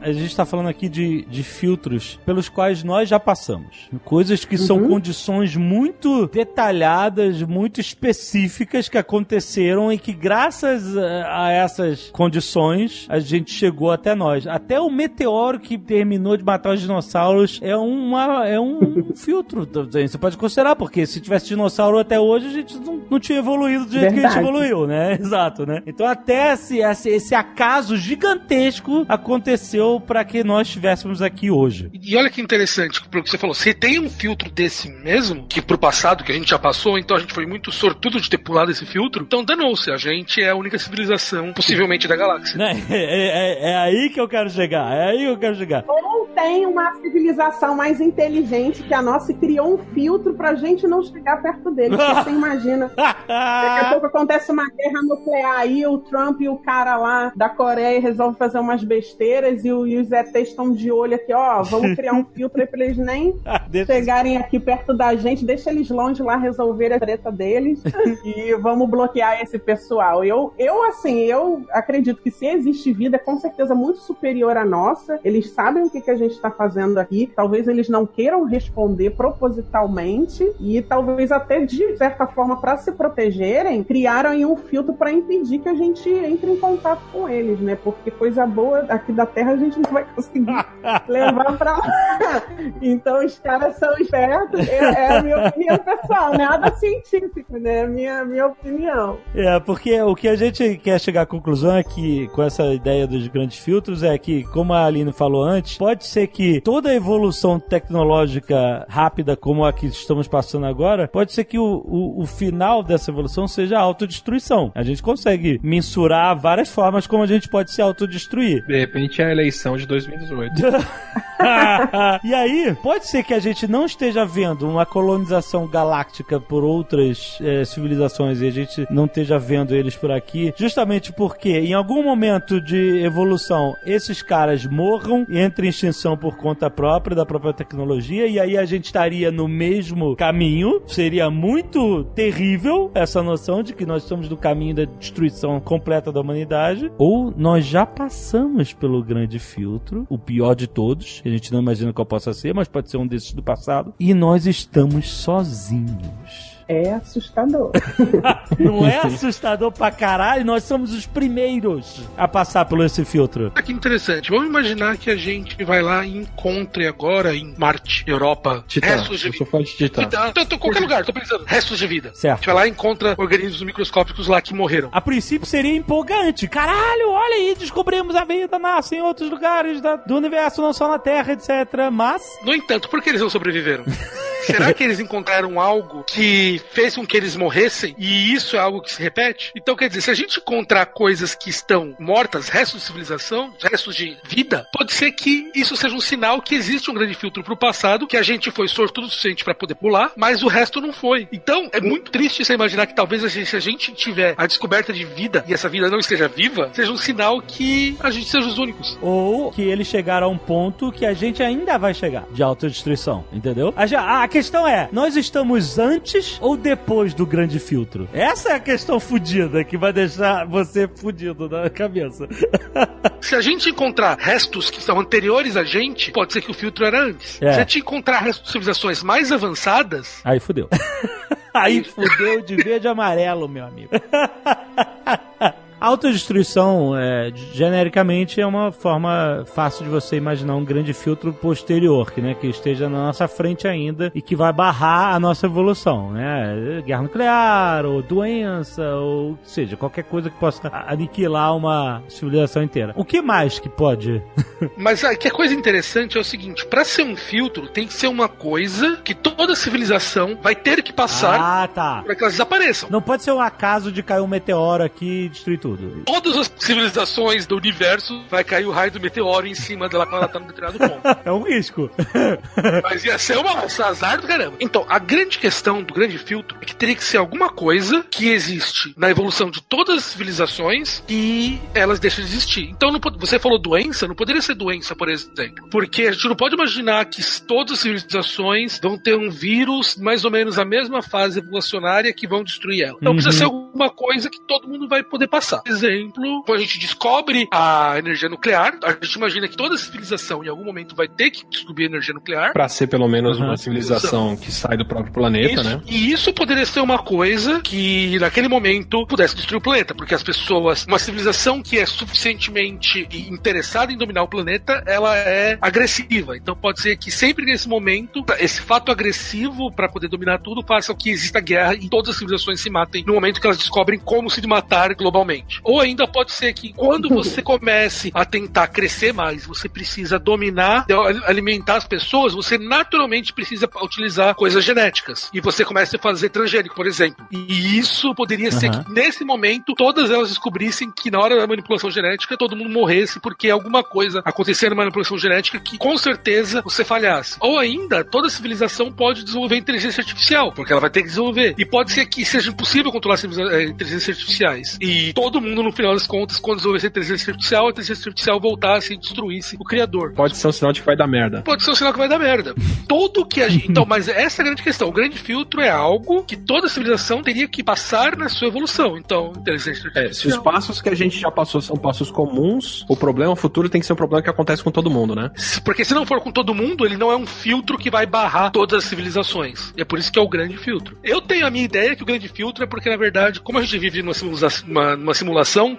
A 0.00 0.12
gente 0.12 0.26
está 0.26 0.46
falando 0.46 0.68
aqui 0.68 0.88
de, 0.88 1.22
de 1.26 1.42
filtros 1.42 2.18
pelos 2.24 2.48
quais 2.48 2.82
nós 2.82 3.08
já 3.08 3.20
passamos. 3.20 3.88
Coisas 4.04 4.44
que 4.44 4.56
são 4.56 4.88
condições 4.88 5.54
muito 5.56 6.26
detalhadas, 6.26 7.42
muito 7.42 7.80
específicas 7.80 8.88
que 8.88 8.96
aconteceram 8.96 9.92
e 9.92 9.98
que, 9.98 10.12
graças 10.12 10.96
a, 10.96 11.46
a 11.46 11.52
essas 11.52 12.10
condições, 12.10 13.06
a 13.10 13.18
gente 13.18 13.52
chegou 13.52 13.90
até 13.90 14.14
nós. 14.14 14.46
Até 14.46 14.80
o 14.80 14.88
meteoro 14.88 15.60
que 15.60 15.76
terminou 15.76 16.36
de 16.36 16.44
matar 16.44 16.74
os 16.74 16.80
dinossauros 16.80 17.60
é, 17.62 17.76
uma, 17.76 18.48
é 18.48 18.58
um 18.58 19.12
filtro. 19.14 19.66
também. 19.66 20.08
Você 20.08 20.16
pode 20.16 20.38
considerar, 20.38 20.76
porque 20.76 21.04
se 21.06 21.20
tivesse 21.20 21.48
dinossauro 21.48 21.98
até 21.98 22.18
hoje, 22.18 22.46
a 22.46 22.50
gente 22.50 22.78
não, 22.78 23.02
não 23.10 23.20
tinha 23.20 23.38
evoluído 23.38 23.84
do 23.84 23.92
jeito 23.92 24.02
que 24.02 24.08
a 24.08 24.28
Verdade. 24.28 24.34
gente 24.34 24.48
evoluiu, 24.48 24.86
né? 24.86 25.14
Exato, 25.20 25.66
né? 25.66 25.82
Então, 25.86 26.06
até 26.06 26.54
esse, 26.54 26.78
esse, 26.78 27.08
esse 27.10 27.34
acaso 27.34 27.96
gigantesco 27.96 29.04
aconteceu 29.08 29.89
para 29.98 30.22
que 30.26 30.44
nós 30.44 30.66
estivéssemos 30.68 31.22
aqui 31.22 31.50
hoje. 31.50 31.90
E 31.94 32.14
olha 32.18 32.28
que 32.28 32.42
interessante, 32.42 33.02
pelo 33.08 33.24
que 33.24 33.30
você 33.30 33.38
falou, 33.38 33.54
se 33.54 33.72
tem 33.72 33.98
um 33.98 34.10
filtro 34.10 34.50
desse 34.50 34.90
mesmo, 34.92 35.46
que 35.48 35.62
pro 35.62 35.78
passado, 35.78 36.22
que 36.22 36.30
a 36.32 36.34
gente 36.34 36.50
já 36.50 36.58
passou, 36.58 36.98
então 36.98 37.16
a 37.16 37.20
gente 37.20 37.32
foi 37.32 37.46
muito 37.46 37.72
sortudo 37.72 38.20
de 38.20 38.28
ter 38.28 38.38
pulado 38.38 38.70
esse 38.70 38.84
filtro, 38.84 39.24
então 39.24 39.42
danou-se, 39.42 39.90
a 39.90 39.96
gente 39.96 40.42
é 40.42 40.50
a 40.50 40.54
única 40.56 40.78
civilização, 40.78 41.52
possivelmente, 41.54 42.06
da 42.06 42.16
galáxia. 42.16 42.58
Né? 42.58 42.74
É, 42.90 43.68
é- 43.68 43.70
é 43.72 43.76
aí 43.78 44.10
que 44.10 44.20
eu 44.20 44.28
quero 44.28 44.50
chegar. 44.50 44.92
É 44.94 45.10
aí 45.12 45.18
que 45.18 45.24
eu 45.24 45.38
quero 45.38 45.54
chegar. 45.54 45.84
Ou 45.88 46.26
tem 46.34 46.66
uma 46.66 46.92
civilização 47.00 47.74
mais 47.76 48.00
inteligente 48.00 48.82
que 48.82 48.92
a 48.92 49.00
nossa 49.00 49.30
e 49.32 49.34
criou 49.36 49.74
um 49.74 49.78
filtro 49.94 50.34
pra 50.34 50.54
gente 50.56 50.86
não 50.86 51.02
chegar 51.02 51.40
perto 51.40 51.70
dele. 51.70 51.96
Você 51.96 52.28
imagina. 52.34 52.88
Daqui 52.96 53.86
a 53.86 53.88
pouco 53.92 54.06
acontece 54.06 54.50
uma 54.50 54.68
guerra 54.68 55.02
nuclear 55.02 55.60
aí, 55.60 55.86
o 55.86 55.98
Trump 55.98 56.40
e 56.40 56.48
o 56.48 56.56
cara 56.56 56.96
lá 56.96 57.32
da 57.36 57.48
Coreia 57.48 58.00
resolvem 58.00 58.36
fazer 58.36 58.58
umas 58.58 58.82
besteiras 58.82 59.64
e, 59.64 59.72
o- 59.72 59.79
e 59.86 59.96
os 59.98 60.10
ETs 60.10 60.48
estão 60.48 60.72
de 60.72 60.90
olho 60.90 61.14
aqui, 61.14 61.32
ó, 61.32 61.62
vamos 61.62 61.94
criar 61.96 62.12
um 62.14 62.24
filtro 62.24 62.60
aí 62.60 62.66
pra 62.66 62.84
eles 62.84 62.96
nem 62.96 63.34
Deixa- 63.68 63.92
chegarem 63.94 64.36
aqui 64.36 64.58
perto 64.58 64.92
da 64.94 65.14
gente, 65.14 65.44
deixa 65.44 65.70
eles 65.70 65.88
longe 65.90 66.22
lá 66.22 66.36
resolver 66.36 66.92
a 66.92 66.98
treta 67.00 67.30
deles 67.30 67.82
e 68.24 68.54
vamos 68.56 68.88
bloquear 68.88 69.40
esse 69.42 69.58
pessoal. 69.58 70.24
Eu, 70.24 70.52
eu, 70.58 70.82
assim, 70.84 71.20
eu 71.20 71.62
acredito 71.70 72.20
que 72.22 72.30
se 72.30 72.46
existe 72.46 72.92
vida, 72.92 73.16
é 73.16 73.18
com 73.18 73.38
certeza 73.38 73.74
muito 73.74 74.00
superior 74.00 74.56
à 74.56 74.64
nossa. 74.64 75.18
Eles 75.24 75.50
sabem 75.50 75.84
o 75.84 75.90
que, 75.90 76.00
que 76.00 76.10
a 76.10 76.16
gente 76.16 76.32
está 76.32 76.50
fazendo 76.50 76.98
aqui. 76.98 77.30
Talvez 77.34 77.68
eles 77.68 77.88
não 77.88 78.06
queiram 78.06 78.44
responder 78.44 79.10
propositalmente 79.10 80.50
e 80.58 80.80
talvez 80.82 81.30
até 81.30 81.64
de 81.64 81.96
certa 81.96 82.26
forma 82.26 82.60
para 82.60 82.76
se 82.78 82.92
protegerem, 82.92 83.84
criaram 83.84 84.30
aí 84.30 84.44
um 84.44 84.56
filtro 84.56 84.94
para 84.94 85.12
impedir 85.12 85.58
que 85.60 85.68
a 85.68 85.74
gente 85.74 86.08
entre 86.08 86.50
em 86.50 86.56
contato 86.56 87.02
com 87.12 87.28
eles, 87.28 87.60
né? 87.60 87.76
Porque 87.82 88.10
coisa 88.10 88.46
boa 88.46 88.80
aqui 88.88 89.12
da 89.12 89.26
Terra 89.26 89.52
a 89.52 89.56
gente 89.56 89.69
não 89.76 89.92
vai 89.92 90.04
conseguir 90.14 90.46
levar 91.08 91.58
pra 91.58 91.72
lá. 91.72 92.42
Então 92.80 93.24
os 93.24 93.38
caras 93.38 93.76
são 93.76 93.92
espertos. 93.98 94.68
É, 94.68 94.76
é 94.76 95.18
a 95.18 95.22
minha 95.22 95.48
opinião 95.48 95.78
pessoal, 95.78 96.32
nada 96.36 96.74
científico, 96.76 97.58
né? 97.58 97.70
É 97.70 97.84
a 97.84 97.86
minha, 97.86 98.24
minha 98.24 98.46
opinião. 98.46 99.18
É, 99.34 99.58
porque 99.60 100.00
o 100.02 100.14
que 100.14 100.28
a 100.28 100.36
gente 100.36 100.76
quer 100.78 101.00
chegar 101.00 101.22
à 101.22 101.26
conclusão 101.26 101.76
é 101.76 101.82
que, 101.82 102.28
com 102.28 102.42
essa 102.42 102.64
ideia 102.74 103.06
dos 103.06 103.26
grandes 103.28 103.58
filtros, 103.58 104.02
é 104.02 104.16
que, 104.18 104.44
como 104.44 104.72
a 104.72 104.84
Aline 104.84 105.12
falou 105.12 105.42
antes, 105.42 105.78
pode 105.78 106.06
ser 106.06 106.26
que 106.26 106.60
toda 106.60 106.94
evolução 106.94 107.58
tecnológica 107.58 108.86
rápida 108.88 109.36
como 109.36 109.64
a 109.64 109.72
que 109.72 109.86
estamos 109.86 110.28
passando 110.28 110.66
agora, 110.66 111.08
pode 111.08 111.32
ser 111.32 111.44
que 111.44 111.58
o, 111.58 111.82
o, 111.84 112.22
o 112.22 112.26
final 112.26 112.82
dessa 112.82 113.10
evolução 113.10 113.46
seja 113.48 113.78
a 113.78 113.80
autodestruição. 113.80 114.70
A 114.74 114.82
gente 114.82 115.02
consegue 115.02 115.60
mensurar 115.62 116.38
várias 116.38 116.68
formas 116.68 117.06
como 117.06 117.22
a 117.22 117.26
gente 117.26 117.48
pode 117.48 117.72
se 117.72 117.80
autodestruir. 117.80 118.64
De 118.66 118.78
repente 118.78 119.22
a 119.22 119.30
eleição 119.30 119.59
de 119.76 119.86
2018. 119.86 120.54
e 122.24 122.34
aí, 122.34 122.76
pode 122.82 123.06
ser 123.06 123.22
que 123.22 123.34
a 123.34 123.38
gente 123.38 123.66
não 123.66 123.84
esteja 123.84 124.24
vendo 124.24 124.68
uma 124.68 124.86
colonização 124.86 125.66
galáctica 125.66 126.40
por 126.40 126.64
outras 126.64 127.38
eh, 127.40 127.64
civilizações 127.64 128.40
e 128.40 128.46
a 128.46 128.50
gente 128.50 128.86
não 128.90 129.04
esteja 129.04 129.38
vendo 129.38 129.74
eles 129.74 129.96
por 129.96 130.10
aqui, 130.10 130.52
justamente 130.56 131.12
porque 131.12 131.50
em 131.50 131.74
algum 131.74 132.02
momento 132.02 132.60
de 132.60 133.02
evolução 133.02 133.74
esses 133.84 134.22
caras 134.22 134.64
morram 134.66 135.26
e 135.28 135.38
entrem 135.40 135.66
em 135.66 135.70
extinção 135.70 136.16
por 136.16 136.36
conta 136.36 136.70
própria, 136.70 137.16
da 137.16 137.26
própria 137.26 137.52
tecnologia, 137.52 138.26
e 138.26 138.38
aí 138.40 138.56
a 138.56 138.64
gente 138.64 138.86
estaria 138.86 139.30
no 139.30 139.46
mesmo 139.46 140.16
caminho. 140.16 140.82
Seria 140.86 141.30
muito 141.30 142.04
terrível 142.14 142.90
essa 142.94 143.22
noção 143.22 143.62
de 143.62 143.74
que 143.74 143.86
nós 143.86 144.02
estamos 144.02 144.28
no 144.28 144.36
caminho 144.36 144.74
da 144.74 144.84
destruição 144.84 145.60
completa 145.60 146.12
da 146.12 146.20
humanidade. 146.20 146.90
Ou 146.98 147.32
nós 147.36 147.64
já 147.64 147.84
passamos 147.86 148.72
pelo 148.72 149.02
grande 149.02 149.38
filtro, 149.50 150.06
o 150.08 150.18
pior 150.18 150.54
de 150.54 150.66
todos, 150.66 151.20
que 151.20 151.28
a 151.28 151.32
gente 151.32 151.52
não 151.52 151.60
imagina 151.60 151.92
qual 151.92 152.06
possa 152.06 152.32
ser, 152.32 152.54
mas 152.54 152.68
pode 152.68 152.90
ser 152.90 152.96
um 152.96 153.06
desses 153.06 153.32
do 153.32 153.42
passado, 153.42 153.94
e 153.98 154.14
nós 154.14 154.46
estamos 154.46 155.08
sozinhos. 155.10 156.59
É 156.72 156.92
assustador. 156.92 157.72
Não 158.58 158.86
é 158.86 158.98
assustador 158.98 159.72
pra 159.72 159.90
caralho? 159.90 160.44
Nós 160.44 160.62
somos 160.62 160.92
os 160.94 161.04
primeiros 161.04 162.00
a 162.16 162.28
passar 162.28 162.64
por 162.64 162.80
esse 162.84 163.04
filtro. 163.04 163.50
Olha 163.54 163.62
que 163.64 163.72
interessante. 163.72 164.30
Vamos 164.30 164.46
imaginar 164.46 164.96
que 164.96 165.10
a 165.10 165.16
gente 165.16 165.62
vai 165.64 165.82
lá 165.82 166.06
e 166.06 166.16
encontre 166.16 166.86
agora 166.86 167.34
em 167.34 167.54
Marte, 167.58 168.04
Europa, 168.06 168.64
Titã. 168.68 168.86
restos 168.86 169.18
de 169.18 169.26
Eu 169.26 169.32
sou 169.32 169.46
vida. 169.46 169.50
fã 169.58 169.62
de 169.64 169.76
Titã. 169.76 170.02
Então, 170.02 170.32
tanto 170.32 170.58
qualquer 170.58 170.80
lugar, 170.80 171.04
tô 171.04 171.12
pensando. 171.12 171.44
Restos 171.44 171.76
de 171.78 171.86
vida. 171.88 172.12
Certo. 172.14 172.34
A 172.34 172.36
gente 172.36 172.46
vai 172.46 172.54
lá 172.54 172.66
e 172.68 172.70
encontra 172.70 173.14
organismos 173.18 173.62
microscópicos 173.62 174.28
lá 174.28 174.40
que 174.40 174.54
morreram. 174.54 174.90
A 174.92 175.00
princípio 175.00 175.46
seria 175.46 175.74
empolgante. 175.74 176.46
Caralho, 176.46 177.10
olha 177.10 177.34
aí, 177.34 177.56
descobrimos 177.58 178.14
a 178.14 178.24
vida 178.24 178.58
nasce 178.60 178.94
em 178.94 179.02
outros 179.02 179.28
lugares 179.28 179.80
da- 179.80 179.96
do 179.96 180.14
universo, 180.16 180.62
não 180.62 180.72
só 180.72 180.88
na 180.88 181.00
Terra, 181.00 181.32
etc. 181.32 181.48
Mas 181.92 182.22
No 182.44 182.54
entanto, 182.54 182.88
por 182.88 183.02
que 183.02 183.08
eles 183.08 183.20
não 183.20 183.28
sobreviveram? 183.28 183.82
Será 184.46 184.72
que 184.72 184.82
eles 184.82 185.00
encontraram 185.00 185.60
algo 185.60 186.04
que 186.04 186.60
fez 186.72 186.94
com 186.96 187.06
que 187.06 187.16
eles 187.16 187.36
morressem 187.36 187.94
e 187.98 188.32
isso 188.32 188.56
é 188.56 188.58
algo 188.58 188.80
que 188.80 188.92
se 188.92 189.02
repete? 189.02 189.52
Então, 189.56 189.76
quer 189.76 189.88
dizer, 189.88 190.00
se 190.02 190.10
a 190.10 190.14
gente 190.14 190.38
encontrar 190.38 190.86
coisas 190.86 191.34
que 191.34 191.50
estão 191.50 191.94
mortas, 191.98 192.48
restos 192.48 192.80
de 192.80 192.86
civilização, 192.86 193.52
restos 193.62 193.94
de 193.94 194.16
vida, 194.24 194.66
pode 194.72 194.92
ser 194.92 195.12
que 195.12 195.50
isso 195.54 195.76
seja 195.76 195.94
um 195.94 196.00
sinal 196.00 196.40
que 196.40 196.54
existe 196.54 196.90
um 196.90 196.94
grande 196.94 197.14
filtro 197.14 197.42
pro 197.42 197.56
passado, 197.56 198.06
que 198.06 198.16
a 198.16 198.22
gente 198.22 198.50
foi 198.50 198.68
sortudo 198.68 199.06
o 199.06 199.10
suficiente 199.10 199.44
para 199.44 199.54
poder 199.54 199.74
pular, 199.74 200.12
mas 200.16 200.42
o 200.42 200.48
resto 200.48 200.80
não 200.80 200.92
foi. 200.92 201.28
Então, 201.32 201.68
é 201.72 201.80
muito 201.80 202.10
triste 202.10 202.44
você 202.44 202.54
imaginar 202.54 202.86
que 202.86 202.94
talvez 202.94 203.24
a 203.24 203.28
gente, 203.28 203.46
se 203.46 203.56
a 203.56 203.60
gente 203.60 203.92
tiver 203.92 204.34
a 204.36 204.46
descoberta 204.46 204.92
de 204.92 205.04
vida 205.04 205.44
e 205.46 205.54
essa 205.54 205.68
vida 205.68 205.90
não 205.90 205.98
esteja 205.98 206.28
viva, 206.28 206.70
seja 206.72 206.90
um 206.92 206.96
sinal 206.96 207.40
que 207.42 207.96
a 208.00 208.10
gente 208.10 208.28
seja 208.28 208.46
os 208.46 208.58
únicos. 208.58 208.98
ou 209.02 209.50
que 209.50 209.62
eles 209.62 209.86
chegaram 209.86 210.26
a 210.26 210.30
um 210.30 210.38
ponto 210.38 210.92
que 210.92 211.04
a 211.04 211.12
gente 211.12 211.42
ainda 211.42 211.78
vai 211.78 211.92
chegar 211.94 212.24
de 212.30 212.42
autodestruição, 212.42 213.24
entendeu? 213.32 213.72
A, 213.76 213.86
já- 213.86 214.22
a 214.22 214.28
questão 214.30 214.66
é, 214.66 214.88
nós 214.92 215.16
estamos 215.16 215.78
antes 215.78 216.38
ou 216.40 216.56
depois 216.56 217.12
do 217.12 217.26
grande 217.26 217.58
filtro? 217.58 218.08
Essa 218.12 218.50
é 218.50 218.52
a 218.54 218.60
questão 218.60 219.00
fodida 219.00 219.64
que 219.64 219.76
vai 219.76 219.92
deixar 219.92 220.46
você 220.46 220.88
fudido 220.88 221.48
na 221.48 221.68
cabeça. 221.68 222.28
Se 223.20 223.34
a 223.34 223.40
gente 223.40 223.68
encontrar 223.68 224.16
restos 224.18 224.70
que 224.70 224.82
são 224.82 224.98
anteriores 224.98 225.56
a 225.56 225.64
gente, 225.64 226.12
pode 226.12 226.32
ser 226.32 226.40
que 226.40 226.50
o 226.50 226.54
filtro 226.54 226.84
era 226.84 227.02
antes. 227.02 227.42
É. 227.42 227.52
Se 227.52 227.58
a 227.58 227.62
gente 227.62 227.80
encontrar 227.80 228.20
restos 228.20 228.46
de 228.46 228.52
civilizações 228.52 229.02
mais 229.02 229.32
avançadas, 229.32 230.20
Aí 230.24 230.38
fudeu. 230.38 230.68
Aí 231.52 231.82
fudeu 231.82 232.40
de 232.40 232.56
verde 232.56 232.86
e 232.86 232.88
amarelo, 232.88 233.48
meu 233.48 233.66
amigo. 233.66 233.90
Autodestruição, 235.80 236.94
é, 236.96 237.32
genericamente, 237.52 238.40
é 238.40 238.46
uma 238.46 238.70
forma 238.70 239.44
fácil 239.54 239.84
de 239.84 239.90
você 239.90 240.16
imaginar 240.16 240.54
um 240.56 240.64
grande 240.64 240.92
filtro 240.92 241.32
posterior, 241.32 242.10
que, 242.12 242.20
né, 242.20 242.34
que 242.34 242.46
esteja 242.48 242.88
na 242.88 243.06
nossa 243.06 243.26
frente 243.26 243.66
ainda 243.66 244.12
e 244.14 244.20
que 244.20 244.36
vai 244.36 244.52
barrar 244.52 245.14
a 245.14 245.20
nossa 245.20 245.46
evolução, 245.46 246.10
né? 246.12 246.82
Guerra 246.84 247.02
nuclear, 247.02 247.86
ou 247.86 248.02
doença, 248.02 248.82
ou 248.96 249.38
seja, 249.42 249.76
qualquer 249.76 250.04
coisa 250.04 250.28
que 250.28 250.38
possa 250.38 250.70
aniquilar 250.86 251.56
uma 251.56 252.02
civilização 252.08 252.62
inteira. 252.62 252.92
O 252.94 253.04
que 253.04 253.22
mais 253.22 253.58
que 253.58 253.68
pode? 253.68 254.22
mas 254.76 255.02
a, 255.02 255.14
que 255.16 255.28
a 255.28 255.32
coisa 255.32 255.54
interessante 255.54 256.18
é 256.18 256.20
o 256.20 256.24
seguinte: 256.24 256.66
para 256.66 256.84
ser 256.84 257.04
um 257.04 257.16
filtro, 257.16 257.68
tem 257.68 257.86
que 257.86 257.94
ser 257.94 258.08
uma 258.08 258.28
coisa 258.28 258.98
que 259.02 259.14
toda 259.14 259.56
civilização 259.56 260.38
vai 260.42 260.54
ter 260.54 260.82
que 260.82 260.92
passar 260.92 261.38
Ah, 261.40 261.68
tá. 261.68 262.02
para 262.04 262.14
que 262.14 262.22
elas 262.22 262.34
desapareçam. 262.34 262.88
Não 262.90 263.00
pode 263.00 263.22
ser 263.22 263.32
um 263.32 263.40
acaso 263.40 263.90
de 263.90 264.02
cair 264.02 264.20
um 264.20 264.26
meteoro 264.26 264.84
aqui 264.84 265.24
e 265.24 265.28
destruir 265.28 265.58
tudo. 265.58 265.69
Todas 266.04 266.36
as 266.36 266.52
civilizações 266.58 267.46
do 267.46 267.56
universo 267.56 268.22
vai 268.28 268.44
cair 268.44 268.66
o 268.66 268.70
raio 268.70 268.90
do 268.90 269.00
meteoro 269.00 269.46
em 269.46 269.54
cima 269.54 269.88
dela 269.88 270.06
quando 270.06 270.22
ela 270.22 270.28
tá 270.28 270.38
no 270.38 270.46
determinado 270.46 270.78
ponto. 270.78 271.00
É 271.24 271.32
um 271.32 271.42
risco. 271.42 271.90
Mas 272.82 273.04
ia 273.04 273.18
ser 273.18 273.36
uma, 273.36 273.54
um 273.54 273.84
azar 273.84 274.20
do 274.20 274.26
caramba. 274.26 274.56
Então, 274.60 274.86
a 274.88 274.98
grande 274.98 275.38
questão 275.38 275.82
do 275.82 275.92
grande 275.92 276.18
filtro 276.18 276.56
é 276.60 276.64
que 276.64 276.74
teria 276.74 276.94
que 276.94 277.04
ser 277.04 277.18
alguma 277.18 277.50
coisa 277.50 278.04
que 278.10 278.28
existe 278.28 278.94
na 278.96 279.10
evolução 279.10 279.50
de 279.50 279.62
todas 279.62 279.98
as 279.98 280.04
civilizações 280.04 281.02
e 281.08 281.58
elas 281.74 282.00
deixam 282.00 282.24
de 282.24 282.30
existir. 282.30 282.70
Então, 282.70 282.90
não 282.90 283.00
você 283.18 283.38
falou 283.38 283.58
doença, 283.58 284.08
não 284.08 284.14
poderia 284.14 284.40
ser 284.40 284.54
doença, 284.54 284.94
por 284.96 285.08
exemplo. 285.08 285.68
Porque 285.70 286.02
a 286.02 286.12
gente 286.12 286.28
não 286.28 286.36
pode 286.36 286.54
imaginar 286.54 287.04
que 287.06 287.22
todas 287.42 287.72
as 287.72 287.78
civilizações 287.80 288.78
vão 288.82 288.98
ter 288.98 289.16
um 289.16 289.30
vírus 289.30 289.96
mais 289.96 290.24
ou 290.24 290.30
menos 290.30 290.58
a 290.58 290.64
mesma 290.64 291.02
fase 291.02 291.38
evolucionária 291.38 292.12
que 292.12 292.26
vão 292.26 292.42
destruir 292.42 292.84
ela. 292.84 292.98
Então, 293.00 293.14
precisa 293.14 293.36
ser 293.36 293.44
alguma 293.44 293.90
coisa 293.90 294.30
que 294.30 294.40
todo 294.40 294.68
mundo 294.68 294.88
vai 294.88 295.02
poder 295.02 295.28
passar. 295.28 295.59
Por 295.64 295.70
exemplo, 295.72 296.42
quando 296.44 296.58
a 296.58 296.62
gente 296.62 296.78
descobre 296.78 297.46
a 297.50 297.94
energia 297.98 298.28
nuclear, 298.28 298.78
a 298.82 298.90
gente 298.92 299.14
imagina 299.14 299.48
que 299.48 299.56
toda 299.56 299.76
civilização 299.76 300.44
em 300.44 300.48
algum 300.48 300.64
momento 300.64 300.94
vai 300.94 301.08
ter 301.08 301.30
que 301.30 301.44
descobrir 301.50 301.84
a 301.84 301.86
energia 301.88 302.14
nuclear. 302.14 302.52
Pra 302.52 302.68
ser 302.68 302.86
pelo 302.86 303.08
menos 303.08 303.38
Uhum. 303.38 303.46
uma 303.46 303.56
civilização 303.56 304.36
que 304.36 304.50
sai 304.52 304.76
do 304.76 304.84
próprio 304.86 305.12
planeta, 305.12 305.54
Isso- 305.60 305.64
né? 305.64 305.80
E 305.86 306.12
isso 306.12 306.32
poderia 306.32 306.66
ser 306.66 306.80
uma 306.80 306.98
coisa 306.98 307.60
que 307.60 308.18
naquele 308.18 308.48
momento 308.48 309.06
pudesse 309.06 309.34
destruir 309.36 309.58
o 309.58 309.62
planeta, 309.62 309.94
porque 309.94 310.14
as 310.14 310.22
pessoas, 310.22 310.84
uma 310.86 310.98
civilização 310.98 311.62
que 311.62 311.78
é 311.78 311.86
suficientemente 311.86 313.06
interessada 313.28 313.92
em 313.92 313.96
dominar 313.96 314.22
o 314.22 314.28
planeta, 314.28 314.82
ela 314.86 315.16
é 315.16 315.58
agressiva. 315.60 316.36
Então 316.36 316.54
pode 316.56 316.80
ser 316.80 316.96
que 316.96 317.10
sempre 317.10 317.44
nesse 317.44 317.68
momento, 317.68 318.24
esse 318.38 318.60
fato 318.60 318.90
agressivo 318.92 319.70
para 319.72 319.88
poder 319.88 320.08
dominar 320.08 320.38
tudo 320.38 320.62
faça 320.66 320.92
com 320.92 320.98
que 321.00 321.10
exista 321.10 321.40
guerra 321.40 321.74
e 321.74 321.88
todas 321.88 322.10
as 322.10 322.16
civilizações 322.18 322.60
se 322.60 322.70
matem 322.70 323.04
no 323.06 323.14
momento 323.14 323.40
que 323.40 323.46
elas 323.46 323.58
descobrem 323.58 323.98
como 323.98 324.30
se 324.30 324.40
matar 324.46 324.94
globalmente. 324.94 325.49
Ou 325.62 325.80
ainda 325.80 326.06
pode 326.06 326.32
ser 326.32 326.52
que 326.52 326.72
quando 326.72 327.08
você 327.08 327.42
comece 327.42 328.10
a 328.14 328.24
tentar 328.24 328.68
crescer 328.68 329.12
mais, 329.12 329.46
você 329.46 329.68
precisa 329.68 330.18
dominar, 330.18 330.86
alimentar 331.26 331.76
as 331.76 331.86
pessoas, 331.86 332.32
você 332.32 332.58
naturalmente 332.58 333.32
precisa 333.32 333.68
utilizar 333.82 334.34
coisas 334.34 334.64
genéticas. 334.64 335.30
E 335.32 335.40
você 335.40 335.64
começa 335.64 335.96
a 335.96 336.00
fazer 336.00 336.28
transgênico, 336.28 336.74
por 336.74 336.86
exemplo. 336.86 337.26
E 337.30 337.78
isso 337.78 338.14
poderia 338.14 338.50
ser 338.50 338.68
Aham. 338.68 338.84
que 338.84 338.92
nesse 338.92 339.24
momento 339.24 339.74
todas 339.74 340.10
elas 340.10 340.28
descobrissem 340.28 340.90
que 340.90 341.10
na 341.10 341.18
hora 341.18 341.36
da 341.36 341.46
manipulação 341.46 341.90
genética 341.90 342.36
todo 342.36 342.56
mundo 342.56 342.70
morresse 342.70 343.20
porque 343.20 343.50
alguma 343.50 343.82
coisa 343.82 344.22
acontecia 344.24 344.68
na 344.70 344.76
manipulação 344.76 345.18
genética 345.18 345.58
que 345.58 345.78
com 345.78 345.96
certeza 345.96 346.62
você 346.62 346.84
falhasse. 346.84 347.36
Ou 347.40 347.58
ainda, 347.58 348.04
toda 348.04 348.28
civilização 348.28 348.92
pode 348.92 349.24
desenvolver 349.24 349.56
inteligência 349.56 350.00
artificial, 350.00 350.52
porque 350.52 350.72
ela 350.72 350.80
vai 350.80 350.90
ter 350.90 351.02
que 351.02 351.08
desenvolver. 351.08 351.54
E 351.58 351.64
pode 351.64 351.92
ser 351.92 352.06
que 352.06 352.24
seja 352.24 352.50
impossível 352.50 352.92
controlar 352.92 353.18
eh, 353.18 353.64
inteligências 353.64 354.16
artificiais. 354.16 354.78
E 354.80 355.12
todo 355.12 355.39
mundo, 355.40 355.62
no 355.62 355.72
final 355.72 355.92
das 355.94 356.06
contas, 356.06 356.38
quando 356.38 356.56
desenvolvesse 356.58 356.86
a 356.86 356.88
inteligência 356.90 357.30
artificial, 357.32 357.66
a 357.66 357.70
inteligência 357.70 358.08
artificial 358.08 358.40
voltasse 358.40 358.94
e 358.94 358.96
destruísse 358.96 359.56
o 359.58 359.64
criador. 359.64 360.12
Pode 360.14 360.36
ser 360.36 360.48
um 360.48 360.52
sinal 360.52 360.72
de 360.72 360.80
que 360.80 360.86
vai 360.86 360.96
dar 360.96 361.06
merda. 361.06 361.42
Pode 361.42 361.62
ser 361.64 361.70
um 361.70 361.74
sinal 361.74 361.92
que 361.92 361.98
vai 361.98 362.08
dar 362.08 362.18
merda. 362.18 362.54
Todo 362.88 363.24
que 363.26 363.42
a 363.42 363.48
gente. 363.48 363.60
Então, 363.70 363.86
mas 363.86 364.08
essa 364.08 364.40
é 364.40 364.42
a 364.42 364.46
grande 364.46 364.62
questão. 364.62 364.88
O 364.88 364.92
grande 364.92 365.16
filtro 365.16 365.60
é 365.60 365.70
algo 365.70 366.24
que 366.24 366.36
toda 366.36 366.68
civilização 366.68 367.22
teria 367.22 367.46
que 367.46 367.62
passar 367.62 368.16
na 368.16 368.28
sua 368.28 368.48
evolução. 368.48 368.96
Então, 368.98 369.32
inteligência 369.36 369.90
É, 369.94 370.00
artificial. 370.00 370.14
se 370.14 370.28
os 370.28 370.36
passos 370.42 370.82
que 370.82 370.88
a 370.88 370.94
gente 370.94 371.18
já 371.20 371.30
passou 371.30 371.60
são 371.60 371.76
passos 371.76 372.10
comuns, 372.10 372.84
o 372.88 372.96
problema 372.96 373.36
futuro 373.36 373.68
tem 373.68 373.80
que 373.80 373.86
ser 373.86 373.92
um 373.92 373.96
problema 373.96 374.22
que 374.22 374.30
acontece 374.30 374.62
com 374.64 374.70
todo 374.72 374.90
mundo, 374.90 375.14
né? 375.14 375.30
Porque 375.64 375.84
se 375.84 375.94
não 375.94 376.04
for 376.04 376.20
com 376.20 376.32
todo 376.32 376.52
mundo, 376.54 376.84
ele 376.84 376.96
não 376.96 377.12
é 377.12 377.16
um 377.16 377.26
filtro 377.26 377.78
que 377.78 377.90
vai 377.90 378.06
barrar 378.06 378.50
todas 378.50 378.82
as 378.82 378.90
civilizações. 378.90 379.72
E 379.76 379.82
é 379.82 379.84
por 379.84 379.98
isso 379.98 380.10
que 380.10 380.18
é 380.18 380.22
o 380.22 380.28
grande 380.28 380.56
filtro. 380.56 380.96
Eu 381.04 381.20
tenho 381.20 381.46
a 381.46 381.50
minha 381.50 381.64
ideia 381.64 381.94
que 381.94 382.02
o 382.02 382.06
grande 382.06 382.26
filtro 382.28 382.64
é 382.64 382.66
porque, 382.66 382.88
na 382.90 382.96
verdade, 382.96 383.40
como 383.40 383.58
a 383.58 383.62
gente 383.62 383.78
vive 383.78 384.02
numa, 384.02 384.14
simula- 384.14 384.48
uma- 384.66 384.96
numa 384.96 385.14
simulação, 385.14 385.29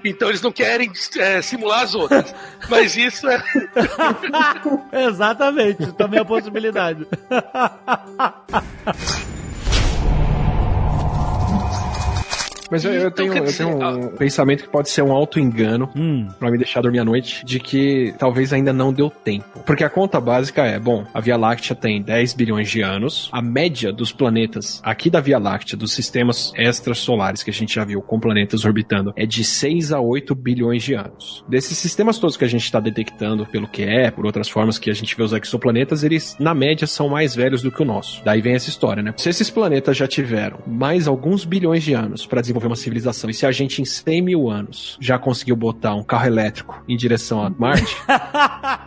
então 0.03 0.29
eles 0.29 0.41
não 0.41 0.51
querem 0.51 0.91
é, 1.17 1.41
simular 1.41 1.81
as 1.81 1.95
outras. 1.95 2.33
Mas 2.69 2.95
isso 2.95 3.27
é. 3.29 3.43
Exatamente, 5.07 5.91
também 5.93 6.19
é 6.19 6.21
a 6.21 6.25
possibilidade. 6.25 7.07
Mas 12.71 12.85
eu, 12.85 12.93
eu 12.93 13.11
tenho, 13.11 13.33
eu 13.33 13.53
tenho 13.53 13.77
um 13.85 14.07
pensamento 14.15 14.63
que 14.63 14.69
pode 14.69 14.89
ser 14.89 15.01
um 15.01 15.11
auto-engano 15.11 15.89
Hum. 15.95 16.27
pra 16.39 16.49
me 16.49 16.57
deixar 16.57 16.81
dormir 16.81 16.99
à 16.99 17.05
noite, 17.05 17.43
de 17.45 17.59
que 17.59 18.13
talvez 18.17 18.53
ainda 18.53 18.71
não 18.71 18.93
deu 18.93 19.09
tempo. 19.09 19.59
Porque 19.65 19.83
a 19.83 19.89
conta 19.89 20.19
básica 20.19 20.63
é, 20.63 20.79
bom, 20.79 21.05
a 21.13 21.19
Via 21.19 21.35
Láctea 21.37 21.75
tem 21.75 22.01
10 22.01 22.33
bilhões 22.33 22.69
de 22.69 22.81
anos, 22.81 23.29
a 23.31 23.41
média 23.41 23.91
dos 23.91 24.11
planetas 24.11 24.81
aqui 24.83 25.09
da 25.09 25.19
Via 25.19 25.37
Láctea, 25.37 25.77
dos 25.77 25.93
sistemas 25.93 26.53
extrasolares 26.55 27.43
que 27.43 27.49
a 27.49 27.53
gente 27.53 27.75
já 27.75 27.83
viu 27.83 28.01
com 28.01 28.19
planetas 28.19 28.63
orbitando, 28.65 29.13
é 29.15 29.25
de 29.25 29.43
6 29.43 29.91
a 29.91 29.99
8 29.99 30.33
bilhões 30.33 30.83
de 30.83 30.93
anos. 30.93 31.43
Desses 31.47 31.77
sistemas 31.77 32.17
todos 32.19 32.37
que 32.37 32.45
a 32.45 32.47
gente 32.47 32.63
está 32.63 32.79
detectando 32.79 33.45
pelo 33.45 33.67
que 33.67 33.83
é, 33.83 34.09
por 34.09 34.25
outras 34.25 34.47
formas 34.47 34.79
que 34.79 34.89
a 34.89 34.93
gente 34.93 35.15
vê 35.15 35.23
os 35.23 35.33
exoplanetas, 35.33 36.03
eles, 36.03 36.37
na 36.39 36.53
média, 36.53 36.87
são 36.87 37.09
mais 37.09 37.35
velhos 37.35 37.61
do 37.61 37.71
que 37.71 37.81
o 37.81 37.85
nosso. 37.85 38.23
Daí 38.23 38.41
vem 38.41 38.53
essa 38.53 38.69
história, 38.69 39.03
né? 39.03 39.13
Se 39.17 39.29
esses 39.29 39.49
planetas 39.49 39.97
já 39.97 40.07
tiveram 40.07 40.59
mais 40.65 41.07
alguns 41.07 41.43
bilhões 41.43 41.83
de 41.83 41.93
anos 41.93 42.25
para 42.25 42.41
desenvolver 42.41 42.60
uma 42.67 42.75
civilização, 42.75 43.29
e 43.29 43.33
se 43.33 43.45
a 43.45 43.51
gente 43.51 43.81
em 43.81 43.85
100 43.85 44.21
mil 44.21 44.49
anos 44.49 44.97
já 44.99 45.17
conseguiu 45.17 45.55
botar 45.55 45.95
um 45.95 46.03
carro 46.03 46.27
elétrico 46.27 46.83
em 46.87 46.95
direção 46.95 47.43
a 47.43 47.49
Marte, 47.49 47.95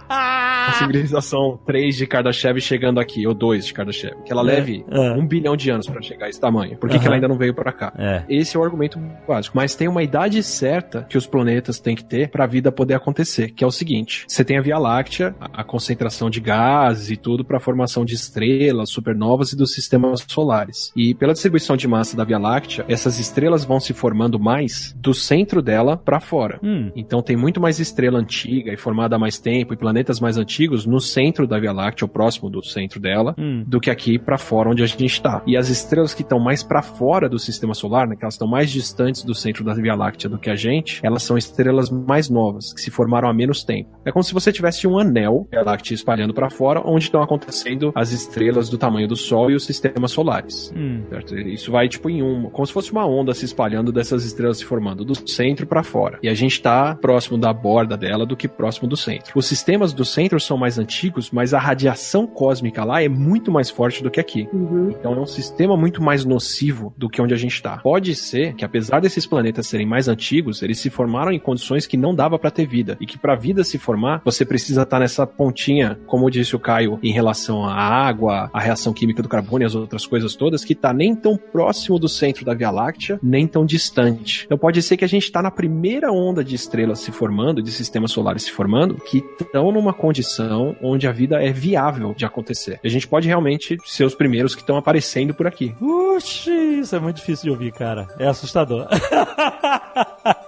a 0.08 0.74
civilização 0.78 1.58
3 1.66 1.96
de 1.96 2.06
Kardashev 2.06 2.60
chegando 2.60 3.00
aqui, 3.00 3.26
ou 3.26 3.34
2 3.34 3.66
de 3.66 3.74
Kardashev, 3.74 4.14
que 4.24 4.32
ela 4.32 4.42
leve 4.42 4.84
é. 4.90 5.12
um 5.12 5.26
bilhão 5.26 5.56
de 5.56 5.70
anos 5.70 5.86
para 5.86 6.00
chegar 6.02 6.26
a 6.26 6.28
esse 6.28 6.40
tamanho. 6.40 6.76
Por 6.76 6.88
que, 6.88 6.96
que 6.96 7.00
Aham. 7.00 7.06
ela 7.06 7.14
ainda 7.16 7.28
não 7.28 7.36
veio 7.36 7.54
para 7.54 7.72
cá? 7.72 7.92
É. 7.96 8.24
Esse 8.28 8.56
é 8.56 8.60
o 8.60 8.64
argumento 8.64 8.98
básico. 9.26 9.56
Mas 9.56 9.74
tem 9.74 9.88
uma 9.88 10.02
idade 10.02 10.42
certa 10.42 11.06
que 11.08 11.18
os 11.18 11.26
planetas 11.26 11.78
têm 11.78 11.94
que 11.94 12.04
ter 12.04 12.28
para 12.28 12.44
a 12.44 12.46
vida 12.46 12.72
poder 12.72 12.94
acontecer, 12.94 13.50
que 13.50 13.64
é 13.64 13.66
o 13.66 13.70
seguinte: 13.70 14.24
você 14.28 14.44
tem 14.44 14.58
a 14.58 14.62
Via 14.62 14.78
Láctea, 14.78 15.34
a, 15.40 15.60
a 15.60 15.64
concentração 15.64 16.30
de 16.30 16.40
gases 16.40 17.10
e 17.10 17.16
tudo 17.16 17.44
para 17.44 17.56
a 17.56 17.60
formação 17.60 18.04
de 18.04 18.14
estrelas, 18.14 18.90
supernovas 18.90 19.52
e 19.52 19.56
dos 19.56 19.72
sistemas 19.72 20.24
solares. 20.26 20.92
E 20.96 21.14
pela 21.14 21.32
distribuição 21.32 21.76
de 21.76 21.86
massa 21.86 22.16
da 22.16 22.24
Via 22.24 22.38
Láctea, 22.38 22.84
essas 22.88 23.18
estrelas 23.18 23.63
vão 23.64 23.80
se 23.80 23.92
formando 23.92 24.38
mais 24.38 24.94
do 24.98 25.12
centro 25.14 25.60
dela 25.62 25.96
para 25.96 26.20
fora. 26.20 26.58
Hum. 26.62 26.90
Então 26.94 27.22
tem 27.22 27.36
muito 27.36 27.60
mais 27.60 27.78
estrela 27.80 28.18
antiga 28.18 28.72
e 28.72 28.76
formada 28.76 29.16
há 29.16 29.18
mais 29.18 29.38
tempo 29.38 29.72
e 29.72 29.76
planetas 29.76 30.20
mais 30.20 30.36
antigos 30.36 30.86
no 30.86 31.00
centro 31.00 31.46
da 31.46 31.58
Via 31.58 31.72
Láctea, 31.72 32.04
ou 32.04 32.08
próximo 32.08 32.48
do 32.50 32.64
centro 32.64 33.00
dela, 33.00 33.34
Hum. 33.38 33.64
do 33.66 33.80
que 33.80 33.90
aqui 33.90 34.18
pra 34.18 34.38
fora 34.38 34.70
onde 34.70 34.82
a 34.82 34.86
gente 34.86 35.04
está. 35.04 35.42
E 35.46 35.56
as 35.56 35.68
estrelas 35.68 36.14
que 36.14 36.22
estão 36.22 36.38
mais 36.38 36.62
pra 36.62 36.82
fora 36.82 37.28
do 37.28 37.38
sistema 37.38 37.74
solar, 37.74 38.06
né, 38.06 38.16
que 38.16 38.24
elas 38.24 38.34
estão 38.34 38.48
mais 38.48 38.70
distantes 38.70 39.22
do 39.24 39.34
centro 39.34 39.64
da 39.64 39.74
Via 39.74 39.94
Láctea 39.94 40.28
do 40.30 40.38
que 40.38 40.50
a 40.50 40.54
gente, 40.56 41.00
elas 41.02 41.22
são 41.22 41.36
estrelas 41.36 41.90
mais 41.90 42.28
novas, 42.28 42.72
que 42.72 42.80
se 42.80 42.90
formaram 42.90 43.28
há 43.28 43.32
menos 43.34 43.64
tempo. 43.64 43.90
É 44.04 44.12
como 44.12 44.22
se 44.22 44.32
você 44.34 44.52
tivesse 44.52 44.86
um 44.86 44.98
anel 44.98 45.46
Via 45.50 45.62
Láctea 45.62 45.94
espalhando 45.94 46.34
pra 46.34 46.50
fora, 46.50 46.82
onde 46.84 47.04
estão 47.04 47.22
acontecendo 47.22 47.92
as 47.94 48.12
estrelas 48.12 48.68
do 48.68 48.78
tamanho 48.78 49.08
do 49.08 49.16
Sol 49.16 49.50
e 49.50 49.54
os 49.54 49.64
sistemas 49.64 50.10
solares. 50.12 50.72
Hum. 50.76 51.02
Certo? 51.08 51.36
Isso 51.38 51.70
vai 51.72 51.88
tipo 51.88 52.08
em 52.10 52.22
um, 52.22 52.50
como 52.50 52.66
se 52.66 52.72
fosse 52.72 52.92
uma 52.92 53.06
onda 53.06 53.32
se 53.34 53.44
espalhando 53.54 53.92
dessas 53.92 54.24
estrelas 54.24 54.58
se 54.58 54.64
formando 54.64 55.04
do 55.04 55.14
centro 55.28 55.64
pra 55.64 55.84
fora. 55.84 56.18
E 56.22 56.28
a 56.28 56.34
gente 56.34 56.60
tá 56.60 56.96
próximo 57.00 57.38
da 57.38 57.52
borda 57.52 57.96
dela 57.96 58.26
do 58.26 58.36
que 58.36 58.48
próximo 58.48 58.88
do 58.88 58.96
centro. 58.96 59.32
Os 59.36 59.46
sistemas 59.46 59.92
do 59.92 60.04
centro 60.04 60.40
são 60.40 60.58
mais 60.58 60.78
antigos, 60.78 61.30
mas 61.30 61.54
a 61.54 61.58
radiação 61.58 62.26
cósmica 62.26 62.84
lá 62.84 63.00
é 63.00 63.08
muito 63.08 63.52
mais 63.52 63.70
forte 63.70 64.02
do 64.02 64.10
que 64.10 64.18
aqui. 64.18 64.48
Uhum. 64.52 64.90
Então 64.90 65.12
é 65.12 65.20
um 65.20 65.26
sistema 65.26 65.76
muito 65.76 66.02
mais 66.02 66.24
nocivo 66.24 66.92
do 66.98 67.08
que 67.08 67.22
onde 67.22 67.32
a 67.32 67.36
gente 67.36 67.54
está. 67.54 67.78
Pode 67.78 68.14
ser 68.16 68.54
que 68.54 68.64
apesar 68.64 69.00
desses 69.00 69.24
planetas 69.24 69.68
serem 69.68 69.86
mais 69.86 70.08
antigos, 70.08 70.62
eles 70.62 70.78
se 70.80 70.90
formaram 70.90 71.30
em 71.30 71.38
condições 71.38 71.86
que 71.86 71.96
não 71.96 72.14
dava 72.14 72.38
para 72.38 72.50
ter 72.50 72.66
vida 72.66 72.96
e 73.00 73.06
que 73.06 73.16
para 73.16 73.34
a 73.34 73.36
vida 73.36 73.62
se 73.62 73.78
formar, 73.78 74.20
você 74.24 74.44
precisa 74.44 74.82
estar 74.82 74.98
nessa 74.98 75.26
pontinha, 75.26 75.98
como 76.06 76.30
disse 76.30 76.56
o 76.56 76.58
Caio, 76.58 76.98
em 77.02 77.12
relação 77.12 77.64
à 77.64 77.74
água, 77.74 78.50
à 78.52 78.60
reação 78.60 78.92
química 78.92 79.22
do 79.22 79.28
carbono 79.28 79.62
e 79.62 79.66
as 79.66 79.74
outras 79.74 80.06
coisas 80.06 80.34
todas, 80.34 80.64
que 80.64 80.74
tá 80.74 80.92
nem 80.92 81.14
tão 81.14 81.36
próximo 81.36 81.98
do 81.98 82.08
centro 82.08 82.44
da 82.44 82.54
Via 82.54 82.70
Láctea, 82.70 83.18
nem 83.22 83.43
tão 83.46 83.64
distante. 83.64 84.44
Então 84.44 84.58
pode 84.58 84.82
ser 84.82 84.96
que 84.96 85.04
a 85.04 85.08
gente 85.08 85.24
está 85.24 85.42
na 85.42 85.50
primeira 85.50 86.12
onda 86.12 86.44
de 86.44 86.54
estrelas 86.54 87.00
se 87.00 87.12
formando, 87.12 87.62
de 87.62 87.70
sistemas 87.70 88.12
solares 88.12 88.44
se 88.44 88.50
formando, 88.50 88.96
que 88.96 89.18
estão 89.40 89.70
numa 89.72 89.92
condição 89.92 90.76
onde 90.82 91.06
a 91.06 91.12
vida 91.12 91.42
é 91.42 91.52
viável 91.52 92.14
de 92.14 92.24
acontecer. 92.24 92.80
A 92.82 92.88
gente 92.88 93.06
pode 93.06 93.26
realmente 93.26 93.76
ser 93.84 94.04
os 94.04 94.14
primeiros 94.14 94.54
que 94.54 94.60
estão 94.60 94.76
aparecendo 94.76 95.34
por 95.34 95.46
aqui. 95.46 95.74
Puxa, 95.78 96.52
isso 96.52 96.94
é 96.94 96.98
muito 96.98 97.16
difícil 97.16 97.44
de 97.44 97.50
ouvir, 97.50 97.72
cara. 97.72 98.08
É 98.18 98.26
assustador. 98.26 98.86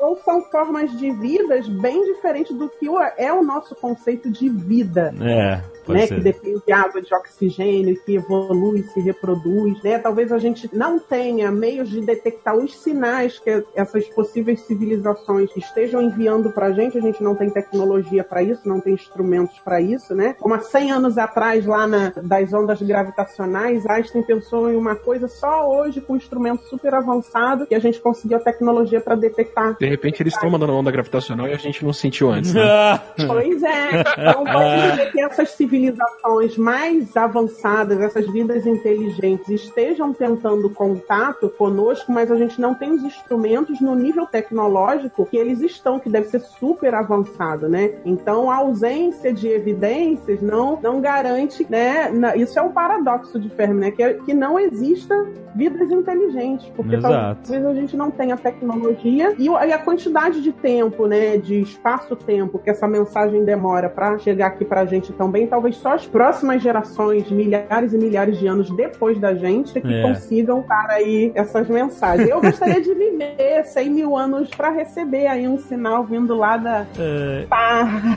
Ou 0.00 0.15
são 0.26 0.42
formas 0.42 0.90
de 0.98 1.08
vidas 1.12 1.68
bem 1.68 2.04
diferentes 2.12 2.54
do 2.58 2.68
que 2.68 2.88
é 3.16 3.32
o 3.32 3.44
nosso 3.44 3.76
conceito 3.76 4.28
de 4.28 4.48
vida. 4.48 5.14
é, 5.22 5.62
né, 5.94 6.06
que 6.06 6.20
depende 6.20 6.60
de 6.66 6.72
água, 6.72 7.00
de 7.00 7.14
oxigênio, 7.14 7.96
que 8.04 8.16
evolui, 8.16 8.82
se 8.82 9.00
reproduz, 9.00 9.80
né? 9.82 9.98
Talvez 9.98 10.32
a 10.32 10.38
gente 10.38 10.68
não 10.74 10.98
tenha 10.98 11.50
meios 11.52 11.88
de 11.88 12.00
detectar 12.00 12.56
os 12.56 12.76
sinais 12.76 13.38
que 13.38 13.64
essas 13.74 14.06
possíveis 14.08 14.60
civilizações 14.62 15.48
estejam 15.56 16.02
enviando 16.02 16.50
pra 16.50 16.72
gente, 16.72 16.98
a 16.98 17.00
gente 17.00 17.22
não 17.22 17.36
tem 17.36 17.48
tecnologia 17.50 18.24
para 18.24 18.42
isso, 18.42 18.68
não 18.68 18.80
tem 18.80 18.94
instrumentos 18.94 19.58
para 19.60 19.80
isso, 19.80 20.14
né? 20.14 20.34
Como 20.40 20.54
há 20.54 20.60
100 20.60 20.90
anos 20.90 21.18
atrás, 21.18 21.64
lá 21.64 21.86
na, 21.86 22.12
das 22.20 22.52
ondas 22.52 22.82
gravitacionais, 22.82 23.86
Einstein 23.86 24.22
pensou 24.22 24.70
em 24.70 24.76
uma 24.76 24.96
coisa 24.96 25.28
só 25.28 25.68
hoje 25.68 26.00
com 26.00 26.14
um 26.14 26.16
instrumento 26.16 26.62
super 26.64 26.94
avançado 26.94 27.66
que 27.66 27.74
a 27.74 27.78
gente 27.78 28.00
conseguiu 28.00 28.38
a 28.38 28.40
tecnologia 28.40 29.00
para 29.00 29.14
detectar 29.14 29.76
De 29.78 29.86
repente 29.86 30.22
eles 30.26 30.34
estão 30.34 30.50
mandando 30.50 30.74
onda 30.74 30.90
gravitacional 30.90 31.46
e 31.46 31.52
a 31.52 31.56
gente 31.56 31.84
não 31.84 31.92
sentiu 31.92 32.30
antes, 32.32 32.52
né? 32.52 32.62
Ah, 32.62 33.00
Pois 33.26 33.62
é. 33.62 34.00
Então 34.00 34.44
pode 34.44 34.90
dizer 34.90 35.12
que 35.12 35.20
essas 35.20 35.50
civilizações 35.50 36.56
mais 36.56 37.16
avançadas, 37.16 38.00
essas 38.00 38.26
vidas 38.32 38.66
inteligentes, 38.66 39.48
estejam 39.48 40.12
tentando 40.12 40.68
contato 40.70 41.48
conosco, 41.48 42.10
mas 42.10 42.30
a 42.30 42.36
gente 42.36 42.60
não 42.60 42.74
tem 42.74 42.90
os 42.90 43.04
instrumentos 43.04 43.80
no 43.80 43.94
nível 43.94 44.26
tecnológico 44.26 45.24
que 45.26 45.36
eles 45.36 45.60
estão, 45.60 46.00
que 46.00 46.10
deve 46.10 46.26
ser 46.28 46.40
super 46.40 46.92
avançado, 46.94 47.68
né? 47.68 47.92
Então 48.04 48.50
a 48.50 48.56
ausência 48.56 49.32
de 49.32 49.46
evidências 49.48 50.42
não, 50.42 50.78
não 50.82 51.00
garante, 51.00 51.64
né? 51.70 52.10
Isso 52.36 52.58
é 52.58 52.62
um 52.62 52.72
paradoxo 52.72 53.38
de 53.38 53.48
Fermi, 53.50 53.80
né? 53.80 53.90
Que, 53.92 54.02
é- 54.02 54.14
que 54.14 54.34
não 54.34 54.58
exista 54.58 55.14
vidas 55.54 55.90
inteligentes, 55.90 56.66
porque 56.76 56.96
Exato. 56.96 57.40
talvez 57.44 57.64
a 57.64 57.74
gente 57.74 57.96
não 57.96 58.10
tenha 58.10 58.36
tecnologia 58.36 59.34
e, 59.38 59.46
e 59.46 59.72
a 59.72 59.78
quantidade 59.78 60.05
de 60.10 60.52
tempo, 60.52 61.06
né, 61.06 61.36
de 61.36 61.60
espaço-tempo 61.60 62.58
que 62.58 62.70
essa 62.70 62.86
mensagem 62.86 63.44
demora 63.44 63.88
para 63.88 64.16
chegar 64.18 64.46
aqui 64.48 64.64
pra 64.64 64.84
gente 64.86 65.12
também, 65.12 65.46
talvez 65.46 65.76
só 65.76 65.94
as 65.94 66.06
próximas 66.06 66.62
gerações, 66.62 67.28
milhares 67.30 67.92
e 67.92 67.98
milhares 67.98 68.38
de 68.38 68.46
anos 68.46 68.70
depois 68.70 69.18
da 69.18 69.34
gente, 69.34 69.80
que 69.80 69.92
É. 69.92 70.02
consigam 70.02 70.64
dar 70.66 70.86
aí 70.90 71.32
essas 71.34 71.68
mensagens. 71.68 72.28
Eu 72.28 72.40
gostaria 72.40 72.80
de 72.80 72.94
viver 72.94 73.64
100 73.64 73.90
mil 73.90 74.16
anos 74.16 74.48
para 74.50 74.70
receber 74.70 75.26
aí 75.26 75.46
um 75.48 75.58
sinal 75.58 76.04
vindo 76.04 76.34
lá 76.36 76.56
da 76.56 76.86
é, 76.98 77.46
Terra, 77.48 78.16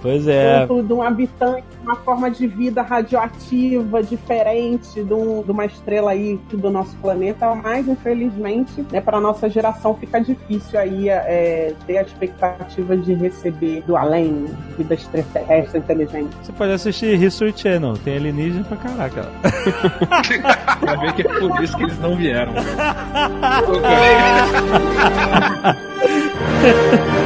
pois 0.00 0.26
é. 0.26 0.66
de 0.66 0.92
um 0.92 1.02
habitante, 1.02 1.64
uma 1.82 1.96
forma 1.96 2.30
de 2.30 2.46
vida 2.46 2.82
radioativa 2.82 4.02
diferente 4.02 5.02
de, 5.02 5.12
um- 5.14 5.42
de 5.42 5.50
uma 5.50 5.64
estrela 5.66 6.12
aí 6.12 6.40
do 6.52 6.70
nosso 6.70 6.96
planeta, 6.96 7.54
mas 7.54 7.86
infelizmente, 7.86 8.84
né, 8.90 9.00
para 9.00 9.20
nossa 9.20 9.48
geração 9.48 9.94
fica 9.94 10.20
difícil 10.20 10.78
aí 10.78 11.08
é, 11.26 11.74
ter 11.86 11.98
a 11.98 12.02
expectativa 12.02 12.96
de 12.96 13.14
receber 13.14 13.82
do 13.86 13.96
além 13.96 14.46
vida 14.78 14.94
extraterrestre 14.94 15.78
inteligente. 15.78 16.34
Você 16.42 16.52
pode 16.52 16.72
assistir 16.72 17.22
History 17.22 17.52
Channel, 17.56 17.94
tem 17.98 18.16
alienígena 18.16 18.64
pra 18.64 18.76
caraca. 18.76 19.26
Pra 20.80 20.96
ver 20.96 21.12
que 21.14 21.22
é 21.22 21.38
por 21.38 21.62
isso 21.62 21.76
que 21.76 21.82
eles 21.82 21.98
não 21.98 22.16
vieram. 22.16 22.52